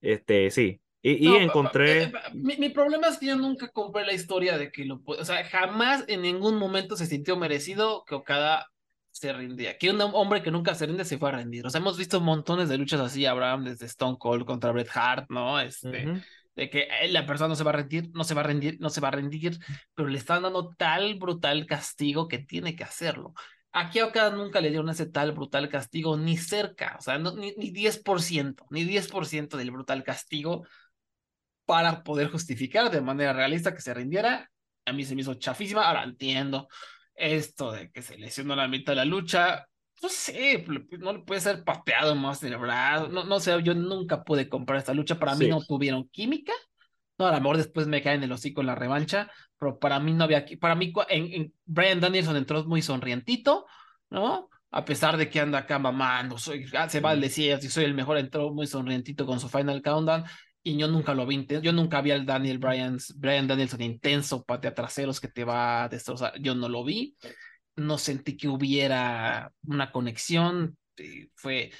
este, 0.00 0.50
sí. 0.50 0.80
Y, 1.00 1.28
y 1.28 1.36
encontré... 1.36 2.04
Eh, 2.04 2.12
mi, 2.32 2.56
mi, 2.56 2.70
problema 2.70 3.06
es 3.08 3.18
que 3.18 3.26
yo 3.26 3.36
nunca 3.36 3.68
compré 3.68 4.04
la 4.04 4.14
historia 4.14 4.58
de 4.58 4.72
que 4.72 4.84
lo... 4.84 5.00
O 5.04 5.24
sea, 5.24 5.44
jamás 5.44 6.04
en 6.08 6.22
ningún 6.22 6.56
momento 6.56 6.96
se 6.96 7.06
sintió 7.06 7.36
merecido 7.36 8.04
que 8.04 8.16
Okada 8.16 8.66
se 9.14 9.32
rindía. 9.32 9.78
Que 9.78 9.90
un 9.90 10.00
hombre 10.00 10.42
que 10.42 10.50
nunca 10.50 10.74
se 10.74 10.86
rinde 10.86 11.04
se 11.04 11.18
fue 11.18 11.28
a 11.28 11.32
rendir. 11.32 11.64
O 11.64 11.70
sea, 11.70 11.80
hemos 11.80 11.96
visto 11.96 12.20
montones 12.20 12.68
de 12.68 12.76
luchas 12.76 13.00
así, 13.00 13.24
Abraham, 13.26 13.64
desde 13.64 13.86
Stone 13.86 14.16
Cold 14.18 14.44
contra 14.44 14.72
Bret 14.72 14.88
Hart, 14.92 15.30
¿no? 15.30 15.60
Este, 15.60 16.20
de 16.56 16.70
que 16.70 16.88
la 17.10 17.24
persona 17.24 17.48
no 17.48 17.54
se 17.54 17.62
va 17.62 17.70
a 17.70 17.74
rendir, 17.74 18.10
no 18.12 18.24
se 18.24 18.34
va 18.34 18.40
a 18.40 18.44
rendir, 18.44 18.76
no 18.80 18.90
se 18.90 19.00
va 19.00 19.08
a 19.08 19.12
rendir, 19.12 19.58
pero 19.94 20.08
le 20.08 20.18
están 20.18 20.42
dando 20.42 20.74
tal 20.76 21.14
brutal 21.14 21.64
castigo 21.66 22.26
que 22.26 22.38
tiene 22.38 22.74
que 22.74 22.82
hacerlo. 22.82 23.34
Aquí 23.70 24.00
a 24.00 24.06
Okada 24.06 24.30
nunca 24.30 24.60
le 24.60 24.70
dieron 24.70 24.90
ese 24.90 25.06
tal 25.06 25.30
brutal 25.30 25.68
castigo 25.68 26.16
ni 26.16 26.36
cerca, 26.36 26.96
o 26.98 27.02
sea, 27.02 27.16
ni, 27.16 27.54
ni 27.56 27.70
10%, 27.72 28.66
ni 28.70 28.84
10% 28.84 29.56
del 29.56 29.70
brutal 29.70 30.02
castigo 30.02 30.66
para 31.66 32.02
poder 32.02 32.30
justificar 32.30 32.90
de 32.90 33.00
manera 33.00 33.32
realista 33.32 33.72
que 33.74 33.80
se 33.80 33.94
rindiera. 33.94 34.50
A 34.86 34.92
mí 34.92 35.04
se 35.04 35.14
me 35.14 35.20
hizo 35.20 35.34
chafísima, 35.34 35.86
ahora 35.86 36.02
entiendo 36.02 36.68
esto 37.14 37.72
de 37.72 37.90
que 37.90 38.02
se 38.02 38.18
lesionó 38.18 38.56
la 38.56 38.68
mitad 38.68 38.92
de 38.92 38.96
la 38.96 39.04
lucha, 39.04 39.66
no 40.02 40.08
sé, 40.08 40.64
no 40.98 41.12
le 41.12 41.18
puede 41.20 41.40
ser 41.40 41.64
pateado 41.64 42.14
más 42.14 42.40
del 42.40 42.56
brazo, 42.58 43.08
no, 43.08 43.24
no 43.24 43.40
sé, 43.40 43.62
yo 43.62 43.74
nunca 43.74 44.24
pude 44.24 44.48
comprar 44.48 44.78
esta 44.78 44.94
lucha, 44.94 45.18
para 45.18 45.34
mí 45.34 45.48
no 45.48 45.60
tuvieron 45.62 46.08
química, 46.08 46.52
no, 47.18 47.26
a 47.26 47.32
lo 47.32 47.40
mejor 47.40 47.56
después 47.56 47.86
me 47.86 48.02
caen 48.02 48.22
el 48.22 48.32
hocico 48.32 48.60
en 48.60 48.66
la 48.66 48.74
revancha, 48.74 49.30
pero 49.58 49.78
para 49.78 50.00
mí 50.00 50.12
no 50.12 50.24
había, 50.24 50.44
para 50.60 50.74
mí 50.74 50.92
en, 51.08 51.54
Brian 51.64 52.00
Danielson 52.00 52.36
entró 52.36 52.64
muy 52.64 52.82
sonrientito, 52.82 53.66
¿no? 54.10 54.50
A 54.70 54.84
pesar 54.84 55.16
de 55.16 55.30
que 55.30 55.38
anda 55.38 55.58
acá 55.58 55.78
mamando, 55.78 56.36
soy, 56.36 56.66
ah, 56.76 56.88
se 56.88 57.00
va 57.00 57.10
al 57.10 57.20
desierto 57.20 57.66
y 57.66 57.68
soy 57.68 57.84
el 57.84 57.94
mejor, 57.94 58.18
entró 58.18 58.52
muy 58.52 58.66
sonrientito 58.66 59.24
con 59.24 59.38
su 59.38 59.48
final 59.48 59.80
countdown 59.80 60.24
y 60.66 60.78
yo 60.78 60.88
nunca 60.88 61.12
lo 61.14 61.26
vi, 61.26 61.46
yo 61.62 61.72
nunca 61.72 62.00
vi 62.00 62.10
al 62.10 62.24
Daniel 62.24 62.58
Bryan, 62.58 62.98
Brian 63.16 63.46
Danielson 63.46 63.82
intenso, 63.82 64.44
patea 64.44 64.74
traseros 64.74 65.20
que 65.20 65.28
te 65.28 65.44
va 65.44 65.84
a 65.84 65.88
destrozar, 65.90 66.32
yo 66.40 66.54
no 66.54 66.70
lo 66.70 66.82
vi, 66.82 67.16
no 67.76 67.98
sentí 67.98 68.36
que 68.36 68.48
hubiera 68.48 69.52
una 69.66 69.92
conexión, 69.92 70.78
eh, 70.96 71.28
fue, 71.34 71.70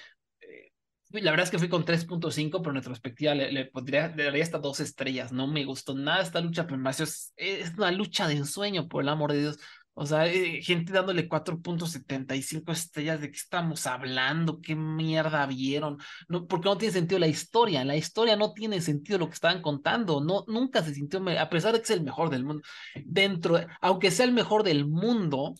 eh, 0.42 0.72
la 1.12 1.30
verdad 1.30 1.44
es 1.44 1.50
que 1.50 1.58
fui 1.58 1.70
con 1.70 1.86
3.5, 1.86 2.60
pero 2.60 2.72
en 2.72 2.76
retrospectiva 2.76 3.34
le, 3.34 3.50
le, 3.52 3.64
pondría, 3.64 4.08
le 4.14 4.24
daría 4.24 4.42
hasta 4.42 4.58
dos 4.58 4.80
estrellas, 4.80 5.32
no 5.32 5.46
me 5.46 5.64
gustó 5.64 5.94
nada 5.94 6.22
esta 6.22 6.42
lucha, 6.42 6.66
pero 6.66 6.78
es, 6.90 7.32
es 7.36 7.74
una 7.78 7.90
lucha 7.90 8.28
de 8.28 8.34
ensueño, 8.34 8.86
por 8.86 9.02
el 9.02 9.08
amor 9.08 9.32
de 9.32 9.40
Dios, 9.40 9.58
O 9.96 10.06
sea, 10.06 10.26
eh, 10.26 10.60
gente 10.62 10.92
dándole 10.92 11.28
4.75 11.28 12.72
estrellas, 12.72 13.20
¿de 13.20 13.30
qué 13.30 13.36
estamos 13.36 13.86
hablando? 13.86 14.60
¿Qué 14.60 14.74
mierda 14.74 15.46
vieron? 15.46 15.98
No, 16.28 16.46
porque 16.48 16.68
no 16.68 16.76
tiene 16.78 16.92
sentido 16.94 17.20
la 17.20 17.28
historia. 17.28 17.84
La 17.84 17.96
historia 17.96 18.36
no 18.36 18.52
tiene 18.52 18.80
sentido 18.80 19.18
lo 19.20 19.28
que 19.28 19.34
estaban 19.34 19.62
contando. 19.62 20.20
No, 20.20 20.44
nunca 20.48 20.82
se 20.82 20.94
sintió, 20.94 21.22
a 21.38 21.48
pesar 21.48 21.72
de 21.72 21.78
que 21.78 21.84
es 21.84 21.90
el 21.90 22.02
mejor 22.02 22.30
del 22.30 22.44
mundo. 22.44 22.62
Dentro, 23.04 23.56
de- 23.56 23.68
aunque 23.80 24.10
sea 24.10 24.26
el 24.26 24.32
mejor 24.32 24.64
del 24.64 24.84
mundo, 24.86 25.54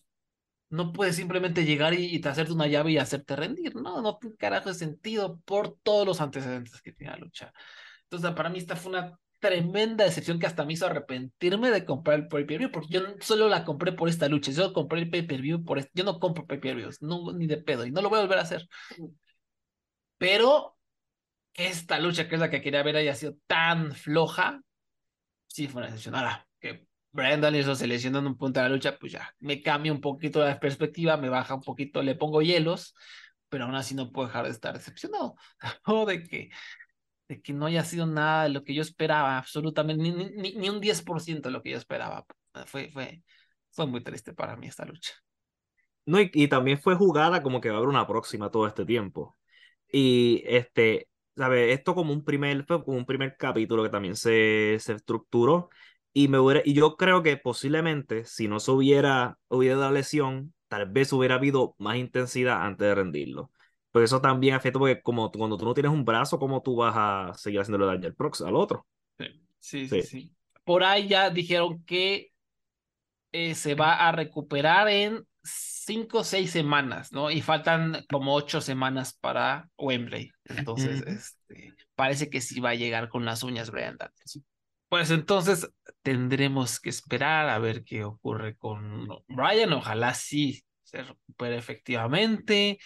no 0.70 0.93
puedes 0.93 1.16
simplemente 1.16 1.65
llegar 1.65 1.94
y, 1.94 2.15
y 2.15 2.20
te 2.20 2.28
hacerte 2.28 2.52
una 2.52 2.66
llave 2.66 2.93
y 2.93 2.98
hacerte 2.98 3.36
rendir. 3.36 3.77
No, 3.77 4.02
no 4.02 4.19
tiene 4.19 4.36
carajo 4.36 4.69
de 4.70 4.74
sentido 4.74 5.40
por 5.44 5.77
todos 5.82 6.06
los 6.06 6.20
antecedentes 6.20 6.81
que 6.82 6.93
tiene 6.93 7.12
la 7.12 7.19
lucha. 7.19 7.52
Entonces, 8.05 8.32
para 8.32 8.51
mí 8.51 8.59
esta 8.59 8.77
fue 8.77 8.93
una 8.93 9.19
tremenda 9.44 10.04
decepción 10.04 10.38
que 10.38 10.46
hasta 10.46 10.64
me 10.64 10.72
hizo 10.72 10.86
arrepentirme 10.86 11.70
de 11.70 11.84
comprar 11.84 12.18
el 12.18 12.28
pay-per-view, 12.28 12.70
porque 12.70 12.88
yo 12.90 13.00
solo 13.20 13.48
la 13.48 13.64
compré 13.64 13.92
por 13.92 14.08
esta 14.08 14.26
lucha. 14.28 14.52
Yo 14.52 14.72
compré 14.72 15.00
el 15.00 15.10
pay-per-view 15.10 15.64
por 15.64 15.78
este- 15.78 15.90
Yo 15.94 16.04
no 16.04 16.18
compro 16.18 16.46
pay-per-views, 16.46 17.02
no, 17.02 17.30
ni 17.32 17.46
de 17.46 17.58
pedo, 17.58 17.84
y 17.84 17.90
no 17.92 18.00
lo 18.00 18.08
voy 18.08 18.18
a 18.18 18.22
volver 18.22 18.38
a 18.38 18.42
hacer. 18.42 18.66
Pero 20.16 20.78
esta 21.54 21.98
lucha, 22.00 22.28
que 22.28 22.36
es 22.36 22.40
la 22.40 22.50
que 22.50 22.62
quería 22.62 22.82
ver, 22.82 22.96
haya 22.96 23.14
sido 23.14 23.36
tan 23.46 23.92
floja, 23.92 24.62
sí 25.46 25.68
fue 25.68 25.82
una 25.82 25.86
decepción. 25.90 26.14
Ahora, 26.14 26.46
que 26.60 26.86
Brian 27.12 27.40
Danielson 27.40 27.76
se 27.76 27.86
en 27.86 28.16
un 28.16 28.36
punto 28.36 28.60
de 28.60 28.68
la 28.68 28.74
lucha, 28.74 28.98
pues 28.98 29.12
ya 29.12 29.34
me 29.40 29.62
cambia 29.62 29.92
un 29.92 30.00
poquito 30.00 30.44
la 30.44 30.58
perspectiva, 30.58 31.16
me 31.16 31.28
baja 31.28 31.54
un 31.54 31.62
poquito, 31.62 32.02
le 32.02 32.14
pongo 32.14 32.42
hielos, 32.42 32.94
pero 33.48 33.64
aún 33.64 33.74
así 33.74 33.94
no 33.94 34.10
puedo 34.10 34.28
dejar 34.28 34.46
de 34.46 34.52
estar 34.52 34.74
decepcionado. 34.74 35.36
O 35.86 36.06
de 36.06 36.24
que 36.24 36.50
de 37.28 37.40
que 37.40 37.52
no 37.52 37.66
haya 37.66 37.84
sido 37.84 38.06
nada 38.06 38.44
de 38.44 38.51
lo 38.51 38.64
que 38.64 38.74
yo 38.74 38.82
esperaba, 38.82 39.38
absolutamente, 39.38 40.02
ni, 40.02 40.12
ni, 40.12 40.52
ni 40.55 40.68
un 40.68 40.80
10% 40.80 41.48
de 41.48 41.52
lo 41.52 41.62
que 41.62 41.70
yo 41.70 41.78
esperaba. 41.78 42.26
Fue, 42.66 42.90
fue, 42.90 43.22
fue 43.70 43.86
muy 43.86 44.02
triste 44.02 44.32
para 44.32 44.56
mí 44.56 44.66
esta 44.66 44.84
lucha. 44.84 45.12
No, 46.06 46.20
y, 46.20 46.30
y 46.34 46.48
también 46.48 46.78
fue 46.78 46.94
jugada 46.96 47.42
como 47.42 47.60
que 47.60 47.70
va 47.70 47.76
a 47.76 47.78
haber 47.78 47.88
una 47.88 48.06
próxima 48.06 48.51
todo 48.51 48.66
este 48.66 48.84
tiempo. 48.84 49.36
Y 49.90 50.42
este, 50.46 51.09
¿sabes? 51.36 51.72
Esto 51.72 51.94
como 51.94 52.12
un 52.12 52.24
primer, 52.24 52.66
como 52.66 52.96
un 52.98 53.06
primer 53.06 53.36
capítulo 53.36 53.82
que 53.82 53.88
también 53.90 54.16
se, 54.16 54.76
se 54.80 54.94
estructuró. 54.94 55.70
Y, 56.12 56.28
me 56.28 56.38
hubiera, 56.38 56.62
y 56.64 56.74
yo 56.74 56.96
creo 56.96 57.22
que 57.22 57.36
posiblemente, 57.36 58.24
si 58.24 58.48
no 58.48 58.60
se 58.60 58.70
hubiera, 58.70 59.38
hubiera 59.48 59.76
dado 59.76 59.92
lesión, 59.92 60.55
tal 60.68 60.86
vez 60.90 61.12
hubiera 61.12 61.36
habido 61.36 61.74
más 61.78 61.96
intensidad 61.96 62.64
antes 62.64 62.86
de 62.86 62.94
rendirlo. 62.94 63.51
Porque 63.94 64.06
eso 64.06 64.20
también 64.20 64.54
afecta, 64.54 64.80
porque 64.80 65.00
como 65.00 65.30
cuando 65.30 65.56
tú 65.56 65.66
no 65.66 65.72
tienes 65.72 65.92
un 65.92 66.04
brazo, 66.04 66.36
¿cómo 66.36 66.60
tú 66.60 66.74
vas 66.74 66.94
a 66.96 67.32
seguir 67.34 67.60
haciéndole 67.60 67.86
daño 67.86 68.08
al, 68.08 68.14
próximo, 68.16 68.48
al 68.48 68.56
otro? 68.56 68.88
Sí, 69.16 69.28
sí, 69.60 69.88
Sí. 69.88 70.02
sí. 70.02 70.32
Por 70.64 70.82
ahí 70.82 71.06
ya 71.06 71.30
dijeron 71.30 71.84
que 71.84 72.32
eh, 73.30 73.54
se 73.54 73.76
va 73.76 74.08
a 74.08 74.10
recuperar 74.10 74.88
en 74.88 75.24
cinco 75.44 76.18
o 76.18 76.24
seis 76.24 76.50
semanas, 76.50 77.12
¿no? 77.12 77.30
Y 77.30 77.40
faltan 77.40 78.04
como 78.10 78.34
ocho 78.34 78.60
semanas 78.60 79.16
para 79.20 79.70
Wembley. 79.78 80.28
Entonces, 80.46 81.00
este, 81.06 81.72
parece 81.94 82.28
que 82.28 82.40
sí 82.40 82.58
va 82.58 82.70
a 82.70 82.74
llegar 82.74 83.08
con 83.08 83.24
las 83.24 83.44
uñas 83.44 83.70
Brian 83.70 83.96
Danielson. 83.96 84.44
Pues 84.88 85.12
entonces 85.12 85.70
tendremos 86.02 86.80
que 86.80 86.90
esperar 86.90 87.48
a 87.48 87.60
ver 87.60 87.84
qué 87.84 88.02
ocurre 88.02 88.56
con 88.56 89.06
Brian. 89.28 89.72
Ojalá 89.72 90.14
sí 90.14 90.64
se 90.82 91.04
recupere 91.04 91.58
efectivamente. 91.58 92.80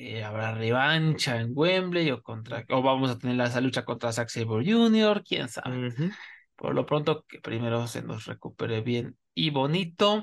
Eh, 0.00 0.22
habrá 0.22 0.54
revancha 0.54 1.40
en 1.40 1.50
Wembley 1.56 2.10
o 2.12 2.22
contra 2.22 2.64
o 2.68 2.82
vamos 2.82 3.10
a 3.10 3.18
tener 3.18 3.40
esa 3.44 3.60
lucha 3.60 3.84
contra 3.84 4.12
Zack 4.12 4.28
Sabre 4.28 4.64
Jr., 4.70 5.24
quién 5.24 5.48
sabe. 5.48 5.92
Por 6.56 6.74
lo 6.74 6.86
pronto, 6.86 7.24
que 7.28 7.40
primero 7.40 7.86
se 7.88 8.02
nos 8.02 8.26
recupere 8.26 8.80
bien 8.82 9.18
y 9.34 9.50
bonito. 9.50 10.22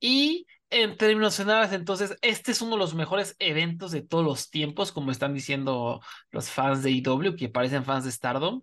Y 0.00 0.46
en 0.70 0.96
términos 0.96 1.36
generales, 1.36 1.72
entonces, 1.72 2.16
este 2.22 2.52
es 2.52 2.62
uno 2.62 2.72
de 2.72 2.78
los 2.78 2.94
mejores 2.94 3.36
eventos 3.38 3.90
de 3.92 4.02
todos 4.02 4.24
los 4.24 4.50
tiempos, 4.50 4.92
como 4.92 5.10
están 5.10 5.34
diciendo 5.34 6.00
los 6.30 6.50
fans 6.50 6.82
de 6.82 6.90
IW, 6.90 7.36
que 7.36 7.48
parecen 7.48 7.84
fans 7.84 8.04
de 8.04 8.12
Stardom. 8.12 8.62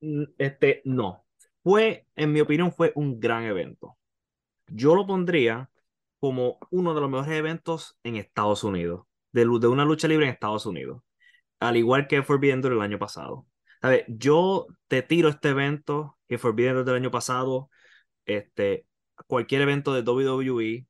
Mm, 0.00 0.24
Este, 0.38 0.82
no. 0.84 1.24
Fue, 1.62 2.06
en 2.16 2.32
mi 2.32 2.40
opinión, 2.40 2.72
fue 2.72 2.92
un 2.96 3.20
gran 3.20 3.44
evento. 3.44 3.96
Yo 4.68 4.94
lo 4.96 5.06
pondría 5.06 5.70
como 6.22 6.60
uno 6.70 6.94
de 6.94 7.00
los 7.00 7.10
mejores 7.10 7.32
eventos 7.32 7.98
en 8.04 8.14
Estados 8.14 8.62
Unidos, 8.62 9.06
de, 9.32 9.40
de 9.40 9.66
una 9.66 9.84
lucha 9.84 10.06
libre 10.06 10.26
en 10.26 10.32
Estados 10.32 10.66
Unidos, 10.66 11.02
al 11.58 11.76
igual 11.76 12.06
que 12.06 12.22
Forbidden 12.22 12.60
Door 12.60 12.74
el 12.74 12.82
año 12.82 12.98
pasado. 13.00 13.44
¿Sabes? 13.80 14.04
Yo 14.06 14.68
te 14.86 15.02
tiro 15.02 15.28
este 15.28 15.48
evento 15.48 16.16
que 16.28 16.38
Forbidden 16.38 16.76
Door 16.76 16.84
del 16.84 16.94
año 16.94 17.10
pasado, 17.10 17.70
este, 18.24 18.86
cualquier 19.26 19.62
evento 19.62 19.94
de 19.94 20.02
WWE, 20.02 20.86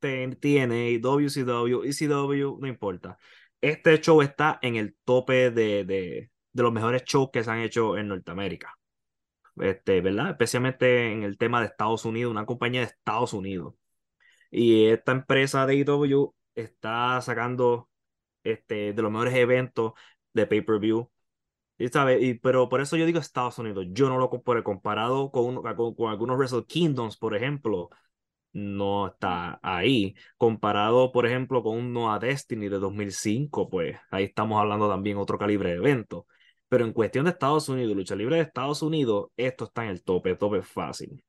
TNA, 0.00 0.98
WCW, 1.00 1.84
ECW, 1.84 2.58
no 2.60 2.66
importa. 2.66 3.16
Este 3.60 4.00
show 4.00 4.22
está 4.22 4.58
en 4.60 4.74
el 4.74 4.96
tope 5.04 5.52
de, 5.52 5.84
de, 5.84 6.30
de 6.52 6.62
los 6.64 6.72
mejores 6.72 7.04
shows 7.04 7.30
que 7.32 7.44
se 7.44 7.50
han 7.52 7.60
hecho 7.60 7.96
en 7.96 8.08
Norteamérica. 8.08 8.74
Este, 9.56 10.00
¿verdad? 10.00 10.30
Especialmente 10.30 11.12
en 11.12 11.22
el 11.22 11.38
tema 11.38 11.60
de 11.60 11.66
Estados 11.68 12.04
Unidos, 12.04 12.32
una 12.32 12.44
compañía 12.44 12.80
de 12.80 12.88
Estados 12.88 13.34
Unidos. 13.34 13.74
Y 14.56 14.86
esta 14.86 15.12
empresa 15.12 15.66
de 15.66 15.76
IW 15.76 16.32
está 16.54 17.20
sacando 17.22 17.90
este, 18.44 18.92
de 18.94 19.02
los 19.02 19.10
mejores 19.12 19.34
eventos 19.34 19.94
de 20.34 20.46
pay-per-view. 20.46 21.10
Y, 21.78 21.86
y, 22.26 22.34
pero 22.34 22.68
por 22.68 22.80
eso 22.80 22.96
yo 22.96 23.06
digo 23.06 23.18
Estados 23.18 23.58
Unidos. 23.58 23.86
Yo 23.90 24.08
no 24.08 24.18
lo 24.18 24.30
comparo 24.30 24.62
comparado 24.64 25.30
con, 25.32 25.62
con, 25.62 25.94
con 25.94 26.10
algunos 26.10 26.36
Wrestle 26.38 26.66
Kingdoms, 26.66 27.16
por 27.16 27.36
ejemplo. 27.36 27.90
No 28.52 29.08
está 29.08 29.58
ahí. 29.62 30.14
Comparado, 30.38 31.12
por 31.12 31.26
ejemplo, 31.26 31.62
con 31.62 31.76
un 31.78 31.92
Noah 31.92 32.18
Destiny 32.20 32.68
de 32.68 32.78
2005, 32.78 33.68
pues 33.70 33.98
ahí 34.10 34.24
estamos 34.24 34.60
hablando 34.60 34.88
también 34.88 35.18
otro 35.18 35.38
calibre 35.38 35.70
de 35.70 35.76
evento. 35.76 36.26
Pero 36.68 36.84
en 36.84 36.92
cuestión 36.92 37.24
de 37.26 37.32
Estados 37.32 37.68
Unidos, 37.68 37.96
lucha 37.96 38.16
libre 38.16 38.36
de 38.36 38.42
Estados 38.42 38.82
Unidos, 38.82 39.30
esto 39.36 39.64
está 39.66 39.84
en 39.84 39.90
el 39.90 40.04
tope, 40.04 40.36
tope 40.36 40.62
fácil. 40.62 41.22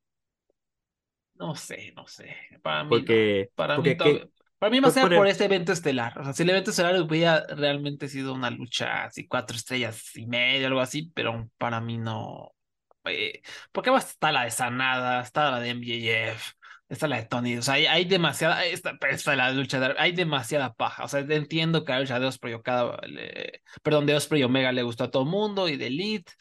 No 1.36 1.56
sé, 1.56 1.91
no 1.95 2.07
sé. 2.07 2.36
Para 2.62 2.84
mí, 2.84 2.90
no. 3.02 3.48
Para 3.56 3.76
porque 3.76 3.91
mí, 3.91 3.98
que- 3.98 4.30
para 4.57 4.72
mí 4.72 4.80
más 4.82 4.88
pues 4.88 4.94
sea 4.95 5.03
por 5.03 5.16
por 5.16 5.26
el- 5.28 5.32
este 5.32 5.45
evento 5.45 5.74
estelar. 5.74 6.18
O 6.20 6.24
sea, 6.24 6.34
si 6.34 6.44
el 6.44 6.49
evento 6.49 6.70
estelar 6.72 6.99
hubiera 7.02 7.45
realmente 7.48 8.07
sido 8.07 8.34
una 8.34 8.49
lucha 8.49 9.03
así, 9.06 9.28
cuatro 9.28 9.56
estrellas 9.57 10.16
y 10.16 10.26
medio, 10.28 10.68
algo 10.68 10.80
así, 10.80 11.12
pero 11.14 11.49
para 11.57 11.82
mí 11.82 11.98
no. 11.98 12.52
Eh, 13.06 13.41
porque 13.72 13.90
además 13.90 14.10
está 14.12 14.32
la 14.32 14.44
de 14.45 14.52
Sanada, 14.52 15.22
está 15.22 15.52
la 15.52 15.60
de 15.60 15.70
MJF, 15.76 16.53
está 16.90 17.07
la 17.07 17.18
de 17.18 17.26
Tony. 17.26 17.57
O 17.57 17.62
sea, 17.62 17.76
hay, 17.76 17.86
hay 17.86 18.06
demasiada. 18.06 18.66
Esta, 18.66 18.98
esta 19.10 19.36
la 19.36 19.52
lucha, 19.52 19.80
de- 19.80 19.95
hay 19.99 20.14
demasiada 20.14 20.74
paja. 20.74 21.03
O 21.03 21.07
sea, 21.10 21.20
entiendo 21.20 21.84
que 21.86 21.91
la 21.91 21.99
lucha 21.99 22.20
de 22.20 22.26
Osprey 22.28 22.56
cada. 22.64 22.98
le- 23.07 23.62
perdón, 23.84 24.06
de 24.06 24.16
Osprey 24.16 24.41
y 24.41 24.44
Omega 24.45 24.72
le 24.72 24.84
gustó 24.84 25.03
a 25.03 25.12
todo 25.12 25.24
el 25.24 25.30
mundo 25.30 25.68
y 25.70 25.76
de 25.78 25.88
Elite. 25.88 26.32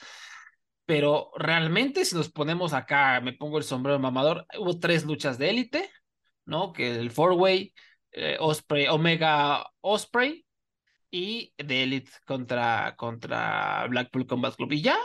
Pero 0.86 1.30
realmente, 1.36 2.04
si 2.04 2.14
nos 2.14 2.30
ponemos 2.30 2.72
acá, 2.72 3.20
me 3.20 3.32
pongo 3.32 3.58
el 3.58 3.64
sombrero 3.64 3.98
mamador, 3.98 4.46
hubo 4.58 4.78
tres 4.78 5.04
luchas 5.04 5.38
de 5.38 5.50
élite, 5.50 5.90
¿no? 6.44 6.72
Que 6.72 6.96
el 6.96 7.10
four-way, 7.10 7.72
eh, 8.12 8.36
Osprey, 8.38 8.86
Omega 8.88 9.66
Osprey 9.80 10.44
y 11.10 11.54
de 11.56 11.84
Elite 11.84 12.10
contra, 12.26 12.96
contra 12.96 13.86
Blackpool 13.88 14.26
Combat 14.26 14.54
Club. 14.56 14.72
Y 14.72 14.82
ya. 14.82 14.98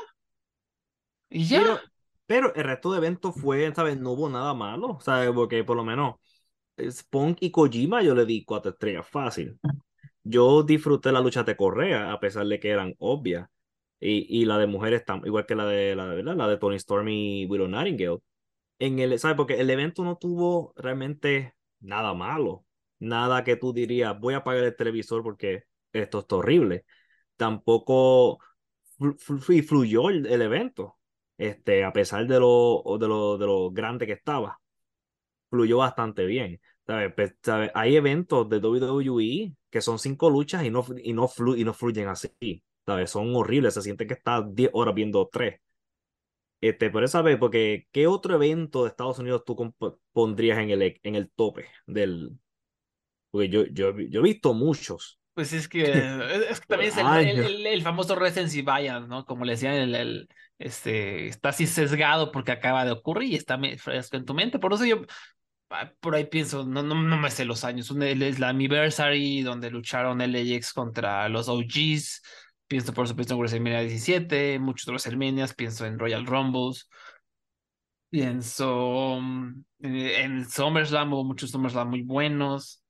Y 1.30 1.46
ya. 1.46 1.62
Pero, 1.62 1.80
pero 2.26 2.56
el 2.56 2.64
resto 2.64 2.92
de 2.92 2.98
eventos 2.98 3.36
fue, 3.36 3.74
¿sabes? 3.74 3.98
No 3.98 4.12
hubo 4.12 4.30
nada 4.30 4.54
malo, 4.54 5.00
¿sabes? 5.02 5.32
Porque 5.32 5.64
por 5.64 5.78
lo 5.78 5.86
menos 5.86 6.16
Spunk 6.90 7.38
y 7.42 7.52
Kojima 7.52 8.02
yo 8.02 8.16
le 8.16 8.26
di 8.26 8.44
cuatro 8.44 8.72
estrellas 8.72 9.08
fácil. 9.08 9.60
Yo 10.24 10.64
disfruté 10.64 11.12
la 11.12 11.22
lucha 11.22 11.44
de 11.44 11.56
Correa, 11.56 12.12
a 12.12 12.20
pesar 12.20 12.46
de 12.46 12.60
que 12.60 12.70
eran 12.70 12.96
obvias. 13.00 13.50
Y, 14.00 14.42
y 14.42 14.46
la 14.46 14.58
de 14.58 14.68
mujeres, 14.68 15.04
igual 15.26 15.46
que 15.46 15.56
la 15.56 15.66
de, 15.66 15.96
la, 15.96 16.08
de- 16.08 16.24
la 16.24 16.48
de 16.48 16.58
Tony 16.58 16.76
Storm 16.78 17.08
y 17.10 17.46
Willow 17.48 17.68
Nightingale. 17.68 18.20
En 18.80 19.00
el, 19.00 19.18
¿sabes? 19.20 19.38
Porque 19.38 19.60
el 19.60 19.70
evento 19.70 20.04
no 20.04 20.18
tuvo 20.18 20.74
realmente 20.78 21.56
nada 21.82 22.14
malo. 22.14 22.66
Nada 23.00 23.44
que 23.44 23.56
tú 23.58 23.74
dirías, 23.74 24.20
voy 24.20 24.34
a 24.34 24.38
apagar 24.38 24.64
el 24.64 24.76
televisor 24.76 25.24
porque 25.24 25.64
esto 25.94 26.20
está 26.20 26.38
horrible. 26.38 26.86
Tampoco 27.38 28.40
flu- 29.00 29.18
flu- 29.20 29.64
fluyó 29.64 30.10
el, 30.10 30.26
el 30.28 30.42
evento 30.42 30.98
este, 31.38 31.84
a 31.86 31.94
pesar 31.94 32.28
de 32.28 32.40
lo, 32.40 32.84
de 33.00 33.08
lo, 33.08 33.38
de 33.38 33.46
lo 33.48 33.72
grande 33.72 34.06
que 34.08 34.14
estaba, 34.14 34.60
fluyó 35.50 35.78
bastante 35.80 36.26
bien. 36.26 36.60
¿sabes? 36.86 37.14
¿sabes? 37.44 37.72
Hay 37.76 37.96
eventos 37.96 38.50
de 38.50 38.60
WWE 38.60 39.56
que 39.70 39.82
son 39.82 40.00
cinco 40.00 40.30
luchas 40.30 40.64
y 40.66 40.72
no, 40.72 40.86
y 41.04 41.14
no, 41.14 41.28
flu- 41.28 41.58
y 41.60 41.64
no 41.64 41.74
fluyen 41.74 42.08
así. 42.08 42.64
¿Sabes? 42.86 43.12
Son 43.12 43.36
horribles, 43.36 43.74
se 43.76 43.82
siente 43.82 44.08
que 44.08 44.14
estás 44.16 44.44
10 44.56 44.70
horas 44.74 44.96
viendo 44.96 45.28
tres. 45.32 45.60
Este, 46.62 46.90
por 46.90 47.04
eso, 47.04 47.14
¿sabes? 47.14 47.38
Porque 47.38 47.88
¿qué 47.92 48.08
otro 48.08 48.36
evento 48.36 48.84
de 48.84 48.90
Estados 48.90 49.20
Unidos 49.20 49.44
tú 49.46 49.56
pondrías 50.12 50.60
en 50.60 50.70
el, 50.72 51.00
en 51.04 51.16
el 51.16 51.30
tope 51.32 51.68
del... 51.88 52.38
Porque 53.32 53.50
yo, 53.50 53.66
yo, 53.68 53.98
yo 54.00 54.20
he 54.22 54.24
visto 54.24 54.54
muchos. 54.54 55.20
Pues 55.34 55.54
es 55.54 55.68
que, 55.70 55.84
es 56.50 56.60
que 56.60 56.68
también 56.68 56.92
es 56.92 56.98
el, 56.98 57.14
el- 57.46 57.68
el- 57.68 57.82
famoso 57.82 58.16
recency 58.16 58.62
bias, 58.62 59.08
¿no? 59.08 59.26
Como 59.26 59.46
le 59.46 59.54
decían, 59.54 59.74
el, 59.76 59.96
el- 59.96 60.30
este, 60.58 61.28
está 61.28 61.50
así 61.50 61.68
sesgado 61.68 62.32
porque 62.32 62.52
acaba 62.52 62.86
de 62.86 62.92
ocurrir 62.92 63.32
y 63.34 63.36
está 63.36 63.60
fresco 63.78 64.18
en 64.18 64.26
tu 64.26 64.34
mente. 64.34 64.60
Por 64.60 64.74
eso 64.74 64.86
yo 64.86 65.02
ah, 65.70 65.92
por 66.00 66.16
ahí 66.16 66.26
pienso, 66.26 66.66
no, 66.66 66.84
no, 66.84 66.96
no 66.96 67.18
me 67.18 67.32
sé 67.32 67.46
los 67.46 67.64
años. 67.64 67.92
Un, 67.92 68.04
el 68.04 68.34
Slammiversary, 68.36 69.42
donde 69.44 69.72
lucharon 69.72 70.20
LAX 70.20 70.74
contra 70.74 71.30
los 71.30 71.50
OGs. 71.50 72.22
Pienso, 72.70 72.94
por 72.94 73.08
supuesto, 73.08 73.34
en 73.34 73.40
WrestleMania 73.40 73.80
17, 73.80 74.60
muchos 74.60 74.86
de 74.86 74.92
WrestleManias, 74.92 75.56
pienso 75.56 75.88
en 75.88 75.98
Royal 75.98 76.24
Rumbles. 76.24 76.88
Pienso 78.12 79.18
mm, 79.20 79.64
eh, 79.80 80.22
en 80.22 80.48
SummerSlam, 80.48 81.12
hubo 81.12 81.24
muchos 81.24 81.50
SummerSlam 81.50 81.90
muy 81.90 82.04
buenos. 82.04 82.84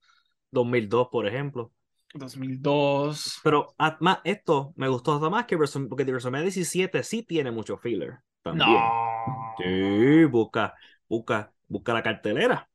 2002, 0.51 1.07
por 1.09 1.27
ejemplo. 1.27 1.71
2002. 2.13 3.39
Pero 3.41 3.73
ah, 3.77 3.95
más, 4.01 4.19
esto 4.25 4.73
me 4.75 4.89
gustó 4.89 5.13
hasta 5.13 5.29
más 5.29 5.45
que 5.45 5.57
porque 5.57 6.03
WrestleMania 6.03 6.43
17 6.43 7.01
sí 7.03 7.23
tiene 7.23 7.49
mucho 7.49 7.77
filler. 7.77 8.17
También. 8.43 8.69
No. 8.69 9.55
Sí, 9.59 10.25
busca, 10.25 10.75
busca, 11.07 11.53
busca 11.69 11.93
la 11.93 12.03
cartelera. 12.03 12.69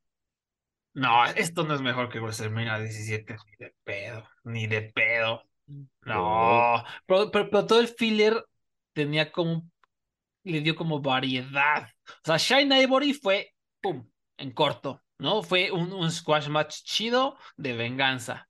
No, 0.95 1.27
esto 1.27 1.65
no 1.65 1.75
es 1.75 1.83
mejor 1.83 2.09
que 2.09 2.19
WrestleMania 2.19 2.79
17, 2.79 3.37
ni 3.37 3.57
de 3.67 3.75
pedo, 3.85 4.25
ni 4.45 4.67
de 4.67 4.81
pedo. 4.95 5.43
No, 5.67 6.85
pero, 7.07 7.31
pero, 7.31 7.67
todo 7.67 7.81
el 7.81 7.89
filler 7.89 8.45
tenía 8.93 9.33
como, 9.33 9.69
le 10.45 10.61
dio 10.61 10.77
como 10.77 11.01
variedad. 11.01 11.89
O 12.07 12.25
sea, 12.25 12.37
Shine 12.37 12.83
Ivory 12.83 13.15
fue, 13.15 13.55
pum, 13.81 14.07
en 14.37 14.51
corto, 14.53 15.03
¿no? 15.19 15.43
Fue 15.43 15.71
un, 15.71 15.93
un 15.93 16.11
squash 16.11 16.49
match 16.49 16.83
chido 16.85 17.39
de 17.57 17.73
venganza. 17.75 18.49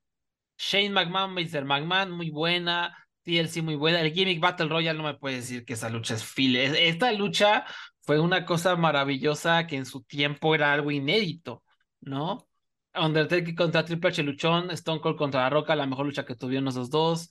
Shane 0.58 0.90
McMahon, 0.90 1.34
Mr. 1.34 1.64
McMahon, 1.64 2.10
muy 2.10 2.30
buena. 2.30 2.96
TLC 3.24 3.62
muy 3.62 3.74
buena. 3.74 4.00
El 4.00 4.12
Gimmick 4.12 4.40
Battle 4.40 4.68
Royale 4.68 4.98
no 4.98 5.04
me 5.04 5.14
puede 5.14 5.36
decir 5.36 5.64
que 5.64 5.72
esa 5.74 5.88
lucha 5.88 6.14
es 6.14 6.24
filler. 6.24 6.76
Esta 6.76 7.10
lucha 7.12 7.64
fue 8.02 8.20
una 8.20 8.44
cosa 8.44 8.76
maravillosa 8.76 9.66
que 9.66 9.76
en 9.76 9.86
su 9.86 10.02
tiempo 10.04 10.54
era 10.54 10.72
algo 10.72 10.90
inédito, 10.90 11.62
¿no? 12.00 12.46
Undertaker 12.94 13.54
contra 13.54 13.84
Triple 13.84 14.10
H 14.10 14.22
luchón, 14.22 14.70
Stone 14.70 15.00
Cold 15.00 15.16
contra 15.16 15.42
La 15.42 15.50
Roca, 15.50 15.74
la 15.76 15.86
mejor 15.86 16.06
lucha 16.06 16.24
que 16.24 16.34
tuvieron 16.36 16.68
esos 16.68 16.90
dos. 16.90 17.30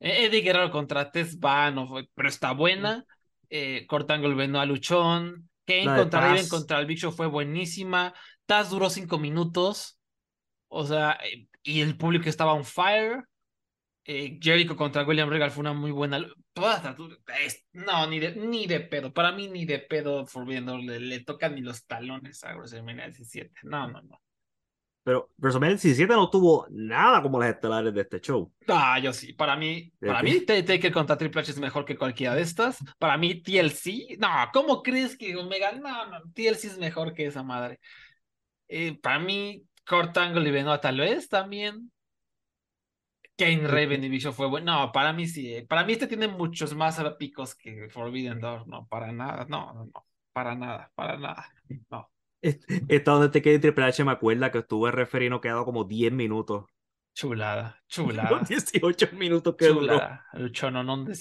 Eh, 0.00 0.26
Eddie 0.26 0.42
Guerrero 0.42 0.70
contra 0.70 1.10
Tess 1.10 1.38
va, 1.38 1.70
no 1.70 1.86
fue, 1.88 2.08
pero 2.14 2.28
está 2.28 2.52
buena. 2.52 3.04
Eh, 3.50 3.86
Kurt 3.86 4.10
Angle 4.10 4.34
venó 4.34 4.60
a 4.60 4.66
luchón. 4.66 5.48
Kane 5.66 5.84
contra 5.84 6.20
Raven 6.20 6.36
Taz. 6.38 6.48
contra 6.48 6.78
el 6.78 6.86
Big 6.86 6.98
Show 6.98 7.12
fue 7.12 7.26
buenísima. 7.26 8.14
Taz 8.46 8.70
duró 8.70 8.88
cinco 8.88 9.18
minutos. 9.18 9.98
O 10.68 10.84
sea, 10.86 11.18
eh, 11.24 11.48
y 11.62 11.80
el 11.80 11.96
público 11.96 12.28
estaba 12.28 12.54
on 12.54 12.64
fire. 12.64 13.24
Eh, 14.04 14.38
Jericho 14.40 14.74
contra 14.74 15.04
William 15.04 15.28
Regal 15.28 15.50
fue 15.50 15.60
una 15.60 15.74
muy 15.74 15.90
buena. 15.90 16.26
no, 17.72 18.06
ni 18.06 18.18
de, 18.18 18.34
ni 18.36 18.66
de 18.66 18.80
pedo. 18.80 19.12
Para 19.12 19.32
mí, 19.32 19.48
ni 19.48 19.66
de 19.66 19.80
pedo 19.80 20.26
Forbidden 20.26 20.86
le, 20.86 20.98
le 20.98 21.20
tocan 21.20 21.54
ni 21.54 21.60
los 21.60 21.84
talones 21.86 22.42
a 22.44 22.54
WrestleMania 22.54 23.06
17. 23.06 23.52
No, 23.64 23.88
no, 23.88 24.00
no. 24.00 24.20
Pero 25.08 25.30
WrestleMania 25.38 25.76
17 25.78 26.12
no 26.12 26.28
tuvo 26.28 26.66
nada 26.68 27.22
como 27.22 27.40
las 27.40 27.48
estelares 27.54 27.94
de 27.94 28.02
este 28.02 28.20
show. 28.20 28.52
Ah, 28.68 28.98
yo 28.98 29.10
sí. 29.14 29.32
Para 29.32 29.56
mí, 29.56 29.90
para 30.00 30.22
mí, 30.22 30.42
Taker 30.42 30.92
contra 30.92 31.16
Triple 31.16 31.40
H 31.40 31.52
es 31.52 31.58
mejor 31.58 31.86
que 31.86 31.96
cualquiera 31.96 32.34
de 32.34 32.42
estas. 32.42 32.76
Para 32.98 33.16
mí, 33.16 33.40
TLC, 33.40 34.18
no, 34.18 34.28
¿cómo 34.52 34.82
crees 34.82 35.16
que 35.16 35.34
Omega? 35.34 35.72
No, 35.72 36.08
no, 36.08 36.20
TLC 36.34 36.64
es 36.66 36.76
mejor 36.76 37.14
que 37.14 37.24
esa 37.24 37.42
madre. 37.42 37.80
Eh, 38.68 38.98
para 39.00 39.18
mí, 39.18 39.64
Kurt 39.88 40.14
Angle 40.18 40.46
y 40.46 40.52
Benoit 40.52 40.82
tal 40.82 40.98
vez 40.98 41.26
también. 41.26 41.90
Kane 43.38 43.66
Raven 43.66 44.04
y 44.04 44.10
Bishop 44.10 44.34
fue 44.34 44.46
bueno. 44.46 44.78
No, 44.78 44.92
para 44.92 45.14
mí 45.14 45.26
sí. 45.26 45.54
eh. 45.54 45.66
Para 45.66 45.84
mí 45.86 45.94
este 45.94 46.06
tiene 46.06 46.28
muchos 46.28 46.74
más 46.74 47.02
picos 47.18 47.54
que 47.54 47.88
Forbidden 47.88 48.40
Door. 48.40 48.68
No, 48.68 48.86
para 48.88 49.10
nada. 49.10 49.46
No, 49.48 49.72
no, 49.72 49.86
no. 49.86 50.06
Para 50.34 50.54
nada, 50.54 50.92
para 50.94 51.16
nada. 51.16 51.50
No. 51.90 52.10
Esta 52.40 53.12
donde 53.12 53.28
te 53.30 53.42
quedé 53.42 53.58
Triple 53.58 53.84
H 53.84 54.04
me 54.04 54.12
acuerda 54.12 54.50
que 54.52 54.58
estuve 54.58 54.90
referido 54.92 55.40
quedado 55.40 55.64
como 55.64 55.84
10 55.84 56.12
minutos. 56.12 56.64
Chulada, 57.14 57.82
chulada. 57.88 58.30
Los 58.30 58.48
18 58.48 59.08
minutos 59.14 59.56
que 59.56 59.66
duró. 59.66 59.80
Chulada. 59.80 60.26
Luchononón 60.34 61.04
de- 61.04 61.16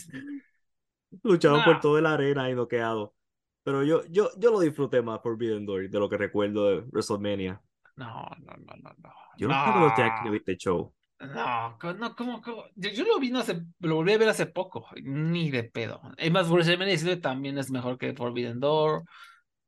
Lucharon 1.24 1.60
Nah. 1.60 1.66
por 1.66 1.80
toda 1.80 2.02
la 2.02 2.14
arena 2.14 2.50
y 2.50 2.56
noqueado. 2.56 3.16
Pero 3.64 3.84
yo, 3.84 4.04
yo, 4.10 4.30
yo 4.38 4.52
lo 4.52 4.60
disfruté 4.60 5.02
más 5.02 5.22
Forbidden 5.22 5.66
Door 5.66 5.90
de 5.90 6.00
lo 6.00 6.10
que 6.10 6.18
recuerdo 6.18 6.70
de 6.70 6.82
WrestleMania. 6.92 7.62
No, 7.96 8.28
no, 8.40 8.54
no, 8.58 8.74
no, 8.82 8.90
no. 8.98 9.14
Yo 9.38 9.48
no, 9.48 9.54
creo 9.64 9.74
que 9.74 9.80
No. 9.80 9.86
los 9.86 9.94
que 10.32 10.38
este 10.38 10.58
show. 10.58 10.94
No, 11.20 11.78
no, 11.96 12.16
¿cómo, 12.16 12.42
cómo? 12.42 12.64
Yo, 12.76 12.90
yo 12.92 13.04
lo 13.06 13.20
vi 13.20 13.32
no 13.32 13.40
hace, 13.40 13.60
lo 13.80 13.96
volví 13.96 14.14
a 14.14 14.18
ver 14.20 14.30
hace 14.30 14.46
poco, 14.46 14.86
ni 15.02 15.50
de 15.50 15.64
pedo. 15.64 16.00
Es 16.18 16.32
más, 16.32 16.48
WrestleMania 16.50 16.92
19 16.94 17.20
también 17.22 17.58
es 17.58 17.72
mejor 17.72 17.98
que 17.98 18.14
Forbidden 18.14 18.60
Door. 18.60 19.04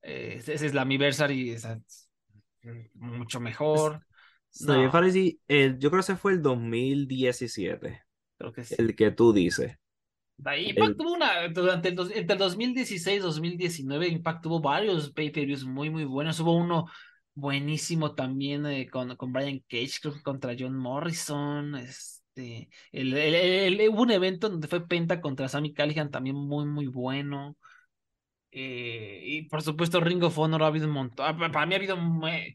Eh, 0.01 0.35
ese 0.39 0.53
es 0.65 0.73
la 0.73 0.81
Anniversary, 0.84 1.51
esa 1.51 1.73
es 1.73 2.09
mucho 2.95 3.39
mejor. 3.39 4.05
No. 4.61 4.73
Yo 4.73 5.89
creo 5.89 5.91
que 5.91 5.99
ese 5.99 6.15
fue 6.15 6.34
el 6.34 6.41
2017, 6.41 8.03
Creo 8.38 8.53
que 8.53 8.63
sí. 8.63 8.76
el 8.77 8.95
que 8.95 9.11
tú 9.11 9.34
dices. 9.34 9.77
Ahí 10.45 10.63
el- 10.65 10.69
Impact 10.71 10.97
tuvo 10.97 11.13
una, 11.13 11.47
durante 11.49 11.89
el, 11.89 11.95
dos- 11.95 12.11
entre 12.11 12.34
el 12.34 12.39
2016 12.39 13.17
y 13.17 13.19
2019, 13.19 14.07
Impact 14.07 14.43
tuvo 14.43 14.61
varios 14.61 15.11
pay-per-views 15.11 15.65
muy, 15.65 15.89
muy 15.89 16.05
buenos. 16.05 16.39
Hubo 16.39 16.55
uno 16.55 16.85
buenísimo 17.34 18.15
también 18.15 18.65
eh, 18.65 18.89
con, 18.89 19.15
con 19.17 19.34
Brian 19.34 19.59
Cage, 19.67 19.99
creo 20.01 20.13
que 20.13 20.21
contra 20.23 20.55
John 20.57 20.76
Morrison. 20.77 21.76
Este, 21.76 22.69
el, 22.91 23.13
el- 23.17 23.35
el- 23.35 23.80
el- 23.81 23.89
hubo 23.89 24.03
un 24.03 24.11
evento 24.11 24.49
donde 24.49 24.67
fue 24.69 24.88
Penta 24.88 25.19
contra 25.21 25.49
Sammy 25.49 25.73
Callihan, 25.73 26.09
también 26.09 26.35
muy, 26.38 26.65
muy 26.65 26.88
bueno. 26.88 27.57
Eh, 28.51 29.21
y 29.23 29.41
por 29.43 29.61
supuesto, 29.61 29.99
Ring 29.99 30.23
of 30.23 30.38
Honor 30.38 30.63
ha 30.63 30.67
habido 30.67 30.88
un 30.88 30.93
montón. 30.93 31.26
ah, 31.27 31.38
pa- 31.38 31.51
Para 31.51 31.65
mí 31.65 31.73
ha 31.76 31.77
habido, 31.77 31.97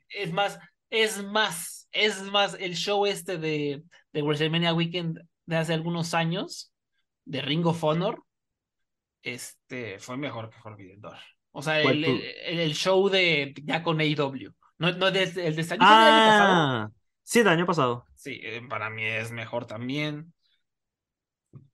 es 0.09 0.33
más, 0.33 0.59
es 0.91 1.23
más, 1.25 1.89
es 1.93 2.23
más, 2.23 2.55
el 2.59 2.75
show 2.77 3.07
este 3.07 3.39
de, 3.39 3.83
de 4.13 4.23
WrestleMania 4.23 4.75
Weekend 4.75 5.21
de 5.47 5.57
hace 5.57 5.75
algunos 5.75 6.15
años 6.15 6.73
de 7.25 7.43
Ring 7.43 7.65
of 7.67 7.83
Honor, 7.85 8.23
este, 9.23 9.99
fue 9.99 10.17
mejor 10.17 10.51
que 10.51 10.59
Forbidden 10.59 11.01
Door. 11.01 11.17
O 11.53 11.63
sea, 11.63 11.81
¿Cuál 11.83 12.05
el, 12.05 12.05
el, 12.05 12.59
el 12.61 12.75
show 12.75 13.09
de 13.09 13.55
ya 13.63 13.83
con 13.83 14.01
AEW. 14.01 14.53
No, 14.79 14.93
no 14.93 15.11
desde 15.11 15.47
el 15.47 15.55
de 15.55 15.63
este 15.63 15.75
año, 15.75 15.87
¿fue 15.87 15.97
del 15.97 16.07
año 16.09 16.25
pasado? 16.25 16.53
Ah, 16.53 16.91
sí, 17.23 17.41
el 17.41 17.49
año 17.49 17.65
pasado. 17.67 18.05
Sí, 18.15 18.41
eh, 18.43 18.61
para 18.69 18.91
mí 18.91 19.05
es 19.05 19.31
mejor 19.31 19.67
también. 19.67 20.33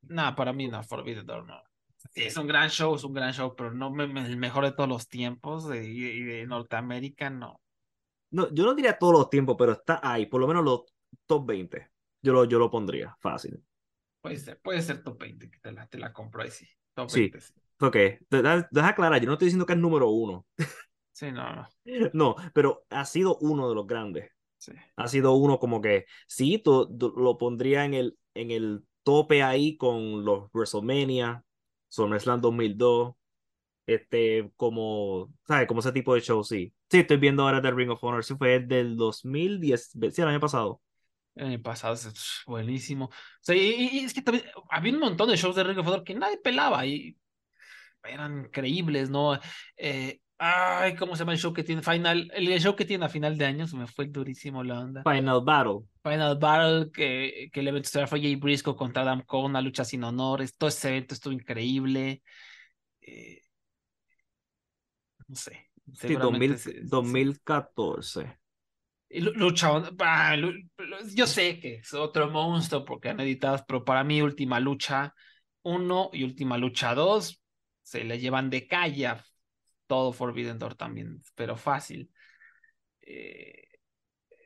No, 0.02 0.34
para 0.34 0.52
mí 0.52 0.68
no, 0.68 0.82
Forbidden 0.82 1.26
Door 1.26 1.46
no. 1.46 1.62
Sí, 2.10 2.22
es 2.24 2.36
un 2.36 2.46
gran 2.46 2.68
show, 2.70 2.94
es 2.96 3.04
un 3.04 3.12
gran 3.14 3.32
show, 3.32 3.54
pero 3.56 3.72
no 3.72 3.90
me- 3.90 4.06
me- 4.06 4.26
el 4.26 4.36
mejor 4.36 4.64
de 4.64 4.72
todos 4.72 4.88
los 4.88 5.08
tiempos 5.08 5.68
de, 5.68 5.84
y 5.86 6.22
de, 6.24 6.46
Norteamérica, 6.46 7.30
no. 7.30 7.60
No, 8.30 8.48
yo 8.52 8.64
no 8.64 8.74
diría 8.74 8.98
todos 8.98 9.12
los 9.12 9.30
tiempos, 9.30 9.56
pero 9.58 9.72
está 9.72 10.00
ahí, 10.02 10.26
por 10.26 10.40
lo 10.40 10.46
menos 10.48 10.64
los 10.64 10.82
top 11.26 11.46
20. 11.46 11.90
Yo 12.22 12.32
lo, 12.32 12.44
yo 12.44 12.58
lo 12.58 12.70
pondría, 12.70 13.16
fácil. 13.20 13.62
Puede 14.20 14.36
ser, 14.36 14.60
puede 14.60 14.82
ser 14.82 15.02
top 15.02 15.18
20, 15.18 15.50
que 15.50 15.58
te 15.58 15.72
la, 15.72 15.86
te 15.86 15.98
la 15.98 16.12
compro 16.12 16.42
ahí 16.42 16.50
sí. 16.50 16.66
Top 16.94 17.10
Sí. 17.10 17.20
20, 17.22 17.40
sí. 17.40 17.52
Ok, 17.80 17.96
deja, 18.28 18.68
deja 18.70 18.88
aclarar, 18.88 19.20
yo 19.20 19.26
no 19.26 19.32
estoy 19.34 19.46
diciendo 19.46 19.64
que 19.66 19.72
es 19.72 19.78
número 19.78 20.10
uno. 20.10 20.46
Sí, 21.12 21.30
no, 21.32 21.54
no. 21.54 21.68
No, 22.12 22.36
pero 22.54 22.84
ha 22.90 23.04
sido 23.04 23.36
uno 23.40 23.68
de 23.68 23.74
los 23.74 23.86
grandes. 23.86 24.30
Sí. 24.58 24.72
Ha 24.96 25.08
sido 25.08 25.32
uno 25.34 25.58
como 25.58 25.80
que, 25.80 26.06
sí, 26.28 26.58
tú- 26.58 26.94
tú 26.98 27.12
lo 27.16 27.38
pondría 27.38 27.84
en 27.84 27.94
el, 27.94 28.18
en 28.34 28.50
el 28.50 28.84
tope 29.02 29.42
ahí 29.42 29.76
con 29.76 30.24
los 30.24 30.50
WrestleMania, 30.52 31.44
SummerSlam 31.90 32.40
2002, 32.40 33.14
este, 33.86 34.50
como, 34.56 35.32
¿sabes? 35.46 35.68
Como 35.68 35.80
ese 35.80 35.92
tipo 35.92 36.14
de 36.14 36.22
show, 36.22 36.44
sí. 36.44 36.72
Sí, 36.90 37.00
estoy 37.00 37.18
viendo 37.18 37.42
ahora 37.44 37.62
The 37.62 37.72
Ring 37.72 37.90
of 37.90 38.02
Honor, 38.04 38.24
sí 38.24 38.34
fue 38.36 38.56
el 38.56 38.68
del 38.68 38.96
2010, 38.96 39.90
sí, 40.12 40.22
el 40.22 40.28
año 40.28 40.40
pasado. 40.40 40.82
El 41.34 41.46
año 41.46 41.62
pasado 41.62 41.96
buenísimo. 42.46 43.06
O 43.06 43.12
sea, 43.40 43.56
y, 43.56 43.60
y- 43.92 43.98
es 44.04 44.12
que 44.14 44.22
también 44.22 44.46
había 44.70 44.92
un 44.92 45.00
montón 45.00 45.28
de 45.30 45.36
shows 45.36 45.56
de 45.56 45.64
Ring 45.64 45.78
of 45.78 45.86
Honor 45.86 46.04
que 46.04 46.14
nadie 46.14 46.38
pelaba 46.38 46.84
y 46.86 47.16
eran 48.04 48.46
increíbles, 48.46 49.10
¿no? 49.10 49.38
Eh, 49.76 50.20
ay, 50.40 50.96
¿cómo 50.96 51.14
se 51.14 51.20
llama 51.20 51.32
el 51.32 51.38
show 51.38 51.52
que 51.52 51.62
tiene 51.62 51.82
Final? 51.82 52.30
El, 52.34 52.60
show 52.60 52.74
que 52.74 52.86
tiene 52.86 53.04
a 53.04 53.08
final 53.08 53.36
de 53.36 53.44
año 53.44 53.66
se 53.68 53.76
me 53.76 53.86
fue 53.86 54.06
durísimo 54.06 54.64
la 54.64 54.80
onda. 54.80 55.02
Final 55.02 55.42
Battle. 55.44 55.80
Final 56.02 56.38
Battle, 56.38 56.90
que, 56.90 57.50
que 57.52 57.60
el 57.60 57.68
evento 57.68 58.06
fue 58.06 58.20
Jay 58.20 58.36
Briscoe 58.36 58.74
contra 58.74 59.02
Adam 59.02 59.22
Cole, 59.22 59.46
una 59.46 59.60
lucha 59.60 59.84
sin 59.84 60.02
honores. 60.02 60.56
Todo 60.56 60.68
ese 60.68 60.88
evento 60.88 61.14
estuvo 61.14 61.34
increíble. 61.34 62.22
Eh, 63.02 63.42
no 65.28 65.36
sé. 65.36 65.70
Sí, 65.92 66.08
seguramente 66.08 66.54
2000 66.54 66.58
sí- 66.58 66.72
sí- 66.72 66.80
2014. 66.88 68.38
y 69.08 69.20
lu- 69.20 69.32
Lucha, 69.34 69.70
ah, 69.98 70.36
yo 71.14 71.26
sé 71.26 71.58
que 71.60 71.74
es 71.76 71.92
otro 71.94 72.30
monstruo 72.30 72.84
porque 72.84 73.08
han 73.08 73.20
editado, 73.20 73.62
pero 73.66 73.84
para 73.84 74.04
mí 74.04 74.22
última 74.22 74.60
lucha 74.60 75.14
1 75.62 76.10
y 76.12 76.24
última 76.24 76.56
lucha 76.58 76.94
2 76.94 77.42
se 77.82 78.04
le 78.04 78.18
llevan 78.20 78.50
de 78.50 78.66
calle 78.68 79.08
todo 79.90 80.12
Forbidden 80.12 80.58
Door 80.60 80.76
también, 80.76 81.20
pero 81.34 81.56
fácil. 81.56 82.08
Eh, 83.02 83.66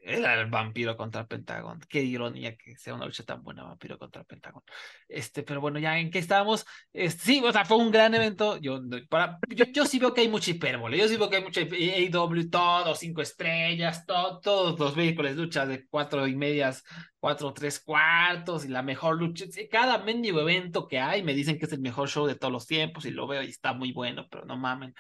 Era 0.07 0.41
el 0.41 0.51
vampiro 0.51 0.97
contra 0.97 1.27
Pentagón. 1.27 1.81
Qué 1.89 2.03
ironía 2.03 2.57
que 2.57 2.77
sea 2.77 2.95
una 2.95 3.07
lucha 3.07 3.25
tan 3.25 3.43
buena, 3.43 3.65
vampiro 3.65 3.99
contra 3.99 4.23
Pentagón. 4.25 4.63
Este, 5.09 5.43
pero 5.43 5.61
bueno, 5.63 5.79
ya 5.79 5.99
en 5.99 6.11
qué 6.11 6.19
estábamos. 6.19 6.67
Este, 6.93 7.23
sí, 7.25 7.43
o 7.45 7.53
sea, 7.53 7.65
fue 7.65 7.79
un 7.79 7.91
gran 7.91 8.15
evento. 8.15 8.59
Yo, 8.59 8.81
para, 9.09 9.39
yo, 9.49 9.65
yo 9.67 9.87
sí 9.87 9.99
veo 9.99 10.13
que 10.13 10.21
hay 10.23 10.29
mucha 10.29 10.51
hipérbole. 10.51 10.99
Yo 10.99 11.09
sí 11.09 11.17
veo 11.17 11.31
que 11.31 11.37
hay 11.37 11.43
mucha 11.43 11.63
AW, 11.63 12.51
todo, 12.51 12.95
cinco 12.95 13.23
estrellas, 13.23 14.05
todo, 14.07 14.41
todos 14.41 14.79
los 14.79 14.95
vehículos, 14.95 15.37
luchas 15.37 15.69
de 15.69 15.87
cuatro 15.89 16.27
y 16.27 16.37
medias, 16.37 16.85
cuatro, 17.19 17.53
tres 17.55 17.81
cuartos, 17.81 18.65
y 18.67 18.69
la 18.69 18.83
mejor 18.83 19.19
lucha. 19.19 19.47
Cada 19.71 19.99
mendigo 20.05 20.41
evento 20.41 20.87
que 20.87 20.99
hay 20.99 21.23
me 21.23 21.35
dicen 21.35 21.59
que 21.59 21.65
es 21.67 21.73
el 21.73 21.81
mejor 21.81 22.09
show 22.11 22.27
de 22.27 22.35
todos 22.35 22.53
los 22.53 22.67
tiempos, 22.67 23.07
y 23.07 23.11
lo 23.11 23.27
veo 23.27 23.43
y 23.43 23.49
está 23.49 23.73
muy 23.73 23.93
bueno, 23.93 24.27
pero 24.31 24.45
no 24.45 24.57
mamen. 24.59 24.95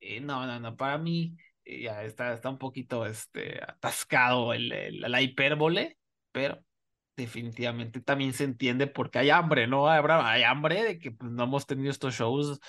Eh, 0.00 0.20
no, 0.20 0.46
no, 0.46 0.58
no, 0.58 0.76
para 0.76 0.98
mí 0.98 1.36
ya 1.64 2.02
está, 2.04 2.32
está 2.32 2.48
un 2.48 2.58
poquito 2.58 3.06
este, 3.06 3.62
atascado 3.62 4.52
el, 4.52 5.00
la 5.00 5.22
hipérbole, 5.22 5.98
pero 6.32 6.62
definitivamente 7.16 8.00
también 8.00 8.32
se 8.32 8.44
entiende 8.44 8.86
porque 8.86 9.18
hay 9.18 9.30
hambre, 9.30 9.66
¿no? 9.66 9.88
Hay 9.88 10.42
hambre 10.42 10.82
de 10.84 10.98
que 10.98 11.12
pues, 11.12 11.30
no 11.30 11.44
hemos 11.44 11.66
tenido 11.66 11.90
estos 11.90 12.14
shows 12.14 12.60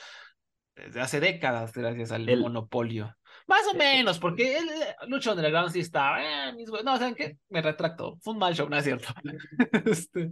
desde 0.76 1.02
hace 1.02 1.20
décadas 1.20 1.74
gracias 1.74 2.12
al 2.12 2.26
monopolio. 2.38 3.16
Más 3.48 3.66
o 3.68 3.76
menos, 3.76 4.20
porque 4.20 4.58
el, 4.58 4.66
Lucho 5.08 5.32
Underground 5.32 5.72
sí 5.72 5.80
estaba, 5.80 6.22
eh, 6.24 6.54
no, 6.84 6.98
¿saben 6.98 7.16
qué? 7.16 7.38
Me 7.50 7.62
retracto, 7.62 8.18
fue 8.22 8.34
un 8.34 8.40
mal 8.40 8.56
show, 8.56 8.70
no 8.70 8.78
es 8.78 8.84
cierto. 8.84 9.08
este, 9.86 10.32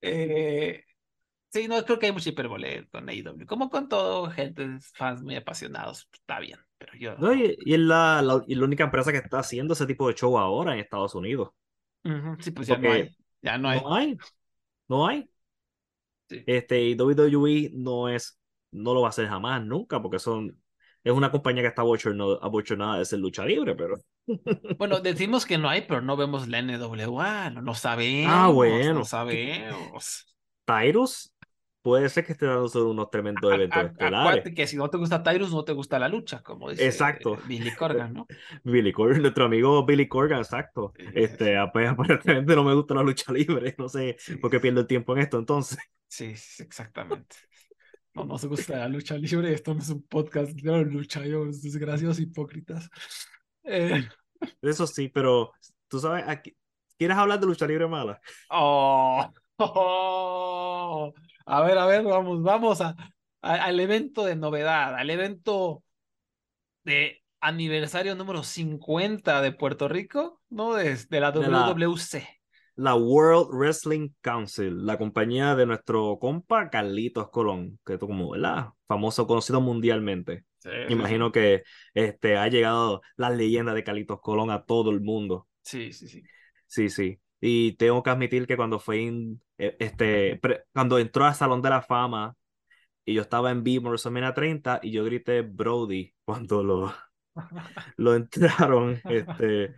eh, 0.00 0.84
Sí, 1.50 1.66
no, 1.66 1.82
creo 1.84 1.98
que 1.98 2.06
hay 2.06 2.12
mucha 2.12 2.28
hiperbole 2.28 2.88
con 2.88 3.08
AEW. 3.08 3.46
Como 3.46 3.70
con 3.70 3.88
todo, 3.88 4.30
gente, 4.30 4.66
fans 4.94 5.22
muy 5.22 5.34
apasionados. 5.36 6.08
Está 6.12 6.40
bien, 6.40 6.58
pero 6.76 6.92
yo. 6.98 7.16
No, 7.16 7.34
y, 7.34 7.56
es 7.64 7.78
la, 7.78 8.20
la, 8.20 8.44
y 8.46 8.54
la, 8.54 8.64
única 8.64 8.84
empresa 8.84 9.12
que 9.12 9.18
está 9.18 9.38
haciendo 9.38 9.72
ese 9.72 9.86
tipo 9.86 10.08
de 10.08 10.14
show 10.14 10.36
ahora 10.38 10.74
en 10.74 10.80
Estados 10.80 11.14
Unidos. 11.14 11.50
Sí, 12.40 12.50
pues 12.50 12.68
ya 12.68 12.76
no 12.76 12.92
hay. 12.92 13.16
Ya 13.40 13.56
no 13.56 13.68
hay. 13.68 13.80
No 13.80 13.94
hay. 13.94 14.18
No 14.88 15.06
hay. 15.06 15.30
Sí. 16.28 16.44
Este, 16.46 16.94
WWE 16.94 17.70
no 17.74 18.08
es. 18.08 18.38
No 18.70 18.92
lo 18.92 19.00
va 19.00 19.08
a 19.08 19.10
hacer 19.10 19.26
jamás, 19.28 19.64
nunca, 19.64 20.02
porque 20.02 20.18
son. 20.18 20.60
Es 21.02 21.12
una 21.12 21.30
compañía 21.30 21.62
que 21.62 21.68
está 21.68 21.80
abochornada 21.80 22.98
de 22.98 23.04
ser 23.06 23.20
lucha 23.20 23.46
libre, 23.46 23.74
pero. 23.74 23.94
Bueno, 24.76 25.00
decimos 25.00 25.46
que 25.46 25.56
no 25.56 25.70
hay, 25.70 25.82
pero 25.88 26.02
no 26.02 26.14
vemos 26.18 26.46
la 26.48 26.60
NWA, 26.60 27.50
no, 27.50 27.62
no 27.62 27.74
sabemos. 27.74 28.32
Ah, 28.34 28.48
bueno. 28.48 28.92
No 28.92 29.04
sabemos. 29.06 30.26
Tyrus 30.66 31.32
puede 31.88 32.10
ser 32.10 32.26
que 32.26 32.32
esté 32.32 32.44
dando 32.44 32.90
unos 32.90 33.10
tremendos 33.10 33.50
eventos 33.50 33.82
estelares. 33.82 34.54
que 34.54 34.66
si 34.66 34.76
no 34.76 34.90
te 34.90 34.98
gusta 34.98 35.22
Tyrus, 35.22 35.50
no 35.50 35.64
te 35.64 35.72
gusta 35.72 35.98
la 35.98 36.06
lucha, 36.06 36.42
como 36.42 36.68
dice 36.68 36.84
exacto. 36.84 37.38
Billy 37.46 37.74
Corgan, 37.74 38.12
¿no? 38.12 38.26
Billy 38.62 38.92
Corgan, 38.92 39.22
nuestro 39.22 39.46
amigo 39.46 39.86
Billy 39.86 40.06
Corgan, 40.06 40.40
exacto. 40.40 40.92
Este, 41.14 41.56
aparentemente 41.56 42.54
no 42.54 42.62
me 42.62 42.74
gusta 42.74 42.92
la 42.92 43.02
lucha 43.02 43.32
libre, 43.32 43.74
no 43.78 43.88
sé 43.88 44.18
por 44.38 44.50
qué 44.50 44.60
pierdo 44.60 44.80
el 44.80 44.86
tiempo 44.86 45.14
en 45.14 45.22
esto 45.22 45.38
entonces. 45.38 45.78
Sí, 46.10 46.34
exactamente. 46.60 47.36
No 48.14 48.24
nos 48.24 48.42
gusta 48.46 48.78
la 48.78 48.88
lucha 48.88 49.14
libre, 49.14 49.52
esto 49.52 49.74
no 49.74 49.80
es 49.80 49.90
un 49.90 50.02
podcast 50.04 50.52
de 50.52 50.84
lucha, 50.86 51.24
yo, 51.26 51.44
desgraciados 51.44 52.18
hipócritas. 52.18 52.88
Eh... 53.62 54.08
Eso 54.62 54.86
sí, 54.86 55.08
pero 55.08 55.52
tú 55.86 55.98
sabes, 55.98 56.24
aquí, 56.26 56.56
¿quieres 56.96 57.16
hablar 57.16 57.40
de 57.40 57.46
lucha 57.46 57.66
libre 57.66 57.86
mala? 57.86 58.18
Oh. 58.48 59.30
Oh, 59.60 61.12
a 61.48 61.62
ver, 61.62 61.78
a 61.78 61.86
ver, 61.86 62.04
vamos, 62.04 62.42
vamos 62.42 62.80
a, 62.80 62.94
al 63.40 63.80
evento 63.80 64.24
de 64.24 64.36
novedad, 64.36 64.94
al 64.94 65.08
evento 65.10 65.82
de 66.84 67.22
aniversario 67.40 68.14
número 68.14 68.42
50 68.42 69.40
de 69.40 69.52
Puerto 69.52 69.88
Rico, 69.88 70.42
¿no? 70.50 70.74
De, 70.74 70.96
la 71.10 71.30
WWC. 71.30 72.22
La, 72.76 72.94
World 72.94 73.48
Wrestling 73.50 74.10
Council, 74.20 74.84
la 74.84 74.98
compañía 74.98 75.56
de 75.56 75.66
nuestro 75.66 76.18
compa 76.20 76.68
Carlitos 76.70 77.30
Colón, 77.30 77.78
que 77.84 77.94
es 77.94 77.98
como, 77.98 78.30
¿verdad? 78.30 78.68
Famoso, 78.86 79.26
conocido 79.26 79.60
mundialmente. 79.60 80.44
Imagino 80.88 81.32
que 81.32 81.62
este, 81.94 82.36
ha 82.36 82.48
llegado 82.48 83.00
la 83.16 83.30
leyenda 83.30 83.72
de 83.72 83.84
Carlitos 83.84 84.20
Colón 84.20 84.50
a 84.50 84.64
todo 84.64 84.90
el 84.90 85.00
mundo. 85.00 85.48
Sí, 85.62 85.92
sí, 85.92 86.08
sí. 86.08 86.22
Sí, 86.66 86.90
sí. 86.90 87.18
Y 87.40 87.72
tengo 87.74 88.02
que 88.02 88.10
admitir 88.10 88.46
que 88.46 88.56
cuando 88.56 88.80
fue 88.80 89.06
e, 89.58 89.76
este, 89.78 90.40
cuando 90.72 90.98
entró 90.98 91.24
al 91.24 91.34
Salón 91.34 91.62
de 91.62 91.70
la 91.70 91.82
Fama 91.82 92.34
y 93.04 93.14
yo 93.14 93.22
estaba 93.22 93.50
en 93.50 93.64
vivo 93.64 93.86
en 93.86 93.92
WrestleMania 93.92 94.34
30 94.34 94.80
y 94.82 94.92
yo 94.92 95.04
grité 95.04 95.42
Brody 95.42 96.14
cuando 96.24 96.62
lo, 96.62 96.94
lo 97.96 98.14
entraron, 98.14 99.00
este, 99.04 99.74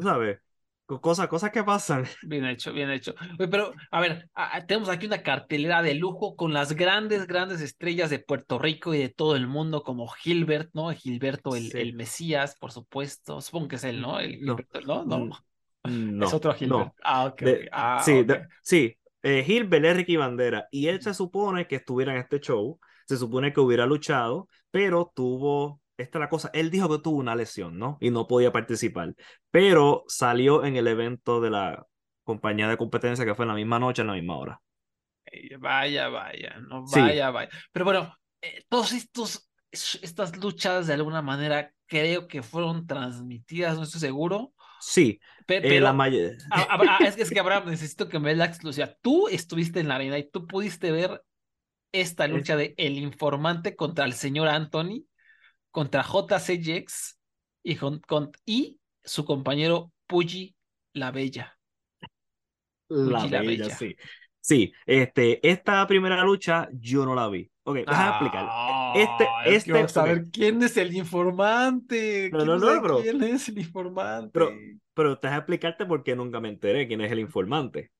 ¿sabes? 0.00 0.40
Cosas, 0.86 1.28
cosas 1.28 1.50
que 1.50 1.62
pasan. 1.62 2.06
Bien 2.22 2.46
hecho, 2.46 2.72
bien 2.72 2.90
hecho. 2.90 3.14
Pero, 3.36 3.74
a 3.90 4.00
ver, 4.00 4.30
tenemos 4.66 4.88
aquí 4.88 5.04
una 5.04 5.22
cartelera 5.22 5.82
de 5.82 5.92
lujo 5.92 6.34
con 6.34 6.54
las 6.54 6.72
grandes, 6.72 7.26
grandes 7.26 7.60
estrellas 7.60 8.08
de 8.08 8.20
Puerto 8.20 8.58
Rico 8.58 8.94
y 8.94 8.98
de 8.98 9.10
todo 9.10 9.36
el 9.36 9.46
mundo, 9.46 9.82
como 9.82 10.08
Gilbert, 10.08 10.70
¿no? 10.72 10.90
Gilberto, 10.92 11.56
el, 11.56 11.76
el 11.76 11.92
Mesías, 11.92 12.56
por 12.58 12.72
supuesto. 12.72 13.42
Supongo 13.42 13.68
que 13.68 13.76
es 13.76 13.84
él, 13.84 14.00
¿no? 14.00 14.18
El 14.18 14.36
Gilberto, 14.36 15.04
¿no? 15.04 15.26
¿no? 15.26 15.47
No, 15.88 16.26
es 16.26 16.34
otro 16.34 16.54
Gilbert. 16.54 16.92
Ah, 17.02 17.26
ok. 17.26 17.42
Ah, 17.72 18.02
sí, 18.04 18.26
sí. 18.62 18.96
Eh, 19.22 19.42
Gilbert 19.44 19.84
es 19.84 19.96
Ricky 19.96 20.16
Bandera. 20.16 20.68
Y 20.70 20.88
él 20.88 21.02
se 21.02 21.14
supone 21.14 21.66
que 21.66 21.76
estuviera 21.76 22.12
en 22.12 22.18
este 22.18 22.40
show. 22.40 22.78
Se 23.06 23.16
supone 23.16 23.52
que 23.52 23.60
hubiera 23.60 23.86
luchado, 23.86 24.48
pero 24.70 25.12
tuvo. 25.14 25.80
Esta 25.96 26.18
es 26.18 26.20
la 26.20 26.28
cosa. 26.28 26.50
Él 26.52 26.70
dijo 26.70 26.88
que 26.88 27.02
tuvo 27.02 27.18
una 27.18 27.34
lesión, 27.34 27.78
¿no? 27.78 27.98
Y 28.00 28.10
no 28.10 28.26
podía 28.26 28.52
participar. 28.52 29.14
Pero 29.50 30.04
salió 30.06 30.64
en 30.64 30.76
el 30.76 30.86
evento 30.86 31.40
de 31.40 31.50
la 31.50 31.86
compañía 32.22 32.68
de 32.68 32.76
competencia 32.76 33.24
que 33.24 33.34
fue 33.34 33.44
en 33.44 33.48
la 33.48 33.54
misma 33.54 33.78
noche, 33.78 34.02
en 34.02 34.08
la 34.08 34.14
misma 34.14 34.38
hora. 34.38 34.60
Vaya, 35.58 36.08
vaya, 36.08 36.58
no 36.68 36.84
vaya, 36.84 37.30
vaya. 37.30 37.50
Pero 37.72 37.84
bueno, 37.84 38.14
eh, 38.40 38.64
todos 38.68 38.92
estos, 38.92 39.50
estas 39.70 40.36
luchas 40.36 40.86
de 40.86 40.94
alguna 40.94 41.22
manera 41.22 41.72
creo 41.86 42.28
que 42.28 42.42
fueron 42.42 42.86
transmitidas, 42.86 43.76
no 43.76 43.82
estoy 43.82 44.00
seguro, 44.00 44.52
Sí, 44.80 45.20
eh, 45.20 45.44
pero, 45.46 45.80
la 45.80 45.92
mayoría. 45.92 46.36
es, 47.00 47.30
que 47.30 47.40
Abraham, 47.40 47.70
necesito 47.70 48.08
que 48.08 48.18
me 48.18 48.30
des 48.30 48.38
la 48.38 48.44
exclusiva. 48.44 48.94
Tú 49.00 49.28
estuviste 49.28 49.80
en 49.80 49.88
la 49.88 49.96
arena 49.96 50.18
y 50.18 50.28
tú 50.28 50.46
pudiste 50.46 50.90
ver 50.90 51.22
esta 51.92 52.26
lucha 52.26 52.56
de 52.56 52.74
El 52.76 52.98
Informante 52.98 53.74
contra 53.74 54.04
el 54.04 54.12
señor 54.12 54.48
Anthony, 54.48 55.06
contra 55.70 56.04
JCX 56.04 57.18
y, 57.62 57.76
con, 57.76 58.30
y 58.44 58.78
su 59.02 59.24
compañero 59.24 59.92
Puyi 60.06 60.54
la 60.92 61.10
Bella. 61.10 61.58
La, 62.88 63.26
Bella, 63.26 63.70
sí. 63.70 63.96
Sí, 64.40 64.72
este, 64.86 65.46
esta 65.46 65.86
primera 65.86 66.22
lucha 66.24 66.68
yo 66.72 67.04
no 67.04 67.14
la 67.14 67.28
vi. 67.28 67.50
Ok, 67.68 67.76
déjame 67.86 68.08
explicar. 68.08 68.48
Este, 68.96 69.26
este, 69.44 69.72
quiero 69.72 69.88
saber 69.88 70.24
quién 70.32 70.62
es 70.62 70.74
el 70.78 70.96
informante. 70.96 72.30
No, 72.32 72.46
no, 72.46 72.56
no, 72.56 72.80
bro. 72.80 73.02
¿Quién 73.02 73.22
es 73.22 73.50
el 73.50 73.58
informante? 73.58 74.30
Pero, 74.32 74.50
pero 74.94 75.18
te 75.18 75.28
voy 75.28 75.34
a 75.34 75.38
explicarte 75.38 75.84
por 75.84 76.02
qué 76.02 76.16
nunca 76.16 76.40
me 76.40 76.48
enteré 76.48 76.88
quién 76.88 77.02
es 77.02 77.12
el 77.12 77.18
informante. 77.18 77.92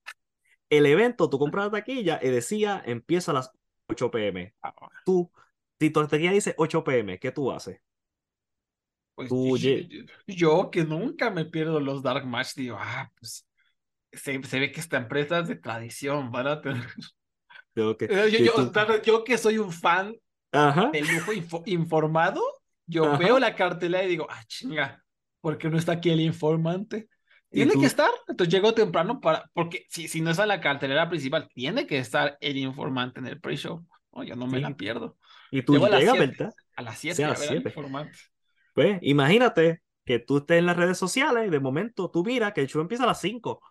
El 0.71 0.87
evento, 0.87 1.29
tú 1.29 1.37
compras 1.37 1.65
la 1.65 1.71
taquilla 1.71 2.19
y 2.19 2.29
decía 2.29 2.81
empieza 2.83 3.29
a 3.29 3.35
las 3.35 3.51
8 3.87 4.09
pm. 4.09 4.55
Ah, 4.63 4.73
tú, 5.05 5.31
si 5.79 5.91
tu 5.91 6.07
taquilla 6.07 6.31
dice 6.31 6.55
8 6.57 6.83
pm, 6.83 7.19
¿qué 7.19 7.31
tú 7.31 7.51
haces? 7.51 7.79
Pues 9.13 9.29
tú, 9.29 9.55
yo, 9.55 9.69
yo, 10.25 10.71
que 10.71 10.83
nunca 10.83 11.29
me 11.29 11.45
pierdo 11.45 11.79
los 11.79 12.01
Dark 12.01 12.25
Match, 12.25 12.55
digo, 12.55 12.77
ah, 12.79 13.11
pues 13.19 13.47
se, 14.11 14.41
se 14.41 14.59
ve 14.59 14.71
que 14.71 14.79
esta 14.79 14.97
empresa 14.97 15.39
es 15.39 15.47
de 15.47 15.57
tradición, 15.57 16.31
van 16.31 16.47
a 16.47 16.59
tener 16.59 16.87
yo, 17.75 17.95
yo, 19.03 19.23
que 19.23 19.37
soy 19.37 19.57
un 19.57 19.71
fan 19.71 20.15
del 20.51 21.07
lujo 21.07 21.31
informado, 21.65 22.41
yo 22.85 23.17
veo 23.17 23.39
la 23.39 23.55
cartelera 23.55 24.03
y 24.03 24.09
digo, 24.09 24.27
ah, 24.29 24.43
chinga, 24.47 25.03
¿por 25.41 25.57
qué 25.57 25.69
no 25.69 25.77
está 25.77 25.93
aquí 25.93 26.09
el 26.09 26.21
informante? 26.21 27.07
Tiene 27.51 27.73
que 27.73 27.85
estar, 27.85 28.11
entonces 28.27 28.53
llego 28.53 28.73
temprano 28.73 29.19
para, 29.19 29.49
porque 29.53 29.85
si, 29.89 30.07
si 30.07 30.21
no 30.21 30.29
es 30.29 30.39
a 30.39 30.45
la 30.45 30.61
cartelera 30.61 31.09
principal, 31.09 31.47
tiene 31.53 31.87
que 31.87 31.97
estar 31.97 32.37
el 32.41 32.57
informante 32.57 33.19
en 33.19 33.27
el 33.27 33.39
pre-show. 33.39 33.85
yo 34.23 34.35
no 34.35 34.45
me 34.45 34.59
la 34.59 34.75
pierdo. 34.75 35.17
Y 35.51 35.63
tú 35.63 35.77
llegas, 35.77 36.17
¿verdad? 36.17 36.53
A 36.75 36.81
las 36.83 36.99
7 36.99 37.23
a 37.23 37.33
ver 37.33 37.55
informante. 37.55 38.17
Pues 38.73 38.99
imagínate 39.01 39.81
que 40.05 40.19
tú 40.19 40.37
estés 40.37 40.59
en 40.59 40.67
las 40.67 40.77
redes 40.77 40.97
sociales 40.97 41.47
y 41.47 41.49
de 41.49 41.59
momento 41.59 42.09
tú 42.09 42.23
miras 42.23 42.53
que 42.53 42.61
el 42.61 42.67
show 42.67 42.81
empieza 42.81 43.03
a 43.03 43.07
las 43.07 43.19
5. 43.21 43.61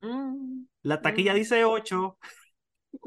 Mm, 0.00 0.64
la 0.82 1.00
taquilla 1.00 1.32
mm. 1.32 1.36
dice 1.36 1.64
8 1.64 2.18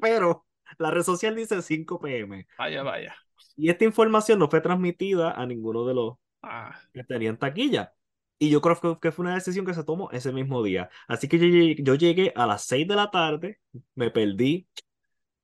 pero 0.01 0.45
la 0.77 0.91
red 0.91 1.03
social 1.03 1.35
dice 1.35 1.61
5 1.61 1.99
pm. 1.99 2.47
Vaya, 2.57 2.84
vaya. 2.84 3.15
Y 3.55 3.69
esta 3.69 3.85
información 3.85 4.39
no 4.39 4.49
fue 4.49 4.61
transmitida 4.61 5.31
a 5.31 5.45
ninguno 5.45 5.85
de 5.85 5.93
los 5.93 6.15
ah. 6.41 6.80
que 6.93 7.03
tenían 7.03 7.38
taquilla. 7.38 7.93
Y 8.39 8.49
yo 8.49 8.61
creo 8.61 8.99
que 8.99 9.11
fue 9.11 9.26
una 9.26 9.35
decisión 9.35 9.65
que 9.65 9.73
se 9.73 9.84
tomó 9.84 10.11
ese 10.11 10.31
mismo 10.31 10.61
día. 10.61 10.89
Así 11.07 11.27
que 11.27 11.76
yo, 11.80 11.95
llegué 11.95 12.31
a 12.35 12.45
las 12.45 12.65
6 12.65 12.88
de 12.88 12.95
la 12.95 13.09
tarde, 13.09 13.59
me 13.95 14.11
perdí 14.11 14.68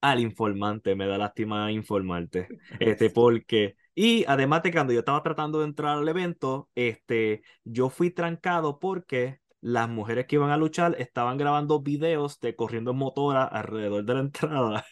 al 0.01 0.19
informante, 0.19 0.95
me 0.95 1.07
da 1.07 1.17
lástima 1.17 1.71
informarte, 1.71 2.49
este, 2.79 3.09
porque 3.09 3.77
Y 3.95 4.25
además 4.27 4.61
de 4.61 4.69
que 4.69 4.77
cuando 4.77 4.93
yo 4.93 4.99
estaba 4.99 5.23
tratando 5.23 5.59
de 5.59 5.65
entrar 5.65 5.97
al 5.97 6.07
evento, 6.07 6.69
este, 6.75 7.41
yo 7.63 7.89
fui 7.89 8.11
trancado 8.11 8.79
porque 8.79 9.39
las 9.63 9.87
mujeres 9.87 10.25
que 10.27 10.35
iban 10.35 10.51
a 10.51 10.57
luchar 10.57 10.95
estaban 10.99 11.37
grabando 11.37 11.81
videos 11.81 12.37
de 12.41 12.53
corriendo 12.53 12.91
en 12.91 12.97
motora 12.97 13.45
alrededor 13.45 14.03
de 14.03 14.13
la 14.13 14.19
entrada. 14.19 14.85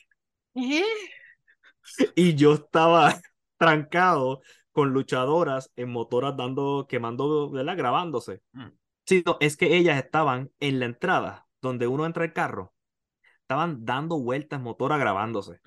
¿Eh? 0.55 0.83
Y 2.15 2.35
yo 2.35 2.53
estaba 2.53 3.19
trancado 3.57 4.41
con 4.71 4.93
luchadoras 4.93 5.71
en 5.75 5.89
motoras 5.89 6.37
dando, 6.37 6.85
quemando, 6.87 7.49
¿verdad? 7.49 7.75
Grabándose. 7.75 8.43
Mm. 8.53 8.67
Sí, 9.05 9.23
no, 9.25 9.35
es 9.41 9.57
que 9.57 9.75
ellas 9.75 9.97
estaban 9.97 10.51
en 10.61 10.79
la 10.79 10.85
entrada, 10.85 11.47
donde 11.61 11.87
uno 11.87 12.05
entra 12.05 12.23
el 12.23 12.31
carro. 12.31 12.73
Estaban 13.41 13.83
dando 13.83 14.19
vueltas 14.19 14.59
en 14.59 14.63
motora 14.63 14.97
grabándose. 14.97 15.59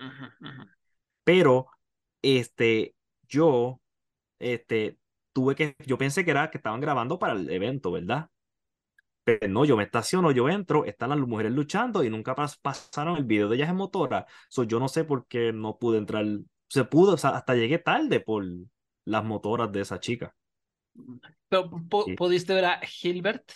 Pero, 1.24 1.66
este, 2.22 2.94
yo, 3.28 3.82
este, 4.38 4.98
tuve 5.34 5.54
que, 5.56 5.76
yo 5.84 5.98
pensé 5.98 6.24
que 6.24 6.30
era 6.30 6.50
que 6.50 6.56
estaban 6.56 6.80
grabando 6.80 7.18
para 7.18 7.34
el 7.34 7.50
evento, 7.50 7.92
¿verdad? 7.92 8.30
Pero 9.24 9.48
no, 9.48 9.64
yo 9.64 9.76
me 9.76 9.84
estaciono, 9.84 10.30
yo 10.32 10.48
entro, 10.50 10.84
están 10.84 11.08
las 11.10 11.18
mujeres 11.18 11.52
luchando 11.52 12.04
y 12.04 12.10
nunca 12.10 12.34
pas- 12.36 12.58
pasaron 12.60 13.16
el 13.16 13.24
video 13.24 13.48
de 13.48 13.56
ellas 13.56 13.70
en 13.70 13.76
motora. 13.76 14.26
So, 14.48 14.64
yo 14.64 14.78
no 14.78 14.88
sé 14.88 15.04
por 15.04 15.26
qué 15.26 15.52
no 15.52 15.78
pude 15.78 15.98
entrar. 15.98 16.24
Se 16.68 16.84
pudo, 16.84 17.14
o 17.14 17.16
sea, 17.16 17.30
hasta 17.30 17.54
llegué 17.54 17.78
tarde 17.78 18.20
por 18.20 18.44
las 19.06 19.24
motoras 19.24 19.72
de 19.72 19.80
esa 19.80 19.98
chica. 19.98 20.34
Pero, 21.48 21.70
po- 21.88 22.04
Sí. 22.04 22.14
¿Pudiste 22.14 22.54
ver 22.54 22.64
a 22.66 22.80
Gilbert? 22.80 23.50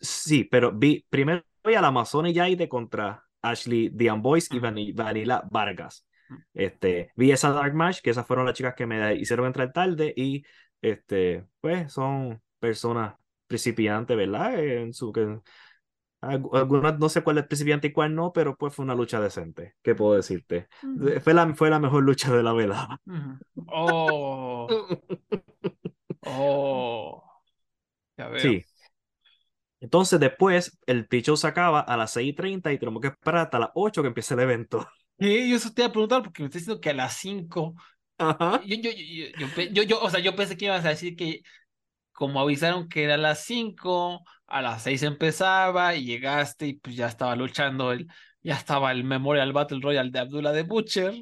Sí, 0.00 0.44
pero 0.44 0.72
vi, 0.72 1.04
primero 1.08 1.42
vi 1.64 1.74
al 1.74 1.84
Amazon 1.84 2.26
y 2.26 2.32
Yaide 2.32 2.68
contra 2.68 3.24
Ashley 3.40 3.88
Dian 3.92 4.22
Boyce 4.22 4.54
y. 4.56 4.60
Vani- 4.60 4.92
Vanilla 4.94 5.42
Vargas. 5.50 6.06
Este, 6.54 7.12
vi 7.16 7.30
esa 7.30 7.50
Dark 7.52 7.74
Match, 7.74 8.00
que 8.00 8.10
esas 8.10 8.26
fueron 8.26 8.46
las 8.46 8.54
chicas 8.54 8.74
que 8.74 8.86
me 8.86 9.14
hicieron 9.16 9.46
entrar 9.46 9.72
tarde 9.72 10.14
y 10.16 10.42
este, 10.80 11.44
pues 11.60 11.92
son 11.92 12.40
personas 12.58 13.14
principiantes, 13.52 14.16
¿verdad? 14.16 14.58
En 14.58 14.92
su, 14.94 15.12
que, 15.12 15.40
algu- 16.22 16.56
algunas 16.56 16.98
no 16.98 17.08
sé 17.08 17.22
cuál 17.22 17.38
es 17.38 17.46
principiante 17.46 17.88
y 17.88 17.92
cuál 17.92 18.14
no, 18.14 18.32
pero 18.32 18.56
pues 18.56 18.74
fue 18.74 18.84
una 18.84 18.94
lucha 18.94 19.20
decente, 19.20 19.74
¿qué 19.82 19.94
puedo 19.94 20.14
decirte? 20.14 20.68
Fue 21.22 21.34
la, 21.34 21.54
fue 21.54 21.70
la 21.70 21.78
mejor 21.78 22.02
lucha 22.04 22.34
de 22.34 22.42
la 22.42 22.52
velada. 22.52 23.00
Ujú. 23.06 23.38
Oh, 23.68 24.68
oh. 26.26 27.22
Ya 28.18 28.28
veo. 28.28 28.40
Sí. 28.42 28.64
Entonces 29.80 30.20
después 30.20 30.78
el 30.86 31.08
picho 31.08 31.36
se 31.36 31.46
acaba 31.46 31.80
a 31.80 31.96
las 31.96 32.12
6:30 32.12 32.72
y 32.72 32.78
tenemos 32.78 33.00
que 33.00 33.08
esperar 33.08 33.42
hasta 33.46 33.58
las 33.58 33.70
8 33.74 34.02
que 34.02 34.08
empiece 34.08 34.34
el 34.34 34.40
evento. 34.40 34.88
Sí, 35.18 35.50
yo 35.50 35.56
eso 35.56 35.72
te 35.72 35.82
iba 35.82 35.88
a 35.88 35.92
preguntar 35.92 36.22
porque 36.22 36.42
me 36.42 36.46
estás 36.46 36.62
diciendo 36.62 36.80
que 36.80 36.90
a 36.90 36.94
las 36.94 37.16
5. 37.16 37.74
Ajá. 38.18 38.60
Yo, 38.64 38.76
yo, 38.76 38.90
yo- 39.72 39.82
yo- 39.82 40.00
o 40.00 40.10
sea, 40.10 40.20
yo 40.20 40.36
pensé 40.36 40.56
que 40.56 40.66
ibas 40.66 40.84
a 40.84 40.90
decir 40.90 41.16
que 41.16 41.42
como 42.12 42.40
avisaron 42.40 42.88
que 42.88 43.04
era 43.04 43.14
a 43.14 43.18
las 43.18 43.44
5, 43.44 44.22
a 44.46 44.62
las 44.62 44.82
6 44.82 45.02
empezaba 45.02 45.94
y 45.96 46.04
llegaste 46.04 46.66
y 46.68 46.74
pues 46.74 46.96
ya 46.96 47.08
estaba 47.08 47.36
luchando 47.36 47.92
el, 47.92 48.08
ya 48.42 48.54
estaba 48.56 48.92
el 48.92 49.04
Memorial 49.04 49.52
Battle 49.52 49.80
Royale 49.82 50.10
de 50.10 50.18
Abdullah 50.20 50.52
de 50.52 50.62
Butcher, 50.64 51.14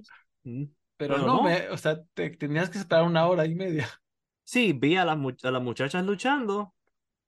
Mm. 0.45 0.65
pero 0.97 1.17
Pero 1.17 1.27
no, 1.27 1.39
no. 1.39 1.43
me, 1.43 1.69
o 1.71 1.77
sea, 1.77 2.03
te, 2.15 2.31
tenías 2.31 2.71
que 2.71 2.79
esperar 2.79 3.05
una 3.05 3.27
hora 3.27 3.47
y 3.47 3.55
media. 3.55 3.89
Sí, 4.45 4.73
vi 4.73 4.97
a 4.97 5.05
las, 5.05 5.17
a 5.45 5.51
las 5.51 5.63
muchachas 5.63 6.05
luchando 6.05 6.75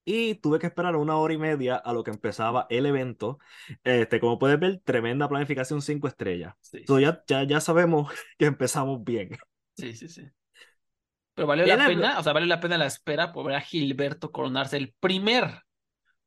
y 0.05 0.37
tuve 0.37 0.59
que 0.61 0.67
esperar 0.69 0.97
una 0.97 1.17
hora 1.19 1.35
y 1.35 1.39
media 1.39 1.77
a 1.77 1.93
lo 1.93 2.05
que 2.05 2.11
empezaba 2.13 2.67
el 2.71 2.87
evento. 2.87 3.39
Este, 3.85 4.21
como 4.21 4.39
puedes 4.39 4.61
ver, 4.61 4.81
tremenda 4.85 5.29
planificación 5.29 5.83
5 5.83 6.09
estrellas. 6.09 6.55
Sí, 6.61 6.85
So, 6.87 7.01
ya, 7.01 7.23
ya, 7.29 7.45
ya 7.45 7.61
sabemos 7.61 8.13
que 8.39 8.47
empezamos 8.47 9.05
bien. 9.05 9.39
sí, 9.77 9.95
sí, 9.97 10.09
sí. 10.09 10.23
Pero 11.35 11.47
valió 11.49 11.65
la 11.67 11.87
pena, 11.87 12.19
o 12.19 12.23
sea, 12.23 12.33
valió 12.33 12.47
la 12.47 12.61
pena 12.61 12.77
la 12.79 12.87
espera 12.87 13.33
por 13.33 13.47
ver 13.47 13.57
a 13.57 13.61
Gilberto 13.61 14.31
coronarse 14.31 14.77
el 14.77 14.95
primer, 15.01 15.63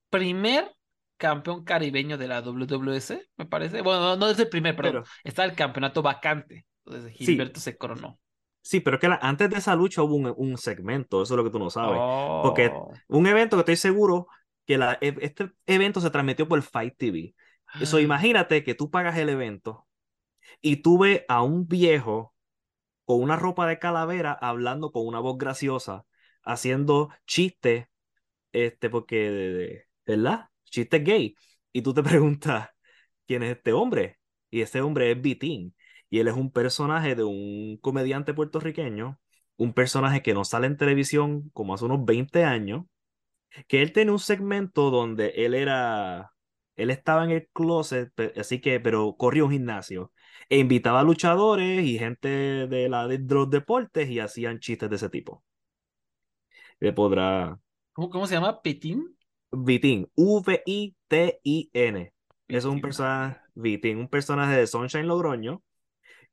primer 0.09 0.71
campeón 1.17 1.63
caribeño 1.63 2.17
de 2.17 2.27
la 2.27 2.41
WWS, 2.41 3.19
me 3.37 3.45
parece. 3.45 3.81
Bueno, 3.81 4.15
no, 4.17 4.29
es 4.29 4.39
el 4.39 4.49
primer. 4.49 4.75
Pero- 4.75 5.03
Está 5.23 5.45
el 5.45 5.53
campeonato 5.55 6.01
vacante. 6.01 6.65
Entonces 6.85 7.15
Sí. 7.17 7.25
Gilberto 7.25 7.59
se 7.59 7.77
coronó. 7.77 8.19
Sí, 8.61 8.79
pero 8.79 8.97
es 8.97 9.01
que 9.01 9.07
la- 9.07 9.19
antes 9.21 9.49
de 9.49 9.57
esa 9.57 9.75
lucha 9.75 10.01
hubo 10.01 10.15
un, 10.15 10.33
un 10.35 10.57
segmento, 10.57 11.21
eso 11.21 11.33
es 11.33 11.37
lo 11.37 11.43
que 11.43 11.51
tú 11.51 11.59
no 11.59 11.69
sabes. 11.69 11.99
Porque 12.43 12.71
Oh. 12.73 12.91
un 13.09 13.27
evento 13.27 13.55
que 13.57 13.61
estoy 13.61 13.75
seguro 13.75 14.27
que 14.65 14.77
la, 14.77 14.97
e- 15.01 15.15
este 15.21 15.51
evento 15.67 16.01
se 16.01 16.09
transmitió 16.09 16.47
por 16.47 16.61
Fight 16.63 16.95
TV. 16.97 17.35
Eso, 17.79 17.97
Ah. 17.97 18.01
imagínate 18.01 18.63
que 18.63 18.73
tú 18.75 18.89
pagas 18.89 19.17
el 19.17 19.29
evento 19.29 19.87
y 20.61 20.77
tú 20.77 20.97
ves 20.99 21.23
a 21.27 21.43
un 21.43 21.67
viejo 21.67 22.33
con 23.05 23.21
una 23.21 23.35
ropa 23.35 23.67
de 23.67 23.79
calavera 23.79 24.33
hablando 24.33 24.91
con 24.91 25.07
una 25.07 25.19
voz 25.19 25.37
graciosa, 25.37 26.05
haciendo 26.43 27.09
chistes, 27.25 27.87
este, 28.51 28.89
porque, 28.89 29.85
¿verdad? 30.05 30.49
Chistes 30.65 31.03
gay. 31.03 31.35
Y 31.71 31.81
tú 31.81 31.93
te 31.93 32.03
preguntas, 32.03 32.69
¿quién 33.27 33.43
es 33.43 33.57
este 33.57 33.73
hombre? 33.73 34.19
Y 34.49 34.61
ese 34.61 34.81
hombre 34.81 35.11
es 35.11 35.21
Vitín. 35.21 35.75
Y 36.09 36.19
él 36.19 36.27
es 36.27 36.35
un 36.35 36.51
personaje 36.51 37.15
de 37.15 37.23
un 37.23 37.77
comediante 37.81 38.33
puertorriqueño, 38.33 39.19
un 39.57 39.73
personaje 39.73 40.21
que 40.21 40.33
no 40.33 40.45
sale 40.45 40.67
en 40.67 40.77
televisión 40.77 41.49
como 41.51 41.73
hace 41.73 41.85
unos 41.85 42.05
20 42.05 42.43
años, 42.43 42.85
que 43.67 43.81
él 43.81 43.93
tiene 43.93 44.11
un 44.11 44.19
segmento 44.19 44.91
donde 44.91 45.29
él 45.37 45.53
era, 45.53 46.33
él 46.75 46.89
estaba 46.89 47.23
en 47.23 47.31
el 47.31 47.47
closet, 47.53 48.11
así 48.37 48.61
que, 48.61 48.79
pero 48.79 49.15
corría 49.17 49.45
un 49.45 49.51
gimnasio 49.51 50.11
e 50.49 50.59
invitaba 50.59 50.99
a 51.01 51.03
luchadores 51.03 51.83
y 51.85 51.97
gente 51.97 52.27
de, 52.29 52.89
la, 52.89 53.07
de 53.07 53.19
los 53.19 53.49
deportes 53.49 54.09
y 54.09 54.19
hacían 54.19 54.59
chistes 54.59 54.89
de 54.89 54.95
ese 54.97 55.09
tipo. 55.09 55.43
Le 56.79 56.93
podrá, 56.93 57.59
¿Cómo, 57.93 58.09
cómo 58.09 58.27
se 58.27 58.35
llama? 58.35 58.61
¿Petín? 58.61 59.15
Vitín, 59.51 60.09
V-I-T-I-N. 60.15 62.13
Es 62.47 62.65
un 62.65 62.81
personaje, 62.81 63.39
Vitín, 63.53 63.97
un 63.99 64.07
personaje 64.09 64.57
de 64.57 64.67
Sunshine 64.67 65.07
Logroño. 65.07 65.63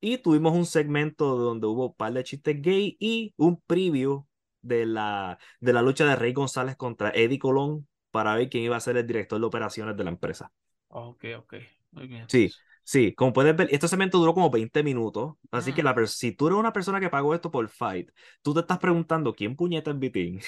Y 0.01 0.19
tuvimos 0.19 0.55
un 0.55 0.67
segmento 0.67 1.37
donde 1.37 1.67
hubo 1.69 1.89
un 1.89 1.95
par 1.95 2.13
de 2.13 2.25
chistes 2.25 2.61
gay 2.61 2.97
y 2.99 3.33
un 3.37 3.61
preview 3.61 4.27
de 4.61 4.87
la, 4.87 5.39
de 5.61 5.73
la 5.73 5.83
lucha 5.83 6.05
de 6.05 6.17
Rey 6.17 6.33
González 6.33 6.77
contra 6.77 7.11
Eddie 7.11 7.39
Colón 7.39 7.87
para 8.11 8.35
ver 8.35 8.51
quién 8.51 8.65
iba 8.65 8.77
a 8.77 8.81
ser 8.81 8.97
el 8.97 9.07
director 9.07 9.39
de 9.39 9.47
operaciones 9.47 9.97
de 9.97 10.05
la 10.05 10.11
empresa. 10.11 10.53
Ok, 10.89 11.25
ok. 11.39 11.55
Muy 11.93 12.07
bien. 12.09 12.27
Sí, 12.29 12.51
sí, 12.85 13.15
como 13.15 13.33
puedes 13.33 13.57
ver, 13.57 13.69
este 13.71 13.89
segmento 13.89 14.19
duró 14.19 14.35
como 14.35 14.51
20 14.51 14.83
minutos, 14.83 15.35
así 15.51 15.73
que 15.75 15.83
Mm. 15.83 15.85
la 15.85 15.95
si 16.07 16.33
tú 16.33 16.47
eres 16.49 16.59
una 16.59 16.73
persona 16.73 17.01
que 17.01 17.11
pagó 17.11 17.35
esto 17.35 17.51
por 17.51 17.69
Fight, 17.69 18.11
tú 18.43 18.55
te 18.55 18.61
estás 18.61 18.79
preguntando 18.79 19.35
quién 19.35 19.57
puñeta 19.57 19.91
es. 19.91 20.47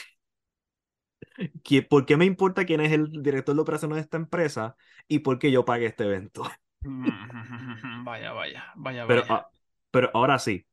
¿Quién- 1.62 1.86
¿Por 1.88 2.06
qué 2.06 2.16
me 2.16 2.24
importa 2.24 2.64
quién 2.64 2.80
es 2.80 2.92
el 2.92 3.10
director 3.22 3.54
de 3.54 3.60
operaciones 3.62 3.96
de 3.96 4.02
esta 4.02 4.16
empresa 4.16 4.76
y 5.08 5.20
por 5.20 5.38
qué 5.38 5.50
yo 5.50 5.64
pagué 5.64 5.86
este 5.86 6.04
evento? 6.04 6.42
Vaya, 8.04 8.32
vaya, 8.32 8.72
vaya, 8.76 9.04
Pero, 9.06 9.22
vaya. 9.22 9.28
ah, 9.28 9.50
pero 9.90 10.10
ahora 10.14 10.38
sí, 10.38 10.66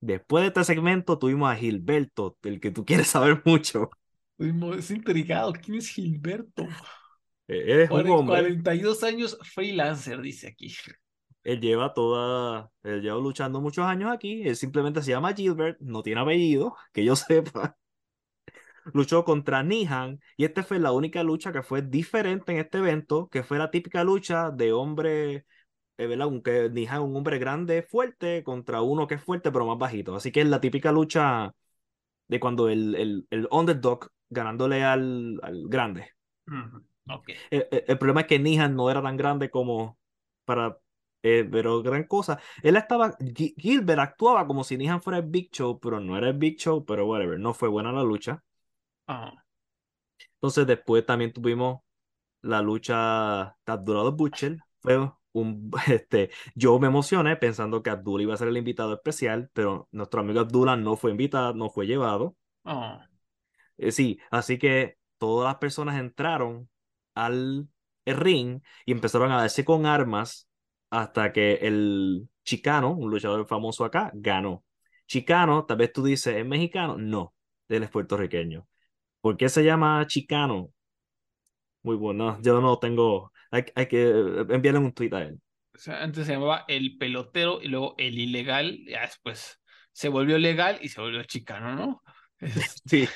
después 0.00 0.42
de 0.42 0.48
este 0.48 0.64
segmento 0.64 1.18
tuvimos 1.18 1.52
a 1.52 1.56
Gilberto, 1.56 2.38
del 2.42 2.60
que 2.60 2.70
tú 2.70 2.84
quieres 2.86 3.08
saber 3.08 3.42
mucho. 3.44 3.90
Estoy 4.38 4.52
mo- 4.52 4.74
estoy 4.74 4.96
intrigado. 4.96 5.52
¿Quién 5.52 5.78
es 5.78 5.88
Gilberto? 5.88 6.66
Eh, 7.50 7.64
Él 7.72 7.80
es 7.80 7.90
un 7.92 8.08
hombre, 8.10 8.54
42 8.60 9.02
años 9.04 9.38
freelancer, 9.42 10.20
dice 10.20 10.48
aquí. 10.48 10.74
él 11.44 11.60
lleva 11.60 11.92
toda, 11.94 12.70
él 12.82 13.02
lleva 13.02 13.18
luchando 13.18 13.60
muchos 13.60 13.84
años 13.86 14.10
aquí, 14.12 14.42
él 14.46 14.56
simplemente 14.56 15.02
se 15.02 15.10
llama 15.10 15.34
Gilbert, 15.34 15.78
no 15.80 16.02
tiene 16.02 16.20
apellido, 16.20 16.76
que 16.92 17.04
yo 17.04 17.16
sepa. 17.16 17.76
Luchó 18.92 19.24
contra 19.24 19.62
Nihan 19.62 20.20
y 20.36 20.44
esta 20.44 20.62
fue 20.62 20.78
la 20.78 20.92
única 20.92 21.22
lucha 21.22 21.52
que 21.52 21.62
fue 21.62 21.82
diferente 21.82 22.52
en 22.52 22.58
este 22.58 22.78
evento, 22.78 23.28
que 23.28 23.42
fue 23.42 23.58
la 23.58 23.70
típica 23.70 24.02
lucha 24.04 24.50
de 24.50 24.72
hombre, 24.72 25.44
eh, 25.98 26.06
¿verdad? 26.06 26.28
Un, 26.28 26.42
que 26.42 26.70
Nihan, 26.70 27.02
un 27.02 27.16
hombre 27.16 27.38
grande, 27.38 27.82
fuerte, 27.82 28.44
contra 28.44 28.82
uno 28.82 29.06
que 29.08 29.16
es 29.16 29.22
fuerte 29.24 29.52
pero 29.52 29.66
más 29.66 29.78
bajito. 29.78 30.14
Así 30.16 30.32
que 30.32 30.42
es 30.42 30.48
la 30.48 30.60
típica 30.62 30.92
lucha 30.92 31.52
de 32.28 32.40
cuando 32.40 32.68
el, 32.70 32.94
el, 32.96 33.26
el 33.30 33.48
underdog 33.52 34.08
ganándole 34.30 34.84
al, 34.84 35.40
al 35.42 35.68
grande. 35.68 36.10
Ujú, 36.46 36.76
Ok. 36.76 36.89
El, 37.50 37.66
el- 37.70 37.84
el 37.88 37.98
problema 37.98 38.22
es 38.22 38.26
que 38.26 38.38
Nihan 38.38 38.74
no 38.76 38.90
era 38.90 39.02
tan 39.02 39.16
grande 39.16 39.50
como 39.50 39.98
para. 40.44 40.78
eh, 41.22 41.46
pero 41.50 41.82
gran 41.82 42.04
cosa. 42.04 42.40
Él 42.62 42.76
estaba. 42.76 43.16
Gi- 43.18 43.54
Gilbert 43.58 44.00
actuaba 44.00 44.46
como 44.46 44.64
si 44.64 44.76
Nihan 44.76 45.02
fuera 45.02 45.18
el 45.18 45.26
Big 45.26 45.50
Show, 45.52 45.78
pero 45.80 46.00
no 46.00 46.16
era 46.16 46.28
el 46.28 46.38
Big 46.38 46.56
Show, 46.58 46.84
pero 46.84 47.06
whatever. 47.06 47.38
No 47.38 47.54
fue 47.54 47.68
buena 47.68 47.92
la 47.92 48.02
lucha. 48.02 48.42
Ah, 49.06 49.42
Entonces, 50.34 50.66
después 50.66 51.04
también 51.06 51.32
tuvimos 51.32 51.80
la 52.42 52.62
lucha 52.62 53.56
de 53.66 53.72
Abdullah 53.72 54.10
Butcher. 54.10 54.58
Fue 54.80 54.98
un. 55.32 55.70
Este, 55.88 56.30
yo 56.56 56.78
me 56.80 56.88
emocioné 56.88 57.36
pensando 57.36 57.82
que 57.84 57.90
Abdullah 57.90 58.24
iba 58.24 58.34
a 58.34 58.38
ser 58.38 58.48
el 58.48 58.58
invitado 58.58 58.94
especial, 58.94 59.50
pero 59.54 59.88
nuestro 59.92 60.22
amigo 60.22 60.40
Abdullah 60.40 60.76
no 60.76 60.96
fue 60.96 61.12
invitado, 61.12 61.54
no 61.54 61.70
fue 61.70 61.86
llevado. 61.88 62.36
ah, 62.64 63.06
Eh, 63.78 63.92
sí, 63.92 64.20
así 64.30 64.58
que 64.58 64.98
todas 65.18 65.48
las 65.48 65.56
personas 65.58 65.98
entraron 65.98 66.69
al 67.26 67.68
ring 68.06 68.60
y 68.86 68.92
empezaron 68.92 69.32
a 69.32 69.40
darse 69.40 69.64
con 69.64 69.86
armas 69.86 70.48
hasta 70.90 71.32
que 71.32 71.54
el 71.54 72.28
Chicano, 72.44 72.92
un 72.92 73.10
luchador 73.10 73.46
famoso 73.46 73.84
acá, 73.84 74.10
ganó. 74.14 74.64
Chicano, 75.06 75.64
tal 75.66 75.76
vez 75.76 75.92
tú 75.92 76.04
dices, 76.04 76.36
¿es 76.36 76.46
mexicano? 76.46 76.96
No, 76.98 77.34
él 77.68 77.82
es 77.82 77.90
puertorriqueño. 77.90 78.66
¿Por 79.20 79.36
qué 79.36 79.48
se 79.48 79.64
llama 79.64 80.06
Chicano? 80.06 80.70
Muy 81.82 81.96
bueno, 81.96 82.38
yo 82.42 82.60
no 82.60 82.78
tengo, 82.78 83.32
hay, 83.50 83.86
que 83.86 84.10
enviarle 84.48 84.80
un 84.80 84.92
tweet 84.92 85.14
a 85.14 85.22
él. 85.22 85.40
Antes 85.86 86.26
se 86.26 86.32
llamaba 86.32 86.64
el 86.68 86.98
pelotero 86.98 87.60
y 87.62 87.68
luego 87.68 87.94
el 87.98 88.18
ilegal, 88.18 88.84
ya 88.86 89.02
después 89.02 89.60
se 89.92 90.08
volvió 90.08 90.38
legal 90.38 90.78
y 90.82 90.88
se 90.88 91.00
volvió 91.00 91.22
chicano, 91.24 91.74
¿no? 91.74 92.02
Sí. 92.86 93.06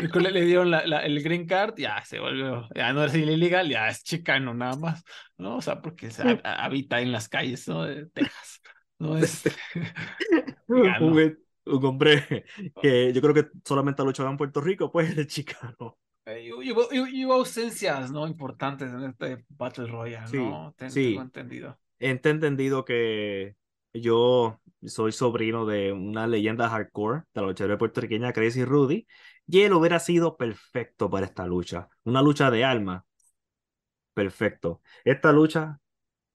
Después 0.00 0.24
le, 0.24 0.30
le 0.32 0.42
dieron 0.44 0.70
la- 0.70 0.86
la- 0.86 1.00
el 1.04 1.22
green 1.22 1.46
card, 1.46 1.74
ya 1.76 2.04
se 2.04 2.18
volvió, 2.18 2.68
ya 2.74 2.92
no 2.92 3.04
es 3.04 3.14
ilegal, 3.14 3.68
ya 3.68 3.88
es 3.88 4.02
chicano 4.02 4.52
nada 4.54 4.76
más, 4.76 5.04
¿no? 5.38 5.56
O 5.58 5.62
sea, 5.62 5.80
porque 5.80 6.10
se 6.10 6.22
ha- 6.22 6.64
habita 6.64 7.00
en 7.00 7.12
las 7.12 7.28
calles, 7.28 7.68
¿no? 7.68 7.84
De 7.84 8.06
Texas, 8.06 8.60
¿no? 8.98 9.16
Es, 9.16 9.42
Ya, 10.68 10.98
no. 11.00 11.06
un, 11.06 11.38
un 11.66 11.84
hombre 11.84 12.44
que 12.80 13.12
yo 13.14 13.20
creo 13.20 13.34
que 13.34 13.46
solamente 13.64 14.02
ha 14.02 14.04
luchado 14.04 14.28
en 14.30 14.36
Puerto 14.36 14.60
Rico, 14.60 14.90
pues 14.90 15.16
es 15.16 15.26
chicano. 15.28 15.98
Eh, 16.26 16.50
hubo, 16.52 16.88
hubo 16.90 17.32
ausencias, 17.34 18.10
¿no? 18.10 18.26
Importantes 18.26 18.90
en 18.92 19.04
este 19.04 19.44
Battle 19.50 19.86
Royale, 19.86 20.26
Sí, 20.26 20.38
¿no? 20.38 20.74
Ten- 20.76 20.90
sí. 20.90 21.08
Tengo 21.10 21.22
entendido. 21.22 21.78
He 22.00 22.08
entendido 22.10 22.84
que 22.84 23.56
yo 23.94 24.60
soy 24.84 25.12
sobrino 25.12 25.66
de 25.66 25.92
una 25.92 26.26
leyenda 26.26 26.68
hardcore 26.68 27.22
de 27.34 27.40
la 27.40 27.46
lucha 27.48 27.78
puertorriqueña, 27.78 28.32
Crazy 28.32 28.64
Rudy, 28.64 29.06
y 29.46 29.62
él 29.62 29.72
hubiera 29.72 29.98
sido 29.98 30.36
perfecto 30.36 31.08
para 31.10 31.26
esta 31.26 31.46
lucha. 31.46 31.88
Una 32.04 32.22
lucha 32.22 32.50
de 32.50 32.64
alma. 32.64 33.04
Perfecto. 34.12 34.82
Esta 35.04 35.32
lucha, 35.32 35.78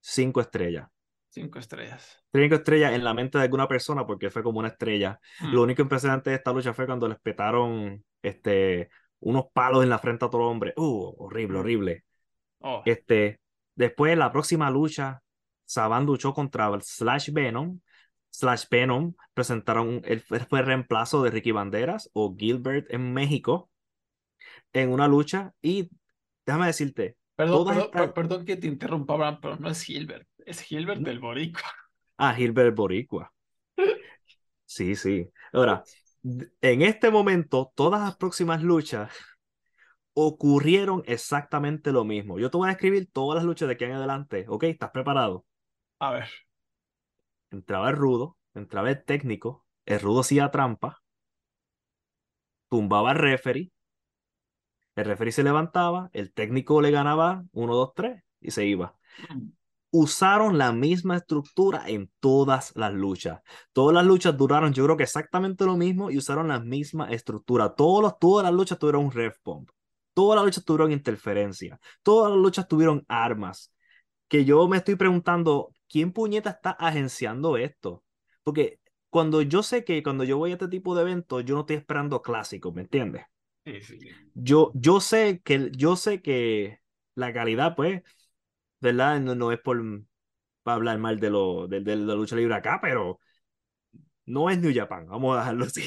cinco 0.02 0.41
estrellas. 0.41 0.88
Cinco 1.30 1.60
estrellas. 1.60 2.23
Cinco 2.34 2.56
estrellas 2.56 2.94
en 2.94 3.03
la 3.03 3.14
mente 3.14 3.38
de 3.38 3.44
alguna 3.44 3.68
persona 3.68 4.06
porque 4.06 4.30
fue 4.30 4.44
como 4.44 4.60
una 4.60 4.69
estrella. 4.69 5.19
Mm. 5.40 5.53
Lo 5.53 5.64
único 5.64 5.81
impresionante 5.81 6.30
de 6.31 6.36
esta 6.38 6.52
lucha 6.52 6.73
fue 6.73 6.86
cuando 6.86 7.07
les 7.07 7.19
petaron 7.19 8.03
este, 8.22 8.90
unos 9.19 9.45
palos 9.53 9.84
en 9.84 9.90
la 9.90 9.99
frente 9.99 10.26
a 10.26 10.30
todo 10.30 10.41
hombre. 10.44 10.73
Uh, 10.76 11.14
horrible, 11.19 11.57
Mm. 11.57 11.60
horrible. 11.60 12.03
Oh, 12.61 12.81
Este, 12.86 13.40
después, 13.76 14.18
la 14.18 14.31
próxima 14.31 14.69
lucha, 14.72 15.22
Saban 15.70 16.06
luchó 16.08 16.34
contra 16.34 16.68
Slash 16.82 17.30
Venom. 17.32 17.80
Slash 18.32 18.66
Venom 18.72 19.14
presentaron, 19.36 20.02
él 20.04 20.22
fue, 20.22 20.64
reemplazo 20.64 21.22
de 21.22 21.30
Ricky 21.30 21.52
Banderas 21.52 22.10
o 22.14 22.36
Gilbert 22.36 22.88
en 22.90 23.14
México 23.14 23.70
en 24.74 24.91
una 24.91 25.08
lucha. 25.08 25.54
Y 25.62 25.90
déjame 26.46 26.68
decirte, 26.68 27.18
Perdón, 27.36 27.58
todas 27.60 27.76
perdón, 27.76 27.90
estas- 27.91 28.02
per- 28.08 28.14
perdón 28.14 28.46
que 28.46 28.56
te 28.58 28.68
interrumpa, 28.68 29.40
pero 29.41 29.58
no 29.58 29.70
es 29.70 29.84
Gilbert, 29.84 30.28
es 30.46 30.62
Gilbert 30.62 31.02
del 31.02 31.20
Boricua. 31.20 31.62
Ah, 32.18 32.34
Gilbert 32.34 32.76
Boricua. 32.76 33.32
Sí, 34.66 34.96
sí. 34.96 35.30
Ahora, 35.54 35.84
en 36.62 36.82
este 36.82 37.10
momento, 37.12 37.72
todas 37.76 38.02
las 38.02 38.16
próximas 38.18 38.62
luchas 38.64 39.12
ocurrieron 40.14 41.04
exactamente 41.08 41.91
lo 41.91 42.04
mismo. 42.06 42.40
Yo 42.40 42.50
te 42.52 42.58
voy 42.58 42.70
a 42.70 42.74
escribir 42.74 43.10
todas 43.12 43.38
las 43.38 43.46
luchas 43.46 43.68
de 43.68 43.74
aquí 43.76 43.86
en 43.86 43.94
adelante. 43.94 44.46
¿Ok? 44.50 44.64
¿Estás 44.66 44.91
preparado? 44.91 45.46
A 45.99 46.11
ver, 46.11 46.30
Entraba 47.51 47.89
el 47.89 47.95
rudo, 47.95 48.38
entraba 48.53 48.89
el 48.89 49.03
técnico, 49.03 49.65
el 49.85 49.99
rudo 49.99 50.21
hacía 50.21 50.51
trampa, 50.51 51.01
tumbaba 52.69 53.11
al 53.11 53.17
referee, 53.17 53.71
el 54.95 55.05
referee 55.05 55.31
se 55.31 55.43
levantaba, 55.43 56.09
el 56.13 56.34
técnico 56.34 56.81
le 56.81 56.91
ganaba 56.91 57.45
1, 57.53 57.76
2, 57.76 57.93
3 57.95 58.23
y 58.41 58.51
se 58.51 58.65
iba. 58.65 58.95
Usaron 59.91 60.59
la 60.59 60.71
misma 60.71 61.17
estructura 61.17 61.89
en 61.89 62.11
todas 62.19 62.76
las 62.76 62.93
luchas. 62.93 63.41
Todas 63.73 63.95
las 63.95 64.05
luchas 64.05 64.38
duraron, 64.38 64.73
yo 64.73 64.84
creo 64.85 64.97
que 64.97 65.03
exactamente 65.03 65.65
lo 65.65 65.77
mismo 65.77 66.11
y 66.11 66.17
usaron 66.17 66.49
la 66.49 66.59
misma 66.59 67.09
estructura. 67.09 67.73
Todos 67.73 68.19
todas 68.19 68.43
las 68.43 68.53
luchas 68.53 68.77
tuvieron 68.77 69.05
un 69.05 69.11
ref 69.11 69.38
pump. 69.41 69.71
Todas 70.13 70.35
las 70.35 70.45
luchas 70.45 70.65
tuvieron 70.65 70.91
interferencia. 70.91 71.80
Todas 72.03 72.31
las 72.31 72.39
luchas 72.39 72.67
tuvieron 72.67 73.03
armas. 73.07 73.73
Que 74.30 74.45
yo 74.45 74.68
me 74.69 74.77
estoy 74.77 74.95
preguntando, 74.95 75.73
¿quién 75.89 76.14
puñeta 76.14 76.51
está 76.51 76.72
agenciando 76.72 77.57
esto? 77.57 78.03
Porque 78.43 78.80
cuando 79.10 79.41
yo 79.41 79.64
sé 79.64 79.84
que 79.84 80.03
cuando 80.03 80.23
yo 80.23 80.38
voy 80.38 80.51
a 80.51 80.53
este 80.53 80.69
tipo 80.69 80.95
de 80.95 81.01
eventos, 81.03 81.43
yo 81.45 81.56
no 81.56 81.61
estoy 81.61 81.77
esperando 81.77 82.22
clásicos, 82.22 82.73
¿me 82.73 82.84
entiendes? 82.84 83.26
sí, 83.65 83.81
sí. 83.81 83.97
yo, 84.34 84.72
yo 84.76 84.99
sé 85.01 85.41
que 85.43 85.72
yo 85.76 85.95
sé 85.95 86.22
que 86.22 86.80
la 87.15 87.34
calidad, 87.34 87.76
pues, 87.76 88.03
¿verdad? 88.81 89.19
No, 89.22 89.35
no 89.35 89.51
es 89.51 89.60
por 89.60 89.81
para 90.64 90.76
hablar 90.76 90.99
mal 90.99 91.19
de 91.19 91.30
lo 91.31 91.68
de, 91.68 91.81
de 91.81 91.95
la 91.95 92.15
lucha 92.15 92.35
libre 92.35 92.56
acá, 92.56 92.80
pero 92.81 93.19
no 94.26 94.49
es 94.49 94.60
New 94.60 94.72
Japan, 94.73 95.07
vamos 95.07 95.35
a 95.35 95.39
dejarlo 95.39 95.65
así. 95.65 95.84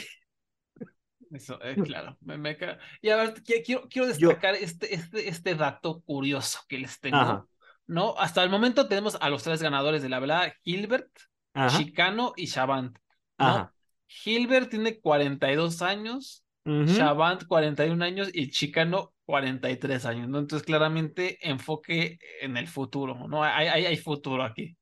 Eso, 1.31 1.59
eh, 1.63 1.77
claro. 1.83 2.19
me- 2.21 2.37
me 2.37 2.57
Y 3.01 3.09
a 3.09 3.17
ver, 3.17 3.35
qui- 3.43 3.63
quiero, 3.65 3.89
quiero 3.89 4.09
Yo- 4.19 4.29
destacar 4.29 4.55
este, 4.55 4.95
este, 4.95 5.29
este 5.29 5.55
dato 5.55 6.03
curioso 6.03 6.61
que 6.69 6.79
les 6.79 7.01
tengo. 7.01 7.17
Ajá. 7.17 7.47
¿No? 7.93 8.15
Hasta 8.19 8.43
el 8.43 8.51
momento 8.51 8.89
tenemos 8.89 9.19
a 9.21 9.29
los 9.29 9.43
tres 9.43 9.63
ganadores 9.63 10.03
de 10.03 10.09
la 10.09 10.19
velada, 10.19 10.55
Gilbert, 10.63 11.11
Ajá, 11.55 11.79
Chicano 11.79 12.33
y 12.37 12.47
Shavant. 12.47 12.97
¿no? 13.39 13.47
ajá. 13.47 13.75
Gilbert 14.07 14.71
tiene 14.71 14.99
42 15.01 15.83
años, 15.83 16.45
Ujú. 16.65 16.85
Shavant 16.87 17.45
41 17.47 18.03
años 18.03 18.31
y 18.33 18.51
Chicano 18.51 19.13
43 19.27 20.05
años, 20.07 20.29
¿no? 20.29 20.39
Entonces 20.39 20.67
claramente 20.67 21.39
enfoque 21.49 22.19
en 22.41 22.57
el 22.57 22.69
futuro, 22.69 23.29
¿no? 23.29 23.43
Hay, 23.43 23.69
hay, 23.69 23.87
hay 23.87 23.97
futuro 23.97 24.43
aquí. 24.43 24.77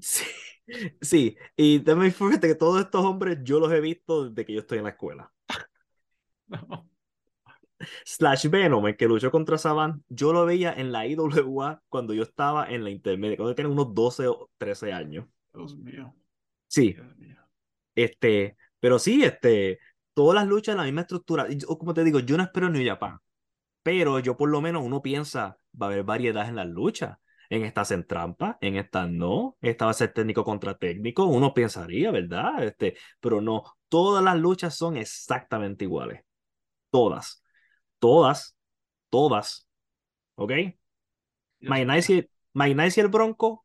Sí, 0.00 0.24
sí, 1.00 1.36
y 1.56 1.80
también 1.80 2.12
fíjate 2.12 2.48
que 2.48 2.54
todos 2.54 2.80
estos 2.80 3.04
hombres 3.04 3.38
yo 3.42 3.60
los 3.60 3.72
he 3.72 3.80
visto 3.80 4.28
desde 4.28 4.44
que 4.44 4.52
yo 4.52 4.60
estoy 4.60 4.78
en 4.78 4.84
la 4.84 4.90
escuela. 4.90 5.32
¿no? 6.48 6.88
Slash 8.04 8.48
Venom, 8.48 8.86
el 8.86 8.96
que 8.96 9.06
luchó 9.06 9.30
contra 9.30 9.58
Saban, 9.58 10.04
yo 10.08 10.32
lo 10.32 10.46
veía 10.46 10.72
en 10.72 10.92
la 10.92 11.06
IWA 11.06 11.82
cuando 11.88 12.14
yo 12.14 12.22
estaba 12.22 12.68
en 12.70 12.84
la 12.84 12.90
intermedia, 12.90 13.36
cuando 13.36 13.54
tenía 13.54 13.70
unos 13.72 13.94
12 13.94 14.26
o 14.28 14.50
13 14.58 14.92
años. 14.92 15.26
Dios 15.52 15.76
mío, 15.76 16.14
Sí, 16.68 16.92
Dios 16.92 17.16
mío. 17.16 17.36
Este, 17.94 18.56
pero 18.80 18.98
sí, 18.98 19.24
este, 19.24 19.78
todas 20.14 20.34
las 20.34 20.46
luchas 20.46 20.74
en 20.74 20.78
la 20.78 20.84
misma 20.84 21.02
estructura. 21.02 21.48
Yo- 21.50 21.78
como 21.78 21.94
te 21.94 22.04
digo, 22.04 22.20
yo 22.20 22.36
no 22.36 22.42
espero 22.44 22.68
New 22.68 22.84
Japan, 22.86 23.18
pero 23.82 24.18
yo 24.20 24.36
por 24.36 24.48
lo 24.50 24.60
menos 24.60 24.82
uno 24.84 25.02
piensa, 25.02 25.58
va 25.80 25.86
a 25.86 25.90
haber 25.90 26.04
variedad 26.04 26.48
en 26.48 26.56
las 26.56 26.66
luchas. 26.68 27.18
En 27.50 27.64
esta 27.64 27.82
hacen 27.82 28.06
trampa, 28.06 28.58
en 28.60 28.76
esta 28.76 29.06
no, 29.06 29.56
esta 29.60 29.84
va 29.86 29.92
a 29.92 29.94
ser 29.94 30.12
técnico 30.12 30.44
contra 30.44 30.76
técnico, 30.78 31.26
uno 31.26 31.54
pensaría, 31.54 32.10
¿verdad? 32.10 32.64
Este, 32.64 32.96
pero 33.20 33.40
no, 33.40 33.62
todas 33.88 34.24
las 34.24 34.36
luchas 34.38 34.76
son 34.76 34.96
exactamente 34.96 35.84
iguales. 35.84 36.22
Todas, 36.90 37.42
todas, 37.98 38.56
todas. 39.10 39.68
¿Ok? 40.36 40.52
Dios 41.60 41.70
Mike 41.70 41.84
mío. 41.86 41.94
Nice 41.94 42.12
y, 42.14 43.00
y 43.00 43.00
el 43.00 43.08
Bronco, 43.08 43.64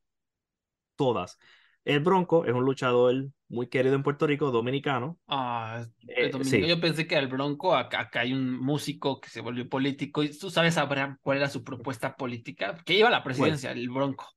todas. 0.95 1.37
El 1.83 1.99
Bronco 2.01 2.45
es 2.45 2.53
un 2.53 2.63
luchador 2.63 3.29
muy 3.49 3.67
querido 3.67 3.95
en 3.95 4.03
Puerto 4.03 4.27
Rico, 4.27 4.51
dominicano. 4.51 5.17
Ah, 5.27 5.83
Eh, 6.07 6.31
sí. 6.43 6.65
Yo 6.67 6.79
pensé 6.79 7.07
que 7.07 7.15
el 7.15 7.27
Bronco, 7.27 7.75
acá, 7.75 8.01
acá 8.01 8.21
hay 8.21 8.33
un 8.33 8.59
músico 8.59 9.19
que 9.19 9.29
se 9.29 9.41
volvió 9.41 9.67
político. 9.67 10.23
¿Y 10.23 10.37
tú 10.37 10.49
sabes, 10.49 10.77
Abraham, 10.77 11.17
cuál 11.21 11.37
era 11.37 11.49
su 11.49 11.63
propuesta 11.63 12.15
política? 12.15 12.77
Que 12.85 12.93
iba 12.95 13.07
a 13.07 13.11
la 13.11 13.23
presidencia, 13.23 13.71
el 13.71 13.89
Bronco. 13.89 14.27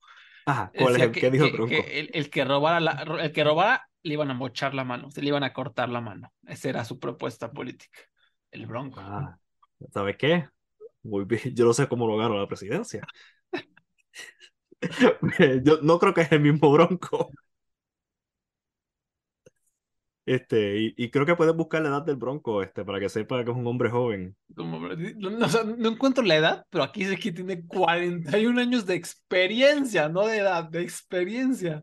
Ajá, 0.47 0.73
¿cuál 0.77 0.97
es 0.97 1.03
el 1.03 1.13
que, 1.13 1.21
que 1.21 1.31
dijo 1.31 1.45
el 1.47 1.51
que- 1.53 1.57
Bronco? 1.57 1.75
que 1.83 2.01
el, 2.01 2.11
el 2.15 2.31
que 2.31 2.45
robara 2.45 2.81
la- 2.81 3.05
el 3.23 3.33
que 3.33 3.45
robara 3.45 3.89
le 4.03 4.15
iban 4.15 4.31
a 4.31 4.35
mochar 4.35 4.75
la 4.75 4.85
mano, 4.85 5.11
se 5.11 5.23
le 5.23 5.29
iban 5.29 5.45
a 5.45 5.53
cortar 5.53 5.89
la 5.89 6.01
mano. 6.01 6.33
Esa 6.47 6.69
era 6.71 6.85
su 6.85 6.99
propuesta 6.99 7.51
política. 7.53 8.01
El 8.51 8.67
Bronco. 8.67 9.01
Ah, 9.01 9.39
¿sabes 9.93 10.17
qué? 10.17 10.49
Muy 11.03 11.25
bien, 11.25 11.43
yo 11.57 11.67
no 11.67 11.75
sé 11.75 11.89
cómo 11.89 12.07
lo 12.07 12.17
ganó 12.17 12.39
la 12.39 12.49
presidencia. 12.49 13.07
Yo 15.65 15.79
no 15.83 15.99
creo 15.99 16.15
que 16.15 16.23
es 16.23 16.33
el 16.33 16.41
mismo 16.41 16.71
Bronco. 16.73 17.31
Este, 20.27 20.79
y, 20.81 20.95
y 20.97 21.11
creo 21.11 21.27
que 21.27 21.37
puedes 21.37 21.55
buscar 21.55 21.83
la 21.83 21.91
edad 21.91 22.03
del 22.03 22.17
Bronco, 22.17 22.63
este, 22.63 22.83
para 22.85 22.99
que 22.99 23.11
sepa 23.11 23.45
que 23.45 23.51
es 23.51 23.57
un 23.57 23.67
hombre 23.67 23.91
joven. 23.91 24.35
Como- 24.57 24.89
no, 24.89 25.45
o 25.47 25.49
sea, 25.51 25.65
no 25.65 25.91
encuentro 25.91 26.25
la 26.25 26.37
edad, 26.37 26.67
pero 26.71 26.83
aquí 26.85 27.05
dice 27.05 27.19
que 27.19 27.33
tiene 27.33 27.67
41 27.67 28.59
años 28.59 28.87
de 28.87 28.95
experiencia, 28.95 30.09
no 30.09 30.27
de 30.27 30.39
edad, 30.39 30.65
de 30.65 30.81
experiencia. 30.83 31.83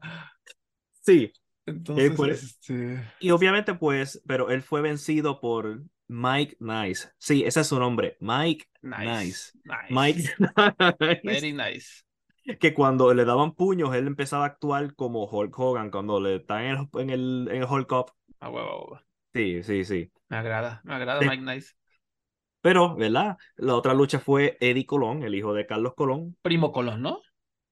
Sí, 1.01 1.31
Entonces, 1.65 2.15
fue- 2.15 2.31
este, 2.31 3.03
y 3.19 3.31
obviamente, 3.31 3.73
pues, 3.75 4.21
pero 4.27 4.49
él 4.49 4.61
fue 4.63 4.81
vencido 4.81 5.39
por 5.39 5.83
Mike 6.11 6.57
Nice. 6.59 7.09
Sí, 7.17 7.43
ese 7.45 7.61
es 7.61 7.67
su 7.67 7.79
nombre, 7.79 8.17
Mike 8.19 8.65
nice, 8.83 9.13
Nice. 9.13 9.53
nice, 9.65 9.89
Mike 9.89 10.23
Nice. 11.23 11.41
very 11.41 11.53
nice. 11.53 12.03
que 12.59 12.73
cuando 12.73 13.13
le 13.13 13.25
daban 13.25 13.53
puños, 13.55 13.93
él 13.95 14.07
empezaba 14.07 14.43
a 14.45 14.47
actuar 14.47 14.95
como 14.95 15.25
Hulk 15.25 15.57
Hogan, 15.57 15.91
cuando 15.91 16.19
le 16.19 16.37
están 16.37 16.63
en 16.65 16.77
el, 16.77 17.01
en 17.01 17.09
el, 17.09 17.47
en 17.51 17.57
el 17.63 17.67
Hulk 17.69 17.91
Up. 17.91 18.11
A 18.39 18.49
huevo, 18.49 18.85
huevo. 18.85 19.01
Sí, 19.33 19.63
sí, 19.63 19.85
sí. 19.85 20.11
Me 20.29 20.37
agrada, 20.37 20.81
me 20.83 20.95
agrada. 20.95 21.21
Mike 21.23 21.43
Nice. 21.43 21.73
Pero, 22.61 22.95
¿verdad? 22.95 23.37
La 23.55 23.75
otra 23.75 23.93
lucha 23.93 24.19
fue 24.19 24.57
Eddie 24.59 24.85
Colón, 24.85 25.23
el 25.23 25.35
hijo 25.35 25.53
de 25.53 25.65
Carlos 25.65 25.93
Colón. 25.95 26.35
Primo 26.43 26.71
Colón, 26.71 27.01
¿no? 27.01 27.21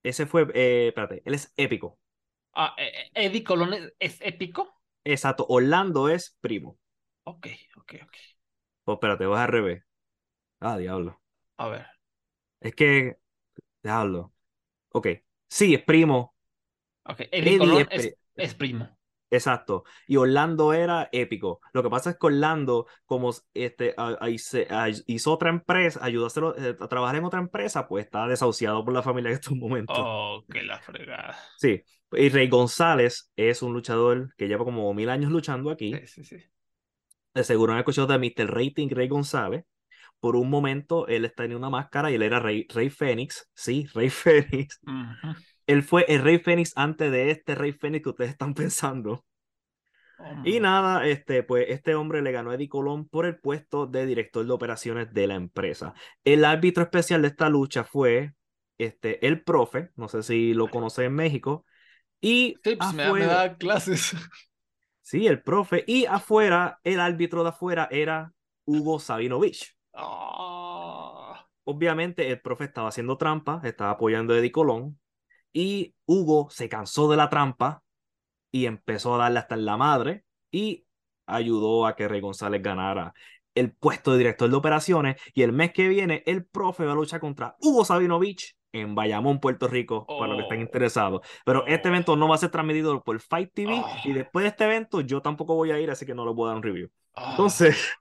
Ese 0.03 0.25
fue, 0.25 0.47
eh, 0.53 0.87
espérate, 0.89 1.21
él 1.25 1.33
es 1.33 1.53
épico. 1.57 1.99
Ah, 2.53 2.75
eh, 2.77 2.91
eh, 3.15 3.25
Eddie 3.25 3.43
Colón 3.43 3.73
es, 3.73 3.93
es 3.99 4.17
épico. 4.21 4.81
Exacto, 5.03 5.45
Orlando 5.49 6.07
es 6.07 6.37
primo. 6.39 6.77
Ok, 7.23 7.47
ok, 7.77 7.93
ok. 8.03 8.17
Pues 8.89 8.95
espérate, 8.97 9.25
vas 9.27 9.41
al 9.41 9.47
revés. 9.49 9.83
Ah, 10.59 10.75
diablo. 10.79 11.21
A 11.57 11.67
ver. 11.67 11.85
Es 12.59 12.73
que, 12.73 13.19
diablo. 13.83 14.33
Ok, 14.93 15.07
sí, 15.47 15.75
es 15.75 15.83
primo. 15.83 16.35
Ok, 17.03 17.21
Eddie 17.31 17.81
es 17.81 17.87
es, 17.91 18.05
pri- 18.07 18.15
es 18.35 18.55
primo. 18.55 18.97
Exacto. 19.29 19.83
Y 20.07 20.15
Orlando 20.15 20.73
era 20.73 21.07
épico. 21.11 21.61
Lo 21.71 21.83
que 21.83 21.89
pasa 21.91 22.09
es 22.09 22.17
que 22.17 22.25
Orlando, 22.25 22.87
como 23.05 23.31
este, 23.53 23.93
a- 23.95 24.17
a- 24.19 24.29
hice- 24.31 24.65
a- 24.71 24.89
hizo 25.05 25.33
otra 25.33 25.51
empresa, 25.51 25.99
ayudó 26.03 26.55
eh, 26.57 26.75
a 26.79 26.87
trabajar 26.87 27.15
en 27.17 27.25
otra 27.25 27.39
empresa, 27.39 27.87
pues 27.87 28.05
está 28.05 28.27
desahuciado 28.27 28.83
por 28.83 28.95
la 28.95 29.03
familia 29.03 29.29
en 29.29 29.35
estos 29.35 29.55
momentos. 29.55 29.95
Oh, 29.99 30.43
que 30.51 30.63
la 30.63 30.79
fregada. 30.79 31.37
Sí. 31.59 31.83
Y 32.11 32.29
Rey 32.29 32.49
González 32.49 33.31
es 33.35 33.61
un 33.61 33.71
luchador 33.73 34.33
que 34.35 34.47
lleva 34.47 34.65
como 34.65 34.91
mil 34.95 35.09
años 35.11 35.31
luchando 35.31 35.69
aquí. 35.69 35.93
Sí, 35.93 36.07
sí, 36.07 36.23
sí. 36.23 36.43
De 37.33 37.43
seguro 37.43 37.73
han 37.73 37.79
escuchado 37.79 38.07
de 38.07 38.17
Mr. 38.19 38.51
Rating 38.53 38.89
Rey 38.89 39.07
González. 39.07 39.65
Por 40.19 40.35
un 40.35 40.49
momento 40.49 41.07
él 41.07 41.31
tenía 41.35 41.55
una 41.57 41.69
máscara 41.69 42.11
y 42.11 42.15
él 42.15 42.23
era 42.23 42.39
Rey, 42.39 42.65
Rey 42.73 42.89
Fénix. 42.89 43.49
Sí, 43.53 43.87
Rey 43.93 44.09
Fénix. 44.09 44.79
Él 45.67 45.83
fue 45.83 46.05
el 46.07 46.21
Rey 46.21 46.39
Fénix 46.39 46.73
antes 46.75 47.11
de 47.11 47.31
este 47.31 47.55
Rey 47.55 47.73
Fénix 47.73 48.03
que 48.03 48.09
ustedes 48.09 48.31
están 48.31 48.53
pensando. 48.55 49.25
Y 50.43 50.59
nada, 50.59 51.07
este, 51.07 51.43
pues 51.43 51.65
este 51.69 51.95
hombre 51.95 52.21
le 52.21 52.33
ganó 52.33 52.51
a 52.51 52.55
Eddie 52.55 52.67
Colón 52.67 53.07
por 53.07 53.25
el 53.25 53.39
puesto 53.39 53.87
de 53.87 54.05
director 54.05 54.45
de 54.45 54.51
operaciones 54.51 55.13
de 55.13 55.27
la 55.27 55.35
empresa. 55.35 55.93
El 56.25 56.43
árbitro 56.43 56.83
especial 56.83 57.21
de 57.21 57.29
esta 57.29 57.47
lucha 57.49 57.85
fue 57.85 58.33
este, 58.77 59.25
el 59.25 59.43
profe, 59.43 59.91
no 59.95 60.09
sé 60.09 60.23
si 60.23 60.53
lo 60.53 60.69
conoce 60.69 61.05
en 61.05 61.13
México. 61.15 61.65
Y 62.19 62.55
Sí, 62.63 62.75
pues 62.75 62.93
me, 62.93 63.03
da- 63.03 63.13
me 63.13 63.23
afuera, 63.23 63.27
da 63.27 63.55
clases. 63.57 64.11
sí, 65.09 65.25
el 65.25 65.41
profe. 65.41 65.83
Y 65.87 66.05
afuera, 66.05 66.79
el 66.83 66.99
árbitro 66.99 67.43
de 67.43 67.49
afuera 67.49 67.87
era 67.89 68.31
Hugo 68.65 68.99
Sabinovich. 68.99 69.75
Ah, 69.93 71.47
Obviamente 71.63 72.29
el 72.29 72.41
profe 72.41 72.65
estaba 72.65 72.89
haciendo 72.89 73.17
trampa, 73.17 73.61
estaba 73.63 73.91
apoyando 73.91 74.33
a 74.33 74.37
Eddie 74.37 74.51
Colón. 74.51 74.99
Y 75.51 75.95
Hugo 76.05 76.49
se 76.51 76.69
cansó 76.69 77.09
de 77.09 77.17
la 77.17 77.29
trampa 77.29 77.83
y 78.51 78.67
empezó 78.67 79.15
a 79.15 79.17
darle 79.19 79.39
hasta 79.39 79.55
en 79.55 79.65
la 79.65 79.77
madre 79.77 80.25
y 80.51 80.85
ayudó 81.25 81.87
a 81.87 81.95
que 81.95 82.07
Rey 82.07 82.21
González 82.21 82.61
ganara 82.61 83.13
el 83.55 83.71
puesto 83.73 84.11
de 84.11 84.19
director 84.19 84.49
de 84.49 84.55
operaciones. 84.55 85.21
Y 85.33 85.41
el 85.41 85.53
mes 85.53 85.73
que 85.73 85.87
viene, 85.87 86.21
el 86.27 86.45
profe 86.45 86.85
va 86.85 86.91
a 86.91 86.95
luchar 86.95 87.19
contra 87.19 87.55
Hugo 87.59 87.83
Sabinovich 87.83 88.55
en 88.71 88.95
Bayamón, 88.95 89.39
Puerto 89.39 89.67
Rico, 89.67 90.05
para 90.07 90.27
los 90.33 90.37
que 90.37 90.43
estén 90.43 90.59
Oh. 90.59 90.63
interesados. 90.63 91.21
Pero 91.45 91.65
este 91.67 91.87
Oh. 91.89 91.91
evento 91.91 92.15
no 92.15 92.27
va 92.27 92.35
a 92.35 92.39
ser 92.39 92.51
transmitido 92.51 93.03
por 93.03 93.19
Fight 93.21 93.51
TV 93.53 93.73
Oh. 93.73 93.87
y 94.05 94.13
después 94.13 94.43
de 94.43 94.49
este 94.49 94.65
evento 94.65 95.01
yo 95.01 95.21
tampoco 95.21 95.55
voy 95.55 95.71
a 95.71 95.79
ir, 95.79 95.89
así 95.91 96.05
que 96.05 96.13
no 96.15 96.25
les 96.25 96.35
voy 96.35 96.45
a 96.45 96.47
dar 96.49 96.57
un 96.57 96.63
review. 96.63 96.89
ah, 97.15 97.31
Entonces, 97.31 97.91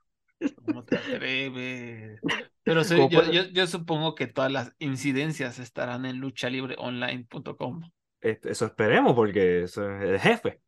¿cómo 0.65 0.83
te 0.85 0.97
atreves? 0.97 2.19
Pero 2.63 2.81
Como 2.87 3.09
yo, 3.09 3.19
puede- 3.21 3.33
yo, 3.33 3.43
yo 3.51 3.67
supongo 3.67 4.15
que 4.15 4.27
todas 4.27 4.51
las 4.51 4.73
incidencias 4.79 5.59
estarán 5.59 6.05
en 6.05 6.19
luchalibreonline.com. 6.19 7.81
este, 8.21 8.51
eso 8.51 8.65
esperemos 8.65 9.13
porque 9.13 9.63
es 9.63 9.77
el 9.77 10.19
jefe. 10.19 10.61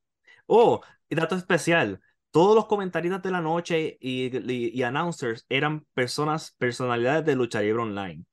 Oh, 0.47 0.81
y 1.09 1.15
dato 1.15 1.35
especial. 1.35 1.99
Todos 2.31 2.55
los 2.55 2.65
comentaristas 2.65 3.21
de 3.21 3.31
la 3.31 3.41
noche 3.41 3.97
y, 3.99 4.35
y- 4.35 4.71
y 4.73 4.83
announcers 4.83 5.45
eran 5.49 5.85
personas, 5.93 6.55
personalidades 6.57 7.25
de 7.25 7.35
Lucha 7.35 7.61
Libre 7.61 7.81
Online. 7.83 8.23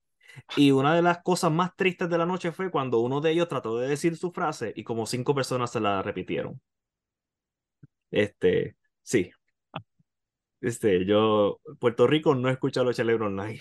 Y 0.57 0.71
una 0.71 0.95
de 0.95 1.03
las 1.03 1.23
cosas 1.23 1.51
más 1.53 1.75
tristes 1.77 2.09
de 2.09 2.19
la 2.19 2.27
noche 2.27 2.53
fue 2.53 2.71
cuando 2.71 3.01
uno 3.01 3.21
de 3.21 3.31
ellos 3.31 3.49
trató 3.49 3.79
de 3.79 3.89
decir 3.89 4.17
su 4.17 4.33
frase 4.33 4.73
y 4.77 4.85
como 4.85 5.07
cinco 5.07 5.35
personas 5.35 5.71
se 5.71 5.81
la 5.81 6.03
repitieron. 6.03 6.61
Este, 8.11 8.77
sí. 9.03 9.31
Este, 10.61 11.05
yo, 11.05 11.61
Puerto 11.79 12.07
Rico 12.07 12.35
no 12.35 12.49
escucha 12.49 12.83
Lucha 12.83 13.05
Libre 13.05 13.27
Online. 13.27 13.61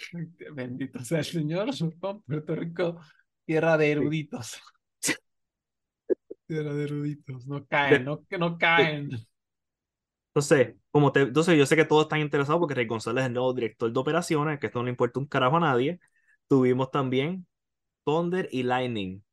Bendito 0.53 1.03
sea 1.03 1.19
el 1.19 1.25
Señor. 1.25 1.69
Puerto 2.25 2.55
Rico, 2.55 2.99
tierra 3.45 3.77
de 3.77 3.91
eruditos. 3.91 4.59
Tierra 6.47 6.73
de 6.73 6.83
eruditos, 6.85 7.45
no 7.45 7.65
caen, 7.65 8.05
no, 8.05 8.23
no 8.39 8.57
caen. 8.57 9.09
Entonces, 10.29 10.75
como 10.91 11.11
te, 11.11 11.21
entonces 11.21 11.57
yo 11.57 11.65
sé 11.65 11.75
que 11.75 11.83
todos 11.83 12.03
están 12.03 12.19
interesados 12.19 12.59
porque 12.59 12.73
Rey 12.73 12.85
González 12.85 13.23
es 13.23 13.27
el 13.27 13.33
nuevo 13.33 13.53
director 13.53 13.91
de 13.91 13.99
operaciones, 13.99 14.59
que 14.59 14.67
esto 14.67 14.79
no 14.79 14.85
le 14.85 14.91
importa 14.91 15.19
un 15.19 15.25
carajo 15.25 15.57
a 15.57 15.59
nadie. 15.59 15.99
Tuvimos 16.49 16.91
también 16.91 17.47
Thunder 18.05 18.49
y 18.51 18.63
Lightning, 18.63 19.23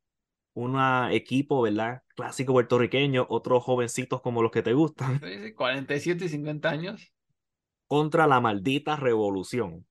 un 0.54 0.78
equipo, 1.12 1.62
¿verdad? 1.62 2.02
Clásico 2.16 2.52
puertorriqueño, 2.54 3.26
otros 3.30 3.64
jovencitos 3.64 4.22
como 4.22 4.42
los 4.42 4.52
que 4.52 4.62
te 4.62 4.74
gustan, 4.74 5.22
Sí, 5.22 5.38
sí, 5.42 5.52
47 5.54 6.26
y 6.26 6.28
50 6.28 6.70
años. 6.70 7.12
contra 7.86 8.26
la 8.26 8.40
maldita 8.40 8.96
revolución. 8.96 9.86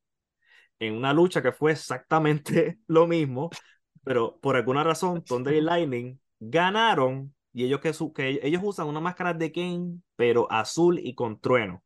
En 0.79 0.95
una 0.95 1.13
lucha 1.13 1.41
que 1.41 1.51
fue 1.53 1.73
exactamente 1.73 2.79
lo 2.87 3.07
mismo, 3.07 3.51
pero 4.03 4.39
por 4.41 4.55
alguna 4.57 4.83
razón 4.85 5.25
Thunder 5.25 5.55
y 5.55 5.61
Lightning 5.61 6.19
ganaron 6.39 7.35
y 7.53 7.65
ellos 7.65 7.81
que, 7.81 7.93
su- 7.93 8.13
que 8.13 8.39
ellos 8.43 8.61
usan 8.65 8.87
una 8.87 8.99
máscara 9.01 9.33
de 9.33 9.51
Kane, 9.51 9.99
pero 10.17 10.51
azul 10.51 10.99
y 10.99 11.15
con 11.15 11.39
trueno. 11.39 11.83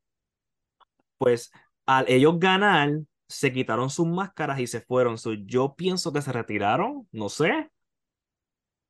Pues 1.17 1.51
al 1.85 2.05
ellos 2.09 2.39
ganar, 2.39 2.91
se 3.27 3.51
quitaron 3.53 3.89
sus 3.89 4.07
máscaras 4.07 4.59
y 4.59 4.67
se 4.67 4.81
fueron. 4.81 5.17
So, 5.17 5.33
yo 5.33 5.75
pienso 5.75 6.13
que 6.13 6.21
se 6.21 6.31
retiraron, 6.33 7.07
no 7.11 7.29
sé, 7.29 7.69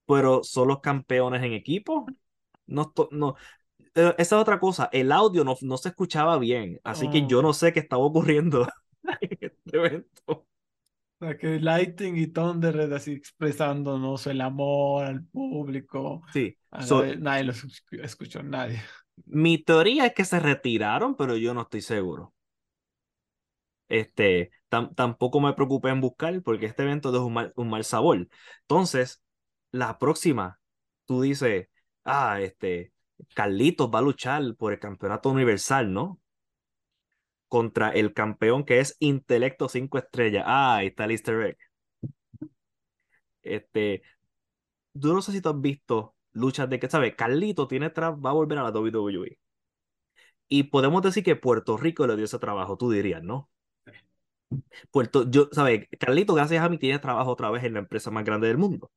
pero 0.05 0.43
son 0.43 0.67
los 0.69 0.79
campeones 0.81 1.43
en 1.43 1.53
equipo. 1.53 2.05
No, 2.67 2.93
no. 3.11 3.35
Eh, 3.95 4.15
Esa 4.19 4.37
es 4.37 4.41
otra 4.41 4.59
cosa, 4.59 4.89
el 4.93 5.11
audio 5.11 5.43
no, 5.43 5.55
no 5.61 5.77
se 5.77 5.89
escuchaba 5.89 6.37
bien, 6.39 6.79
así 6.83 7.09
que 7.09 7.27
yo 7.27 7.39
Oh. 7.39 7.41
no 7.41 7.53
sé 7.53 7.73
qué 7.73 7.79
estaba 7.81 8.03
ocurriendo 8.05 8.67
en 9.21 9.37
este 9.41 9.77
evento. 9.77 10.47
O 11.21 11.25
sea, 11.25 11.37
que 11.37 11.59
Lighting 11.59 12.17
y 12.17 12.27
Thunder 12.27 12.93
así 12.93 13.13
expresándonos 13.13 14.27
el 14.27 14.41
amor 14.41 15.05
al 15.05 15.25
público. 15.25 16.23
Sí, 16.33 16.57
A 16.71 16.85
la 16.85 16.87
so, 16.87 17.05
nadie 17.17 17.43
los 17.45 17.63
escu- 17.65 18.03
escuchó, 18.03 18.43
nadie. 18.43 18.81
mi 19.27 19.57
teoría 19.59 20.05
es 20.07 20.13
que 20.13 20.25
se 20.25 20.39
retiraron, 20.39 21.15
pero 21.15 21.37
yo 21.37 21.53
no 21.53 21.61
estoy 21.61 21.81
seguro. 21.81 22.33
Este, 23.89 24.51
tam- 24.69 24.93
tampoco 24.95 25.39
me 25.39 25.53
preocupé 25.53 25.89
en 25.89 26.01
buscar 26.01 26.41
porque 26.43 26.65
este 26.65 26.83
evento 26.83 27.11
deja 27.11 27.23
un 27.25 27.33
mal, 27.33 27.53
un 27.55 27.69
mal 27.69 27.83
sabor. 27.83 28.27
Entonces, 28.61 29.23
la 29.71 29.97
próxima, 29.99 30.59
tú 31.05 31.21
dices, 31.21 31.69
ah, 32.03 32.41
este, 32.41 32.93
Carlitos 33.35 33.89
va 33.93 33.99
a 33.99 34.01
luchar 34.01 34.55
por 34.57 34.73
el 34.73 34.79
campeonato 34.79 35.29
universal, 35.29 35.91
¿no? 35.93 36.19
Contra 37.49 37.89
el 37.91 38.13
campeón 38.13 38.63
que 38.65 38.79
es 38.79 38.95
Intelecto 38.99 39.67
5 39.69 39.97
estrellas. 39.97 40.43
Ah, 40.47 40.77
ahí 40.77 40.87
está 40.87 41.03
el 41.05 41.11
easter 41.11 41.41
egg. 41.41 41.57
Este, 43.41 44.01
yo 44.93 45.13
no 45.13 45.21
sé 45.21 45.31
si 45.31 45.41
tú 45.41 45.49
has 45.49 45.61
visto 45.61 46.15
luchas 46.33 46.69
de 46.69 46.79
que, 46.79 46.89
¿sabes? 46.89 47.15
Carlito 47.15 47.67
tiene 47.67 47.89
va 47.91 48.31
a 48.31 48.33
volver 48.33 48.59
a 48.59 48.63
la 48.63 48.71
WWE. 48.71 49.39
Y 50.49 50.63
podemos 50.65 51.01
decir 51.03 51.23
que 51.23 51.35
Puerto 51.37 51.77
Rico 51.77 52.07
le 52.07 52.15
dio 52.17 52.25
ese 52.25 52.39
trabajo, 52.39 52.77
tú 52.77 52.91
dirías, 52.91 53.23
¿no? 53.23 53.49
Puerto, 54.91 55.29
yo, 55.29 55.49
¿sabes? 55.51 55.87
Carlito, 55.99 56.33
gracias 56.33 56.63
a 56.63 56.69
mí, 56.69 56.77
tiene 56.77 56.99
trabajo 56.99 57.31
otra 57.31 57.49
vez 57.51 57.63
en 57.63 57.73
la 57.73 57.79
empresa 57.79 58.11
más 58.11 58.23
grande 58.25 58.47
del 58.47 58.57
mundo. 58.57 58.91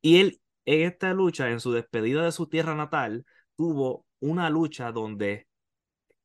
Y 0.00 0.20
él, 0.20 0.40
en 0.64 0.82
esta 0.86 1.12
lucha, 1.14 1.50
en 1.50 1.60
su 1.60 1.72
despedida 1.72 2.24
de 2.24 2.32
su 2.32 2.48
tierra 2.48 2.74
natal, 2.74 3.24
tuvo 3.56 4.06
una 4.20 4.50
lucha 4.50 4.92
donde 4.92 5.46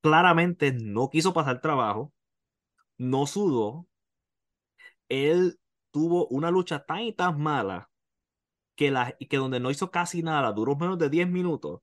claramente 0.01 0.73
no 0.73 1.09
quiso 1.09 1.33
pasar 1.33 1.61
trabajo, 1.61 2.13
no 2.97 3.27
sudó. 3.27 3.87
Él 5.09 5.59
tuvo 5.91 6.27
una 6.27 6.51
lucha 6.51 6.85
tan 6.85 7.01
y 7.01 7.13
tan 7.13 7.41
mala 7.41 7.89
que, 8.75 8.91
la, 8.91 9.15
que 9.17 9.37
donde 9.37 9.59
no 9.59 9.71
hizo 9.71 9.91
casi 9.91 10.23
nada, 10.23 10.51
duró 10.53 10.75
menos 10.75 10.97
de 10.99 11.09
10 11.09 11.29
minutos, 11.29 11.81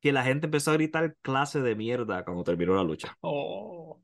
que 0.00 0.12
la 0.12 0.24
gente 0.24 0.46
empezó 0.46 0.70
a 0.70 0.74
gritar 0.74 1.16
clase 1.22 1.60
de 1.60 1.74
mierda 1.74 2.24
cuando 2.24 2.44
terminó 2.44 2.74
la 2.74 2.84
lucha. 2.84 3.16
Oh, 3.20 4.00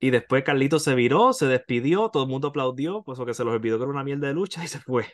Y 0.00 0.10
después 0.10 0.44
Carlito 0.44 0.78
se 0.78 0.94
viró, 0.94 1.32
se 1.32 1.46
despidió, 1.46 2.08
todo 2.10 2.22
el 2.24 2.28
mundo 2.28 2.48
aplaudió, 2.48 3.02
pues 3.04 3.18
que 3.18 3.34
se 3.34 3.44
los 3.44 3.54
olvidó 3.54 3.78
que 3.78 3.82
era 3.84 3.92
una 3.92 4.04
mierda 4.04 4.28
de 4.28 4.34
lucha 4.34 4.62
y 4.64 4.68
se 4.68 4.78
fue. 4.80 5.06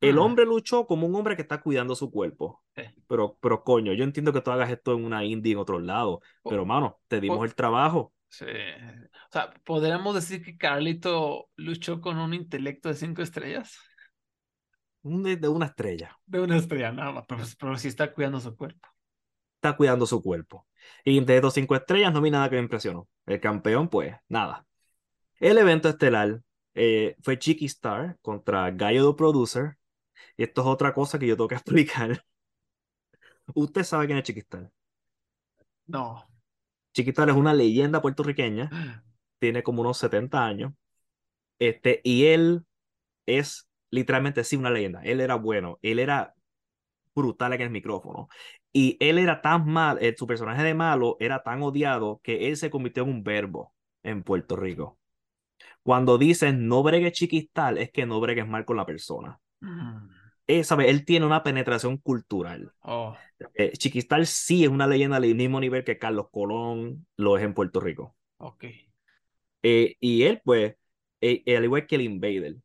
El 0.00 0.18
Ah. 0.18 0.22
hombre 0.22 0.44
luchó 0.46 0.86
como 0.86 1.06
un 1.06 1.14
hombre 1.14 1.36
que 1.36 1.42
está 1.42 1.60
cuidando 1.60 1.94
su 1.94 2.10
cuerpo. 2.10 2.62
Sí. 2.74 2.82
Pero, 3.06 3.36
pero 3.40 3.62
coño, 3.64 3.92
yo 3.92 4.04
entiendo 4.04 4.32
que 4.32 4.40
tú 4.40 4.50
hagas 4.50 4.70
esto 4.70 4.94
en 4.94 5.04
una 5.04 5.24
indie 5.24 5.52
en 5.52 5.58
otro 5.58 5.78
lado, 5.78 6.20
pero 6.42 6.64
mano, 6.64 7.00
te 7.08 7.20
dimos 7.20 7.44
el 7.44 7.54
trabajo. 7.54 8.12
sí. 8.28 8.44
O 8.46 9.32
sea, 9.32 9.52
¿podríamos 9.64 10.14
decir 10.16 10.42
que 10.42 10.56
Carlito 10.58 11.48
luchó 11.56 12.00
con 12.00 12.18
un 12.18 12.34
intelecto 12.34 12.88
de 12.88 12.96
cinco 12.96 13.22
estrellas? 13.22 13.78
Un 15.02 15.22
De, 15.22 15.36
de 15.36 15.48
una 15.48 15.66
estrella. 15.66 16.18
De 16.26 16.40
una 16.40 16.56
estrella 16.56 16.92
nada 16.92 17.12
más, 17.12 17.24
pero, 17.28 17.42
pero 17.58 17.76
sí 17.76 17.88
está 17.88 18.12
cuidando 18.12 18.40
su 18.40 18.56
cuerpo. 18.56 18.88
Está 19.60 19.76
cuidando 19.76 20.06
su 20.06 20.22
cuerpo. 20.22 20.66
Y 21.04 21.18
entre 21.18 21.36
estos 21.36 21.54
cinco 21.54 21.76
estrellas 21.76 22.12
no 22.12 22.22
vi 22.22 22.30
nada 22.30 22.48
que 22.48 22.56
me 22.56 22.62
impresionó. 22.62 23.08
El 23.26 23.40
campeón, 23.40 23.88
pues, 23.88 24.16
nada. 24.28 24.66
El 25.40 25.58
evento 25.58 25.88
estelar 25.88 26.42
eh, 26.74 27.16
fue 27.22 27.38
Chiqui 27.38 27.66
Star 27.66 28.18
contra 28.22 28.70
Gallo 28.70 29.12
the 29.12 29.18
Producer. 29.18 29.76
Y 30.36 30.44
esto 30.44 30.62
es 30.62 30.66
otra 30.66 30.94
cosa 30.94 31.18
que 31.18 31.26
yo 31.26 31.36
tengo 31.36 31.48
que 31.48 31.54
explicar. 31.56 32.24
Usted 33.54 33.84
sabe 33.84 34.06
quién 34.06 34.18
es 34.18 34.24
Chiquistal. 34.24 34.70
No. 35.86 36.26
Chiquistal 36.94 37.28
es 37.30 37.36
una 37.36 37.54
leyenda 37.54 38.00
puertorriqueña, 38.02 38.70
tiene 39.38 39.62
como 39.62 39.82
unos 39.82 39.98
70 39.98 40.44
años, 40.44 40.72
este, 41.58 42.00
y 42.04 42.26
él 42.26 42.64
es 43.26 43.68
literalmente 43.90 44.44
sí 44.44 44.56
una 44.56 44.70
leyenda. 44.70 45.02
Él 45.02 45.20
era 45.20 45.36
bueno, 45.36 45.78
él 45.82 45.98
era 45.98 46.34
brutal 47.14 47.52
en 47.54 47.62
el 47.62 47.70
micrófono. 47.70 48.28
Y 48.72 48.96
él 49.00 49.18
era 49.18 49.42
tan 49.42 49.66
mal, 49.66 49.98
eh, 50.00 50.14
su 50.16 50.26
personaje 50.26 50.62
de 50.62 50.74
malo 50.74 51.16
era 51.20 51.42
tan 51.42 51.62
odiado 51.62 52.20
que 52.22 52.48
él 52.48 52.56
se 52.56 52.70
convirtió 52.70 53.02
en 53.02 53.08
un 53.10 53.24
verbo 53.24 53.74
en 54.02 54.22
Puerto 54.22 54.56
Rico. 54.56 54.98
Cuando 55.82 56.18
dicen 56.18 56.68
no 56.68 56.82
bregues 56.82 57.12
chiquistal, 57.12 57.78
es 57.78 57.90
que 57.90 58.06
no 58.06 58.20
bregues 58.20 58.46
mal 58.46 58.64
con 58.64 58.76
la 58.76 58.86
persona. 58.86 59.38
Mm. 59.60 60.08
Él, 60.46 60.64
¿sabe? 60.64 60.90
él 60.90 61.04
tiene 61.04 61.26
una 61.26 61.42
penetración 61.42 61.96
cultural. 61.96 62.72
Oh, 62.82 63.16
Eh, 63.54 63.72
Chiquistal 63.72 64.26
sí 64.26 64.64
es 64.64 64.70
una 64.70 64.86
leyenda 64.86 65.16
al 65.16 65.34
mismo 65.34 65.60
nivel 65.60 65.84
que 65.84 65.98
Carlos 65.98 66.26
Colón 66.30 67.06
lo 67.16 67.38
es 67.38 67.44
en 67.44 67.54
Puerto 67.54 67.80
Rico. 67.80 68.16
ok. 68.38 68.64
Eh, 69.62 69.96
y 70.00 70.22
él, 70.22 70.40
pues, 70.44 70.74
eh, 71.20 71.42
al 71.56 71.64
igual 71.64 71.86
que 71.86 71.96
el 71.96 72.02
Invader. 72.02 72.56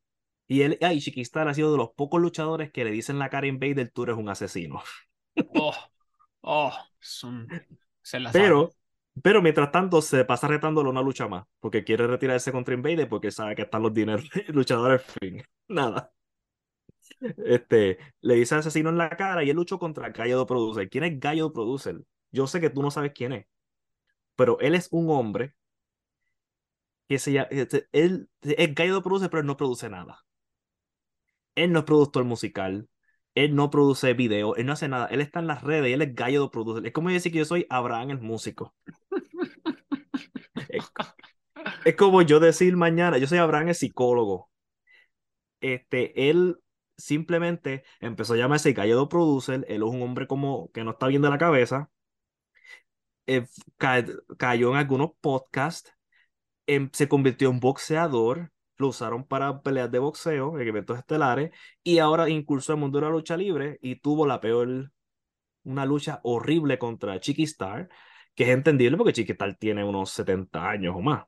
Y 0.47 0.61
él, 0.61 0.77
ay, 0.81 0.99
Chiquistal 1.01 1.47
ha 1.47 1.53
sido 1.53 1.71
de 1.71 1.77
los 1.77 1.91
pocos 1.91 2.21
luchadores 2.21 2.71
que 2.71 2.85
le 2.85 2.91
dicen 2.91 3.19
la 3.19 3.29
cara 3.29 3.45
a 3.45 3.49
Invader, 3.49 3.91
tú 3.91 4.03
eres 4.03 4.15
un 4.15 4.29
asesino. 4.29 4.81
Oh, 5.55 5.73
oh. 6.45 6.71
Pero, 8.31 8.71
pero 9.21 9.41
mientras 9.41 9.71
tanto 9.71 10.01
se 10.01 10.25
pasa 10.25 10.47
retándolo 10.47 10.89
una 10.89 11.01
lucha 11.01 11.27
más, 11.27 11.45
porque 11.59 11.83
quiere 11.83 12.07
retirarse 12.07 12.51
contra 12.51 12.73
Invader 12.73 13.09
porque 13.09 13.31
sabe 13.31 13.55
que 13.55 13.63
están 13.63 13.81
los 13.83 13.93
dineros 13.93 14.29
luchadores 14.49 15.03
fin. 15.03 15.43
Nada. 15.67 16.11
Este, 17.37 17.97
le 18.21 18.35
dice 18.35 18.55
asesino 18.55 18.89
en 18.89 18.97
la 18.97 19.09
cara 19.09 19.43
y 19.43 19.49
él 19.49 19.55
luchó 19.55 19.79
contra 19.79 20.09
Gallo 20.09 20.45
Producer. 20.45 20.89
¿Quién 20.89 21.03
es 21.03 21.19
Gallo 21.19 21.53
Producer? 21.53 22.01
Yo 22.31 22.47
sé 22.47 22.59
que 22.59 22.69
tú 22.69 22.81
no 22.81 22.91
sabes 22.91 23.13
quién 23.13 23.33
es, 23.33 23.45
pero 24.35 24.59
él 24.59 24.75
es 24.75 24.89
un 24.91 25.09
hombre 25.09 25.53
que 27.07 27.19
se 27.19 27.31
llama, 27.33 27.47
este, 27.51 27.87
él 27.91 28.29
es 28.41 28.75
Gallo 28.75 29.01
Producer, 29.01 29.29
pero 29.29 29.41
él 29.41 29.47
no 29.47 29.57
produce 29.57 29.89
nada. 29.89 30.25
Él 31.55 31.71
no 31.71 31.79
es 31.79 31.85
productor 31.85 32.23
musical, 32.25 32.87
él 33.35 33.55
no 33.55 33.69
produce 33.69 34.13
video, 34.13 34.55
él 34.55 34.65
no 34.65 34.73
hace 34.73 34.87
nada, 34.87 35.07
él 35.07 35.21
está 35.21 35.39
en 35.39 35.47
las 35.47 35.63
redes 35.63 35.93
él 35.93 36.01
es 36.01 36.15
Gallo 36.15 36.49
Producer. 36.51 36.85
Es 36.85 36.93
como 36.93 37.09
decir 37.09 37.31
que 37.31 37.39
yo 37.39 37.45
soy 37.45 37.65
Abraham 37.69 38.11
el 38.11 38.21
músico. 38.21 38.75
es, 40.69 40.91
es 41.85 41.95
como 41.95 42.21
yo 42.23 42.39
decir 42.39 42.75
mañana, 42.77 43.17
yo 43.17 43.27
soy 43.27 43.37
Abraham 43.39 43.69
el 43.69 43.75
psicólogo. 43.75 44.49
Este, 45.61 46.29
él 46.29 46.57
simplemente 46.97 47.83
empezó 47.99 48.33
a 48.33 48.37
llamarse 48.37 48.73
Gallo 48.73 49.09
Producer, 49.09 49.65
él 49.67 49.77
es 49.77 49.89
un 49.89 50.01
hombre 50.01 50.27
como 50.27 50.71
que 50.71 50.83
no 50.83 50.91
está 50.91 51.07
bien 51.07 51.21
de 51.21 51.29
la 51.29 51.37
cabeza, 51.37 51.89
eh, 53.27 53.45
ca- 53.77 54.05
cayó 54.37 54.71
en 54.71 54.77
algunos 54.77 55.11
podcasts, 55.21 55.91
em- 56.67 56.91
se 56.93 57.09
convirtió 57.09 57.51
en 57.51 57.61
boxeador, 57.61 58.51
lo 58.77 58.87
usaron 58.87 59.25
para 59.25 59.61
peleas 59.61 59.91
de 59.91 59.99
boxeo 59.99 60.59
en 60.59 60.67
eventos 60.67 60.97
estelares 60.97 61.51
y 61.83 61.99
ahora 61.99 62.29
incursó 62.29 62.73
al 62.73 62.79
mundo 62.79 62.99
de 62.99 63.05
la 63.05 63.11
lucha 63.11 63.37
libre 63.37 63.79
y 63.81 63.97
tuvo 63.97 64.25
la 64.27 64.39
peor, 64.41 64.91
una 65.63 65.85
lucha 65.85 66.19
horrible 66.23 66.77
contra 66.77 67.19
Chiqui 67.19 67.43
Star, 67.43 67.89
que 68.33 68.43
es 68.45 68.49
entendible 68.49 68.97
porque 68.97 69.13
Chiqui 69.13 69.33
Star 69.33 69.55
tiene 69.55 69.83
unos 69.83 70.11
70 70.11 70.69
años 70.69 70.95
o 70.95 71.01
más. 71.01 71.25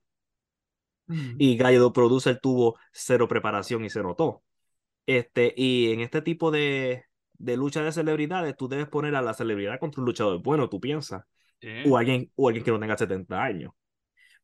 Mm. 1.07 1.35
Y 1.37 1.57
Gallo 1.57 1.93
Producer 1.93 2.39
tuvo 2.41 2.77
cero 2.91 3.27
preparación 3.27 3.85
y 3.85 3.89
se 3.89 4.03
notó. 4.03 4.43
Este, 5.05 5.53
y 5.55 5.91
en 5.93 6.01
este 6.01 6.21
tipo 6.21 6.51
de, 6.51 7.05
de 7.37 7.57
lucha 7.57 7.81
de 7.81 7.91
celebridades, 7.91 8.55
tú 8.57 8.67
debes 8.67 8.87
poner 8.87 9.15
a 9.15 9.21
la 9.21 9.33
celebridad 9.33 9.79
contra 9.79 10.01
un 10.01 10.05
luchador 10.05 10.41
bueno, 10.41 10.69
tú 10.69 10.79
piensas, 10.79 11.23
o 11.85 11.97
alguien, 11.97 12.31
o 12.35 12.47
alguien 12.47 12.63
que 12.63 12.71
no 12.71 12.79
tenga 12.79 12.97
70 12.97 13.41
años. 13.41 13.71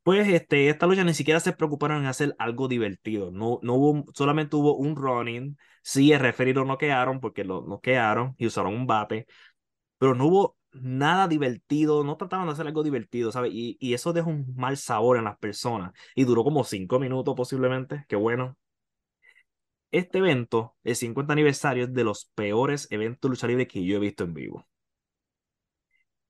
Pues 0.04 0.28
este, 0.28 0.68
esta 0.70 0.86
lucha 0.86 1.04
ni 1.06 1.14
siquiera 1.14 1.40
se 1.40 1.54
preocuparon 1.54 2.00
en 2.02 2.08
hacer 2.08 2.36
algo 2.38 2.68
divertido. 2.68 3.32
No, 3.32 3.60
no 3.64 3.76
hubo, 3.76 4.06
solamente 4.14 4.56
hubo 4.58 4.76
un 4.76 4.96
running. 4.98 5.58
Sí, 5.82 6.12
el 6.12 6.20
referee 6.20 6.54
lo 6.54 6.66
noquearon 6.66 7.22
porque 7.22 7.46
lo 7.46 7.62
noquearon 7.66 8.36
y 8.38 8.48
usaron 8.48 8.74
un 8.74 8.86
bate, 8.86 9.28
pero 10.00 10.16
no 10.16 10.28
hubo 10.28 10.58
nada 10.74 11.28
divertido. 11.28 12.04
No 12.04 12.18
trataron 12.18 12.48
de 12.48 12.54
hacer 12.54 12.68
algo 12.68 12.84
divertido, 12.84 13.32
¿sabes? 13.32 13.52
Y, 13.54 13.78
y 13.80 13.94
eso 13.96 14.14
deja 14.14 14.30
un 14.30 14.54
mal 14.56 14.78
sabor 14.78 15.18
en 15.18 15.26
las 15.26 15.38
personas. 15.40 15.94
Y 16.16 16.26
duró 16.26 16.44
como 16.44 16.64
cinco 16.66 17.00
minutos 17.00 17.36
posiblemente. 17.36 18.06
Qué 18.10 18.16
bueno. 18.18 18.58
Este 19.92 20.18
evento, 20.18 20.76
el 20.84 20.98
50 20.98 21.32
aniversario, 21.32 21.86
es 21.86 21.94
de 21.94 22.04
los 22.04 22.26
peores 22.36 22.86
eventos 22.92 23.22
de 23.22 23.30
lucha 23.30 23.48
libre 23.48 23.66
que 23.66 23.86
yo 23.86 23.96
he 23.96 24.00
visto 24.00 24.26
en 24.26 24.34
vivo. 24.34 24.68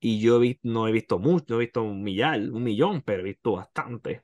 Y 0.06 0.20
yo 0.20 0.38
no 0.64 0.86
he 0.86 0.92
visto 0.92 1.18
mucho, 1.18 1.54
he 1.54 1.60
visto 1.60 1.82
un 1.82 2.02
millar, 2.02 2.38
un 2.38 2.62
millón, 2.62 3.00
pero 3.00 3.22
he 3.22 3.24
visto 3.24 3.52
bastante. 3.52 4.22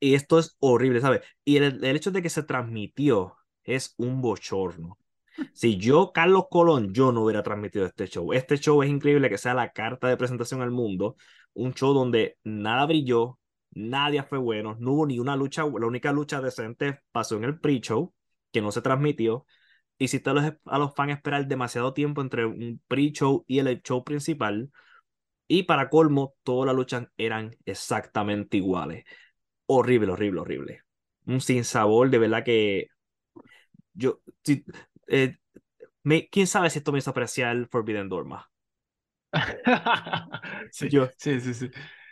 Y 0.00 0.14
esto 0.14 0.40
es 0.40 0.56
horrible, 0.58 1.00
¿sabes? 1.00 1.20
Y 1.44 1.58
el, 1.58 1.84
el 1.84 1.96
hecho 1.96 2.10
de 2.10 2.22
que 2.22 2.28
se 2.28 2.42
transmitió 2.42 3.36
es 3.62 3.94
un 3.98 4.20
bochorno. 4.20 4.98
Si 5.52 5.76
yo, 5.76 6.10
Carlos 6.12 6.46
Colón, 6.50 6.92
yo 6.92 7.12
no 7.12 7.22
hubiera 7.22 7.44
transmitido 7.44 7.86
este 7.86 8.08
show. 8.08 8.32
Este 8.32 8.58
show 8.58 8.82
es 8.82 8.90
increíble 8.90 9.30
que 9.30 9.38
sea 9.38 9.54
la 9.54 9.70
carta 9.70 10.08
de 10.08 10.16
presentación 10.16 10.60
al 10.60 10.72
mundo. 10.72 11.16
Un 11.54 11.72
show 11.72 11.94
donde 11.94 12.36
nada 12.42 12.84
brilló, 12.84 13.38
nadie 13.70 14.24
fue 14.24 14.38
bueno, 14.38 14.76
no 14.80 14.92
hubo 14.92 15.06
ni 15.06 15.20
una 15.20 15.36
lucha, 15.36 15.62
la 15.62 15.86
única 15.86 16.10
lucha 16.10 16.40
decente 16.40 17.00
pasó 17.12 17.36
en 17.36 17.44
el 17.44 17.60
pre-show, 17.60 18.12
que 18.50 18.60
no 18.60 18.72
se 18.72 18.82
transmitió. 18.82 19.46
Hiciste 19.98 20.30
a 20.30 20.32
los, 20.34 20.44
a 20.66 20.78
los 20.78 20.94
fans 20.94 21.12
esperar 21.14 21.46
demasiado 21.46 21.94
tiempo 21.94 22.20
entre 22.22 22.46
un 22.46 22.80
pre-show 22.88 23.44
y 23.48 23.58
el 23.60 23.82
show 23.82 24.04
principal. 24.04 24.70
Y 25.48 25.64
para 25.64 25.90
colmo, 25.90 26.36
todas 26.44 26.66
las 26.66 26.76
luchas 26.76 27.08
eran 27.18 27.56
exactamente 27.66 28.58
iguales. 28.58 29.04
Horrible, 29.66 30.12
horrible, 30.12 30.40
horrible. 30.42 30.82
Un 31.26 31.40
sinsabor, 31.40 32.10
de 32.10 32.18
verdad 32.18 32.44
que 32.44 32.88
yo, 33.94 34.20
si- 34.44 34.64
eh, 35.08 35.36
me, 36.04 36.28
quién 36.30 36.46
sabe 36.46 36.70
si 36.70 36.78
esto 36.80 36.92
me 36.92 36.98
hizo 37.00 37.10
apreciar 37.12 37.68
Forbidden 37.70 38.08
Door 38.08 38.26
más. 38.26 38.46
Sí, 40.72 40.88
Yo- 40.90 41.08
sí, 41.18 41.40
sí, 41.40 41.54
sí. 41.54 41.70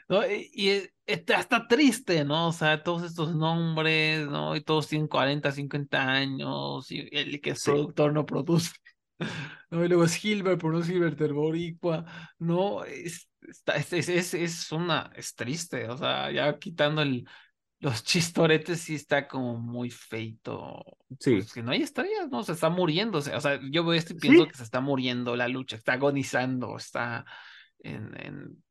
No, 0.09 0.27
y, 0.31 0.51
y 0.53 0.69
es- 0.71 0.91
está, 1.07 1.41
está 1.41 1.67
triste, 1.69 2.25
¿no? 2.25 2.49
O 2.49 2.53
sea, 2.53 2.83
todos 2.83 3.03
estos 3.03 3.35
nombres, 3.35 4.27
¿no? 4.29 4.57
Y 4.57 4.63
todos 4.63 4.89
tienen 4.89 5.09
40, 5.09 5.53
50 5.53 6.03
años, 6.11 6.91
y 6.91 7.09
el 7.13 7.41
que 7.41 7.51
es 7.51 7.61
Sí. 7.61 7.71
productor 7.71 8.13
no 8.13 8.27
produce. 8.27 8.73
¿no? 9.71 9.85
Y 9.85 9.89
luego 9.89 10.05
es 10.05 10.17
Gilbert, 10.17 10.61
pero 10.61 10.73
no 10.73 10.81
es 10.81 10.87
Gilbert 10.87 11.21
el 11.21 11.33
Boricua, 11.33 12.05
¿no? 12.39 12.85
Es, 12.85 13.29
está, 13.43 13.77
es, 13.77 13.93
es, 13.93 14.35
es, 14.35 14.73
una, 14.73 15.11
es 15.15 15.35
triste, 15.35 15.89
o 15.89 15.97
sea, 15.97 16.31
ya 16.33 16.59
quitando 16.59 17.03
el, 17.03 17.25
los 17.81 18.03
chistoretes 18.05 18.81
sí 18.81 18.95
está 18.95 19.29
como 19.29 19.59
muy 19.59 19.91
feito. 19.91 20.83
Sí, 21.21 21.37
Pues 21.37 21.53
que 21.53 21.63
no 21.63 21.73
hay 21.73 21.83
estrellas, 21.83 22.29
¿no? 22.31 22.43
Se 22.43 22.53
está 22.53 22.71
muriendo. 22.71 23.19
O 23.19 23.21
sea, 23.23 23.37
o 23.37 23.41
sea, 23.41 23.61
yo 23.71 23.85
veo 23.85 23.93
esto 23.95 24.15
y 24.15 24.17
pienso 24.19 24.45
Sí. 24.45 24.49
que 24.49 24.57
se 24.57 24.63
está 24.65 24.81
muriendo 24.81 25.37
la 25.37 25.49
lucha, 25.49 25.77
está 25.77 25.95
agonizando, 25.95 26.77
está 26.77 27.25
en, 27.81 28.19
en 28.21 28.65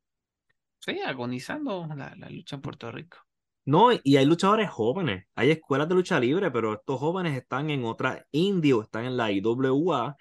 sí, 0.86 1.00
agonizando 1.02 1.88
la, 1.96 2.16
la 2.16 2.30
lucha 2.30 2.56
en 2.56 2.62
Puerto 2.62 2.92
Rico. 2.92 3.18
no, 3.66 3.90
y 4.04 4.18
hay 4.18 4.26
luchadores 4.26 4.70
jóvenes, 4.70 5.26
hay 5.36 5.52
escuelas 5.52 5.88
de 5.90 5.96
lucha 5.96 6.20
libre, 6.20 6.52
pero 6.52 6.74
estos 6.74 7.00
jóvenes 7.00 7.38
están 7.38 7.70
en 7.70 7.86
otra 7.86 8.28
indie 8.32 8.74
o 8.74 8.82
están 8.84 9.06
en 9.06 9.16
la 9.18 9.32
IWA, 9.32 10.18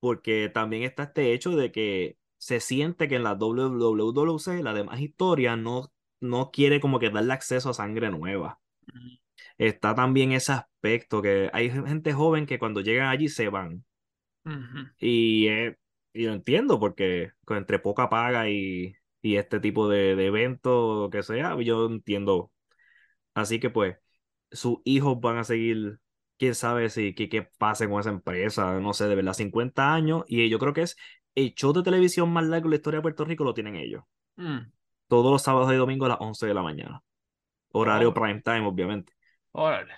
porque 0.00 0.50
también 0.52 0.82
está 0.82 1.04
este 1.04 1.32
hecho 1.32 1.52
de 1.56 1.70
que 1.72 2.18
se 2.38 2.58
siente 2.60 3.06
que 3.08 3.16
en 3.16 3.22
la 3.24 3.34
WWC, 3.34 4.62
la 4.62 4.74
demás 4.74 5.00
historia, 5.00 5.56
no, 5.56 5.92
no 6.20 6.50
quiere 6.50 6.80
como 6.80 6.98
que 6.98 7.10
darle 7.10 7.32
acceso 7.34 7.70
a 7.70 7.74
sangre 7.74 8.10
nueva. 8.10 8.60
Está 9.58 9.94
también 9.94 10.32
ese 10.32 10.52
aspecto 10.52 11.22
que 11.22 11.50
hay 11.52 11.70
gente 11.70 12.12
joven 12.12 12.46
que 12.46 12.58
cuando 12.58 12.80
llegan 12.80 13.08
allí 13.08 13.28
se 13.28 13.48
van. 13.48 13.84
Y, 14.98 15.48
eh, 15.48 15.76
y 16.12 16.26
lo 16.26 16.32
entiendo 16.34 16.78
porque 16.80 17.32
con- 17.44 17.56
entre 17.58 17.78
poca 17.78 18.08
paga 18.08 18.48
y, 18.50 18.94
y 19.22 19.36
este 19.36 19.60
tipo 19.60 19.88
de, 19.88 20.16
de 20.16 20.26
evento 20.26 21.08
que 21.12 21.22
sea, 21.22 21.56
yo 21.60 21.86
entiendo. 21.86 22.52
Así 23.34 23.60
que 23.60 23.70
pues 23.70 23.96
sus 24.52 24.78
hijos 24.84 25.20
van 25.20 25.38
a 25.38 25.44
seguir, 25.44 25.98
quién 26.38 26.54
sabe 26.54 26.90
si 26.90 27.14
qué, 27.14 27.28
qué 27.28 27.42
pase 27.58 27.88
con 27.88 28.00
esa 28.00 28.10
empresa, 28.10 28.80
no 28.80 28.94
sé, 28.94 29.06
de 29.08 29.14
verdad, 29.16 29.34
50 29.34 29.94
años. 29.94 30.24
Y 30.28 30.48
yo 30.48 30.58
creo 30.58 30.72
que 30.74 30.82
es 30.82 30.96
el 31.34 31.54
show 31.54 31.72
de 31.72 31.82
televisión 31.82 32.32
más 32.32 32.44
largo 32.46 32.66
de 32.68 32.70
la 32.72 32.76
historia 32.76 32.98
de 32.98 33.02
Puerto 33.02 33.24
Rico, 33.24 33.44
lo 33.44 33.54
tienen 33.54 33.76
ellos. 33.76 34.04
Mm, 34.36 34.70
Todos 35.08 35.30
los 35.32 35.42
sábados 35.42 35.72
y 35.72 35.76
domingos 35.76 36.06
a 36.06 36.10
las 36.10 36.20
11 36.20 36.46
de 36.46 36.54
la 36.54 36.62
mañana. 36.62 37.02
Horario 37.72 38.10
Oh. 38.10 38.14
prime 38.14 38.42
time, 38.42 38.66
obviamente. 38.66 39.12
Órale. 39.52 39.94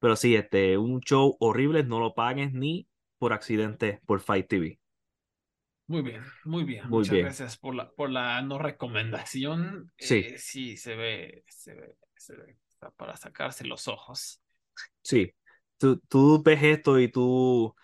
Pero 0.00 0.16
sí, 0.16 0.36
este, 0.36 0.78
un 0.78 1.00
show 1.00 1.36
horrible, 1.40 1.84
no 1.84 2.00
lo 2.00 2.14
pagues 2.14 2.52
ni 2.52 2.88
por 3.18 3.32
accidente 3.32 4.00
por 4.06 4.20
Fight 4.20 4.48
TV. 4.48 4.80
Muy 5.86 6.02
bien, 6.02 6.22
muy 6.44 6.64
bien. 6.64 6.88
Muy 6.88 6.98
Muchas 7.00 7.14
bien. 7.14 7.26
gracias 7.26 7.58
por 7.58 7.74
la, 7.74 7.90
por 7.90 8.10
la 8.10 8.40
no 8.42 8.58
recomendación. 8.58 9.92
Sí. 9.98 10.16
Eh, 10.16 10.38
sí, 10.38 10.76
se 10.76 10.94
ve, 10.94 11.44
se 11.48 11.74
ve, 11.74 11.96
se 12.16 12.36
ve. 12.36 12.58
Está 12.68 12.90
para 12.90 13.16
sacarse 13.16 13.64
los 13.64 13.88
ojos. 13.88 14.40
Sí, 15.02 15.34
tú, 15.78 15.98
tú 16.08 16.42
ves 16.42 16.62
esto 16.62 16.98
y 16.98 17.08
tú, 17.08 17.74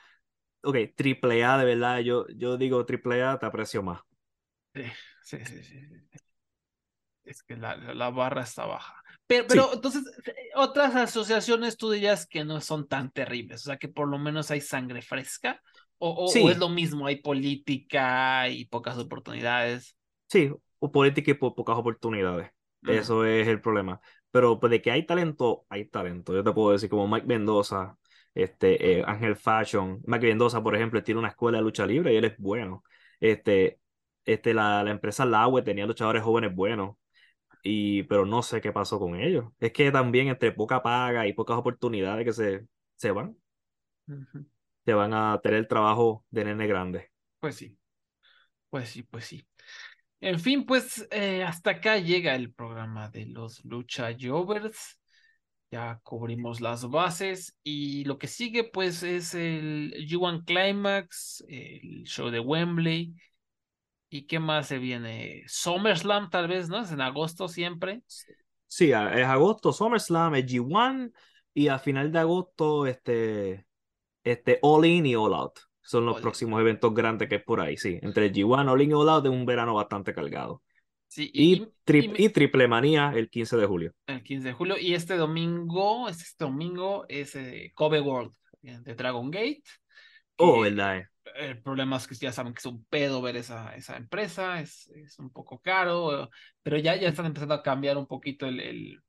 ok, 0.62 0.76
triple 0.96 1.44
A, 1.44 1.58
de 1.58 1.64
verdad, 1.64 2.00
yo, 2.00 2.26
yo 2.28 2.56
digo 2.56 2.84
triple 2.86 3.22
A, 3.22 3.38
te 3.38 3.46
aprecio 3.46 3.82
más. 3.82 4.00
Sí, 4.74 4.84
sí, 5.22 5.38
sí, 5.44 5.62
sí. 5.62 5.80
sí. 6.12 6.18
Es 7.24 7.42
que 7.42 7.56
la, 7.56 7.76
la 7.76 8.10
barra 8.10 8.42
está 8.42 8.64
baja. 8.64 9.02
Pero, 9.26 9.46
pero 9.46 9.74
entonces, 9.74 10.02
eh, 10.26 10.34
otras 10.54 10.94
asociaciones 10.96 11.76
tú 11.76 11.90
dirías 11.90 12.26
que 12.26 12.44
no 12.44 12.60
son 12.62 12.88
tan 12.88 13.10
terribles, 13.10 13.60
o 13.62 13.64
sea 13.64 13.76
que 13.76 13.88
por 13.88 14.08
lo 14.08 14.18
menos 14.18 14.50
hay 14.50 14.62
sangre 14.62 15.02
fresca, 15.02 15.62
o, 15.98 16.08
o- 16.10 16.44
o 16.44 16.50
Sí. 16.50 16.50
es 16.50 16.58
lo 16.58 16.68
mismo, 16.68 17.06
hay 17.06 17.16
política 17.16 18.48
y 18.48 18.64
pocas 18.66 18.98
oportunidades. 18.98 19.96
Sí, 20.28 20.50
o 20.78 20.92
política 20.92 21.30
y 21.30 21.34
po- 21.34 21.54
pocas 21.54 21.76
oportunidades. 21.78 22.50
Eso 22.86 23.24
es 23.24 23.48
el 23.48 23.60
problema. 23.60 24.00
Pero 24.30 24.60
pues, 24.60 24.70
de 24.70 24.82
que 24.82 24.90
hay 24.90 25.06
talento, 25.06 25.64
hay 25.68 25.86
talento. 25.86 26.34
Yo 26.34 26.44
te 26.44 26.52
puedo 26.52 26.72
decir, 26.72 26.88
como 26.90 27.08
Mike 27.08 27.26
Mendoza, 27.26 27.96
este, 28.34 29.00
eh, 29.00 29.04
Ángel 29.06 29.36
Fashion. 29.36 30.00
Mike 30.06 30.26
Mendoza, 30.26 30.62
por 30.62 30.74
ejemplo, 30.76 31.02
tiene 31.02 31.18
una 31.20 31.28
escuela 31.28 31.58
de 31.58 31.64
lucha 31.64 31.86
libre 31.86 32.12
y 32.12 32.16
él 32.16 32.24
es 32.24 32.36
bueno. 32.38 32.84
Este, 33.20 33.80
este, 34.24 34.54
la, 34.54 34.82
la 34.84 34.90
empresa 34.90 35.24
Laue 35.26 35.62
tenía 35.62 35.86
luchadores 35.86 36.22
jóvenes 36.22 36.54
buenos. 36.54 36.96
Y, 37.62 38.04
pero 38.04 38.26
no 38.26 38.42
sé 38.42 38.60
qué 38.60 38.72
pasó 38.72 38.98
con 39.00 39.16
ellos. 39.20 39.46
Es 39.60 39.72
que 39.72 39.92
también 39.92 40.28
entre 40.28 40.52
poca 40.52 40.82
paga 40.82 41.26
y 41.26 41.32
pocas 41.34 41.58
oportunidades 41.58 42.24
que 42.26 42.32
se, 42.32 42.66
se 42.96 43.10
van, 43.12 43.36
Ujú. 44.08 44.44
Se 44.88 44.94
van 44.94 45.12
a 45.12 45.38
tener 45.42 45.58
el 45.58 45.68
trabajo 45.68 46.24
de 46.30 46.46
nene 46.46 46.66
grande. 46.66 47.10
Pues 47.40 47.56
sí, 47.56 47.76
pues 48.70 48.88
sí, 48.88 49.02
pues 49.02 49.26
sí. 49.26 49.46
En 50.18 50.40
fin, 50.40 50.64
pues 50.64 51.06
eh, 51.10 51.44
hasta 51.44 51.72
acá 51.72 51.98
llega 51.98 52.34
el 52.34 52.54
programa 52.54 53.10
de 53.10 53.26
los 53.26 53.62
Lucha 53.66 54.16
Jovers. 54.18 54.98
Ya 55.70 56.00
cubrimos 56.02 56.62
las 56.62 56.88
bases 56.88 57.54
y 57.62 58.04
lo 58.04 58.16
que 58.16 58.28
sigue 58.28 58.64
pues 58.64 59.02
es 59.02 59.34
el 59.34 59.92
G1 60.08 60.44
Climax, 60.46 61.44
el 61.46 62.04
show 62.04 62.30
de 62.30 62.40
Wembley. 62.40 63.14
¿Y 64.08 64.22
qué 64.22 64.38
más 64.38 64.68
se 64.68 64.78
viene? 64.78 65.42
SummerSlam 65.48 66.30
tal 66.30 66.48
vez, 66.48 66.70
¿no? 66.70 66.80
Es 66.80 66.92
en 66.92 67.02
agosto 67.02 67.46
siempre. 67.46 68.00
Sí, 68.66 68.86
es 68.86 69.26
agosto, 69.26 69.70
SummerSlam, 69.70 70.36
es 70.36 70.46
G1 70.46 71.12
y 71.52 71.68
a 71.68 71.78
final 71.78 72.10
de 72.10 72.20
agosto, 72.20 72.86
este, 72.86 73.67
este 74.24 74.58
All 74.62 74.84
In 74.86 75.06
y 75.06 75.14
All 75.14 75.34
Out. 75.34 75.58
Son 75.82 76.04
los 76.04 76.14
All 76.16 76.20
In. 76.20 76.22
próximos 76.22 76.60
eventos 76.60 76.92
grandes 76.94 77.28
que 77.28 77.36
hay 77.36 77.42
por 77.42 77.60
ahí, 77.60 77.76
sí. 77.76 77.98
Entre 78.02 78.30
G1, 78.32 78.68
All 78.68 78.82
In 78.82 78.90
y 78.90 78.94
All 78.94 79.08
Out 79.08 79.24
de 79.24 79.30
un 79.30 79.46
verano 79.46 79.74
bastante 79.74 80.12
cargado. 80.14 80.62
Sí, 81.06 81.30
Y, 81.32 81.54
y, 81.54 81.72
tri- 81.86 82.04
y 82.04 82.08
me- 82.08 82.20
y 82.22 82.28
Triple 82.28 82.68
Manía 82.68 83.12
el 83.14 83.30
15 83.30 83.56
de 83.56 83.64
julio. 83.66 83.92
el 84.06 84.22
15 84.22 84.48
de 84.48 84.52
julio. 84.54 84.76
Y 84.78 84.92
este 84.94 85.16
domingo, 85.16 86.08
este 86.08 86.44
domingo 86.44 87.06
es 87.08 87.34
eh, 87.36 87.72
Kobe 87.74 88.00
World 88.00 88.32
eh, 88.62 88.78
de 88.82 88.94
Dragon 88.94 89.30
Gate. 89.30 89.62
Oh, 90.36 90.60
¿verdad? 90.60 90.98
eh? 90.98 91.08
El 91.36 91.62
problema 91.62 91.96
es 91.96 92.06
que 92.06 92.14
ya 92.14 92.32
saben 92.32 92.52
que 92.52 92.58
es 92.58 92.66
un 92.66 92.84
pedo 92.86 93.22
ver 93.22 93.36
esa, 93.36 93.74
esa 93.74 93.96
empresa, 93.96 94.60
es, 94.60 94.88
es 94.88 95.18
un 95.18 95.30
poco 95.30 95.60
caro, 95.60 96.28
pero 96.62 96.76
ya, 96.78 96.96
ya 96.96 97.08
están 97.08 97.26
empezando 97.26 97.54
a 97.54 97.62
cambiar 97.62 97.96
un 97.96 98.06
poquito 98.06 98.46
el, 98.46 98.60
el, 98.60 99.00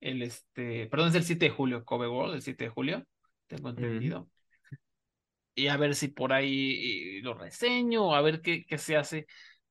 el 0.00 0.22
este, 0.22 0.86
perdón, 0.86 1.08
es 1.08 1.14
el 1.14 1.24
7 1.24 1.46
de 1.46 1.50
julio, 1.50 1.84
Kobe 1.84 2.08
World, 2.08 2.34
el 2.34 2.42
7 2.42 2.64
de 2.64 2.70
julio, 2.70 3.04
tengo 3.50 3.70
entendido. 3.70 4.28
Y 5.54 5.66
a 5.66 5.76
ver 5.76 5.94
si 5.94 6.08
por 6.08 6.32
ahí 6.32 7.20
lo 7.22 7.34
reseño, 7.34 8.14
a 8.14 8.22
ver 8.22 8.40
qué, 8.40 8.64
qué 8.64 8.78
se 8.78 8.96
hace, 8.96 9.26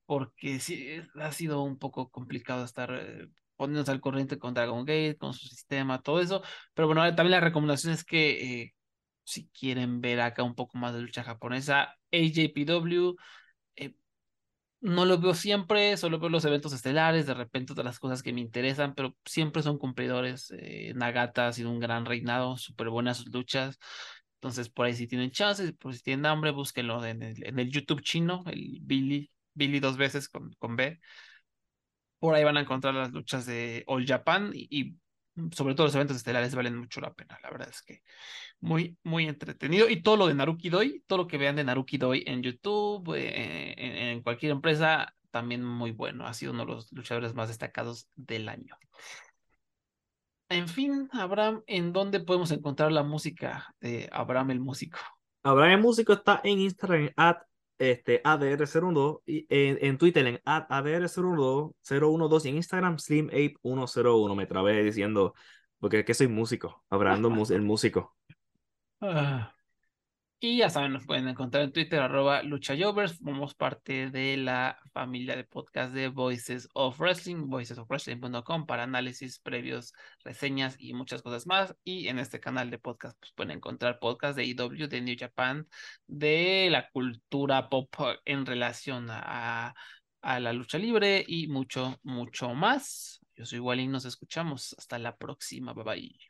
porque 0.06 0.60
sí, 0.60 1.00
ha 1.16 1.32
sido 1.32 1.64
un 1.64 1.80
poco 1.80 2.10
complicado 2.10 2.66
estar 2.66 2.92
eh, 2.94 3.28
poniéndose 3.56 3.92
al 3.92 4.02
corriente 4.02 4.38
con 4.38 4.54
Dragon 4.54 4.86
Gate, 4.86 5.18
con 5.18 5.34
su 5.34 5.48
sistema, 5.48 6.02
todo 6.02 6.20
eso, 6.20 6.44
pero 6.74 6.88
bueno, 6.88 7.04
también 7.16 7.32
la 7.32 7.40
recomendación 7.40 7.94
es 7.94 8.04
que 8.04 8.62
eh, 8.62 8.74
si 9.24 9.48
quieren 9.50 10.02
ver 10.02 10.22
acá 10.22 10.44
un 10.44 10.56
poco 10.56 10.78
más 10.78 10.94
de 10.94 11.02
lucha 11.02 11.24
japonesa, 11.24 11.96
AJPW, 12.12 13.16
no 14.82 15.06
lo 15.06 15.20
veo 15.20 15.34
siempre, 15.34 15.98
solo 15.98 16.20
veo 16.20 16.30
los 16.30 16.46
eventos 16.46 16.74
estelares, 16.74 17.26
de 17.26 17.34
repente 17.34 17.74
las 17.84 18.00
cosas 18.00 18.24
que 18.24 18.34
me 18.34 18.42
interesan, 18.42 18.96
pero 18.96 19.16
siempre 19.26 19.62
son 19.64 19.78
cumplidores. 19.78 20.52
eh, 20.58 20.94
Nagata 20.96 21.48
ha 21.48 21.54
sido 21.54 21.70
un 21.72 21.80
gran 21.80 22.06
reinado, 22.06 22.58
súper 22.58 22.90
buenas 22.90 23.18
sus 23.18 23.28
luchas. 23.34 23.80
Entonces, 24.36 24.70
por 24.70 24.86
ahí 24.86 24.94
si 24.94 25.08
tienen 25.08 25.32
chances, 25.32 25.74
por 25.74 25.94
si 25.94 26.02
tienen 26.02 26.26
hambre, 26.26 26.52
búsquenlo 26.52 27.04
en 27.06 27.24
el, 27.24 27.46
en 27.46 27.60
el 27.60 27.70
YouTube 27.70 28.02
chino, 28.02 28.44
el 28.48 28.80
Billy, 28.82 29.30
Billy 29.54 29.80
dos 29.80 29.98
veces 29.98 30.30
con, 30.30 30.52
con 30.60 30.76
B. 30.78 31.00
Por 32.20 32.36
ahí 32.36 32.44
van 32.44 32.58
a 32.58 32.62
encontrar 32.62 32.94
las 32.96 33.12
luchas 33.12 33.46
de 33.46 33.84
All 33.88 34.06
Japan 34.06 34.52
y 34.54 34.96
sobre 35.52 35.76
todo 35.76 35.88
los 35.88 35.96
eventos 35.96 36.18
estelares 36.18 36.56
valen 36.56 36.78
mucho 36.78 37.02
la 37.02 37.14
pena. 37.14 37.38
La 37.44 37.50
verdad 37.50 37.70
es 37.70 37.82
que 37.82 38.02
muy, 38.60 38.98
muy 39.04 39.28
entretenido. 39.28 39.90
Y 39.90 40.02
todo 40.02 40.18
lo 40.18 40.28
de 40.28 40.36
Naruki 40.36 40.70
Doi, 40.70 41.04
todo 41.08 41.20
lo 41.20 41.28
que 41.28 41.38
vean 41.38 41.56
de 41.56 41.64
Naruki 41.64 41.98
Doi 41.98 42.24
en 42.28 42.44
YouTube, 42.44 43.16
eh, 43.16 43.74
en, 43.78 43.96
en 43.96 44.22
cualquier 44.24 44.52
empresa, 44.52 45.14
también 45.32 45.64
muy 45.64 45.92
bueno. 45.92 46.26
Ha 46.28 46.34
sido 46.34 46.52
uno 46.52 46.66
de 46.66 46.74
los 46.74 46.92
luchadores 46.92 47.34
más 47.34 47.50
destacados 47.50 48.10
del 48.16 48.50
año. 48.50 48.76
En 50.50 50.68
fin, 50.68 51.08
Abraham, 51.12 51.64
¿en 51.68 51.94
dónde 51.94 52.20
podemos 52.20 52.52
encontrar 52.52 52.92
la 52.92 53.04
música 53.04 53.74
de 53.80 54.10
Abraham 54.12 54.52
el 54.52 54.60
músico? 54.60 55.00
Abraham 55.44 55.72
el 55.72 55.82
Músico 55.82 56.14
está 56.14 56.42
en 56.44 56.60
Instagram 56.60 57.12
at, 57.16 57.38
este, 57.80 58.22
ADR012 58.24 59.22
y 59.26 59.48
en, 59.50 59.80
en 59.82 59.98
Twitter 59.98 60.26
en 60.28 60.42
at 60.46 60.68
ADR012 60.70 61.74
012 62.30 62.48
y 62.48 62.52
en 62.52 62.58
Instagram 62.58 62.98
SlimApe101. 62.98 64.36
Me 64.36 64.46
trabé 64.46 64.84
diciendo, 64.84 65.34
porque 65.80 66.00
es 66.00 66.06
que 66.06 66.14
soy 66.14 66.28
músico, 66.28 66.84
mus- 67.30 67.52
el 67.52 67.62
músico. 67.62 68.16
Ah. 69.02 69.54
Y 70.42 70.58
ya 70.58 70.70
saben, 70.70 70.94
nos 70.94 71.06
pueden 71.06 71.28
encontrar 71.28 71.64
en 71.66 71.74
Twitter, 71.74 72.00
arroba 72.00 72.44
luchayovers. 72.44 73.18
Formamos 73.18 73.56
parte 73.56 74.10
de 74.10 74.38
la 74.38 74.80
familia 74.94 75.36
de 75.36 75.44
podcast 75.44 75.94
de 75.94 76.08
Voices 76.08 76.70
of 76.74 76.98
Wrestling, 76.98 77.48
voicesofwrestling.com 77.50 78.66
para 78.66 78.84
análisis 78.84 79.40
previos, 79.40 79.94
reseñas 80.24 80.78
y 80.80 80.94
muchas 80.94 81.22
cosas 81.24 81.46
más. 81.46 81.76
Y 81.84 82.08
en 82.08 82.20
este 82.20 82.40
canal 82.40 82.72
de 82.72 82.80
podcast 82.80 83.18
pues, 83.20 83.34
pueden 83.34 83.52
encontrar 83.58 84.00
podcast 84.00 84.38
de 84.38 84.46
IW, 84.46 84.88
de 84.88 85.02
New 85.02 85.16
Japan, 85.20 85.68
de 86.08 86.70
la 86.72 86.90
cultura 86.90 87.68
pop 87.70 87.94
en 88.24 88.46
relación 88.46 89.08
a, 89.10 89.74
a 90.22 90.40
la 90.40 90.54
lucha 90.54 90.78
libre 90.78 91.26
y 91.28 91.48
mucho, 91.48 92.00
mucho 92.04 92.54
más. 92.54 93.20
Yo 93.36 93.46
soy 93.46 93.60
Walin, 93.60 93.92
nos 93.92 94.06
escuchamos. 94.06 94.74
Hasta 94.78 95.00
la 95.00 95.18
próxima. 95.18 95.74
Bye 95.74 95.84
bye. 95.84 96.29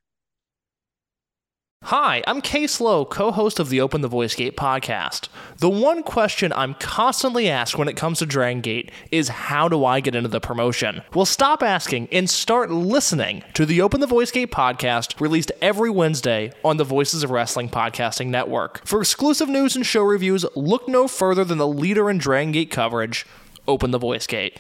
Hi, 1.83 2.21
I'm 2.27 2.41
Case 2.41 2.81
Lowe, 2.81 3.05
co 3.05 3.31
host 3.31 3.57
of 3.57 3.69
the 3.69 3.79
Open 3.79 4.01
the 4.01 4.09
Voice 4.09 4.35
Gate 4.35 4.57
podcast. 4.57 5.29
The 5.59 5.69
one 5.69 6.03
question 6.03 6.51
I'm 6.51 6.73
constantly 6.73 7.49
asked 7.49 7.77
when 7.77 7.87
it 7.87 7.95
comes 7.95 8.19
to 8.19 8.25
Dragon 8.25 8.59
Gate 8.59 8.91
is 9.11 9.29
how 9.29 9.69
do 9.69 9.85
I 9.85 10.01
get 10.01 10.13
into 10.13 10.27
the 10.27 10.41
promotion? 10.41 11.01
Well, 11.15 11.25
stop 11.25 11.63
asking 11.63 12.09
and 12.11 12.29
start 12.29 12.69
listening 12.69 13.43
to 13.53 13.65
the 13.65 13.81
Open 13.81 14.01
the 14.01 14.07
Voice 14.07 14.29
Gate 14.29 14.51
podcast 14.51 15.21
released 15.21 15.53
every 15.61 15.89
Wednesday 15.89 16.51
on 16.65 16.75
the 16.75 16.83
Voices 16.83 17.23
of 17.23 17.31
Wrestling 17.31 17.69
Podcasting 17.69 18.27
Network. 18.27 18.85
For 18.85 18.99
exclusive 18.99 19.47
news 19.47 19.77
and 19.77 19.85
show 19.85 20.03
reviews, 20.03 20.45
look 20.57 20.85
no 20.89 21.07
further 21.07 21.45
than 21.45 21.59
the 21.59 21.67
leader 21.67 22.09
in 22.09 22.17
Dragon 22.17 22.51
Gate 22.51 22.71
coverage, 22.71 23.25
Open 23.69 23.91
the 23.91 23.99
Voice 23.99 24.27
Gate. 24.27 24.57